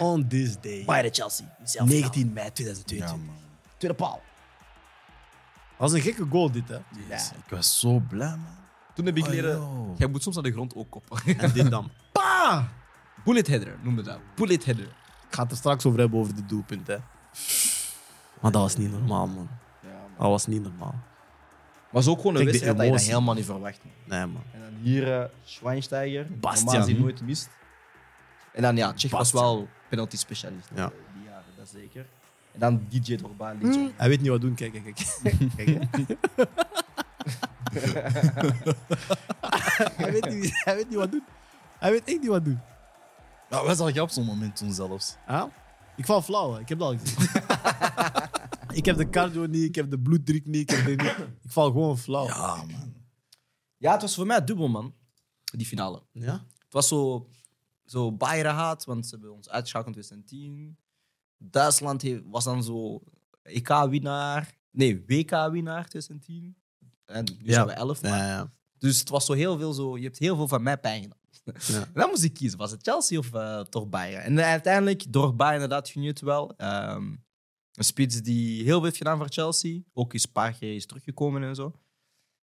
On 0.00 0.28
this 0.28 0.60
day. 0.60 0.84
Bayern 0.84 1.14
Chelsea. 1.14 1.56
19 1.84 2.32
mei 2.32 2.46
Ja, 2.46 2.52
2022. 2.52 3.26
man. 3.26 3.34
Tweede 3.76 3.96
paal. 3.96 4.20
Dat 5.78 5.90
was 5.90 5.92
een 5.92 6.00
gekke 6.00 6.26
goal, 6.30 6.50
dit, 6.50 6.68
hè. 6.68 6.78
Yes, 7.08 7.30
Ik 7.30 7.50
was 7.50 7.78
zo 7.80 7.98
blij, 8.08 8.28
man. 8.28 8.56
Toen 8.94 9.06
heb 9.06 9.16
ik 9.16 9.24
Oh, 9.24 9.30
leren... 9.30 9.50
yo. 9.56 9.94
Jij 9.98 10.08
moet 10.08 10.22
soms 10.22 10.34
naar 10.34 10.44
de 10.44 10.52
grond 10.52 10.74
ook 10.74 10.90
koppen. 10.90 11.18
En 11.38 11.52
dit 11.52 11.70
dan. 11.70 11.90
Pa! 12.12 12.68
Bullet 13.24 13.46
header, 13.46 13.74
noemen 13.82 14.04
we 14.04 14.10
dat. 14.10 14.18
Bullet 14.34 14.64
header. 14.64 14.84
Ik 15.28 15.34
ga 15.34 15.42
het 15.42 15.50
er 15.50 15.56
straks 15.56 15.86
over 15.86 15.98
hebben, 15.98 16.18
over 16.20 16.34
dit 16.34 16.48
doelpunt, 16.48 16.86
hè. 16.86 16.96
Maar 18.40 18.52
dat 18.52 18.62
was 18.62 18.76
niet 18.76 18.90
normaal, 18.90 19.26
man. 19.26 19.48
Dat 20.18 20.26
was 20.28 20.46
niet 20.46 20.62
normaal. 20.62 20.94
Was 21.90 22.08
ook 22.08 22.16
gewoon 22.20 22.36
een 22.36 22.42
Kijk, 22.44 22.52
de 22.52 22.64
wedstrijd 22.64 22.76
dat 22.76 22.86
je 22.86 22.90
dat 22.92 23.00
emotie. 23.00 23.12
helemaal 23.12 23.34
niet 23.34 23.44
verwacht. 23.44 23.80
man. 23.84 24.18
Nee, 24.18 24.26
man. 24.26 24.42
En 24.52 24.60
dan 24.60 24.72
hier 24.82 25.20
eh 25.20 25.28
Schweinsteiger. 25.44 26.26
Bastian. 26.40 26.64
Normaal 26.64 26.84
gezien 26.84 27.00
nooit 27.02 27.22
mist. 27.22 27.48
En 28.52 28.62
dan 28.62 28.76
ja, 28.76 28.92
Tsjech 28.92 29.10
was 29.10 29.32
Bastian. 29.32 29.54
wel 29.56 29.68
penalty 29.88 30.16
specialist. 30.16 30.68
Ja. 30.74 30.84
eh, 30.84 30.90
Die 31.14 31.24
jaren, 31.24 31.44
dat 31.56 31.68
zeker. 31.68 32.06
En 32.56 32.62
dan 32.62 32.86
DJ 32.88 33.16
Drogba. 33.16 33.52
linksom. 33.52 33.92
Hij 33.96 34.08
weet 34.08 34.20
niet 34.20 34.30
wat 34.30 34.40
doen. 34.40 34.54
Kijk, 34.54 34.72
kijk, 34.72 34.84
kijk. 34.84 34.98
hij, 39.96 40.12
weet 40.12 40.28
niet, 40.28 40.64
hij 40.64 40.74
weet 40.74 40.88
niet 40.88 40.98
wat 40.98 41.10
doen. 41.10 41.24
Hij 41.78 41.90
weet 41.90 42.04
echt 42.04 42.20
niet 42.20 42.26
wat 42.26 42.44
doen. 42.44 42.60
Wij 43.48 43.74
zag 43.74 43.94
je 43.94 44.02
op 44.02 44.10
zo'n 44.10 44.24
moment 44.24 44.56
toen 44.56 44.72
zelfs. 44.72 45.16
Ja? 45.26 45.50
Ik 45.96 46.06
val 46.06 46.22
flauw, 46.22 46.52
hè. 46.52 46.60
ik 46.60 46.68
heb 46.68 46.78
dat 46.78 46.88
al 46.88 46.98
gezien. 46.98 47.28
ik 48.78 48.84
heb 48.84 48.96
de 48.96 49.10
cardio 49.10 49.46
niet, 49.46 49.62
ik 49.62 49.74
heb 49.74 49.90
de 49.90 49.98
bloeddruk 49.98 50.46
niet, 50.46 50.70
ik, 50.70 50.76
heb 50.76 50.86
dit 50.86 51.02
niet. 51.02 51.16
ik 51.42 51.50
val 51.50 51.70
gewoon 51.70 51.98
flauw. 51.98 52.26
Ja, 52.26 52.56
man. 52.56 52.94
Ja, 53.76 53.92
het 53.92 54.02
was 54.02 54.14
voor 54.14 54.26
mij 54.26 54.44
dubbel, 54.44 54.68
man. 54.68 54.94
Die 55.44 55.66
finale. 55.66 56.02
Ja? 56.12 56.46
Het 56.58 56.72
was 56.72 56.88
zo, 56.88 57.28
zo 57.84 58.12
Bayern 58.12 58.54
haat, 58.54 58.84
want 58.84 59.06
ze 59.06 59.14
hebben 59.14 59.34
ons 59.34 59.48
uitgeschakeld 59.48 59.96
in 59.96 60.02
2010. 60.02 60.78
Duitsland 61.38 62.02
heeft, 62.02 62.22
was 62.26 62.44
dan 62.44 62.62
zo 62.64 63.02
EK-winnaar. 63.42 64.54
Nee, 64.70 65.04
WK-winnaar 65.06 65.88
2010. 65.88 66.56
En 67.04 67.24
nu 67.24 67.36
Ja. 67.46 67.52
zijn 67.52 67.66
we 67.66 67.72
11. 67.72 68.02
maar- 68.02 68.10
Ja, 68.10 68.26
ja. 68.26 68.52
Dus 68.78 68.98
het 69.00 69.08
was 69.08 69.26
zo 69.26 69.32
heel 69.32 69.58
veel 69.58 69.72
zo... 69.72 69.96
Je 69.96 70.04
hebt 70.04 70.18
heel 70.18 70.36
veel 70.36 70.48
van 70.48 70.62
mij 70.62 70.78
pijn 70.78 71.02
gedaan. 71.02 71.18
Ja. 71.66 71.80
En 71.80 71.90
dan 71.94 72.08
moest 72.08 72.22
ik 72.22 72.34
kiezen. 72.34 72.58
Was 72.58 72.70
het 72.70 72.82
Chelsea 72.82 73.18
of 73.18 73.32
eh, 73.34 73.60
toch 73.60 73.88
Bayern? 73.88 74.22
En 74.22 74.40
uiteindelijk, 74.44 75.12
door 75.12 75.34
Bayern 75.36 75.54
inderdaad, 75.62 75.92
het 75.92 76.20
wel. 76.20 76.56
Ehm, 76.56 77.14
een 77.72 77.84
spits 77.84 78.22
die 78.22 78.62
heel 78.62 78.74
veel 78.74 78.82
heeft 78.84 78.96
gedaan 78.96 79.16
voor 79.18 79.28
Chelsea. 79.28 79.80
Ook 79.92 80.12
eens 80.12 80.24
een 80.26 80.32
paar 80.32 80.52
keer 80.52 80.74
is 80.74 80.86
teruggekomen 80.86 81.42
en 81.42 81.54
zo. 81.54 81.72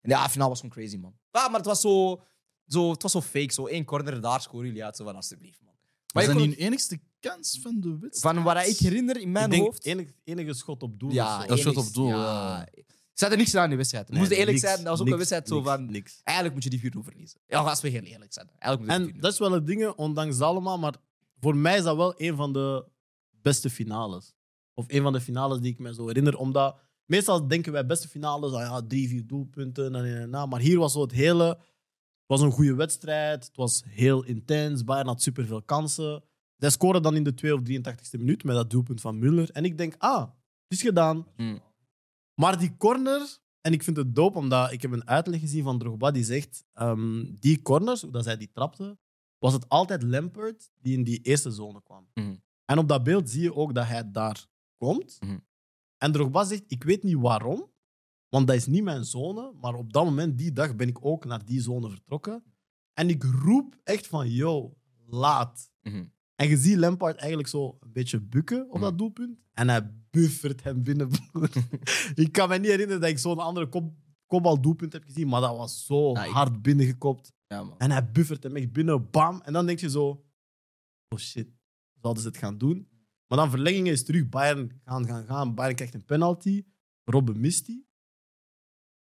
En 0.02 0.10
ja, 0.10 0.30
finaal 0.30 0.50
was 0.50 0.60
gewoon 0.60 0.76
crazy, 0.76 0.98
man. 0.98 1.14
Ja, 1.32 1.48
maar 1.48 1.58
het 1.58 1.66
was 1.66 1.82
zo, 1.82 2.24
zo, 2.68 2.92
het 2.92 3.02
was 3.02 3.12
zo 3.12 3.22
fake. 3.22 3.54
Zo 3.54 3.66
één 3.66 3.86
corner, 3.86 4.22
daar 4.22 4.42
scoren 4.42 4.66
jullie 4.68 4.84
uit. 4.86 4.96
Zo 4.96 5.04
van, 5.04 5.16
alsjeblieft, 5.16 5.62
man. 5.62 5.74
Maar 6.14 6.24
Was 6.26 6.34
je 6.34 6.40
dat 6.40 6.48
niet 6.48 6.58
enigste 6.58 7.00
kans 7.22 7.60
van 7.62 7.80
de 7.80 7.98
wedstrijd? 8.00 8.36
van 8.36 8.44
wat 8.44 8.68
ik 8.68 8.78
herinner 8.78 9.18
in 9.18 9.32
mijn 9.32 9.46
Ik 9.46 9.52
denk 9.52 9.64
hoofd... 9.64 9.86
enige, 9.86 10.14
enige 10.24 10.54
schot 10.54 10.84
op 10.84 11.00
doel. 11.00 11.12
Ja. 11.12 11.38
Dat 11.38 11.60
enigszins, 11.60 11.88
op 11.88 11.94
doel, 11.94 12.08
ja. 12.08 12.68
Ze 13.14 13.28
hadden 13.28 13.38
niks 13.38 13.50
gedaan 13.50 13.64
in 13.64 13.70
die 13.70 13.78
wedstrijd. 13.78 14.10
We 14.10 14.18
moesten 14.18 14.38
eerlijk 14.38 14.58
niks, 14.58 14.68
zijn, 14.68 14.84
dat 14.84 14.88
was 14.88 15.00
ook 15.02 15.08
een 15.08 15.18
wedstrijd 15.18 15.48
zo 15.48 15.56
niks, 15.56 15.70
van... 15.70 15.86
Niks. 15.86 16.20
Eigenlijk 16.24 16.56
moet 16.56 16.64
je 16.64 16.70
die 16.70 16.80
4 16.80 17.04
verliezen. 17.04 17.40
Ja, 17.48 17.60
als 17.60 17.82
we 17.82 17.90
heel 17.90 18.02
eerlijk 18.02 18.34
zijn. 18.34 18.50
Eigenlijk 18.58 18.94
En 18.94 19.16
4-0 19.16 19.20
dat 19.20 19.32
is 19.32 19.40
wel 19.40 19.52
het 19.52 19.68
ding, 19.68 19.88
ondanks 19.88 20.38
dat 20.38 20.48
allemaal. 20.48 20.78
Maar 20.78 20.96
voor 21.40 21.56
mij 21.56 21.78
is 21.78 21.84
dat 21.84 21.96
wel 21.96 22.14
een 22.18 22.36
van 22.36 22.54
de 22.54 22.86
beste 23.42 23.70
finales. 23.70 24.34
Of 24.74 24.86
een 24.88 25.02
van 25.02 25.14
de 25.14 25.22
finales 25.22 25.60
die 25.60 25.72
ik 25.72 25.80
me 25.80 25.94
zo 25.94 26.08
herinner. 26.08 26.38
Omdat 26.38 26.80
meestal 27.06 27.48
denken 27.48 27.72
wij 27.72 27.86
beste 27.86 28.08
finales, 28.08 28.52
ah 28.52 28.60
ja, 28.60 28.82
drie, 28.88 29.08
vier 29.08 29.28
doelpunten. 29.28 29.86
En, 29.86 30.06
en, 30.06 30.22
en, 30.22 30.34
en. 30.34 30.50
Maar 30.50 30.60
hier 30.60 30.78
was 30.78 30.94
zo 30.94 31.02
het 31.02 31.12
hele. 31.12 31.46
Het 31.46 32.40
was 32.40 32.42
een 32.42 32.52
goede 32.52 32.76
wedstrijd. 32.76 33.46
Het 33.46 33.56
was 33.56 33.84
heel 33.88 34.24
intens. 34.24 34.84
Bayern 34.84 35.08
had 35.08 35.22
superveel 35.22 35.62
kansen. 35.62 36.24
Zij 36.62 36.70
scoren 36.70 37.02
dan 37.02 37.16
in 37.16 37.24
de 37.24 37.34
2 37.34 37.54
of 37.54 37.62
83ste 37.62 38.18
minuut 38.18 38.44
met 38.44 38.56
dat 38.56 38.70
doelpunt 38.70 39.02
van 39.02 39.20
Müller. 39.20 39.52
En 39.52 39.66
ik 39.66 39.78
denk, 39.78 39.96
ah, 39.98 40.22
het 40.22 40.32
is 40.68 40.82
gedaan. 40.82 41.28
Hmm. 41.36 41.60
Maar 42.34 42.60
die 42.60 42.78
corner, 42.78 43.38
en 43.62 43.74
ik 43.74 43.84
vind 43.84 43.98
het 43.98 44.16
dope, 44.16 44.38
omdat 44.38 44.72
ik 44.72 44.82
heb 44.82 44.92
een 44.92 45.08
uitleg 45.08 45.40
gezien 45.40 45.64
van 45.64 45.80
Drogba 45.80 46.12
die 46.12 46.24
zegt, 46.24 46.66
ehm, 46.74 47.26
die 47.40 47.62
corners, 47.62 48.02
hoe 48.02 48.12
dat 48.12 48.24
zij 48.24 48.38
die 48.38 48.52
trapte, 48.52 48.98
was 49.38 49.54
het 49.54 49.70
altijd 49.70 50.04
Lampert 50.04 50.72
die 50.78 50.98
in 50.98 51.04
die 51.04 51.22
eerste 51.22 51.52
zone 51.52 51.82
kwam. 51.84 52.08
Mhm. 52.14 52.36
En 52.66 52.78
op 52.78 52.88
dat 52.88 53.04
beeld 53.04 53.30
zie 53.30 53.42
je 53.42 53.56
ook 53.56 53.74
dat 53.74 53.88
hij 53.88 54.12
daar 54.12 54.46
komt. 54.78 55.18
Mhm. 55.20 55.38
En 55.98 56.12
Drogba 56.12 56.44
zegt, 56.44 56.64
ik 56.68 56.84
weet 56.84 57.04
niet 57.04 57.18
waarom, 57.18 57.72
want 58.30 58.48
dat 58.48 58.56
is 58.56 58.66
niet 58.66 58.84
mijn 58.84 59.06
zone, 59.06 59.54
maar 59.62 59.74
op 59.74 59.94
dat 59.94 60.04
moment, 60.04 60.38
die 60.38 60.54
dag, 60.54 60.76
ben 60.76 60.88
ik 60.88 61.06
ook 61.06 61.26
naar 61.26 61.46
die 61.46 61.62
zone 61.62 61.90
vertrokken. 61.90 62.44
En 62.94 63.10
ik 63.10 63.24
roep 63.24 63.80
echt 63.84 64.08
van, 64.08 64.30
yo, 64.30 64.78
laat. 65.08 65.72
En 66.42 66.48
je 66.50 66.58
ziet 66.58 66.78
Lampard 66.78 67.18
eigenlijk 67.18 67.50
zo 67.50 67.78
een 67.80 67.92
beetje 67.92 68.20
bukken 68.22 68.70
op 68.72 68.82
dat 68.82 68.98
doelpunt. 68.98 69.40
En 69.54 69.70
hij 69.70 69.92
buffert 70.10 70.64
hem 70.64 70.84
binnen. 70.84 71.10
ik 72.24 72.32
kan 72.32 72.50
me 72.50 72.58
niet 72.58 72.70
herinneren 72.70 73.02
dat 73.02 73.10
ik 73.10 73.18
zo'n 73.20 73.40
andere 73.40 73.68
kop, 73.68 73.94
kopbaldoelpunt 74.26 74.94
heb 74.94 75.04
gezien, 75.04 75.28
maar 75.28 75.42
dat 75.42 75.58
was 75.58 75.86
zo 75.86 76.12
Ja, 76.12 76.24
ik- 76.26 76.32
hard 76.32 76.62
binnengekopt. 76.62 77.32
Ja, 77.48 77.64
man. 77.64 77.78
En 77.80 77.92
hij 77.92 78.12
buffert 78.12 78.44
hem 78.44 78.56
echt 78.56 78.72
binnen, 78.72 79.10
bam. 79.10 79.42
En 79.42 79.54
dan 79.54 79.66
denk 79.66 79.80
je 79.80 79.90
zo, 79.90 80.26
oh 81.08 81.20
shit, 81.20 81.50
zouden 82.02 82.24
ze 82.24 82.30
het 82.30 82.38
gaan 82.38 82.58
doen? 82.58 82.90
Maar 83.28 83.38
dan 83.38 83.50
verlengingen 83.50 83.92
is 83.92 84.04
terug, 84.04 84.30
Bayern 84.30 84.82
gaan, 84.86 85.06
gaan, 85.06 85.26
gaan. 85.26 85.56
Bayern 85.56 85.76
krijgt 85.76 85.94
een 85.94 86.06
penalty, 86.06 86.66
Robben 87.04 87.40
mist 87.40 87.66
die. 87.66 87.88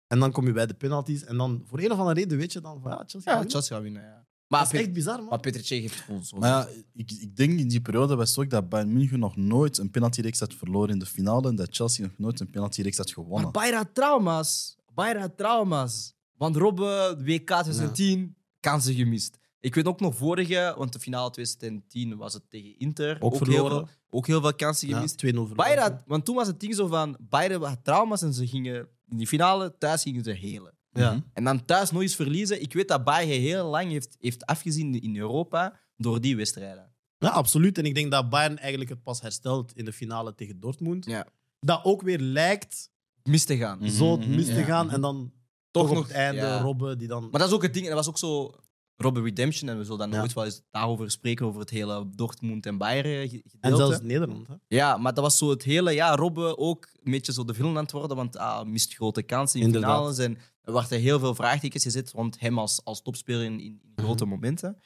En 0.07 0.18
dan 0.20 0.32
kom 0.32 0.47
je 0.47 0.53
bij 0.53 0.66
de 0.66 0.74
penalties 0.74 1.24
en 1.24 1.37
dan 1.37 1.62
voor 1.66 1.78
een 1.78 1.93
of 1.93 1.99
andere 1.99 2.20
reden 2.20 2.39
weet 2.39 2.53
je 2.53 2.61
dan 2.61 2.80
van 2.80 2.91
ja, 2.91 2.97
Chelsea 2.97 3.20
gaat 3.20 3.24
Ja, 3.24 3.32
winnen. 3.35 3.51
Chelsea 3.51 3.74
gaat 3.74 3.85
winnen, 3.85 4.03
ja. 4.03 4.24
Maar, 4.49 4.61
Dat 4.61 4.72
is 4.72 4.78
Pet- 4.78 4.86
echt 4.86 4.92
bizar, 4.95 5.16
man. 5.18 5.26
maar 5.28 5.40
Peter 5.40 5.64
Cech 5.64 5.80
heeft 5.80 6.05
ons... 6.09 6.32
Maar 6.32 6.49
ja, 6.49 6.68
ik, 6.95 7.11
ik 7.11 7.36
denk 7.36 7.59
in 7.59 7.68
die 7.68 7.80
periode 7.80 8.16
was 8.16 8.28
het 8.28 8.38
ook 8.38 8.51
dat 8.51 8.68
Bayern 8.68 8.92
München 8.92 9.18
nog 9.18 9.36
nooit 9.36 9.78
een 9.78 9.90
penaltyreeks 9.90 10.40
had 10.40 10.55
verloren 10.55 10.88
in 10.90 10.99
de 10.99 11.07
finale 11.07 11.49
en 11.49 11.57
dat 11.57 11.68
Chelsea 11.70 12.05
nog 12.07 12.18
nooit 12.18 12.40
een 12.40 12.51
penaltyreeks 12.51 12.97
had 12.97 13.11
gewonnen. 13.12 13.42
Maar 13.42 13.51
Bayern 13.53 13.76
had 13.76 13.95
trauma's. 13.95 14.76
Bayern 14.95 15.20
had 15.20 15.36
trauma's. 15.36 16.14
Want 16.36 16.57
Robben, 16.57 17.24
WK 17.24 17.47
2010, 17.47 18.36
kansen 18.61 18.95
gemist. 18.95 19.38
Ik 19.61 19.74
weet 19.74 19.86
ook 19.86 20.01
nog 20.01 20.16
vorige, 20.16 20.74
want 20.78 20.92
de 20.92 20.99
finale 20.99 21.30
2010 21.30 22.16
was 22.16 22.34
het 22.34 22.42
tegen 22.51 22.78
Inter. 22.78 23.16
Ook 23.20 23.30
heel 23.32 23.38
verloren. 23.45 23.70
veel, 23.70 23.88
ook 24.11 24.26
heel 24.26 24.40
veel 24.40 24.55
kansen 24.55 24.88
Ja, 24.88 24.95
gemist. 24.95 25.14
2-0 25.14 25.18
verloren. 25.28 25.57
Bayern 25.57 25.80
had, 25.82 26.03
want 26.07 26.24
toen 26.24 26.34
was 26.34 26.47
het 26.47 26.61
ding 26.61 26.74
zo 26.74 26.86
van, 26.86 27.16
Bayern 27.20 27.62
had 27.62 27.84
trauma's 27.84 28.22
en 28.22 28.32
ze 28.34 28.47
gingen 28.47 28.88
in 29.09 29.16
die 29.16 29.26
finale, 29.26 29.74
thuis 29.78 30.03
gingen 30.03 30.24
ze 30.24 30.30
helen. 30.30 30.74
Ja. 30.95 31.11
Mhm. 31.12 31.20
En 31.32 31.45
dan 31.45 31.64
thuis 31.64 31.90
nog 31.90 32.03
eens 32.03 32.14
verliezen. 32.16 32.62
Ik 32.62 32.72
weet 32.72 32.88
dat 32.88 33.05
Bayern 33.05 33.40
heel 33.40 33.66
lang 33.70 33.90
heeft, 33.90 34.16
heeft 34.20 34.47
afgezien 34.47 35.01
in 35.01 35.16
Europa 35.16 35.80
door 35.97 36.20
die 36.20 36.36
wedstrijden. 36.36 36.92
Ja, 37.18 37.28
absoluut. 37.28 37.78
En 37.78 37.84
ik 37.84 37.95
denk 37.95 38.11
dat 38.11 38.30
Bayern 38.30 38.59
eigenlijk 38.59 38.90
het 38.90 39.03
pas 39.03 39.20
herstelt 39.20 39.72
in 39.76 39.84
de 39.84 39.92
finale 39.92 40.34
tegen 40.34 40.61
Dortmund. 40.61 41.05
Ja. 41.07 41.26
Dat 41.61 41.80
ook 41.84 42.03
weer 42.03 42.18
lijkt 42.18 42.92
Mis 43.22 43.45
te 43.45 43.57
gaan. 43.57 43.78
Mhm, 43.78 43.88
zo 43.90 44.16
mhm, 44.16 44.34
mis 44.34 44.47
te 44.47 44.55
ja. 44.55 44.62
gaan. 44.64 44.90
En 44.90 45.01
dan 45.01 45.32
Toch 45.70 45.82
toch 45.82 45.90
op 45.90 45.97
nog, 45.97 46.07
het 46.07 46.16
einde 46.16 46.40
ja. 46.40 46.61
Robben 46.61 46.99
die 46.99 47.09
dan... 47.09 47.22
Maar 47.30 47.40
dat 47.40 47.49
is 47.49 47.55
ook 47.55 47.62
het 47.62 47.72
ding. 47.74 47.84
En 47.88 47.95
dat 47.97 48.05
was 48.05 48.09
ook 48.09 48.18
zo 48.18 48.55
Robben 48.97 49.22
Redemption. 49.22 49.68
En 49.68 49.78
we 49.78 49.84
zullen 49.84 49.99
dan 49.99 50.11
Ja. 50.11 50.18
nooit 50.18 50.32
wel 50.32 50.45
eens 50.45 50.62
daarover 50.70 51.11
spreken, 51.11 51.47
over 51.47 51.61
het 51.61 51.70
hele 51.70 52.09
Dortmund 52.14 52.66
en 52.66 52.78
Bayern 52.78 53.28
ge- 53.28 53.42
gedeelte. 53.45 53.59
en 53.61 53.76
zelfs 53.76 54.01
Nederland. 54.01 54.47
Hè? 54.49 54.55
Ja, 54.68 54.97
maar 54.97 55.14
dat 55.14 55.24
was 55.24 55.38
zo 55.38 55.51
het 55.51 55.62
hele... 55.62 55.90
Ja, 55.92 56.14
Robben 56.16 56.59
ook 56.59 56.88
een 57.03 57.11
beetje 57.11 57.32
zo 57.32 57.45
de 57.45 57.55
film 57.55 57.76
aan 57.76 57.82
het 57.82 57.92
worden, 57.92 58.16
want 58.16 58.36
ah, 58.36 58.64
mist 58.66 58.95
grote 58.95 59.22
kansen 59.22 59.61
in 59.61 59.66
Inderdaad. 59.66 59.90
finales. 59.97 60.18
En 60.18 60.38
er 60.64 60.72
werden 60.72 61.00
heel 61.00 61.18
veel 61.18 61.34
vraagtekens 61.34 61.82
gezet 61.82 62.10
rond 62.10 62.40
hem 62.40 62.58
als, 62.58 62.84
als 62.84 63.02
topspeler 63.02 63.44
in, 63.44 63.60
in, 63.60 63.80
in 63.82 64.04
grote 64.04 64.24
momenten. 64.24 64.78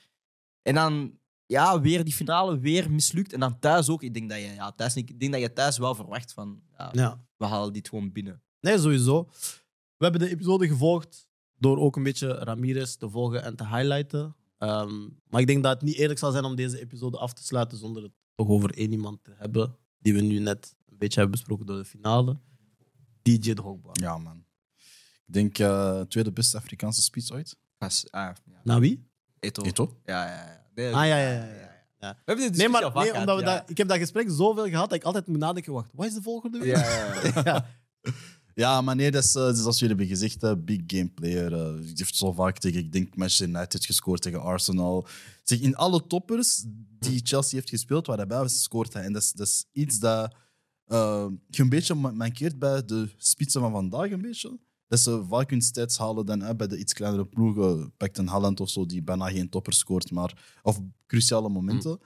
En 0.62 0.74
dan 0.74 1.18
ja, 1.46 1.80
weer 1.80 2.04
die 2.04 2.12
finale, 2.12 2.58
weer 2.58 2.90
mislukt. 2.90 3.32
En 3.32 3.40
dan 3.40 3.58
thuis 3.58 3.88
ook. 3.88 4.02
Ik 4.02 4.14
denk 4.14 4.30
dat 4.30 4.38
je, 4.38 4.46
ja, 4.46 4.72
thuis, 4.72 4.96
ik 4.96 5.20
denk 5.20 5.32
dat 5.32 5.40
je 5.40 5.52
thuis 5.52 5.78
wel 5.78 5.94
verwacht 5.94 6.32
van... 6.32 6.60
Ja, 6.76 6.90
Ja. 6.92 7.24
we 7.36 7.44
halen 7.44 7.72
dit 7.72 7.88
gewoon 7.88 8.12
binnen. 8.12 8.42
Nee, 8.60 8.78
sowieso. 8.78 9.28
We 9.96 10.04
hebben 10.04 10.20
de 10.20 10.30
episode 10.30 10.68
gevolgd 10.68 11.28
door 11.54 11.78
ook 11.78 11.96
een 11.96 12.02
beetje 12.02 12.32
Ramirez 12.32 12.94
te 12.94 13.10
volgen 13.10 13.42
en 13.42 13.56
te 13.56 13.66
highlighten. 13.66 14.36
Ehm, 14.58 15.08
maar 15.28 15.40
ik 15.40 15.46
denk 15.46 15.62
dat 15.62 15.72
het 15.72 15.82
niet 15.82 15.96
eerlijk 15.96 16.18
zal 16.18 16.32
zijn 16.32 16.44
om 16.44 16.54
deze 16.54 16.80
episode 16.80 17.18
af 17.18 17.32
te 17.32 17.44
sluiten 17.44 17.78
zonder 17.78 18.02
het 18.02 18.12
toch 18.34 18.48
over 18.48 18.76
één 18.76 18.92
iemand 18.92 19.24
te 19.24 19.32
hebben 19.36 19.76
die 19.98 20.14
we 20.14 20.20
nu 20.20 20.38
net 20.38 20.76
een 20.88 20.98
beetje 20.98 21.20
hebben 21.20 21.38
besproken 21.38 21.66
door 21.66 21.76
de 21.76 21.84
finale. 21.84 22.38
DJ 23.22 23.54
Drogba. 23.54 23.90
Ja, 23.92 24.18
man. 24.18 24.44
Ik 25.28 25.34
denk 25.34 25.58
eh, 25.58 26.00
tweede 26.00 26.32
beste 26.32 26.56
Afrikaanse 26.56 27.02
spits 27.02 27.32
ooit. 27.32 27.56
Als, 27.78 28.10
ah, 28.10 28.30
ja. 28.44 28.60
Nou 28.64 28.80
wie? 28.80 29.08
Eto. 29.40 29.62
Eto? 29.62 29.96
Ja, 30.04 30.24
ja, 30.26 30.34
ja. 30.34 30.66
Nee, 30.74 30.86
Ah, 30.94 31.06
ja, 31.06 31.16
ja, 31.18 31.28
ja, 31.32 31.44
ja. 31.44 31.76
Ja. 32.00 32.10
We 32.10 32.22
hebben 32.24 32.46
dit 32.48 32.56
Nee, 32.56 32.68
maar 32.68 32.84
al 32.84 32.90
vaak 32.90 33.02
nee, 33.02 33.10
gehad, 33.12 33.28
omdat 33.28 33.44
we 33.44 33.50
ja. 33.50 33.58
dat, 33.58 33.70
ik 33.70 33.76
heb 33.76 33.88
dat 33.88 33.98
gesprek 33.98 34.30
zoveel 34.30 34.68
gehad 34.68 34.88
dat 34.90 34.98
ik 34.98 35.04
altijd 35.04 35.26
moet 35.26 35.38
nadenken. 35.38 35.72
Wacht, 35.72 35.88
wat 35.92 36.06
is 36.06 36.14
de 36.14 36.22
volgende? 36.22 36.66
Ja, 36.66 36.78
ja, 36.78 37.22
ja. 37.22 37.42
Ja. 37.44 37.66
Ja, 38.54 38.80
maar 38.80 38.96
nee, 38.96 39.10
dat 39.10 39.24
is, 39.24 39.34
eh, 39.34 39.42
dat 39.42 39.54
is 39.54 39.60
zoals 39.60 39.78
jullie 39.78 39.96
hebben 39.96 40.16
gezegd, 40.16 40.42
eh, 40.42 40.52
big 40.58 40.80
game 40.86 41.08
player. 41.08 41.52
eh, 41.52 41.76
Die 41.80 41.92
heeft 41.94 42.16
zo 42.16 42.32
vaak 42.32 42.58
tegen, 42.58 42.78
ik 42.80 42.92
denk, 42.92 43.16
Manchester 43.16 43.48
United 43.48 43.84
gescoord, 43.84 44.22
tegen 44.22 44.42
Arsenal. 44.42 45.06
Zeg, 45.42 45.60
in 45.60 45.76
alle 45.76 46.06
toppers 46.06 46.64
die 46.98 47.20
Chelsea 47.24 47.58
heeft 47.58 47.68
gespeeld, 47.70 48.06
waar 48.06 48.16
hij 48.16 48.26
bij 48.26 48.38
was, 48.38 48.62
scoort 48.62 48.92
hij. 48.92 49.02
En 49.04 49.12
dat 49.12 49.22
is, 49.22 49.32
dat 49.32 49.46
is 49.46 49.64
iets 49.72 49.98
dat 49.98 50.34
je 50.86 51.62
een 51.62 51.68
beetje 51.68 51.94
ma- 51.94 52.10
mankeert 52.10 52.58
bij 52.58 52.84
de 52.84 53.08
spitsen 53.16 53.60
van 53.60 53.72
vandaag, 53.72 54.10
een 54.10 54.22
beetje. 54.22 54.58
Dat 54.88 55.00
ze 55.00 55.24
vaak 55.28 55.50
hun 55.50 55.62
stats 55.62 55.98
halen 55.98 56.26
dan 56.26 56.40
hè, 56.40 56.56
bij 56.56 56.66
de 56.66 56.78
iets 56.78 56.92
kleinere 56.92 57.26
ploegen. 57.26 57.92
Pakt 57.96 58.18
een 58.18 58.28
Haaland 58.28 58.60
of 58.60 58.70
zo, 58.70 58.86
die 58.86 59.02
bijna 59.02 59.30
geen 59.30 59.48
topper 59.48 59.72
scoort, 59.72 60.10
maar... 60.10 60.58
Of 60.62 60.80
cruciale 61.06 61.48
momenten. 61.48 62.00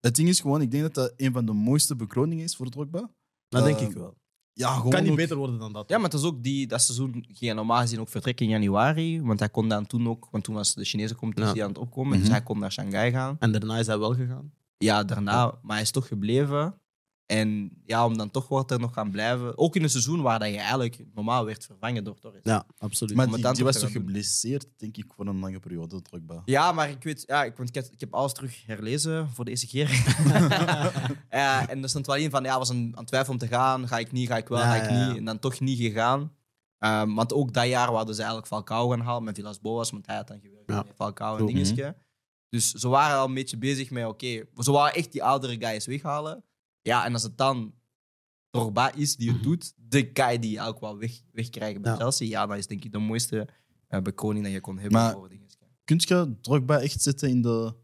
Het 0.00 0.14
ding 0.16 0.28
is 0.28 0.40
gewoon, 0.40 0.60
ik 0.60 0.70
denk 0.70 0.82
dat 0.82 0.94
dat 0.94 1.12
een 1.16 1.32
van 1.32 1.46
de 1.46 1.52
mooiste 1.52 1.96
bekroningen 1.96 2.44
is 2.44 2.56
voor 2.56 2.68
Drogba. 2.68 3.10
Dat 3.48 3.64
denk 3.64 3.78
Eh, 3.78 3.86
ik 3.88 3.92
wel. 3.92 4.16
Ja, 4.52 4.74
gewoon 4.74 4.90
Kan 4.92 5.02
niet 5.02 5.10
ook- 5.10 5.16
beter 5.16 5.36
worden 5.36 5.58
dan 5.58 5.72
dat. 5.72 5.88
Ja, 5.88 5.96
maar 5.96 6.10
het 6.10 6.18
is 6.20 6.24
ook 6.26 6.42
die, 6.42 6.66
dat 6.66 6.82
seizoen 6.82 7.12
ging 7.12 7.38
hij 7.38 7.52
normaal 7.52 7.80
gezien 7.80 8.00
ook 8.00 8.08
vertrekken 8.08 8.44
in 8.46 8.52
januari. 8.52 9.22
Want 9.22 9.38
hij 9.38 9.48
kon 9.48 9.68
dan 9.68 9.86
toen 9.86 10.08
ook, 10.08 10.28
want 10.30 10.44
toen 10.44 10.54
was 10.54 10.74
de 10.74 10.84
Chinese 10.84 11.14
competitie 11.14 11.56
Ja. 11.56 11.62
aan 11.62 11.68
het 11.68 11.78
opkomen. 11.78 12.12
Dus 12.12 12.22
Mhm. 12.26 12.30
hij 12.32 12.42
kon 12.42 12.58
naar 12.58 12.72
Shanghai 12.72 13.10
gaan. 13.10 13.36
En 13.38 13.52
daarna 13.52 13.78
is 13.78 13.86
hij 13.86 13.98
wel 13.98 14.14
gegaan. 14.14 14.52
Ja, 14.78 15.04
daarna, 15.04 15.58
maar 15.62 15.72
hij 15.74 15.82
is 15.82 15.90
toch 15.90 16.06
gebleven. 16.08 16.78
En 17.26 17.70
ja, 17.84 18.04
om 18.04 18.16
dan 18.16 18.30
toch 18.30 18.48
wat 18.48 18.70
er 18.70 18.80
nog 18.80 18.92
gaan 18.94 19.10
blijven. 19.10 19.58
Ook 19.58 19.76
in 19.76 19.82
een 19.82 19.90
seizoen 19.90 20.22
waar 20.22 20.38
dat 20.38 20.48
je 20.48 20.56
eigenlijk 20.58 21.04
normaal 21.14 21.44
werd 21.44 21.64
vervangen 21.64 22.04
door 22.04 22.18
Torres. 22.18 22.40
Ja, 22.42 22.66
absoluut. 22.78 23.16
Maar 23.16 23.26
die, 23.26 23.40
dan 23.40 23.54
die 23.54 23.64
toch 23.64 23.72
was 23.72 23.82
toch 23.82 23.92
geblesseerd, 23.92 24.66
denk 24.76 24.96
ik, 24.96 25.12
voor 25.16 25.26
een 25.26 25.38
lange 25.38 25.60
periode, 25.60 26.02
Drogba. 26.02 26.42
Ja, 26.44 26.72
maar 26.72 26.90
ik 26.90 27.02
weet, 27.02 27.22
ja, 27.26 27.44
ik, 27.44 27.56
want 27.56 27.68
ik, 27.68 27.74
heb, 27.74 27.84
ik 27.92 28.00
heb 28.00 28.14
alles 28.14 28.32
terug 28.32 28.66
herlezen 28.66 29.30
voor 29.30 29.44
deze 29.44 29.66
keer. 29.66 29.88
ja, 31.30 31.68
en 31.68 31.82
er 31.82 31.88
stond 31.88 32.06
wel 32.06 32.16
in 32.16 32.30
van, 32.30 32.44
ja, 32.44 32.58
was 32.58 32.68
een, 32.68 32.90
aan 32.92 32.98
het 32.98 33.06
twijfelen 33.06 33.40
om 33.40 33.48
te 33.48 33.54
gaan. 33.54 33.88
Ga 33.88 33.98
ik 33.98 34.12
niet, 34.12 34.28
ga 34.28 34.36
ik 34.36 34.48
wel, 34.48 34.58
Ja, 34.58 34.64
ga 34.64 34.82
ik 34.82 34.90
ja, 34.90 34.96
ja. 34.96 35.08
niet. 35.08 35.16
En 35.16 35.24
dan 35.24 35.38
toch 35.38 35.60
niet 35.60 35.78
gegaan. 35.78 36.32
Ehm, 36.78 37.14
want 37.14 37.32
ook 37.32 37.52
dat 37.52 37.66
jaar 37.66 37.88
hadden 37.88 38.14
ze 38.14 38.20
eigenlijk 38.20 38.50
Falcao 38.50 38.88
gaan 38.88 39.00
halen 39.00 39.24
met 39.24 39.34
Villas 39.34 39.60
Boas, 39.60 39.90
want 39.90 40.06
hij 40.06 40.16
had 40.16 40.28
dan 40.28 40.40
gewerkt 40.40 40.70
Ja. 40.70 40.76
met 40.82 40.92
Falcao 40.96 41.36
en 41.36 41.46
dingetje. 41.46 41.96
Dus 42.48 42.70
ze 42.72 42.88
waren 42.88 43.18
al 43.18 43.26
een 43.26 43.34
beetje 43.34 43.56
bezig 43.58 43.90
met, 43.90 44.06
oké, 44.06 44.42
ze 44.58 44.72
waren 44.72 44.94
echt 44.94 45.12
die 45.12 45.22
oudere 45.22 45.56
guys 45.58 45.86
weghalen. 45.86 46.44
Ja, 46.84 47.04
en 47.04 47.12
als 47.12 47.22
het 47.22 47.38
dan 47.38 47.74
Drogba 48.50 48.92
is 48.92 49.16
die 49.16 49.32
het 49.32 49.42
doet, 49.42 49.72
de 49.76 50.10
guy 50.12 50.38
die 50.38 50.60
ook 50.60 50.80
wel 50.80 50.98
weg, 50.98 51.20
wegkrijgen 51.32 51.82
bij 51.82 51.92
Ja. 51.92 51.98
Chelsea, 51.98 52.28
ja, 52.28 52.46
dat 52.46 52.56
is 52.58 52.66
denk 52.66 52.84
ik 52.84 52.92
de 52.92 52.98
mooiste 52.98 53.48
eh 53.88 54.00
bekroning 54.00 54.44
dat 54.44 54.52
je 54.52 54.60
kon 54.60 54.78
hebben 54.78 55.00
Maar-. 55.00 55.16
Kun 55.84 56.00
je 56.06 56.36
Drogba 56.40 56.80
echt 56.80 57.02
zitten 57.02 57.28
in 57.28 57.42
de, 57.42 57.74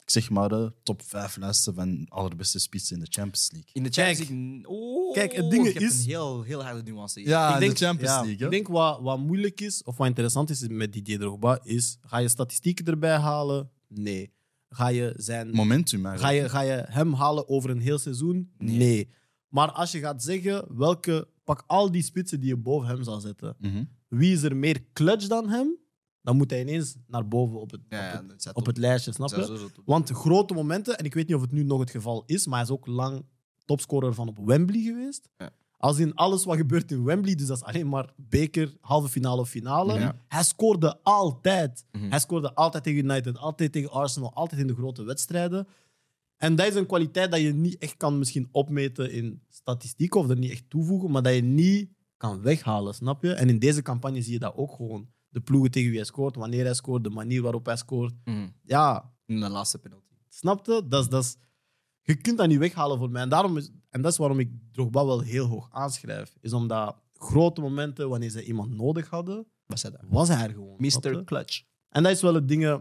ik 0.00 0.10
zeg 0.10 0.30
maar, 0.30 0.48
de 0.48 0.72
top 0.82 1.02
5 1.02 1.36
lijsten 1.36 1.74
van 1.74 2.06
allerbeste 2.08 2.58
spitsen 2.58 2.96
in 2.96 3.02
de 3.04 3.10
Champions 3.10 3.50
League? 3.52 3.70
In 3.72 3.82
de. 3.82 3.90
Champions 3.90 4.28
League. 4.30 4.68
Oh, 4.68 5.12
Kijk, 5.14 5.32
het 5.32 5.50
ding 5.50 5.66
je 5.72 5.72
is- 5.80 5.98
een 5.98 6.04
heel, 6.04 6.42
heel 6.42 6.64
harde 6.64 6.90
nuance. 6.90 7.20
hier. 7.20 7.28
Ja, 7.28 7.48
ik 7.48 7.54
in 7.54 7.60
denk, 7.60 7.78
de 7.78 7.84
Champions 7.84 8.12
ja, 8.12 8.20
League. 8.20 8.38
hè? 8.38 8.44
Ik 8.44 8.50
denk 8.50 8.68
wat, 8.68 9.00
wat 9.00 9.18
moeilijk 9.18 9.60
is, 9.60 9.82
of 9.82 9.96
wat 9.96 10.06
interessant 10.06 10.50
is 10.50 10.68
met 10.68 10.92
Didier 10.92 11.18
Drogba, 11.18 11.58
is: 11.62 11.96
ga 12.00 12.18
je 12.18 12.28
statistieken 12.28 12.84
erbij 12.84 13.18
halen? 13.18 13.70
Nee. 13.88 14.32
Ga 14.74 14.88
je, 14.88 15.12
zijn, 15.16 15.50
Momentum 15.50 16.06
ga 16.06 16.28
je, 16.28 16.48
ga 16.48 16.60
je 16.60 16.84
hem 16.88 17.12
halen 17.12 17.48
over 17.48 17.70
een 17.70 17.80
heel 17.80 17.98
seizoen? 17.98 18.52
Nee. 18.58 18.76
Nee. 18.76 19.08
Maar 19.48 19.72
als 19.72 19.92
je 19.92 19.98
gaat 19.98 20.22
zeggen, 20.22 20.76
welke, 20.76 21.28
pak 21.44 21.64
al 21.66 21.90
die 21.90 22.02
spitsen 22.02 22.40
die 22.40 22.48
je 22.48 22.56
boven 22.56 22.88
hem 22.88 23.02
zal 23.02 23.20
zetten. 23.20 23.56
Mhm. 23.58 23.84
Wie 24.08 24.32
is 24.32 24.42
er 24.42 24.56
meer 24.56 24.84
clutch 24.92 25.26
dan 25.26 25.48
hem? 25.48 25.76
Dan 26.22 26.36
moet 26.36 26.50
hij 26.50 26.60
ineens 26.60 26.96
naar 27.06 27.28
boven 27.28 27.60
op 27.60 27.70
het, 27.70 27.80
Ja, 27.88 28.22
op 28.24 28.28
het, 28.28 28.68
op 28.68 28.76
lijstje, 28.76 29.12
snap 29.12 29.28
dat 29.28 29.38
je? 29.38 29.44
staat 29.44 29.56
sowieso 29.56 29.74
top. 29.74 29.86
Want 29.86 30.10
grote 30.10 30.54
momenten, 30.54 30.98
en 30.98 31.04
ik 31.04 31.14
weet 31.14 31.26
niet 31.26 31.36
of 31.36 31.42
het 31.42 31.52
nu 31.52 31.62
nog 31.62 31.80
het 31.80 31.90
geval 31.90 32.22
is, 32.26 32.46
maar 32.46 32.54
hij 32.54 32.64
is 32.64 32.70
ook 32.74 32.86
lang 32.86 33.24
topscorer 33.64 34.14
van 34.14 34.28
op 34.28 34.38
Wembley 34.38 34.80
geweest. 34.80 35.28
Ja. 35.36 35.50
Als 35.84 35.98
in 35.98 36.14
alles 36.14 36.44
wat 36.44 36.56
gebeurt 36.56 36.90
in 36.90 37.04
Wembley, 37.04 37.34
dus 37.34 37.46
dat 37.46 37.56
is 37.56 37.62
alleen 37.62 37.88
maar 37.88 38.12
beker, 38.16 38.76
halve 38.80 39.08
finale 39.08 39.40
of 39.40 39.48
finale. 39.48 39.98
Ja. 39.98 40.16
Hij 40.28 40.42
scoorde 40.42 40.98
altijd. 41.02 41.84
Mhm. 41.92 42.10
Hij 42.10 42.18
scoorde 42.18 42.54
altijd 42.54 42.84
tegen 42.84 43.04
United, 43.04 43.38
altijd 43.38 43.72
tegen 43.72 43.90
Arsenal, 43.90 44.34
altijd 44.34 44.60
in 44.60 44.66
de 44.66 44.74
grote 44.74 45.02
wedstrijden. 45.02 45.66
En 46.36 46.56
dat 46.56 46.66
is 46.66 46.74
een 46.74 46.86
kwaliteit 46.86 47.30
dat 47.30 47.40
je 47.40 47.52
niet 47.52 47.78
echt 47.78 47.96
kan 47.96 48.18
misschien 48.18 48.48
opmeten 48.50 49.12
in 49.12 49.42
statistieken 49.48 50.20
of 50.20 50.28
er 50.28 50.38
niet 50.38 50.50
echt 50.50 50.70
toevoegen, 50.70 51.10
maar 51.10 51.22
dat 51.22 51.34
je 51.34 51.42
niet 51.42 51.90
kan 52.16 52.42
weghalen, 52.42 52.94
snap 52.94 53.22
je? 53.22 53.32
En 53.32 53.48
in 53.48 53.58
deze 53.58 53.82
campagne 53.82 54.22
zie 54.22 54.32
je 54.32 54.38
dat 54.38 54.56
ook 54.56 54.72
gewoon. 54.72 55.08
De 55.28 55.40
ploegen 55.40 55.70
tegen 55.70 55.88
wie 55.88 55.98
hij 55.98 56.06
scoort, 56.06 56.36
wanneer 56.36 56.64
hij 56.64 56.74
scoort, 56.74 57.04
de 57.04 57.10
manier 57.10 57.42
waarop 57.42 57.66
hij 57.66 57.76
scoort. 57.76 58.14
Mhm. 58.24 58.48
Ja, 58.62 59.12
In 59.26 59.40
de 59.40 59.48
laatste 59.48 59.78
penalty. 59.78 60.14
Snap 60.28 60.66
je? 60.66 60.82
Dat 60.88 61.02
is, 61.02 61.08
dat 61.08 61.24
is, 61.24 61.36
je 62.02 62.14
kunt 62.14 62.38
dat 62.38 62.48
niet 62.48 62.58
weghalen 62.58 62.98
voor 62.98 63.10
mij. 63.10 63.22
En, 63.22 63.28
daarom 63.28 63.56
is, 63.56 63.70
en 63.94 64.02
dat 64.02 64.12
is 64.12 64.18
waarom 64.18 64.38
ik 64.38 64.50
Drogba 64.72 65.04
wel 65.04 65.20
heel 65.20 65.46
hoog 65.46 65.68
aanschrijf. 65.70 66.36
Is 66.40 66.52
omdat 66.52 66.96
grote 67.12 67.60
momenten, 67.60 68.08
wanneer 68.08 68.30
ze 68.30 68.44
iemand 68.44 68.70
nodig 68.70 69.08
hadden, 69.08 69.46
was 69.66 69.82
hij 70.28 70.42
er 70.42 70.50
gewoon. 70.52 70.74
Mr. 70.78 71.24
Clutch. 71.24 71.62
En 71.88 72.02
dat 72.02 72.12
is 72.12 72.20
wel 72.22 72.34
het 72.34 72.48
ding 72.48 72.80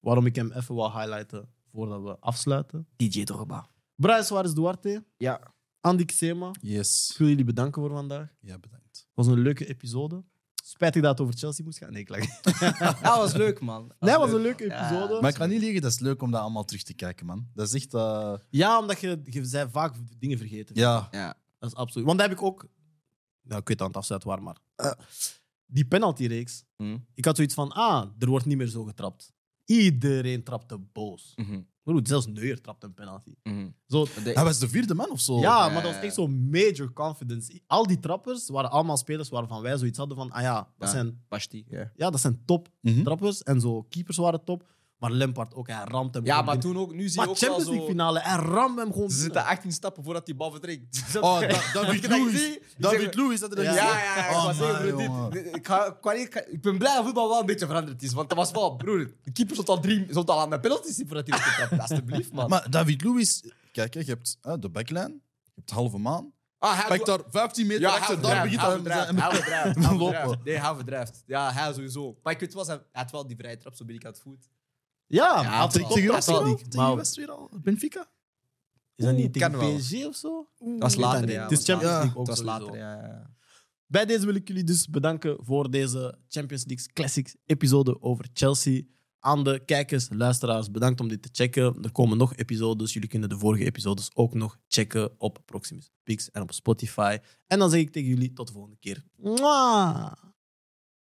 waarom 0.00 0.26
ik 0.26 0.34
hem 0.34 0.52
even 0.52 0.74
wil 0.74 0.92
highlighten 0.92 1.48
voordat 1.72 2.02
we 2.02 2.18
afsluiten. 2.20 2.86
DJ 2.96 3.24
Drogba. 3.24 3.68
Brian 3.94 4.24
Suarez 4.24 4.52
Duarte, 4.52 5.04
Ja. 5.16 5.52
Andy 5.80 6.04
Xema. 6.04 6.50
Yes. 6.60 7.10
Ik 7.10 7.16
wil 7.16 7.28
jullie 7.28 7.44
bedanken 7.44 7.82
voor 7.82 7.90
vandaag. 7.90 8.20
Het 8.28 8.36
Ja, 8.50 8.58
bedankt. 8.58 9.08
was 9.14 9.26
een 9.26 9.38
leuke 9.38 9.66
episode. 9.66 10.24
Spijtig 10.66 11.02
dat 11.02 11.10
het 11.10 11.20
over 11.20 11.38
Chelsea 11.38 11.64
moest 11.64 11.78
gaan. 11.78 11.92
Nee, 11.92 12.00
ik 12.00 12.08
lach. 12.08 12.40
Dat 13.02 13.16
was 13.16 13.32
leuk, 13.32 13.60
man. 13.60 13.92
Nee, 14.00 14.10
het 14.10 14.20
was 14.20 14.32
een 14.32 14.40
leuke 14.40 14.64
episode. 14.64 15.20
Maar 15.20 15.30
ik 15.30 15.36
kan 15.36 15.48
niet 15.48 15.60
liegen, 15.60 15.82
dat 15.82 15.90
is 15.90 15.98
leuk 15.98 16.22
om 16.22 16.30
dat 16.30 16.40
allemaal 16.40 16.64
terug 16.64 16.82
te 16.82 16.94
kijken, 16.94 17.26
man. 17.26 17.46
Dat 17.54 17.66
is 17.66 17.74
echt... 17.74 17.94
eh, 17.94 18.34
Ja, 18.50 18.78
omdat 18.78 19.00
je, 19.00 19.20
je 19.24 19.44
zei 19.44 19.68
vaak 19.70 19.94
dingen 20.18 20.38
vergeten. 20.38 20.74
ja. 20.76 21.08
Ja. 21.10 21.34
Dat 21.58 21.70
is 21.72 21.76
absoluut. 21.78 22.06
Want 22.06 22.18
dat 22.18 22.28
heb 22.28 22.38
ik 22.38 22.44
ook. 22.44 22.66
Nou, 23.42 23.60
ik 23.60 23.68
weet 23.68 23.80
aan 23.80 23.86
het 23.86 23.96
afsluiten 23.96 24.28
waar, 24.30 24.42
maar. 24.42 24.56
eh, 24.76 24.90
die 25.66 25.84
penaltyreeks. 25.86 26.64
Mhm. 26.76 26.98
Ik 27.14 27.24
had 27.24 27.36
zoiets 27.36 27.54
van: 27.54 27.72
ah, 27.72 28.06
er 28.18 28.28
wordt 28.28 28.46
niet 28.46 28.56
meer 28.56 28.66
zo 28.66 28.84
getrapt. 28.84 29.32
Iedereen 29.64 30.42
trapte 30.42 30.78
boos. 30.78 31.32
Mhm. 31.36 31.60
Broer, 31.84 32.00
zelfs 32.02 32.26
Neuer 32.26 32.60
trapte 32.60 32.86
een 32.86 32.94
penalty. 32.94 33.34
Mhm. 33.42 33.68
Zo, 33.88 34.04
De- 34.04 34.30
Hij 34.34 34.44
was 34.44 34.58
de 34.58 34.68
vierde 34.68 34.94
man 34.94 35.10
of 35.10 35.20
zo. 35.20 35.38
ja, 35.40 35.68
maar 35.68 35.82
dat 35.82 35.92
was 35.94 36.02
echt 36.02 36.14
zo'n 36.14 36.48
major 36.50 36.92
confidence. 36.92 37.60
Al 37.66 37.86
die 37.86 37.98
trappers 37.98 38.48
waren 38.48 38.70
allemaal 38.70 38.96
spelers 38.96 39.28
waarvan 39.28 39.62
wij 39.62 39.76
zoiets 39.78 39.98
hadden 39.98 40.16
van: 40.16 40.30
ah 40.32 40.42
ja, 40.42 40.54
dat, 40.54 40.68
Ja. 40.78 40.86
Zijn, 40.94 41.24
ja, 41.96 42.10
dat 42.10 42.20
zijn 42.20 42.42
top 42.44 42.68
Mhm. 42.80 43.02
trappers. 43.02 43.42
En 43.42 43.60
zo, 43.60 43.82
keepers 43.82 44.16
waren 44.16 44.44
top. 44.44 44.72
Maar 45.04 45.12
Lampard 45.12 45.54
ook, 45.54 45.66
hij 45.66 45.84
ramt 45.84 46.14
hem. 46.14 46.24
Ja, 46.24 46.34
maar 46.34 46.44
binnen. 46.44 46.60
toen 46.72 46.78
ook, 46.82 46.92
nu 46.94 47.08
zie 47.08 47.16
Maar 47.16 47.24
je 47.26 47.30
ook 47.30 47.38
wel 47.38 47.48
Champions 47.48 47.70
League 47.70 47.88
finale, 47.88 48.20
hij 48.20 48.36
ramt 48.36 48.78
hem 48.78 48.92
gewoon. 48.92 49.10
Ze 49.10 49.18
zitten 49.18 49.44
18 49.44 49.72
stappen 49.72 50.04
voordat 50.04 50.26
die 50.26 50.34
bal 50.34 50.50
vertrekt. 50.50 51.02
Oh, 51.20 51.40
Da- 51.40 51.46
David 51.72 52.02
Dat 52.02 52.10
die 52.30 52.60
David 52.78 53.14
Lewis 53.14 53.40
had 53.40 53.52
er 53.56 53.62
Ja, 53.62 53.72
Ja, 53.74 53.98
ja, 53.98 54.16
ja. 54.16 54.28
Ik, 54.28 54.34
Oh, 54.36 54.44
man, 55.08 55.30
dit- 55.32 55.44
dit- 55.44 55.56
ik, 55.56 55.66
ga, 55.66 55.98
ben 56.60 56.78
blij 56.78 56.94
dat 56.94 57.04
voetbal 57.04 57.28
wel 57.28 57.40
een 57.40 57.46
beetje 57.46 57.66
veranderd 57.66 58.02
is. 58.02 58.12
Want 58.12 58.28
dat 58.28 58.38
was 58.38 58.50
wel, 58.50 58.76
broer, 58.76 59.10
de 59.22 59.32
keeper 59.32 59.54
stond 59.54 59.68
al, 59.68 59.80
drie, 59.80 60.06
stond 60.10 60.30
al 60.30 60.40
aan 60.40 60.50
de 60.50 60.60
penalty 60.60 61.04
voordat 61.06 61.28
hij 61.28 61.38
werd 61.38 61.50
getrapt. 61.50 61.80
Alsjeblieft, 61.90 62.32
man. 62.32 62.48
Maar 62.48 62.70
David 62.70 63.02
Lewis... 63.04 63.44
Kijk, 63.72 63.94
hè, 63.94 64.00
je 64.00 64.06
hebt 64.06 64.38
de 64.62 64.68
backline, 64.70 65.08
je 65.44 65.52
hebt 65.54 65.70
halve 65.70 65.98
maan. 65.98 66.32
ah, 66.58 66.78
hij 66.78 66.96
Pak 66.96 67.06
daar 67.06 67.20
15 67.30 67.66
meter 67.66 67.82
Ja, 67.82 67.90
achter, 67.96 68.20
daar 68.20 68.42
begint 68.42 68.60
hij 68.60 68.70
hij 68.70 68.78
verdrijft, 68.78 69.18
hij 69.18 69.30
verdrijft. 69.30 70.44
Nee, 70.44 70.58
hij 70.58 70.74
verdrijft. 70.74 71.22
Ja, 71.26 71.52
hij 71.52 71.72
sowieso. 71.72 72.16
Maar 72.22 72.32
ik 72.32 72.40
weet 72.40 72.54
wel, 72.54 72.66
hij 72.66 72.80
had 72.92 73.10
wel 73.10 73.26
die 73.26 73.36
vrije 73.36 73.56
trap 73.56 73.74
zo 73.74 73.84
ben 73.84 73.94
ik 73.94 74.04
aan 74.04 74.10
het 74.12 74.20
voet. 74.20 74.48
Ja, 75.06 75.42
Ja, 75.42 75.58
had 75.58 75.72
tegen- 75.72 76.12
West 76.12 76.28
al? 76.28 76.54
Tegen 76.56 76.76
Maar 76.76 76.96
West 76.96 77.16
weer 77.16 77.30
al? 77.30 77.50
Benfica? 77.62 78.10
is 78.96 79.04
dat 79.04 79.14
niet 79.16 79.32
tegen. 79.32 79.76
PSG 79.76 80.06
of 80.06 80.16
zo? 80.16 80.48
Dat 80.58 80.78
was 80.78 80.94
weet 80.94 81.04
later, 81.04 81.30
ja. 81.30 81.42
Het 81.42 81.52
is 81.52 81.64
Champions. 81.64 81.94
League 81.94 82.16
ook 82.16 82.26
was 82.26 82.38
sowieso. 82.38 82.58
later, 82.64 82.76
ja. 82.78 83.06
ja. 83.06 83.30
Bij 83.86 84.04
deze 84.06 84.24
wil 84.26 84.34
ik 84.34 84.48
jullie 84.48 84.64
dus 84.64 84.88
bedanken 84.88 85.36
voor 85.40 85.70
deze 85.70 86.18
Champions 86.28 86.64
League 86.66 86.86
Classics 86.92 87.36
episode 87.46 88.02
over 88.02 88.28
Chelsea. 88.32 88.82
Aan 89.18 89.44
de 89.44 89.62
kijkers, 89.64 90.08
luisteraars, 90.10 90.70
bedankt 90.70 91.00
om 91.00 91.08
dit 91.08 91.22
te 91.22 91.28
checken. 91.32 91.82
Er 91.82 91.92
komen 91.92 92.16
nog 92.18 92.34
episodes. 92.36 92.92
Jullie 92.92 93.08
kunnen 93.08 93.28
de 93.28 93.38
vorige 93.38 93.64
episodes 93.64 94.10
ook 94.14 94.34
nog 94.34 94.58
checken 94.68 95.20
op 95.20 95.38
Proximus 95.44 95.90
Pix 96.02 96.30
en 96.30 96.42
op 96.42 96.52
Spotify. 96.52 97.18
En 97.46 97.58
dan 97.58 97.70
zeg 97.70 97.80
ik 97.80 97.92
tegen 97.92 98.08
jullie 98.08 98.32
tot 98.32 98.46
de 98.46 98.52
volgende 98.52 98.76
keer. 98.80 99.04
Mwah! 99.16 100.12